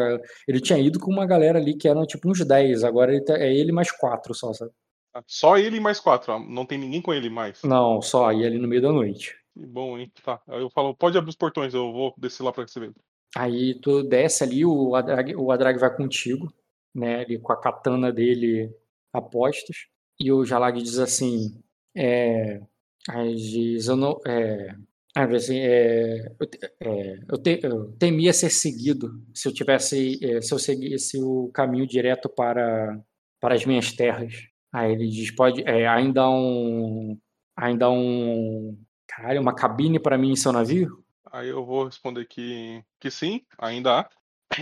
[0.48, 3.38] Ele tinha ido com uma galera ali que eram tipo uns 10, agora ele tá,
[3.38, 4.72] é ele mais quatro só, sabe?
[5.14, 7.62] Ah, só ele mais quatro, não tem ninguém com ele mais.
[7.64, 9.36] Não, só, e ali no meio da noite.
[9.54, 10.12] Que bom, hein?
[10.24, 10.42] Tá.
[10.48, 12.92] Aí eu falo, pode abrir os portões, eu vou descer lá pra receber.
[13.36, 16.52] Aí tu desce ali, o Adrag, o Adrag vai contigo,
[16.94, 17.22] né?
[17.22, 18.72] Ali com a katana dele
[19.12, 19.88] a postos.
[20.20, 21.60] E o Jalag diz assim:
[21.96, 22.62] é,
[23.10, 24.20] Aí diz, eu não.
[24.26, 24.76] É,
[25.16, 26.48] assim, é, eu,
[26.80, 30.20] é, eu, te, eu, temia ser seguido se eu tivesse.
[30.24, 33.00] É, se eu seguisse o caminho direto para,
[33.40, 34.34] para as minhas terras.
[34.72, 35.62] Aí ele diz, pode.
[35.68, 37.18] É, ainda há um.
[37.56, 38.78] Ainda um.
[39.08, 41.04] Caralho, uma cabine para mim em seu navio?
[41.32, 44.10] Aí eu vou responder que, que sim, ainda há.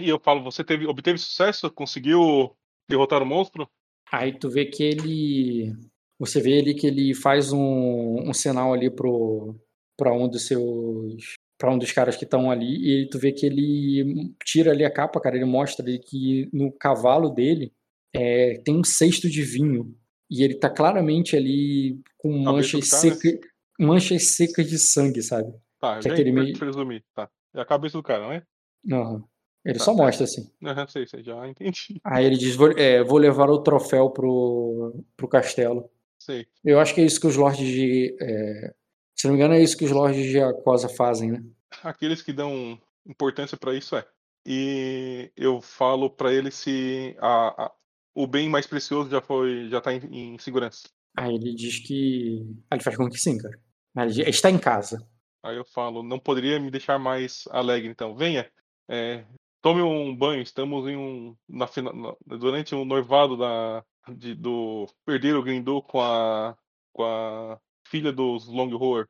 [0.02, 1.70] E eu falo, você teve, obteve sucesso?
[1.70, 2.56] Conseguiu
[2.90, 3.70] derrotar o monstro?
[4.10, 5.74] Aí tu vê que ele
[6.22, 9.56] você vê ali que ele faz um, um sinal ali pro
[9.98, 13.46] para um dos seus para um dos caras que estão ali e tu vê que
[13.46, 17.74] ele tira ali a capa, cara, ele mostra ali que no cavalo dele
[18.14, 19.96] é, tem um cesto de vinho
[20.30, 23.40] e ele tá claramente ali com manchas secas,
[23.80, 25.52] manchas secas de sangue, sabe?
[25.80, 26.58] Tá, que é aquele meio...
[26.58, 27.28] presumir, tá.
[27.56, 28.44] É a cabeça do cara, não é?
[28.86, 29.24] Uhum.
[29.66, 30.52] Ele tá, só mostra assim.
[30.64, 32.00] Aham, sei, sei, já entendi.
[32.04, 35.90] Aí ele diz: vou, é, vou levar o troféu pro, pro castelo.
[36.22, 36.46] Sei.
[36.64, 38.16] Eu acho que é isso que os lords de.
[38.22, 38.76] É...
[39.16, 41.44] Se não me engano, é isso que os lords de Acosa fazem, né?
[41.84, 44.06] Aqueles que dão importância para isso é.
[44.46, 47.72] E eu falo para ele se a, a,
[48.14, 50.88] o bem mais precioso já foi já tá em, em segurança.
[51.18, 52.46] Aí ele diz que.
[52.70, 53.60] Ah, ele faz com que sim, cara.
[53.98, 55.08] Ele diz, está em casa.
[55.44, 58.16] Aí eu falo, não poderia me deixar mais alegre, então.
[58.16, 58.48] Venha,
[58.88, 59.26] é,
[59.60, 60.44] tome um banho.
[60.44, 61.36] Estamos em um.
[61.50, 66.58] Na, na, durante um noivado da, de, do Perdeiro Grindô com a,
[66.94, 69.06] com a filha dos Longhorn.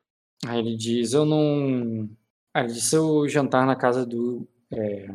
[0.46, 2.08] Aí ele diz, eu não.
[2.54, 2.90] Aí ele diz,
[3.28, 4.48] jantar na casa do.
[4.72, 5.06] É,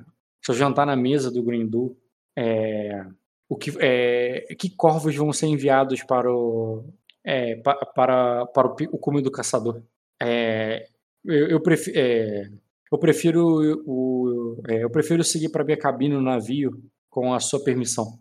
[0.47, 1.97] eu jantar na mesa do Grindu,
[2.37, 3.05] é,
[3.49, 6.85] o que, é, que corvos vão ser enviados para o,
[7.23, 9.81] é, para, para, para o, o cume do caçador?
[10.21, 10.87] É,
[11.25, 12.49] eu, eu, prefiro, é,
[12.91, 17.63] eu prefiro o, é, eu prefiro seguir para minha cabine no navio com a sua
[17.63, 18.17] permissão.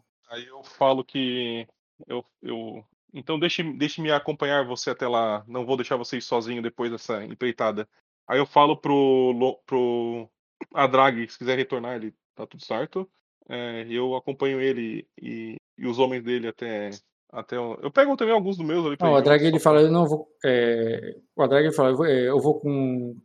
[0.76, 1.66] Falo que
[2.06, 5.44] eu, eu então deixe, deixe-me acompanhar você até lá.
[5.48, 7.88] Não vou deixar vocês sozinho depois dessa empreitada.
[8.28, 10.28] Aí eu falo pro pro
[10.74, 13.08] Adrag, se quiser retornar, ele tá tudo certo.
[13.48, 16.90] É, eu acompanho ele e, e, os homens dele até.
[17.30, 19.90] até eu pego também alguns dos meus ali pra não, O Adrag ele fala, eu
[19.90, 20.28] não vou.
[20.44, 23.16] É, o Adrag ele fala, eu vou, é, eu vou com.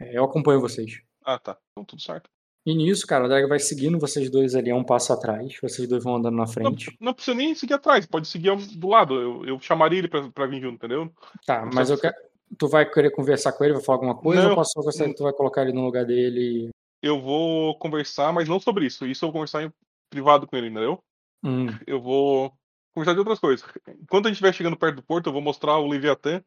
[0.00, 1.02] É, eu acompanho vocês.
[1.24, 1.58] Ah, tá.
[1.72, 2.30] Então tudo certo.
[2.66, 5.56] E nisso, cara, o Adrag vai seguindo vocês dois ali a um passo atrás.
[5.60, 6.96] Vocês dois vão andando na frente.
[6.98, 9.14] Não, não precisa nem seguir atrás, pode seguir do lado.
[9.14, 11.12] Eu, eu chamaria ele pra, pra vir junto, entendeu?
[11.46, 12.14] Tá, mas eu quero.
[12.56, 14.42] Tu vai querer conversar com ele, vai falar alguma coisa?
[14.42, 16.70] Não, ou posso gostar que tu vai colocar ele no lugar dele?
[17.04, 19.06] eu vou conversar, mas não sobre isso.
[19.06, 19.72] Isso eu vou conversar em
[20.08, 20.98] privado com ele, entendeu?
[21.44, 21.66] Hum.
[21.86, 22.50] Eu vou
[22.94, 23.68] conversar de outras coisas.
[24.00, 26.42] Enquanto a gente estiver chegando perto do porto, eu vou mostrar o Leviatã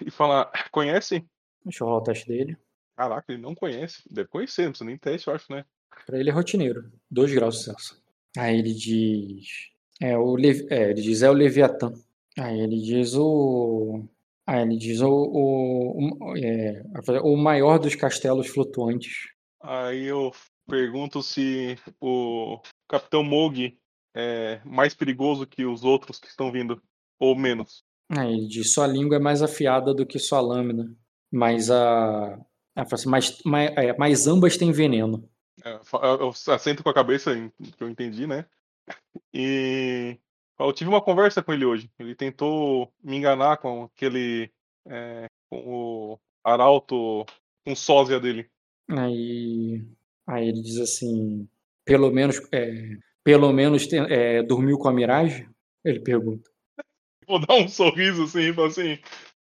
[0.00, 1.26] e falar: conhece?
[1.64, 2.56] Deixa eu rolar o teste dele.
[2.96, 4.02] Caraca, ele não conhece.
[4.10, 5.64] Deve conhecer, não precisa nem teste, eu acho, né?
[6.06, 6.90] Pra ele é rotineiro.
[7.10, 8.02] Dois graus de Celsius.
[8.36, 9.46] Aí ele diz.
[10.00, 10.66] É, o Levi...
[10.70, 11.92] é, ele diz é o Leviatã.
[12.38, 14.04] Aí ele diz o.
[14.46, 16.82] Aí ele diz o, o, o, é,
[17.22, 19.12] o maior dos castelos flutuantes.
[19.60, 20.30] Aí eu
[20.68, 23.76] pergunto se o Capitão Mog
[24.14, 26.80] é mais perigoso que os outros que estão vindo,
[27.18, 27.84] ou menos.
[28.10, 30.94] Aí ele diz: sua língua é mais afiada do que sua lâmina,
[31.30, 32.38] mas a.
[32.76, 35.28] Assim, mas, mas, é, mas ambas têm veneno.
[35.64, 35.80] É,
[36.20, 37.34] eu assento com a cabeça,
[37.76, 38.44] que eu entendi, né?
[39.32, 40.18] E
[40.58, 41.90] eu tive uma conversa com ele hoje.
[41.98, 44.50] Ele tentou me enganar com aquele.
[44.86, 47.24] É, com o arauto,
[47.64, 48.48] com sósia dele.
[48.88, 49.84] Aí,
[50.26, 51.48] aí ele diz assim,
[51.84, 55.48] pelo menos, é, pelo menos é, dormiu com a miragem?
[55.84, 56.48] Ele pergunta.
[57.26, 58.98] Vou dar um sorriso assim, assim,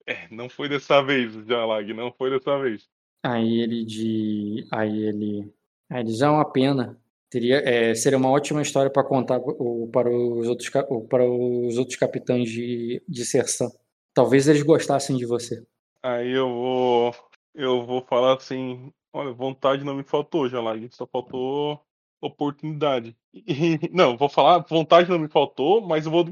[0.06, 2.90] é, não foi dessa vez, Jalag, não foi dessa vez.
[3.24, 5.54] Aí ele diz, aí ele,
[5.90, 7.00] aí ele é uma pena.
[7.30, 11.98] Teria, é, seria uma ótima história para contar o, para, os outros, para os outros
[11.98, 13.70] capitães de, de Sersan.
[14.14, 15.64] Talvez eles gostassem de você.
[16.04, 17.16] Aí eu vou,
[17.56, 21.82] eu vou falar assim, Olha, vontade não me faltou, Jalag, só faltou
[22.22, 23.16] oportunidade.
[23.34, 23.44] E,
[23.92, 26.26] não, vou falar, vontade não me faltou, mas eu vou,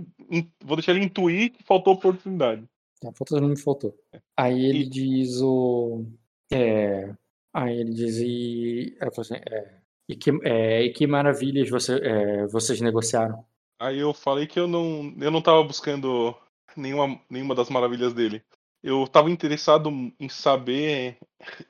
[0.64, 2.64] vou deixar ele intuir que faltou oportunidade.
[3.03, 3.93] A falta não me faltou.
[4.38, 4.90] Aí ele e...
[4.90, 6.06] diz o.
[6.52, 7.14] É,
[7.53, 8.98] aí ele diz e.
[9.02, 13.45] Assim, é, e, que, é, e que maravilhas você, é, vocês negociaram.
[13.80, 16.36] Aí eu falei que eu não, eu não tava buscando
[16.76, 18.44] nenhuma, nenhuma das maravilhas dele
[18.82, 21.18] eu estava interessado em saber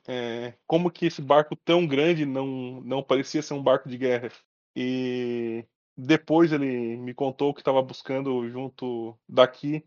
[0.06, 4.30] é, como que esse barco tão grande não, não parecia ser um barco de guerra.
[4.76, 5.64] E
[5.96, 9.84] depois ele me contou que estava buscando junto daqui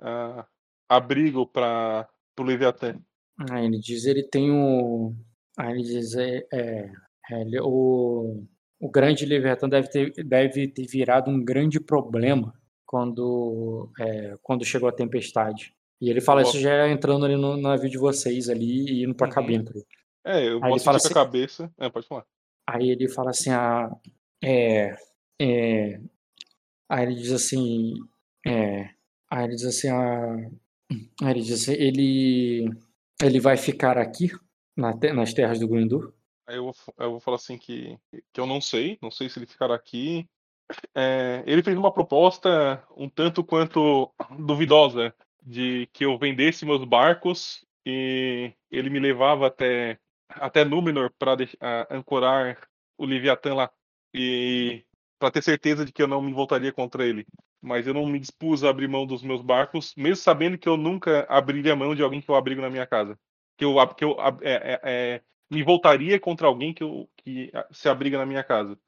[0.00, 0.44] uh,
[0.88, 2.08] abrigo para
[2.38, 3.00] o Leviatã.
[3.38, 5.14] Ah, ele diz ele tem o.
[5.58, 6.90] Ah, ele diz é, é,
[7.30, 8.44] ele, o,
[8.80, 12.54] o grande Leviatã deve ter, deve ter virado um grande problema
[12.86, 15.74] quando, é, quando chegou a tempestade.
[16.00, 19.26] E ele fala isso já entrando ali no navio de vocês ali e indo pra
[19.26, 19.32] uhum.
[19.32, 19.64] cabine.
[20.24, 21.72] É, eu aí ele fala assim, a cabeça.
[21.78, 22.24] É, pode falar.
[22.68, 23.90] Aí ele fala assim, ah,
[24.42, 24.96] é,
[25.40, 26.00] é,
[26.88, 27.94] aí ele diz assim,
[28.46, 28.90] é,
[29.30, 30.50] aí ele diz assim, ah,
[31.22, 32.68] aí ele diz assim, ele,
[33.22, 34.30] ele vai ficar aqui
[34.76, 36.12] na, nas terras do Grindur?
[36.46, 37.98] Aí eu vou, eu vou falar assim que,
[38.32, 40.28] que eu não sei, não sei se ele ficará aqui.
[40.94, 47.64] É, ele fez uma proposta um tanto quanto duvidosa de que eu vendesse meus barcos
[47.84, 51.36] e ele me levava até até Númenor para
[51.88, 52.58] ancorar
[52.98, 53.70] o Leviatã lá
[54.12, 54.84] e
[55.18, 57.26] para ter certeza de que eu não me voltaria contra ele.
[57.62, 60.76] Mas eu não me dispus a abrir mão dos meus barcos, mesmo sabendo que eu
[60.76, 63.18] nunca abriria mão de alguém que eu abrigo na minha casa.
[63.56, 65.20] Que eu, que eu é, é, é,
[65.50, 68.78] me voltaria contra alguém que, eu, que se abriga na minha casa.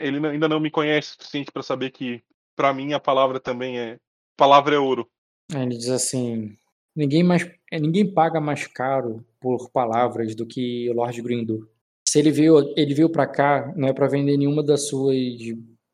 [0.00, 2.22] Ele ainda não me conhece o suficiente para saber que,
[2.54, 3.98] para mim, a palavra também é.
[4.36, 5.08] Palavra é ouro.
[5.52, 6.56] Ele diz assim:
[6.94, 11.68] ninguém, mais, é, ninguém paga mais caro por palavras do que o Lord Grindu.
[12.08, 15.16] Se ele veio, ele veio para cá, não é para vender nenhuma das suas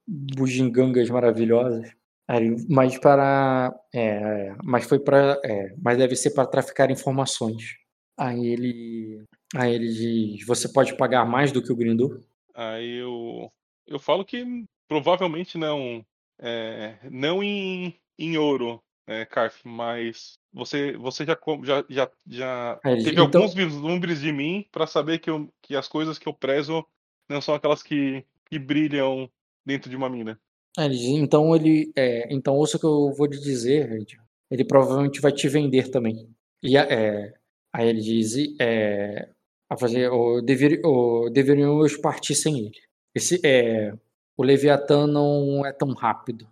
[0.06, 1.90] bugigangas maravilhosas,
[2.68, 7.76] mas para, é, mas foi para, é, mas deve ser para traficar informações.
[8.16, 12.24] Aí ele, aí ele diz: você pode pagar mais do que o Grindu?
[12.54, 13.50] Aí eu,
[13.86, 16.04] eu falo que provavelmente não,
[16.38, 22.96] é, não em, em ouro, é, Carf, mas você, você já, já, já, já é,
[22.96, 23.24] teve então...
[23.24, 26.86] alguns vislumbres de mim para saber que, eu, que as coisas que eu prezo
[27.28, 29.30] não são aquelas que, que brilham
[29.64, 30.40] dentro de uma mina.
[30.76, 34.04] É, então ele, é, então ouça o que eu vou lhe dizer,
[34.50, 36.28] ele provavelmente vai te vender também.
[36.62, 37.32] E é,
[37.72, 39.28] aí ele diz, é,
[39.70, 42.80] a fazer, ou, dever, ou deveríamos partir sem ele.
[43.14, 43.92] Esse, é,
[44.36, 46.48] o Leviatã não é tão rápido.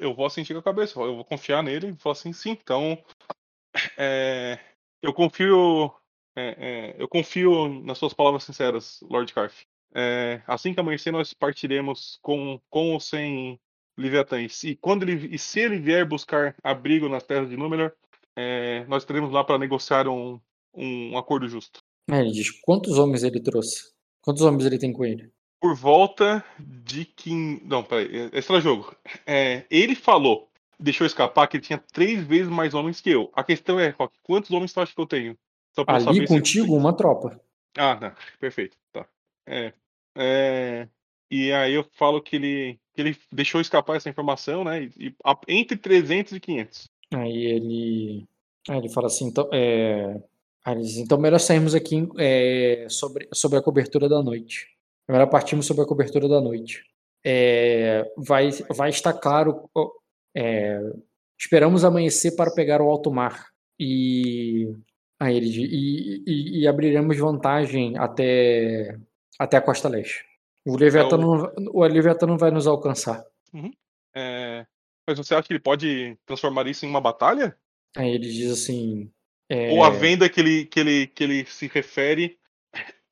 [0.00, 2.98] Eu vou sentir a cabeça, eu vou confiar nele e falar assim, sim, então
[3.96, 4.58] é,
[5.00, 5.92] eu confio
[6.36, 9.64] é, é, eu confio nas suas palavras sinceras, Lord Carf.
[9.94, 13.58] É, assim que amanhecer, nós partiremos com, com ou sem
[13.96, 14.62] Leviatãs.
[14.64, 17.92] E, quando ele, e se ele vier buscar abrigo nas terras de Númenor,
[18.36, 20.40] é, nós teremos lá para negociar um,
[20.74, 21.80] um acordo justo.
[22.10, 23.92] É, ele diz quantos homens ele trouxe?
[24.22, 25.30] Quantos homens ele tem com ele?
[25.60, 27.60] Por volta de que.
[27.64, 28.94] Não, peraí, esse era jogo.
[29.26, 33.30] É, ele falou, deixou escapar que ele tinha três vezes mais homens que eu.
[33.34, 35.36] A questão é, Rock, quantos homens tu acha que eu tenho?
[35.86, 37.40] Ali contigo, uma tropa.
[37.76, 38.12] Ah, não.
[38.40, 38.76] Perfeito.
[38.92, 39.06] Tá.
[39.50, 39.74] É,
[40.16, 40.88] é,
[41.30, 44.84] e aí eu falo que ele, que ele deixou escapar essa informação, né?
[44.84, 45.14] E, e
[45.48, 46.88] entre 300 e 500.
[47.14, 48.28] Aí ele,
[48.68, 50.20] aí ele fala assim, então, é,
[50.98, 54.68] então melhor sairmos aqui é, sobre, sobre a cobertura da noite.
[55.08, 56.84] Melhor partimos sobre a cobertura da noite.
[57.24, 59.68] É, vai, vai estar claro.
[60.36, 60.80] É,
[61.38, 64.72] esperamos amanhecer para pegar o alto mar e,
[65.18, 68.96] aí ele, e, e, e abriremos vantagem até,
[69.40, 70.22] até a costa leste.
[70.66, 73.24] O Leviatã, então, não, o Leviatã não vai nos alcançar.
[73.54, 73.72] Uhum.
[74.14, 74.66] É,
[75.08, 77.56] mas você acha que ele pode transformar isso em uma batalha?
[77.96, 79.10] Aí ele diz assim:
[79.48, 79.70] é...
[79.70, 82.38] Ou a venda que ele, que ele, que ele se refere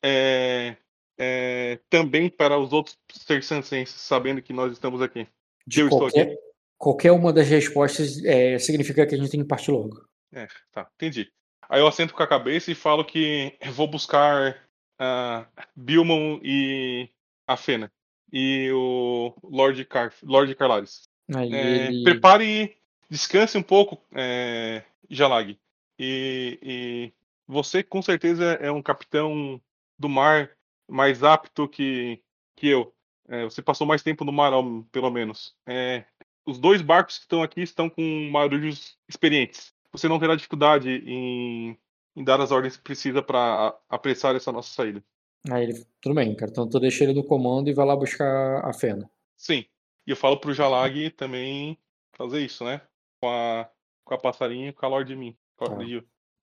[0.04, 0.76] é,
[1.18, 5.26] é, também para os outros terçancenses, sabendo que nós estamos aqui.
[5.66, 6.36] De eu qualquer, estou aqui.
[6.76, 10.06] Qualquer uma das respostas é, significa que a gente tem que partir logo.
[10.34, 11.30] É, tá, entendi.
[11.70, 14.67] Aí eu assento com a cabeça e falo que vou buscar
[15.00, 17.08] uh, Bilmon e
[17.46, 17.90] a Fena.
[18.32, 21.08] E o Lord, Car Lord Carlares.
[21.34, 22.04] É, ele...
[22.04, 22.76] Prepare e
[23.10, 25.58] descanse um pouco, é, Jalag.
[25.98, 27.12] E, e
[27.46, 29.60] você com certeza é um capitão
[29.98, 30.50] do mar
[30.88, 32.22] mais apto que,
[32.56, 32.94] que eu.
[33.28, 34.52] É, você passou mais tempo no mar,
[34.90, 35.54] pelo menos.
[35.66, 36.04] É,
[36.46, 39.72] os dois barcos que estão aqui estão com marujos experientes.
[39.92, 41.78] Você não terá dificuldade em,
[42.18, 45.02] em dar as ordens que precisa para apressar essa nossa saída.
[45.48, 46.50] Aí ele, tudo bem, cara.
[46.50, 49.08] Então tu deixa ele no comando e vai lá buscar a Fena.
[49.36, 49.64] Sim.
[50.04, 51.78] E eu falo pro Jalag também
[52.12, 52.80] fazer isso, né?
[53.22, 53.70] Com a,
[54.04, 55.36] com a passarinha e com a Lorde Min.
[55.56, 55.66] Tá.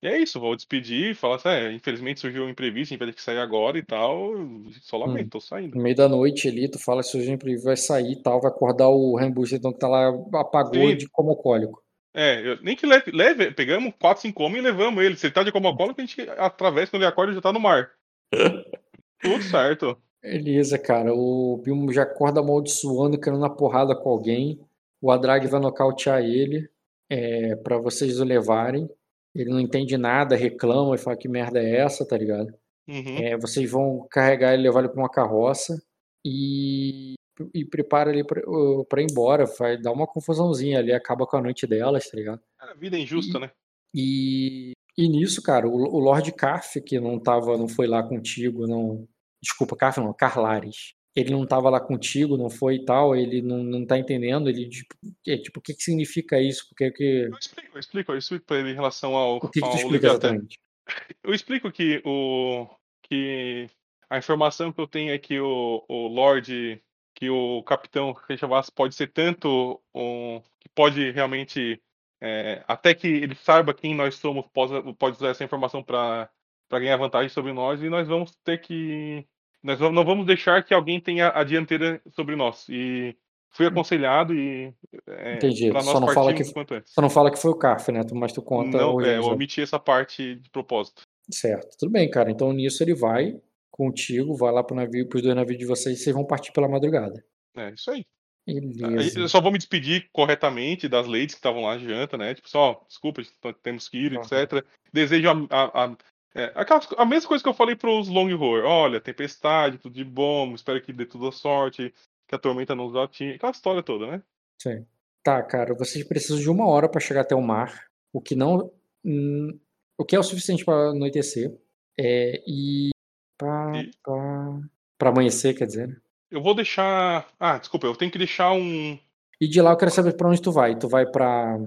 [0.02, 3.08] E é isso, vou despedir, falar assim, é, infelizmente surgiu um imprevisto, a gente vai
[3.08, 4.34] ter que sair agora e tal.
[4.82, 5.30] Só lamento, hum.
[5.30, 5.76] tô saindo.
[5.76, 8.40] No meio da noite ali, tu fala que surgiu um imprevisto, vai sair e tal,
[8.40, 10.98] vai acordar o Rainbow então que tá lá, apagou Sim.
[10.98, 11.84] de como cólico.
[12.16, 15.18] É, eu, nem que leve, leve, pegamos 4, 5 homens e levamos ele.
[15.18, 17.52] Se ele tá de como cólico, a gente atravessa quando ele acorda e já tá
[17.52, 17.92] no mar.
[19.22, 19.98] Tudo certo.
[20.22, 21.14] Beleza, cara.
[21.14, 24.60] O Bilmo já acorda amaldiçoando, querendo na porrada com alguém.
[25.02, 26.69] O Adrag vai nocautear ele
[27.10, 28.90] é, para vocês o levarem.
[29.35, 32.53] Ele não entende nada, reclama e fala que merda é essa, tá ligado?
[32.88, 33.18] Uhum.
[33.18, 35.82] É, vocês vão carregar ele, levar ele pra uma carroça
[36.26, 37.16] e,
[37.53, 38.41] e prepara ele pra,
[38.88, 39.45] pra ir embora.
[39.45, 42.41] Vai dar uma confusãozinha ali, acaba com a noite delas, tá ligado?
[42.59, 43.51] A vida é injusta, e, né?
[43.93, 48.67] E, e nisso, cara, o, o Lord Carf, que não tava, não foi lá contigo,
[48.67, 49.07] não.
[49.41, 53.64] Desculpa, Carf não, Carlares ele não estava lá contigo, não foi e tal, ele não,
[53.64, 54.93] não tá entendendo, ele, tipo,
[55.25, 56.67] é, tipo o que, que significa isso?
[56.67, 57.03] Porque que...
[57.03, 59.75] Eu explico, eu explico, eu explico para ele em relação ao, o que, que tu
[59.77, 60.59] explica exatamente?
[61.23, 62.67] Eu explico que o
[63.01, 63.67] que
[64.07, 66.80] a informação que eu tenho é que o, o Lorde,
[67.16, 71.82] que o Capitão Rechavas pode ser tanto um, que pode realmente
[72.22, 76.30] é, até que ele saiba quem nós somos, pode, pode usar essa informação para
[76.72, 79.26] ganhar vantagem sobre nós e nós vamos ter que
[79.64, 82.68] nós não vamos deixar que alguém tenha a dianteira sobre nós.
[82.69, 83.18] E
[83.50, 83.69] fui hum.
[83.69, 84.72] aconselhado e.
[85.08, 85.72] É, Entendi.
[85.72, 88.02] Só não, fala que, só não fala que foi o CAF, né?
[88.14, 88.77] Mas tu conta.
[88.77, 91.02] Não, é, eu omiti essa parte de propósito.
[91.32, 91.76] Certo.
[91.80, 92.30] Tudo bem, cara.
[92.30, 93.42] Então nisso ele vai
[93.76, 96.68] contigo, vai lá pro navio, pros dois navios de vocês e vocês vão partir pela
[96.68, 97.22] madrugada.
[97.58, 98.06] É, isso aí.
[98.48, 99.20] Beleza.
[99.20, 102.34] Eu só vou me despedir corretamente das ladies que estavam lá de janta, né?
[102.34, 103.22] Tipo, só, desculpa,
[103.62, 104.22] temos que ir, uhum.
[104.22, 104.64] etc.
[104.94, 105.98] Desejo a, a, a,
[106.36, 108.64] é, aquela, a mesma coisa que eu falei pros Long Horror.
[108.64, 111.94] Olha, tempestade, tudo de bom, espero que dê tudo a sorte,
[112.28, 113.36] que a tormenta não nos atinja.
[113.36, 114.24] Aquela história toda, né?
[114.62, 114.86] Sim.
[115.24, 118.72] Tá, cara, vocês precisam de uma hora para chegar até o mar, o que não.
[119.04, 119.60] Hum,
[119.98, 121.52] o que é o suficiente para anoitecer.
[121.98, 122.90] É, e.
[123.38, 123.91] Pra, e...
[124.03, 124.59] Pra,
[124.97, 125.95] pra amanhecer, quer dizer, né?
[126.31, 127.27] Eu vou deixar.
[127.39, 128.97] Ah, desculpa, eu tenho que deixar um.
[129.39, 130.75] E de lá eu quero saber para onde tu vai.
[130.75, 131.57] Tu vai para.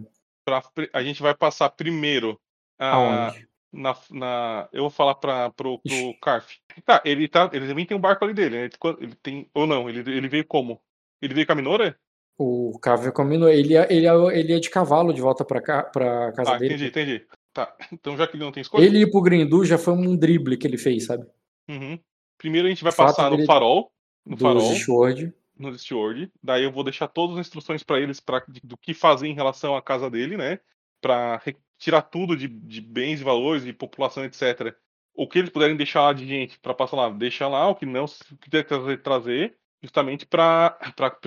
[0.44, 0.62] Pra...
[0.92, 2.38] A gente vai passar primeiro.
[2.78, 3.46] Aonde?
[3.72, 4.68] Na, na...
[4.72, 6.56] Eu vou falar para pro, pro Carf.
[6.84, 7.50] Tá, ele tá.
[7.52, 8.70] Ele também tem um barco ali dele, né?
[9.00, 9.50] Ele tem.
[9.54, 10.80] Ou não, ele, ele veio como?
[11.20, 11.98] Ele veio com a Minora?
[12.38, 13.54] O Carf veio com a Minora.
[13.54, 16.74] Ele, ele, ele é de cavalo de volta pra, cá, pra casa ah, dele.
[16.74, 17.26] Entendi, entendi.
[17.52, 17.74] Tá.
[17.92, 18.84] Então já que ele não tem escolha.
[18.84, 21.26] Ele ir pro Grindu já foi um drible que ele fez, sabe?
[21.68, 21.98] Uhum.
[22.38, 23.92] Primeiro a gente vai passar no farol
[24.28, 24.74] no do farol.
[24.74, 25.34] Steward.
[25.58, 26.30] No Steward.
[26.42, 29.76] Daí eu vou deixar todas as instruções para eles pra, do que fazer em relação
[29.76, 30.60] à casa dele, né?
[31.00, 31.42] Para
[31.78, 34.74] tirar tudo de, de bens e valores e população, etc.
[35.14, 37.68] O que eles puderem deixar lá de gente para passar lá, deixa lá.
[37.68, 40.76] O que não, o que trazer, trazer justamente para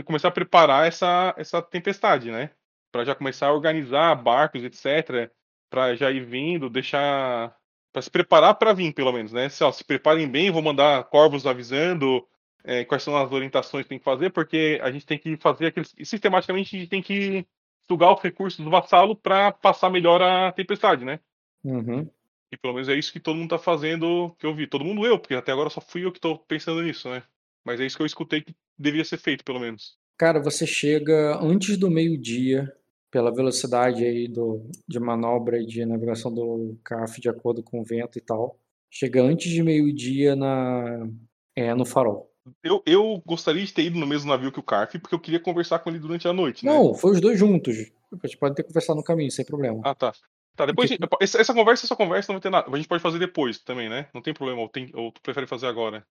[0.06, 2.52] começar a preparar essa, essa tempestade, né?
[2.92, 5.32] Para já começar a organizar barcos, etc.
[5.70, 7.56] Para já ir vindo, deixar
[7.92, 9.50] para se preparar para vir, pelo menos, né?
[9.50, 12.26] Se, ó, se preparem bem, vou mandar corvos avisando,
[12.64, 15.68] é, quais são as orientações que tem que fazer, porque a gente tem que fazer
[15.68, 15.94] aqueles.
[16.04, 17.46] Sistematicamente a gente tem que
[17.88, 21.20] sugar os recursos do vassalo para passar melhor a tempestade, né?
[21.64, 22.10] Uhum.
[22.52, 24.68] E pelo menos é isso que todo mundo tá fazendo, que eu vi.
[24.68, 27.24] Todo mundo eu, porque até agora só fui eu que tô pensando nisso, né?
[27.64, 29.98] Mas é isso que eu escutei que devia ser feito, pelo menos.
[30.18, 32.72] Cara, você chega antes do meio-dia,
[33.12, 37.84] pela velocidade aí do, de manobra e de navegação do CAF, de acordo com o
[37.84, 38.58] vento e tal.
[38.90, 41.08] Chega antes de meio-dia na,
[41.56, 42.32] é, no farol.
[42.64, 45.40] Eu, eu gostaria de ter ido no mesmo navio que o Carf, porque eu queria
[45.40, 46.66] conversar com ele durante a noite.
[46.66, 46.72] Né?
[46.72, 47.92] Não, foi os dois juntos.
[48.12, 49.80] A gente pode ter conversado no caminho, sem problema.
[49.84, 50.12] Ah, tá.
[50.56, 51.24] Tá, depois porque...
[51.24, 52.70] essa, essa, conversa, essa conversa não vai ter nada.
[52.70, 54.08] A gente pode fazer depois também, né?
[54.14, 54.62] Não tem problema.
[54.62, 56.06] Ou, tem, ou tu prefere fazer agora?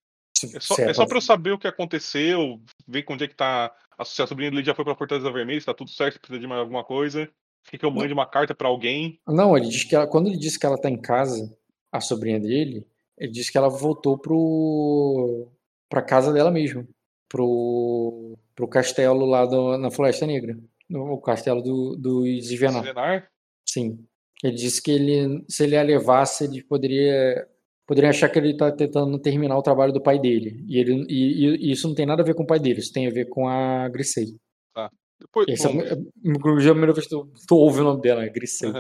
[0.55, 3.75] É só, é só pra eu saber o que aconteceu, ver onde é que tá.
[3.99, 6.47] A, sobrinha dele já foi pra Fortaleza Vermelha, se tá tudo certo, se precisa de
[6.47, 7.29] mais alguma coisa.
[7.71, 9.21] Quer que eu mande uma carta para alguém?
[9.29, 11.55] Não, ele diz que ela, quando ele disse que ela tá em casa,
[11.93, 12.87] a sobrinha dele,
[13.19, 15.53] ele disse que ela voltou pro.
[15.89, 16.89] pra casa dela mesmo
[17.31, 20.59] pro, pro castelo lá do, na Floresta Negra.
[20.89, 23.31] No, o castelo do, do Zivenar.
[23.65, 24.05] Sim.
[24.43, 27.47] Ele disse que ele, se ele a levasse, ele poderia
[27.91, 30.65] poderia achar que ele está tentando terminar o trabalho do pai dele.
[30.69, 32.93] E, ele, e, e, isso não tem nada a ver com o pai dele, isso
[32.93, 34.37] tem a ver com a Grisei.
[34.73, 34.89] Tá.
[35.19, 38.29] Depois, Esse é, é, a primeira vez que tu, tu ouve o nome dela, é
[38.29, 38.71] Grisei.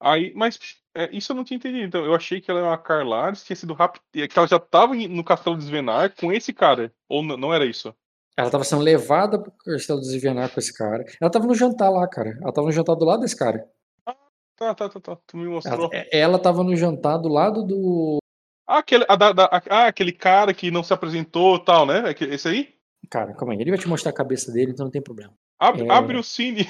[0.00, 0.58] Aí, mas
[0.96, 1.84] é, isso eu não tinha entendido.
[1.84, 4.02] Então, eu achei que ela era uma Carlares, tinha sido rápido.
[4.10, 6.90] Que ela já estava no Castelo de Svenar com esse cara.
[7.10, 7.94] Ou não era isso?
[8.38, 11.04] Ela estava sendo levada pro Castelo de Svenar com esse cara.
[11.20, 12.30] Ela estava no jantar lá, cara.
[12.40, 13.68] Ela estava no jantar do lado desse cara.
[14.06, 14.16] Ah,
[14.56, 15.18] tá, tá, tá, tá.
[15.26, 15.90] Tu me mostrou.
[16.10, 18.18] Ela, estava no jantar do lado do.
[18.66, 22.02] Ah, aquele, a, da, da, ah, aquele cara que não se apresentou tal, né?
[22.10, 22.74] É esse aí?
[23.08, 23.60] Cara, calma aí.
[23.60, 25.32] Ele vai te mostrar a cabeça dele, então não tem problema.
[25.58, 25.92] Abre, é...
[25.92, 26.66] abre o cine.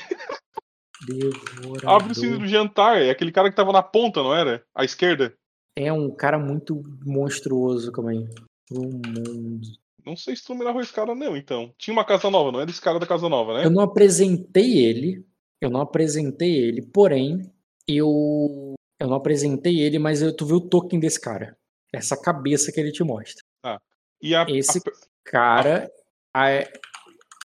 [1.06, 1.88] Devorador.
[1.88, 4.62] Abre o cine do jantar, é aquele cara que tava na ponta, não era?
[4.74, 5.34] À esquerda.
[5.76, 8.26] É um cara muito monstruoso, calma aí.
[8.70, 9.60] Mundo.
[10.04, 11.72] Não sei se tu mirava esse cara, não, então.
[11.76, 13.66] Tinha uma casa nova, não é desse cara da casa nova, né?
[13.66, 15.26] Eu não apresentei ele.
[15.60, 17.50] Eu não apresentei ele, porém,
[17.88, 18.74] eu.
[19.00, 21.56] Eu não apresentei ele, mas eu, tu viu o token desse cara.
[21.96, 23.42] Essa cabeça que ele te mostra.
[23.62, 23.80] Ah.
[24.22, 24.82] A, Esse a...
[25.24, 25.90] cara.
[26.34, 26.46] A,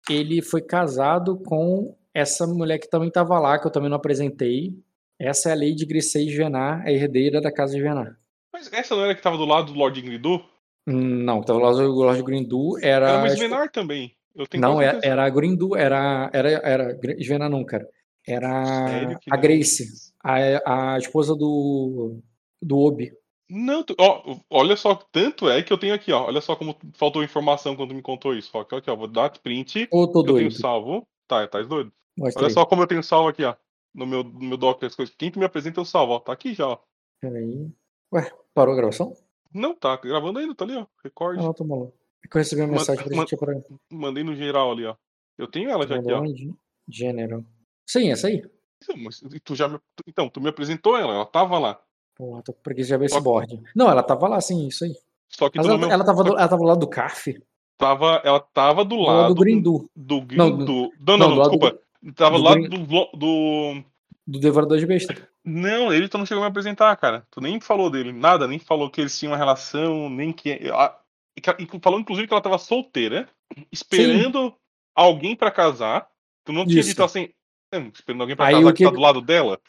[0.10, 4.74] ele foi casado com essa mulher que também estava lá, que eu também não apresentei.
[5.20, 8.18] Essa é a Lady Grisei Genar, a herdeira da casa de Genar.
[8.52, 10.44] Mas essa não era que estava do lado do Lord Grindu?
[10.86, 13.10] Não, que estava do lado do Lord Grindu era.
[13.10, 14.16] Era uma Svenar também.
[14.56, 16.30] não, era, era a Grindu, era.
[16.34, 17.88] Era, era Svenar não, cara.
[18.28, 22.20] Era a Grace, a, a esposa do.
[22.62, 23.12] do Obi.
[23.54, 23.94] Não, tu,
[24.50, 26.26] olha só, tanto é que eu tenho aqui, ó.
[26.26, 28.50] Olha só como faltou informação quando me contou isso.
[28.54, 29.90] Ó, aqui, ó, vou dar print.
[29.92, 30.30] Ô, tô doido.
[30.30, 31.06] Eu tenho salvo.
[31.28, 31.92] Tá, tá doido.
[32.18, 33.54] Olha só como eu tenho salvo aqui, ó.
[33.94, 35.14] No meu, no meu doc, as coisas.
[35.18, 36.20] Quem que me apresenta eu salvo, ó.
[36.20, 36.78] Tá aqui já, ó.
[37.20, 37.70] Peraí.
[38.14, 39.14] Ué, parou a gravação?
[39.54, 40.86] Não, tá gravando ainda, tá ali, ó.
[41.04, 41.46] Recorde.
[41.46, 41.94] Ah, tô maluco.
[42.24, 43.54] É eu recebi uma mensagem pra gente pra...
[43.92, 44.96] Mandei no geral ali, ó.
[45.38, 46.24] Eu tenho ela já aqui, ó.
[46.88, 47.46] Gênero.
[47.86, 48.50] Sim, essa aí.
[48.96, 49.78] Mas, tu já me...
[50.08, 51.84] Então, tu me apresentou ela, ela tava lá.
[52.16, 53.62] Porra, tô com preguiça de ver esse board.
[53.76, 54.96] Não, ela tava lá, sim, isso aí.
[55.30, 55.90] Só que ela, meu...
[55.90, 57.42] ela, tava do, ela tava do lado do CAF?
[57.78, 59.34] Tava, ela tava do lado.
[59.34, 59.90] do Grindu.
[59.96, 60.44] Do Grindu.
[60.44, 60.92] Não, do...
[61.00, 61.80] não, não, não, desculpa.
[62.02, 62.14] Do...
[62.14, 63.84] Tava do lá do, do.
[64.28, 65.30] Do Devorador de Besta.
[65.44, 67.26] Não, ele tu não chegou a me apresentar, cara.
[67.32, 70.70] Tu nem falou dele, nada, nem falou que eles tinham uma relação, nem que.
[70.72, 70.96] A,
[71.82, 73.28] falou, inclusive, que ela tava solteira,
[73.72, 74.50] esperando.
[74.50, 74.54] Sim.
[74.96, 76.08] alguém para casar.
[76.44, 76.90] Tu não tinha Isso.
[76.90, 77.30] dito assim,
[77.74, 78.78] hum, esperando alguém pra aí casar que...
[78.78, 79.60] que tá do lado dela.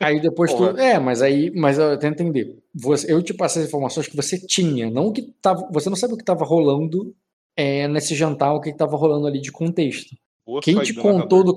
[0.00, 0.64] Aí depois tu.
[0.78, 1.50] É, mas aí.
[1.54, 2.58] Mas eu tento entender.
[2.74, 5.68] Você, eu te passei as informações que você tinha, não que tava.
[5.72, 7.14] Você não sabe o que estava rolando
[7.56, 10.14] é, nesse jantar, o que estava rolando ali de contexto.
[10.44, 11.54] Boa quem te contou do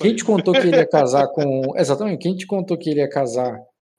[0.00, 1.76] Quem te contou que ele ia casar com.
[1.76, 3.58] Exatamente, quem te contou que ele ia casar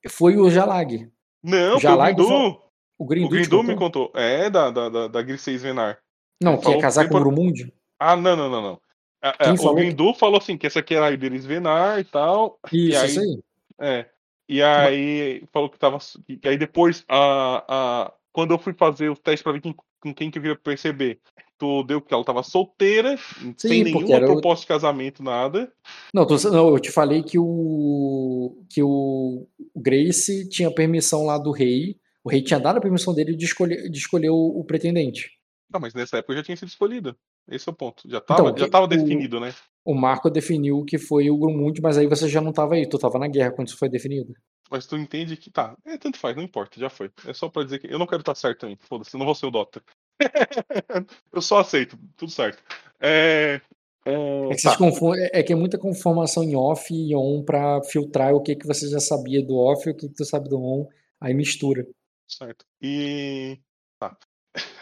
[0.09, 1.07] foi o Jalag.
[1.43, 2.63] Não, o Jalag foi o Grindu.
[2.97, 4.11] O Grindu, o Grindu me contou.
[4.15, 5.99] É, da, da, da, da Griseis Venar.
[6.41, 7.71] Não, que ia casar com o Grumund?
[7.99, 8.79] Ah, não, não, não, não.
[9.23, 10.19] É, é o Grindu que...
[10.19, 12.59] falou assim, que essa aqui era a Iberis Venar e tal.
[12.71, 13.39] Isso, e aí, isso aí.
[13.79, 14.05] É.
[14.49, 15.97] E aí falou que tava.
[16.27, 20.13] E aí depois, a, a, quando eu fui fazer o teste pra ver quem, com
[20.13, 21.21] quem que eu queria perceber,
[21.57, 25.71] tu deu que ela tava solteira, Sim, sem nenhuma proposta de casamento, nada.
[26.13, 28.61] Não, tu, não, eu te falei que o.
[28.69, 31.97] que o Grace tinha permissão lá do rei.
[32.23, 35.31] O rei tinha dado a permissão dele de escolher, de escolher o, o pretendente.
[35.71, 37.15] Não, mas nessa época já tinha sido escolhida.
[37.47, 38.09] Esse é o ponto.
[38.09, 39.53] Já estava então, já tava definido, né?
[39.85, 42.95] O Marco definiu que foi o Grumund, mas aí você já não estava aí, tu
[42.95, 44.33] estava na guerra quando isso foi definido.
[44.71, 45.75] Mas tu entende que tá.
[45.85, 47.11] É, tanto faz, não importa, já foi.
[47.27, 48.77] É só pra dizer que eu não quero estar certo também.
[48.79, 49.83] Foda-se, não vou ser o Dota.
[51.33, 52.63] eu só aceito, tudo certo.
[52.99, 53.59] É,
[54.05, 54.13] é,
[54.49, 54.77] é, que tá.
[54.77, 58.65] confundem, é, que é muita conformação em off e on para filtrar o que, que
[58.65, 60.87] você já sabia do off e o que, que tu sabe do on,
[61.19, 61.85] aí mistura.
[62.27, 62.65] Certo.
[62.81, 63.59] E.
[63.99, 64.17] Tá.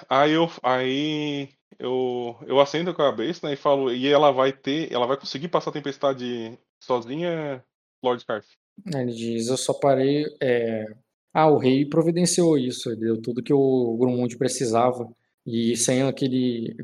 [0.07, 0.49] Aí eu.
[0.61, 1.49] Aí
[1.79, 5.47] eu, eu acendo a cabeça, né, e falo, e ela vai ter, ela vai conseguir
[5.47, 7.63] passar a tempestade sozinha,
[8.03, 8.47] Lord Carf?
[8.93, 10.85] Ele diz, eu só parei, é...
[11.33, 15.07] ah, o rei providenciou isso, ele deu tudo que o Grumund precisava,
[15.45, 16.75] e sem aquele,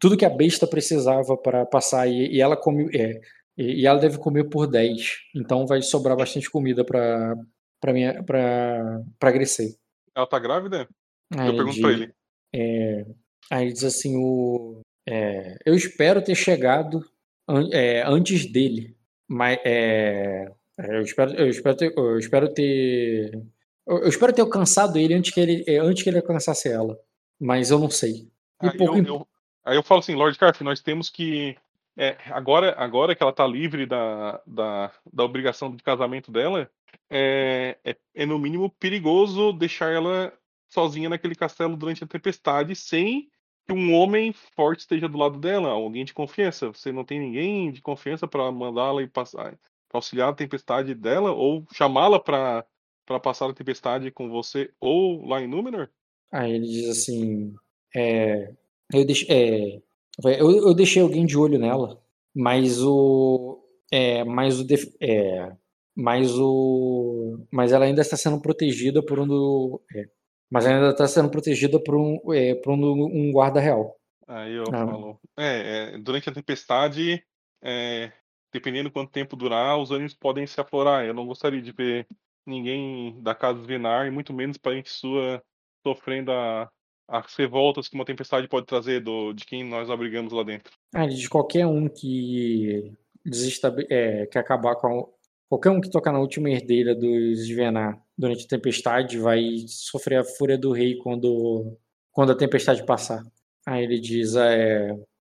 [0.00, 3.20] tudo que a besta precisava para passar, e, e ela come, é,
[3.56, 7.34] e, ela deve comer por 10, então vai sobrar bastante comida para
[7.80, 9.76] para minha para para Grecei.
[10.14, 10.88] Ela tá grávida?
[11.30, 12.14] Eu pergunto para ele.
[12.54, 13.06] É,
[13.50, 17.04] Aí diz assim: o, é, Eu espero ter chegado
[17.48, 18.96] an, é, antes dele,
[19.28, 23.42] mas é, é, eu, espero, eu, espero ter, eu espero ter.
[23.86, 26.98] Eu espero ter alcançado ele antes que ele, é, antes que ele alcançasse ela.
[27.40, 28.28] Mas eu não sei.
[28.58, 28.98] Aí, pouco...
[28.98, 29.28] eu, eu,
[29.64, 31.56] aí eu falo assim, Lord Carf, nós temos que.
[31.96, 36.70] É, agora, agora que ela está livre da, da, da obrigação de casamento dela,
[37.08, 40.32] é, é, é, no mínimo perigoso deixar ela
[40.68, 43.30] sozinha naquele castelo durante a tempestade sem
[43.66, 46.68] que um homem forte esteja do lado dela, alguém de confiança.
[46.68, 49.58] Você não tem ninguém de confiança para mandá-la e passar,
[49.92, 52.64] auxiliar a tempestade dela ou chamá-la para
[53.06, 55.88] para passar a tempestade com você ou lá em Númenor?
[56.32, 57.54] Aí ele diz assim,
[57.94, 58.52] é,
[58.92, 59.80] eu, deixe, é,
[60.24, 62.02] eu, eu, deixei alguém de olho nela,
[62.34, 63.62] mas o
[63.92, 64.66] é, mas o
[65.00, 65.52] é,
[65.94, 70.08] mas o mas ela ainda está sendo protegida por um do, é,
[70.50, 73.96] mas ainda está sendo protegida por um, é, por um, um guarda real.
[74.26, 74.86] Aí eu ah.
[74.86, 75.20] falo.
[75.36, 77.22] É, é, durante a tempestade,
[77.62, 78.12] é,
[78.52, 81.04] dependendo quanto tempo durar, os ânimos podem se aflorar.
[81.04, 82.06] Eu não gostaria de ver
[82.46, 85.42] ninguém da casa Venar, e muito menos parente sua,
[85.84, 86.70] sofrendo a,
[87.08, 90.72] as revoltas que uma tempestade pode trazer do, de quem nós abrigamos lá dentro.
[90.94, 92.92] Ah, de qualquer um que
[93.24, 93.86] desestabil...
[93.90, 95.04] é, que acabar com a...
[95.48, 100.24] qualquer um que tocar na última herdeira dos Venar durante a tempestade vai sofrer a
[100.24, 101.76] fúria do rei quando,
[102.12, 103.22] quando a tempestade passar.
[103.66, 104.90] Aí ele diz: é,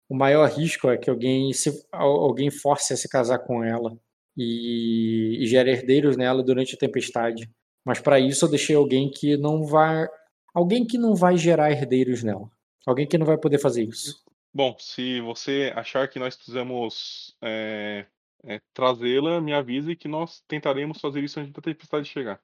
[0.09, 3.97] o maior risco é que alguém, se, alguém force a se casar com ela
[4.37, 7.49] e, e gere herdeiros nela durante a tempestade.
[7.85, 10.07] Mas para isso eu deixei alguém que não vai.
[10.53, 12.49] Alguém que não vai gerar herdeiros nela.
[12.85, 14.23] Alguém que não vai poder fazer isso.
[14.53, 18.05] Bom, se você achar que nós precisamos é,
[18.45, 22.39] é, trazê-la, me avise que nós tentaremos fazer isso antes da tempestade chegar.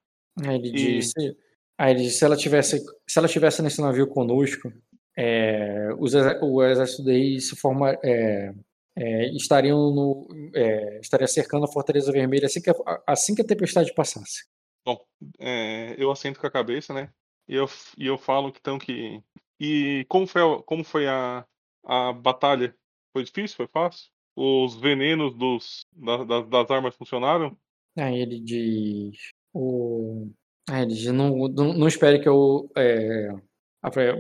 [0.46, 0.72] Aí ele e...
[0.72, 1.38] disse,
[1.78, 4.72] aí ele disse, se ela tivesse, se ela tivesse nesse navio conosco,
[5.18, 8.54] é, os, o exército daí se forma, é,
[8.96, 12.76] é, estariam no, é, estaria cercando a Fortaleza Vermelha assim que a,
[13.08, 14.46] assim que a tempestade passasse.
[14.86, 14.98] Bom,
[15.40, 17.10] é, eu assento com a cabeça, né?
[17.48, 17.66] E eu,
[17.98, 19.22] e eu falo que então que
[19.60, 21.46] e como foi a, como foi a,
[21.86, 22.74] a batalha?
[23.12, 23.58] Foi difícil?
[23.58, 24.10] Foi fácil?
[24.36, 27.58] Os venenos dos, das, das armas funcionaram?
[27.98, 29.18] Aí ele diz:
[29.54, 30.30] o...
[30.70, 32.70] Ah, não, não, não espere que eu.
[32.76, 33.30] É...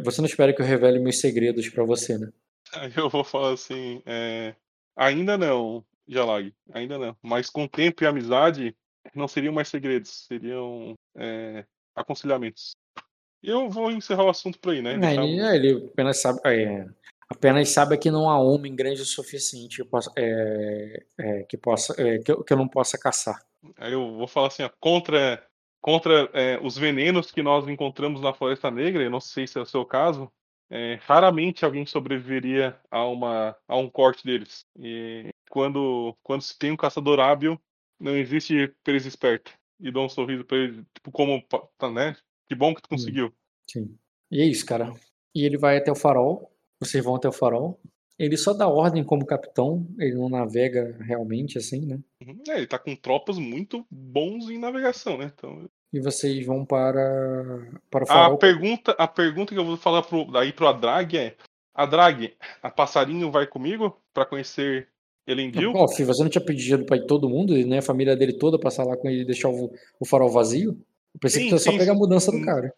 [0.03, 2.31] Você não espere que eu revele meus segredos para você, né?
[2.73, 4.55] Aí eu vou falar assim: é...
[4.95, 7.15] ainda não, Jalag, ainda não.
[7.21, 8.75] Mas com tempo e amizade,
[9.13, 11.65] não seriam mais segredos, seriam é...
[11.95, 12.71] aconselhamentos.
[13.43, 14.99] Eu vou encerrar o assunto por aí, né?
[15.01, 16.39] É, ele, ele, apenas sabe.
[16.45, 16.85] É,
[17.29, 21.05] apenas sabe que não há homem grande o suficiente que possa, é,
[21.47, 23.39] que, possa que, eu, que eu não possa caçar.
[23.77, 25.45] Aí eu vou falar assim, ó, contra,
[25.81, 29.61] contra é, os venenos que nós encontramos na Floresta Negra, eu não sei se é
[29.61, 30.31] o seu caso,
[30.69, 34.65] é, raramente alguém sobreviveria a, uma, a um corte deles.
[34.77, 37.59] E quando, quando se tem um caçador hábil,
[37.99, 39.51] não existe preso esperto.
[39.79, 41.41] E dá um sorriso pra ele, tipo, como,
[41.77, 42.15] tá, né?
[42.47, 43.33] Que bom que tu conseguiu.
[43.67, 43.97] Sim.
[44.31, 44.93] E é isso, cara.
[45.33, 46.51] E ele vai até o farol.
[46.79, 47.79] Vocês vão até o farol.
[48.19, 51.99] Ele só dá ordem como capitão, ele não navega realmente assim, né?
[52.21, 52.43] Uhum.
[52.49, 55.31] É, ele tá com tropas muito bons em navegação, né?
[55.33, 55.69] Então...
[55.91, 57.01] E vocês vão para,
[57.89, 58.35] para o farol.
[58.35, 61.35] A pergunta, a pergunta que eu vou falar pro, daí pro Adrag é:
[61.73, 64.87] Adrag, a passarinho vai comigo para conhecer
[65.25, 65.73] Elendil?
[65.73, 67.79] Não, filho, você não tinha pedido para ir todo mundo, né?
[67.79, 70.77] A família dele toda passar lá com ele e deixar o, o farol vazio?
[71.13, 72.71] Eu pensei sim, que tu ia só pegar a mudança do cara.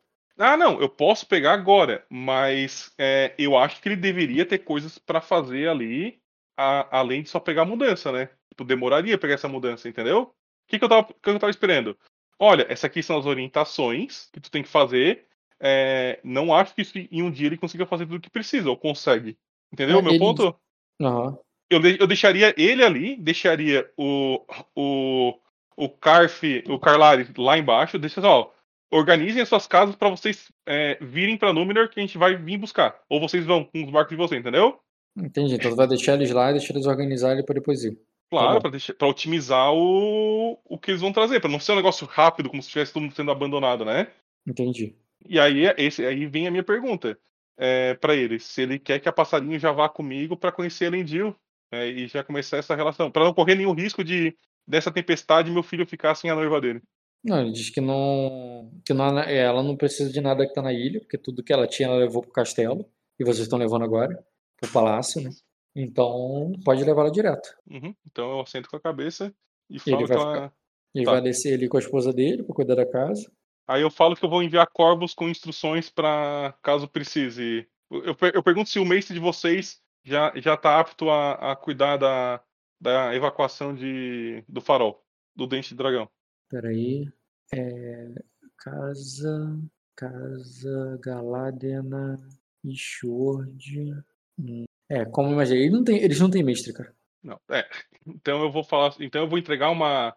[0.43, 4.97] Ah, não, eu posso pegar agora, mas é, eu acho que ele deveria ter coisas
[4.97, 6.19] para fazer ali,
[6.57, 8.27] a, além de só pegar a mudança, né?
[8.49, 10.21] Tipo, demoraria pegar essa mudança, entendeu?
[10.21, 10.33] O
[10.67, 11.95] que, que, eu tava, que eu tava esperando?
[12.39, 15.27] Olha, essas aqui são as orientações que tu tem que fazer.
[15.59, 18.75] É, não acho que em um dia ele consiga fazer tudo o que precisa, ou
[18.75, 19.37] consegue.
[19.71, 20.19] Entendeu o meu ele...
[20.19, 20.55] ponto?
[20.99, 21.37] Uhum.
[21.69, 24.43] Eu, eu deixaria ele ali, deixaria o,
[24.75, 25.39] o,
[25.77, 28.49] o Carf, o Carlari lá embaixo, deixa ó,
[28.91, 32.57] organizem as suas casas para vocês é, virem para Númenor que a gente vai vir
[32.57, 32.99] buscar.
[33.09, 34.79] Ou vocês vão com os barcos de vocês, entendeu?
[35.15, 35.55] Entendi.
[35.55, 37.97] Então vai deixar eles lá e deixar eles organizarem para depois ir.
[38.29, 42.07] Claro, tá para otimizar o, o que eles vão trazer, para não ser um negócio
[42.07, 44.07] rápido, como se estivesse todo mundo sendo abandonado, né?
[44.47, 44.95] Entendi.
[45.27, 47.17] E aí, esse, aí vem a minha pergunta
[47.57, 51.35] é, para ele: se ele quer que a passarinho já vá comigo para conhecer Elendil
[51.71, 54.33] é, e já começar essa relação, para não correr nenhum risco de
[54.65, 56.81] dessa tempestade meu filho ficar sem a noiva dele.
[57.23, 60.73] Não, ele diz que não, que não, ela não precisa de nada que tá na
[60.73, 62.85] ilha, porque tudo que ela tinha ela levou pro castelo,
[63.19, 64.25] e vocês estão levando agora,
[64.59, 65.29] pro palácio, né?
[65.75, 67.55] Então, pode levar ela direto.
[67.69, 67.95] Uhum.
[68.05, 69.33] Então eu assento com a cabeça
[69.69, 70.53] e falo ele vai que ela...
[70.93, 71.11] Ele tá.
[71.11, 73.31] vai descer ali com a esposa dele pra cuidar da casa.
[73.67, 77.65] Aí eu falo que eu vou enviar corvos com instruções para caso precise.
[77.89, 81.95] Eu, eu, pergunto se o mestre de vocês já, já tá apto a, a cuidar
[81.95, 82.43] da,
[82.79, 85.01] da evacuação de, do farol,
[85.33, 86.09] do dente de dragão.
[86.51, 87.07] Peraí.
[87.53, 88.13] É,
[88.57, 89.57] casa.
[89.95, 92.19] Casa Galadena
[92.63, 93.93] e Shord.
[94.37, 94.65] Hum.
[94.89, 95.63] É, como imaginei.
[95.63, 96.93] Ele não tem, eles não têm mestre, cara.
[97.23, 97.67] Não, é.
[98.05, 98.93] Então eu vou falar.
[98.99, 100.15] Então eu vou entregar uma.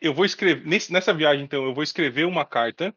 [0.00, 0.64] Eu vou escrever.
[0.64, 2.94] Nesse, nessa viagem, então, eu vou escrever uma carta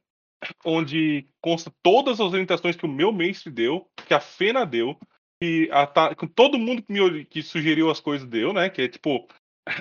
[0.63, 4.95] onde consta todas as orientações que o meu mestre deu, que a Fena deu,
[5.41, 5.87] que a,
[6.35, 8.69] todo mundo que, me, que sugeriu as coisas deu, né?
[8.69, 9.27] Que é tipo.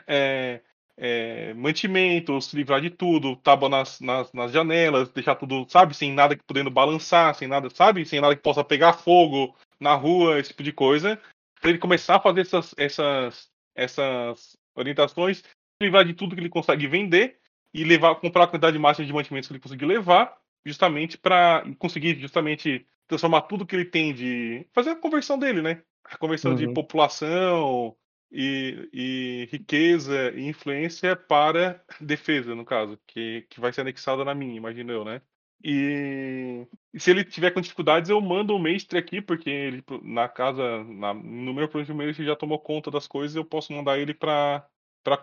[0.06, 0.62] É,
[0.96, 6.12] é, mantimentos, se livrar de tudo, tábua nas, nas, nas, janelas, deixar tudo, sabe, sem
[6.12, 10.38] nada que podendo balançar, sem nada, sabe, sem nada que possa pegar fogo na rua,
[10.38, 11.20] esse tipo de coisa.
[11.60, 15.44] Pra ele começar a fazer essas, essas, essas orientações, se
[15.82, 17.38] livrar de tudo que ele consegue vender
[17.74, 22.18] e levar, comprar a quantidade máxima de mantimentos que ele conseguir levar, justamente para conseguir
[22.18, 25.82] justamente transformar tudo que ele tem de fazer a conversão dele, né?
[26.04, 26.56] A conversão uhum.
[26.56, 27.94] de população,
[28.30, 34.34] e, e, riqueza e influência para defesa, no caso, que, que vai ser anexada na
[34.34, 35.22] minha, imagino eu, né?
[35.64, 40.28] E, e, se ele tiver com dificuldades, eu mando o mestre aqui, porque ele na
[40.28, 43.98] casa, na, no meu próximo mês, ele já tomou conta das coisas, eu posso mandar
[43.98, 44.68] ele para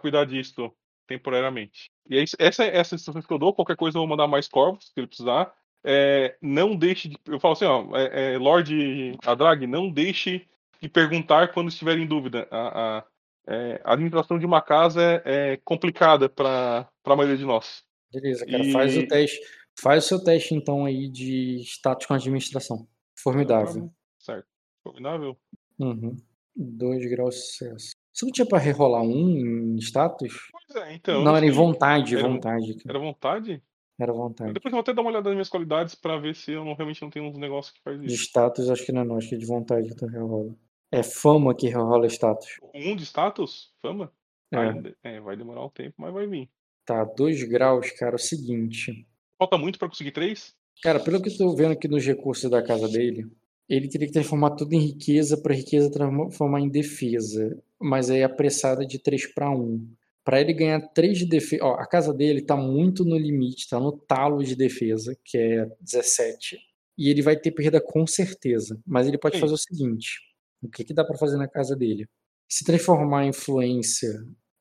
[0.02, 0.74] cuidar disso
[1.08, 1.92] temporariamente.
[2.10, 3.54] E é isso, essa essa instrução que eu dou.
[3.54, 5.54] Qualquer coisa eu vou mandar mais corvos, se ele precisar.
[5.84, 7.18] É, não deixe de.
[7.28, 10.48] Eu falo assim, ó, é, é, Lorde Adrag, não deixe
[10.84, 12.46] e perguntar quando estiver em dúvida.
[12.52, 13.04] A, a,
[13.48, 17.84] é, a administração de uma casa é, é complicada para a maioria de nós.
[18.14, 18.72] Beleza, cara, e...
[18.72, 19.40] faz o teste.
[19.80, 22.88] Faz o seu teste, então, aí de status com administração.
[23.18, 23.90] Formidável.
[24.20, 24.46] Certo.
[24.84, 25.36] Formidável?
[25.80, 26.16] Uhum.
[26.56, 27.92] Dois graus de sucesso.
[28.14, 30.52] Você não tinha para rerolar um em status?
[30.52, 31.24] Pois é, então.
[31.24, 32.78] Não, era em vontade, era, vontade.
[32.88, 33.64] Era vontade?
[34.00, 34.54] Era vontade.
[34.54, 36.76] Depois eu vou até dar uma olhada nas minhas qualidades para ver se eu não,
[36.76, 38.08] realmente não tenho uns negócios que faz isso.
[38.08, 40.56] De status, acho que não é não, acho que é de vontade que tu rerola.
[40.94, 42.60] É fama que rola status.
[42.72, 43.72] Um de status?
[43.82, 44.12] Fama?
[44.52, 44.56] É.
[44.56, 46.48] Vai, é, vai demorar um tempo, mas vai vir.
[46.86, 49.08] Tá, dois graus, cara, é o seguinte.
[49.40, 50.56] Falta muito para conseguir três?
[50.84, 53.26] Cara, pelo que eu tô vendo aqui nos recursos da casa dele,
[53.68, 57.60] ele teria que transformar tudo em riqueza para riqueza transformar em defesa.
[57.82, 59.88] Mas aí apressada de 3 para 1.
[60.24, 61.66] Para ele ganhar 3 de defesa.
[61.66, 65.66] Ó, a casa dele tá muito no limite, tá no talo de defesa, que é
[65.82, 66.60] 17.
[67.00, 68.80] E ele vai ter perda com certeza.
[68.86, 69.42] Mas ele pode Sim.
[69.42, 70.33] fazer o seguinte:
[70.64, 72.08] o que, que dá para fazer na casa dele?
[72.50, 74.10] Se transformar a influência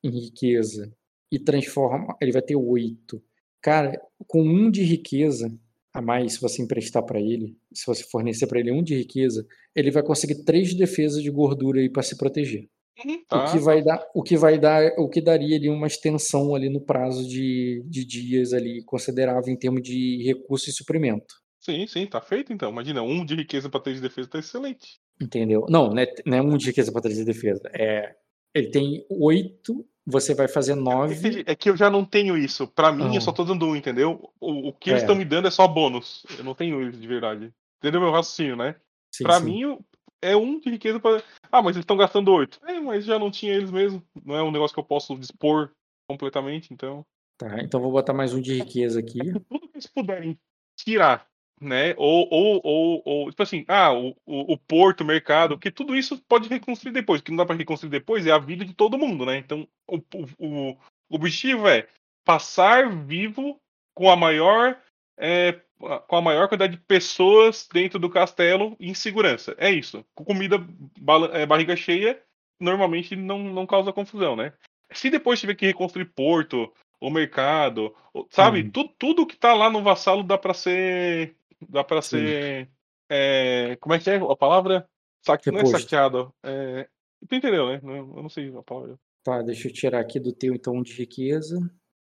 [0.02, 0.92] em riqueza
[1.30, 3.22] e transforma, ele vai ter oito.
[3.60, 5.48] Cara, com um de riqueza
[5.94, 9.46] a mais, se você emprestar para ele, se você fornecer para ele um de riqueza,
[9.74, 12.68] ele vai conseguir três de defesa de gordura aí para se proteger.
[13.04, 13.22] Uhum.
[13.30, 16.68] O que vai dar, o que vai dar, o que daria ali uma extensão ali
[16.68, 21.34] no prazo de, de dias ali considerável em termos de recurso e suprimento.
[21.60, 22.70] Sim, sim, tá feito então.
[22.70, 25.00] Imagina, um de riqueza para três de defesa tá excelente.
[25.20, 25.66] Entendeu?
[25.68, 27.62] Não, não é, não é um de riqueza para de defesa.
[27.72, 28.14] É,
[28.54, 31.44] ele tem oito, você vai fazer nove.
[31.46, 32.66] É que eu já não tenho isso.
[32.66, 34.30] Para mim, eu só tô dando um, entendeu?
[34.40, 35.18] O, o que eles estão é.
[35.18, 36.24] me dando é só bônus.
[36.36, 37.52] Eu não tenho isso de verdade.
[37.78, 38.76] Entendeu meu raciocínio, né?
[39.14, 39.44] Sim, pra sim.
[39.44, 39.78] mim,
[40.20, 41.22] é um de riqueza para.
[41.50, 42.60] Ah, mas eles estão gastando oito.
[42.64, 44.02] É, mas já não tinha eles mesmo.
[44.24, 45.70] Não é um negócio que eu posso dispor
[46.08, 47.04] completamente, então.
[47.38, 49.18] Tá, então vou botar mais um de riqueza aqui.
[49.48, 50.38] Tudo que eles puderem
[50.76, 51.26] tirar
[51.62, 51.94] né?
[51.96, 55.96] Ou, ou, ou, ou, tipo assim, ah, o, o, o, porto, o mercado, que tudo
[55.96, 57.20] isso pode reconstruir depois.
[57.20, 59.36] O que não dá para reconstruir depois é a vida de todo mundo, né?
[59.38, 59.98] Então, o,
[60.38, 60.76] o, o
[61.10, 61.86] objetivo é
[62.24, 63.60] passar vivo
[63.94, 64.78] com a maior
[65.18, 65.60] é,
[66.06, 69.54] com a maior quantidade de pessoas dentro do castelo em segurança.
[69.58, 70.04] É isso.
[70.14, 70.56] Com comida,
[71.32, 72.20] é, barriga cheia,
[72.58, 74.52] normalmente não, não causa confusão, né?
[74.92, 77.92] Se depois tiver que reconstruir porto, o mercado,
[78.30, 78.62] sabe?
[78.62, 78.70] Hum.
[78.70, 81.34] Tu, tudo que tá lá no vassalo dá para ser
[81.68, 82.70] dá para ser.
[83.10, 84.88] É, como é que é a palavra?
[85.20, 86.34] Saque, não é saqueado.
[86.42, 86.88] É,
[87.28, 87.80] tu entendeu, né?
[87.82, 88.98] Eu não sei a palavra.
[89.22, 91.58] Tá, deixa eu tirar aqui do teu então de riqueza.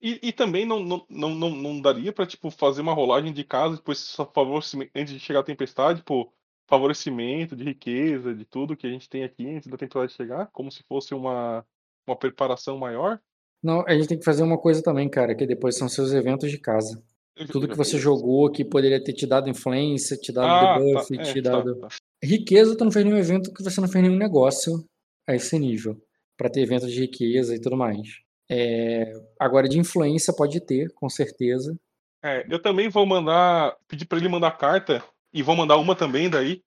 [0.00, 3.44] E, e também não, não, não, não, não daria para tipo, fazer uma rolagem de
[3.44, 6.32] casa, depois só favorecimento, antes de chegar a tempestade, tipo,
[6.66, 10.70] favorecimento de riqueza, de tudo que a gente tem aqui antes da tempestade chegar, como
[10.70, 11.66] se fosse uma,
[12.06, 13.20] uma preparação maior?
[13.62, 16.50] Não, a gente tem que fazer uma coisa também, cara, que depois são seus eventos
[16.50, 17.02] de casa.
[17.46, 21.22] Tudo que você jogou que poderia ter te dado influência, te dado ah, debuff, tá,
[21.22, 21.74] te é, dado.
[21.76, 21.96] Tá, tá.
[22.22, 24.84] Riqueza, tu não fez nenhum evento que você não fez nenhum negócio
[25.26, 25.96] a esse nível.
[26.36, 28.20] para ter eventos de riqueza e tudo mais.
[28.50, 29.12] É...
[29.38, 31.78] Agora, de influência pode ter, com certeza.
[32.22, 33.76] É, eu também vou mandar.
[33.88, 35.02] Pedir para ele mandar carta.
[35.32, 36.62] E vou mandar uma também daí.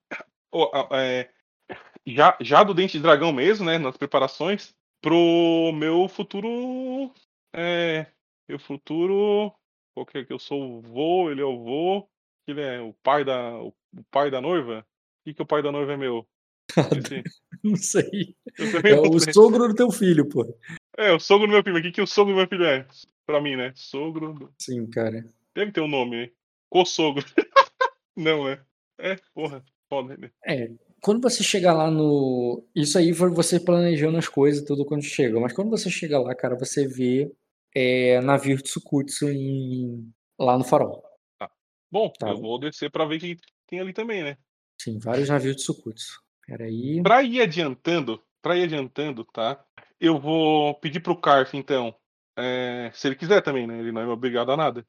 [0.92, 1.30] É,
[2.06, 3.78] já, já do Dente de Dragão mesmo, né?
[3.78, 4.74] Nas preparações.
[5.02, 7.12] Pro meu futuro.
[7.54, 8.08] É,
[8.48, 9.54] meu futuro
[9.94, 12.10] qual que é que eu sou o vô, ele é o vô,
[12.48, 13.74] ele é o pai da, o,
[14.12, 14.86] pai da noiva?
[15.26, 16.28] O que, o pai da noiva é meu?
[17.64, 18.36] Não sei.
[18.84, 19.34] É o sei.
[19.34, 20.46] sogro do teu filho, pô.
[20.98, 21.78] É, o sogro do meu filho.
[21.78, 22.86] O que, que o sogro do meu filho é?
[23.26, 23.72] Pra mim, né?
[23.76, 24.52] Sogro.
[24.60, 25.26] Sim, cara.
[25.56, 26.30] Deve ter um nome, né?
[26.70, 27.26] Co-sogro.
[28.16, 28.60] Não, é.
[28.98, 29.64] É, porra.
[29.90, 30.32] Foda, né?
[30.46, 30.72] É.
[31.02, 32.66] Quando você chegar lá no.
[32.76, 35.40] Isso aí foi você planejando as coisas tudo quando chega.
[35.40, 37.32] Mas quando você chega lá, cara, você vê
[37.76, 41.04] é, navio Tsukutsu em, lá no farol.
[41.38, 41.50] Tá.
[41.92, 42.30] Bom, tá.
[42.30, 43.38] eu vou descer para ver quem
[43.68, 44.38] tem ali também, né?
[44.80, 46.22] Sim, vários navios Tsukutsu.
[46.46, 47.02] Peraí.
[47.02, 49.64] Pra ir adiantando, pra ir adiantando, tá?
[50.00, 51.96] Eu vou pedir pro Carf, então.
[52.38, 53.80] É, se ele quiser também, né?
[53.80, 54.86] Ele não é obrigado a nada.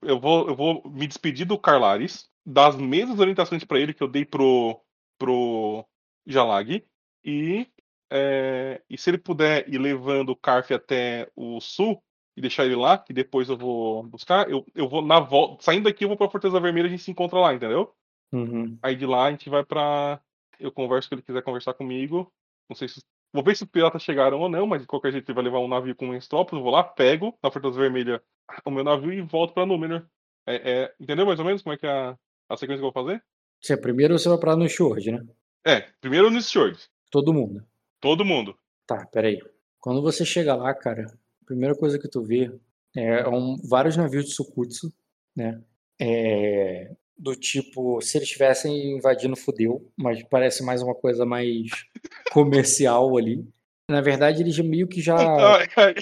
[0.00, 4.08] Eu vou, eu vou me despedir do Carlares, das mesmas orientações para ele que eu
[4.08, 4.80] dei pro,
[5.18, 5.84] pro
[6.26, 6.84] Jalag.
[7.24, 7.66] E
[8.10, 12.02] é, e se ele puder ir levando o Carf até o sul
[12.36, 15.62] e deixar ele lá, que depois eu vou buscar, eu, eu vou na volta.
[15.62, 17.94] Saindo daqui, eu vou pra Fortaleza Vermelha a gente se encontra lá, entendeu?
[18.32, 18.78] Uhum.
[18.82, 20.20] Aí de lá a gente vai pra.
[20.58, 22.32] Eu converso se ele quiser conversar comigo.
[22.68, 23.00] Não sei se.
[23.32, 25.60] Vou ver se os piratas chegaram ou não, mas de qualquer jeito ele vai levar
[25.60, 26.56] um navio com um tropas.
[26.56, 28.22] Eu vou lá, pego na Fortaleza Vermelha
[28.64, 30.04] o meu navio e volto pra Númenor.
[30.46, 32.92] É, é, entendeu mais ou menos como é que é a, a sequência que eu
[32.92, 33.22] vou fazer?
[33.60, 35.24] Sim, primeiro você vai pra no Shord, né?
[35.64, 36.78] É, primeiro no Shord.
[37.10, 37.64] Todo mundo.
[38.00, 38.56] Todo mundo.
[38.86, 39.38] Tá, peraí.
[39.78, 41.06] Quando você chega lá, cara,
[41.42, 42.50] a primeira coisa que tu vê
[42.96, 44.92] é um, vários navios de Sukutsu,
[45.36, 45.60] né?
[46.00, 51.68] É, do tipo, se eles estivessem invadindo, fudeu, mas parece mais uma coisa mais
[52.32, 53.46] comercial ali.
[53.88, 55.16] Na verdade, eles meio que já.
[55.18, 55.94] Ai, ai.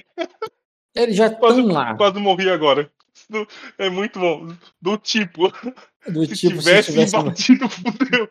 [0.95, 1.97] Eles já estão lá.
[1.97, 2.91] Quase morri agora.
[3.79, 4.49] É muito bom.
[4.81, 5.53] Do tipo.
[6.07, 8.29] Do se tipo, tivesse se tivesse invadido, fudeu.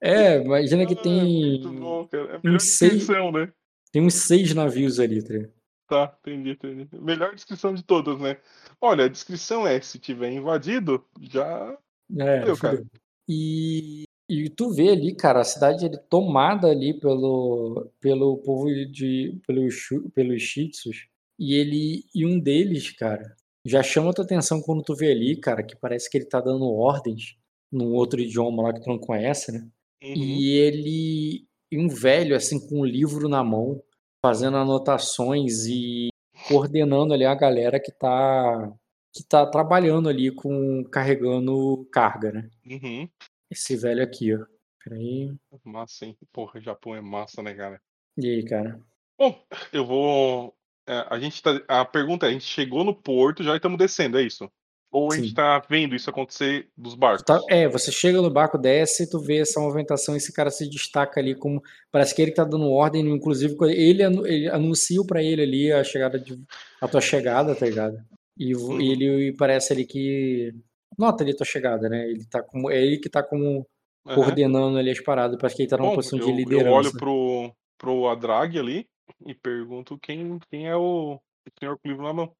[0.00, 1.60] É, imagina que tem.
[1.60, 2.32] Muito bom, cara.
[2.32, 3.52] É a melhor descrição, né?
[3.92, 5.50] Tem uns seis navios ali, tá?
[5.88, 6.88] Tá, entendi, entendi.
[7.00, 8.36] Melhor descrição de todas, né?
[8.80, 11.76] Olha, a descrição é: se tiver invadido, já.
[12.16, 12.84] É, Deu, cara.
[13.26, 19.40] E, e tu vê ali, cara, a cidade é tomada ali pelo, pelo povo de.
[19.46, 21.08] pelos, pelos Shitsus.
[21.38, 22.04] E ele.
[22.14, 26.10] E um deles, cara, já chama tua atenção quando tu vê ali, cara, que parece
[26.10, 27.36] que ele tá dando ordens
[27.72, 29.66] num outro idioma lá que tu não conhece, né?
[30.02, 30.14] Uhum.
[30.14, 33.82] E ele, um velho, assim, com um livro na mão,
[34.24, 36.08] fazendo anotações e
[36.46, 38.72] coordenando ali a galera que tá,
[39.14, 42.50] que tá trabalhando ali com carregando carga, né?
[42.66, 43.08] Uhum.
[43.50, 44.44] Esse velho aqui, ó.
[44.84, 45.34] Peraí.
[45.64, 46.16] Massa, hein?
[46.32, 47.80] Porra, Japão é massa, né, cara?
[48.16, 48.80] E aí, cara?
[49.18, 50.54] Bom, eu vou.
[50.86, 51.60] É, a gente tá.
[51.66, 54.50] A pergunta é: a gente chegou no porto, já estamos descendo, é isso?
[54.90, 57.22] Ou a gente está vendo isso acontecer dos barcos?
[57.22, 60.68] Tá, é, você chega no barco, desce e tu vê essa movimentação, esse cara se
[60.68, 61.62] destaca ali como.
[61.92, 66.18] Parece que ele está dando ordem, inclusive, ele, ele anuncia para ele ali a chegada
[66.18, 66.42] de.
[66.80, 67.98] a tua chegada, tá ligado?
[68.38, 68.80] E, uhum.
[68.80, 70.54] ele parece ali que
[70.96, 72.08] nota ali a tua chegada, né?
[72.08, 73.66] Ele tá como, é ele que tá como
[74.06, 74.14] uhum.
[74.14, 76.68] coordenando ali as paradas, parece que ele tá numa Bom, posição eu, de liderança.
[76.68, 78.86] Eu olho pro, pro Adrag ali
[79.26, 81.20] e pergunto quem, quem é o, o
[81.58, 82.32] senhor com o livro na mão.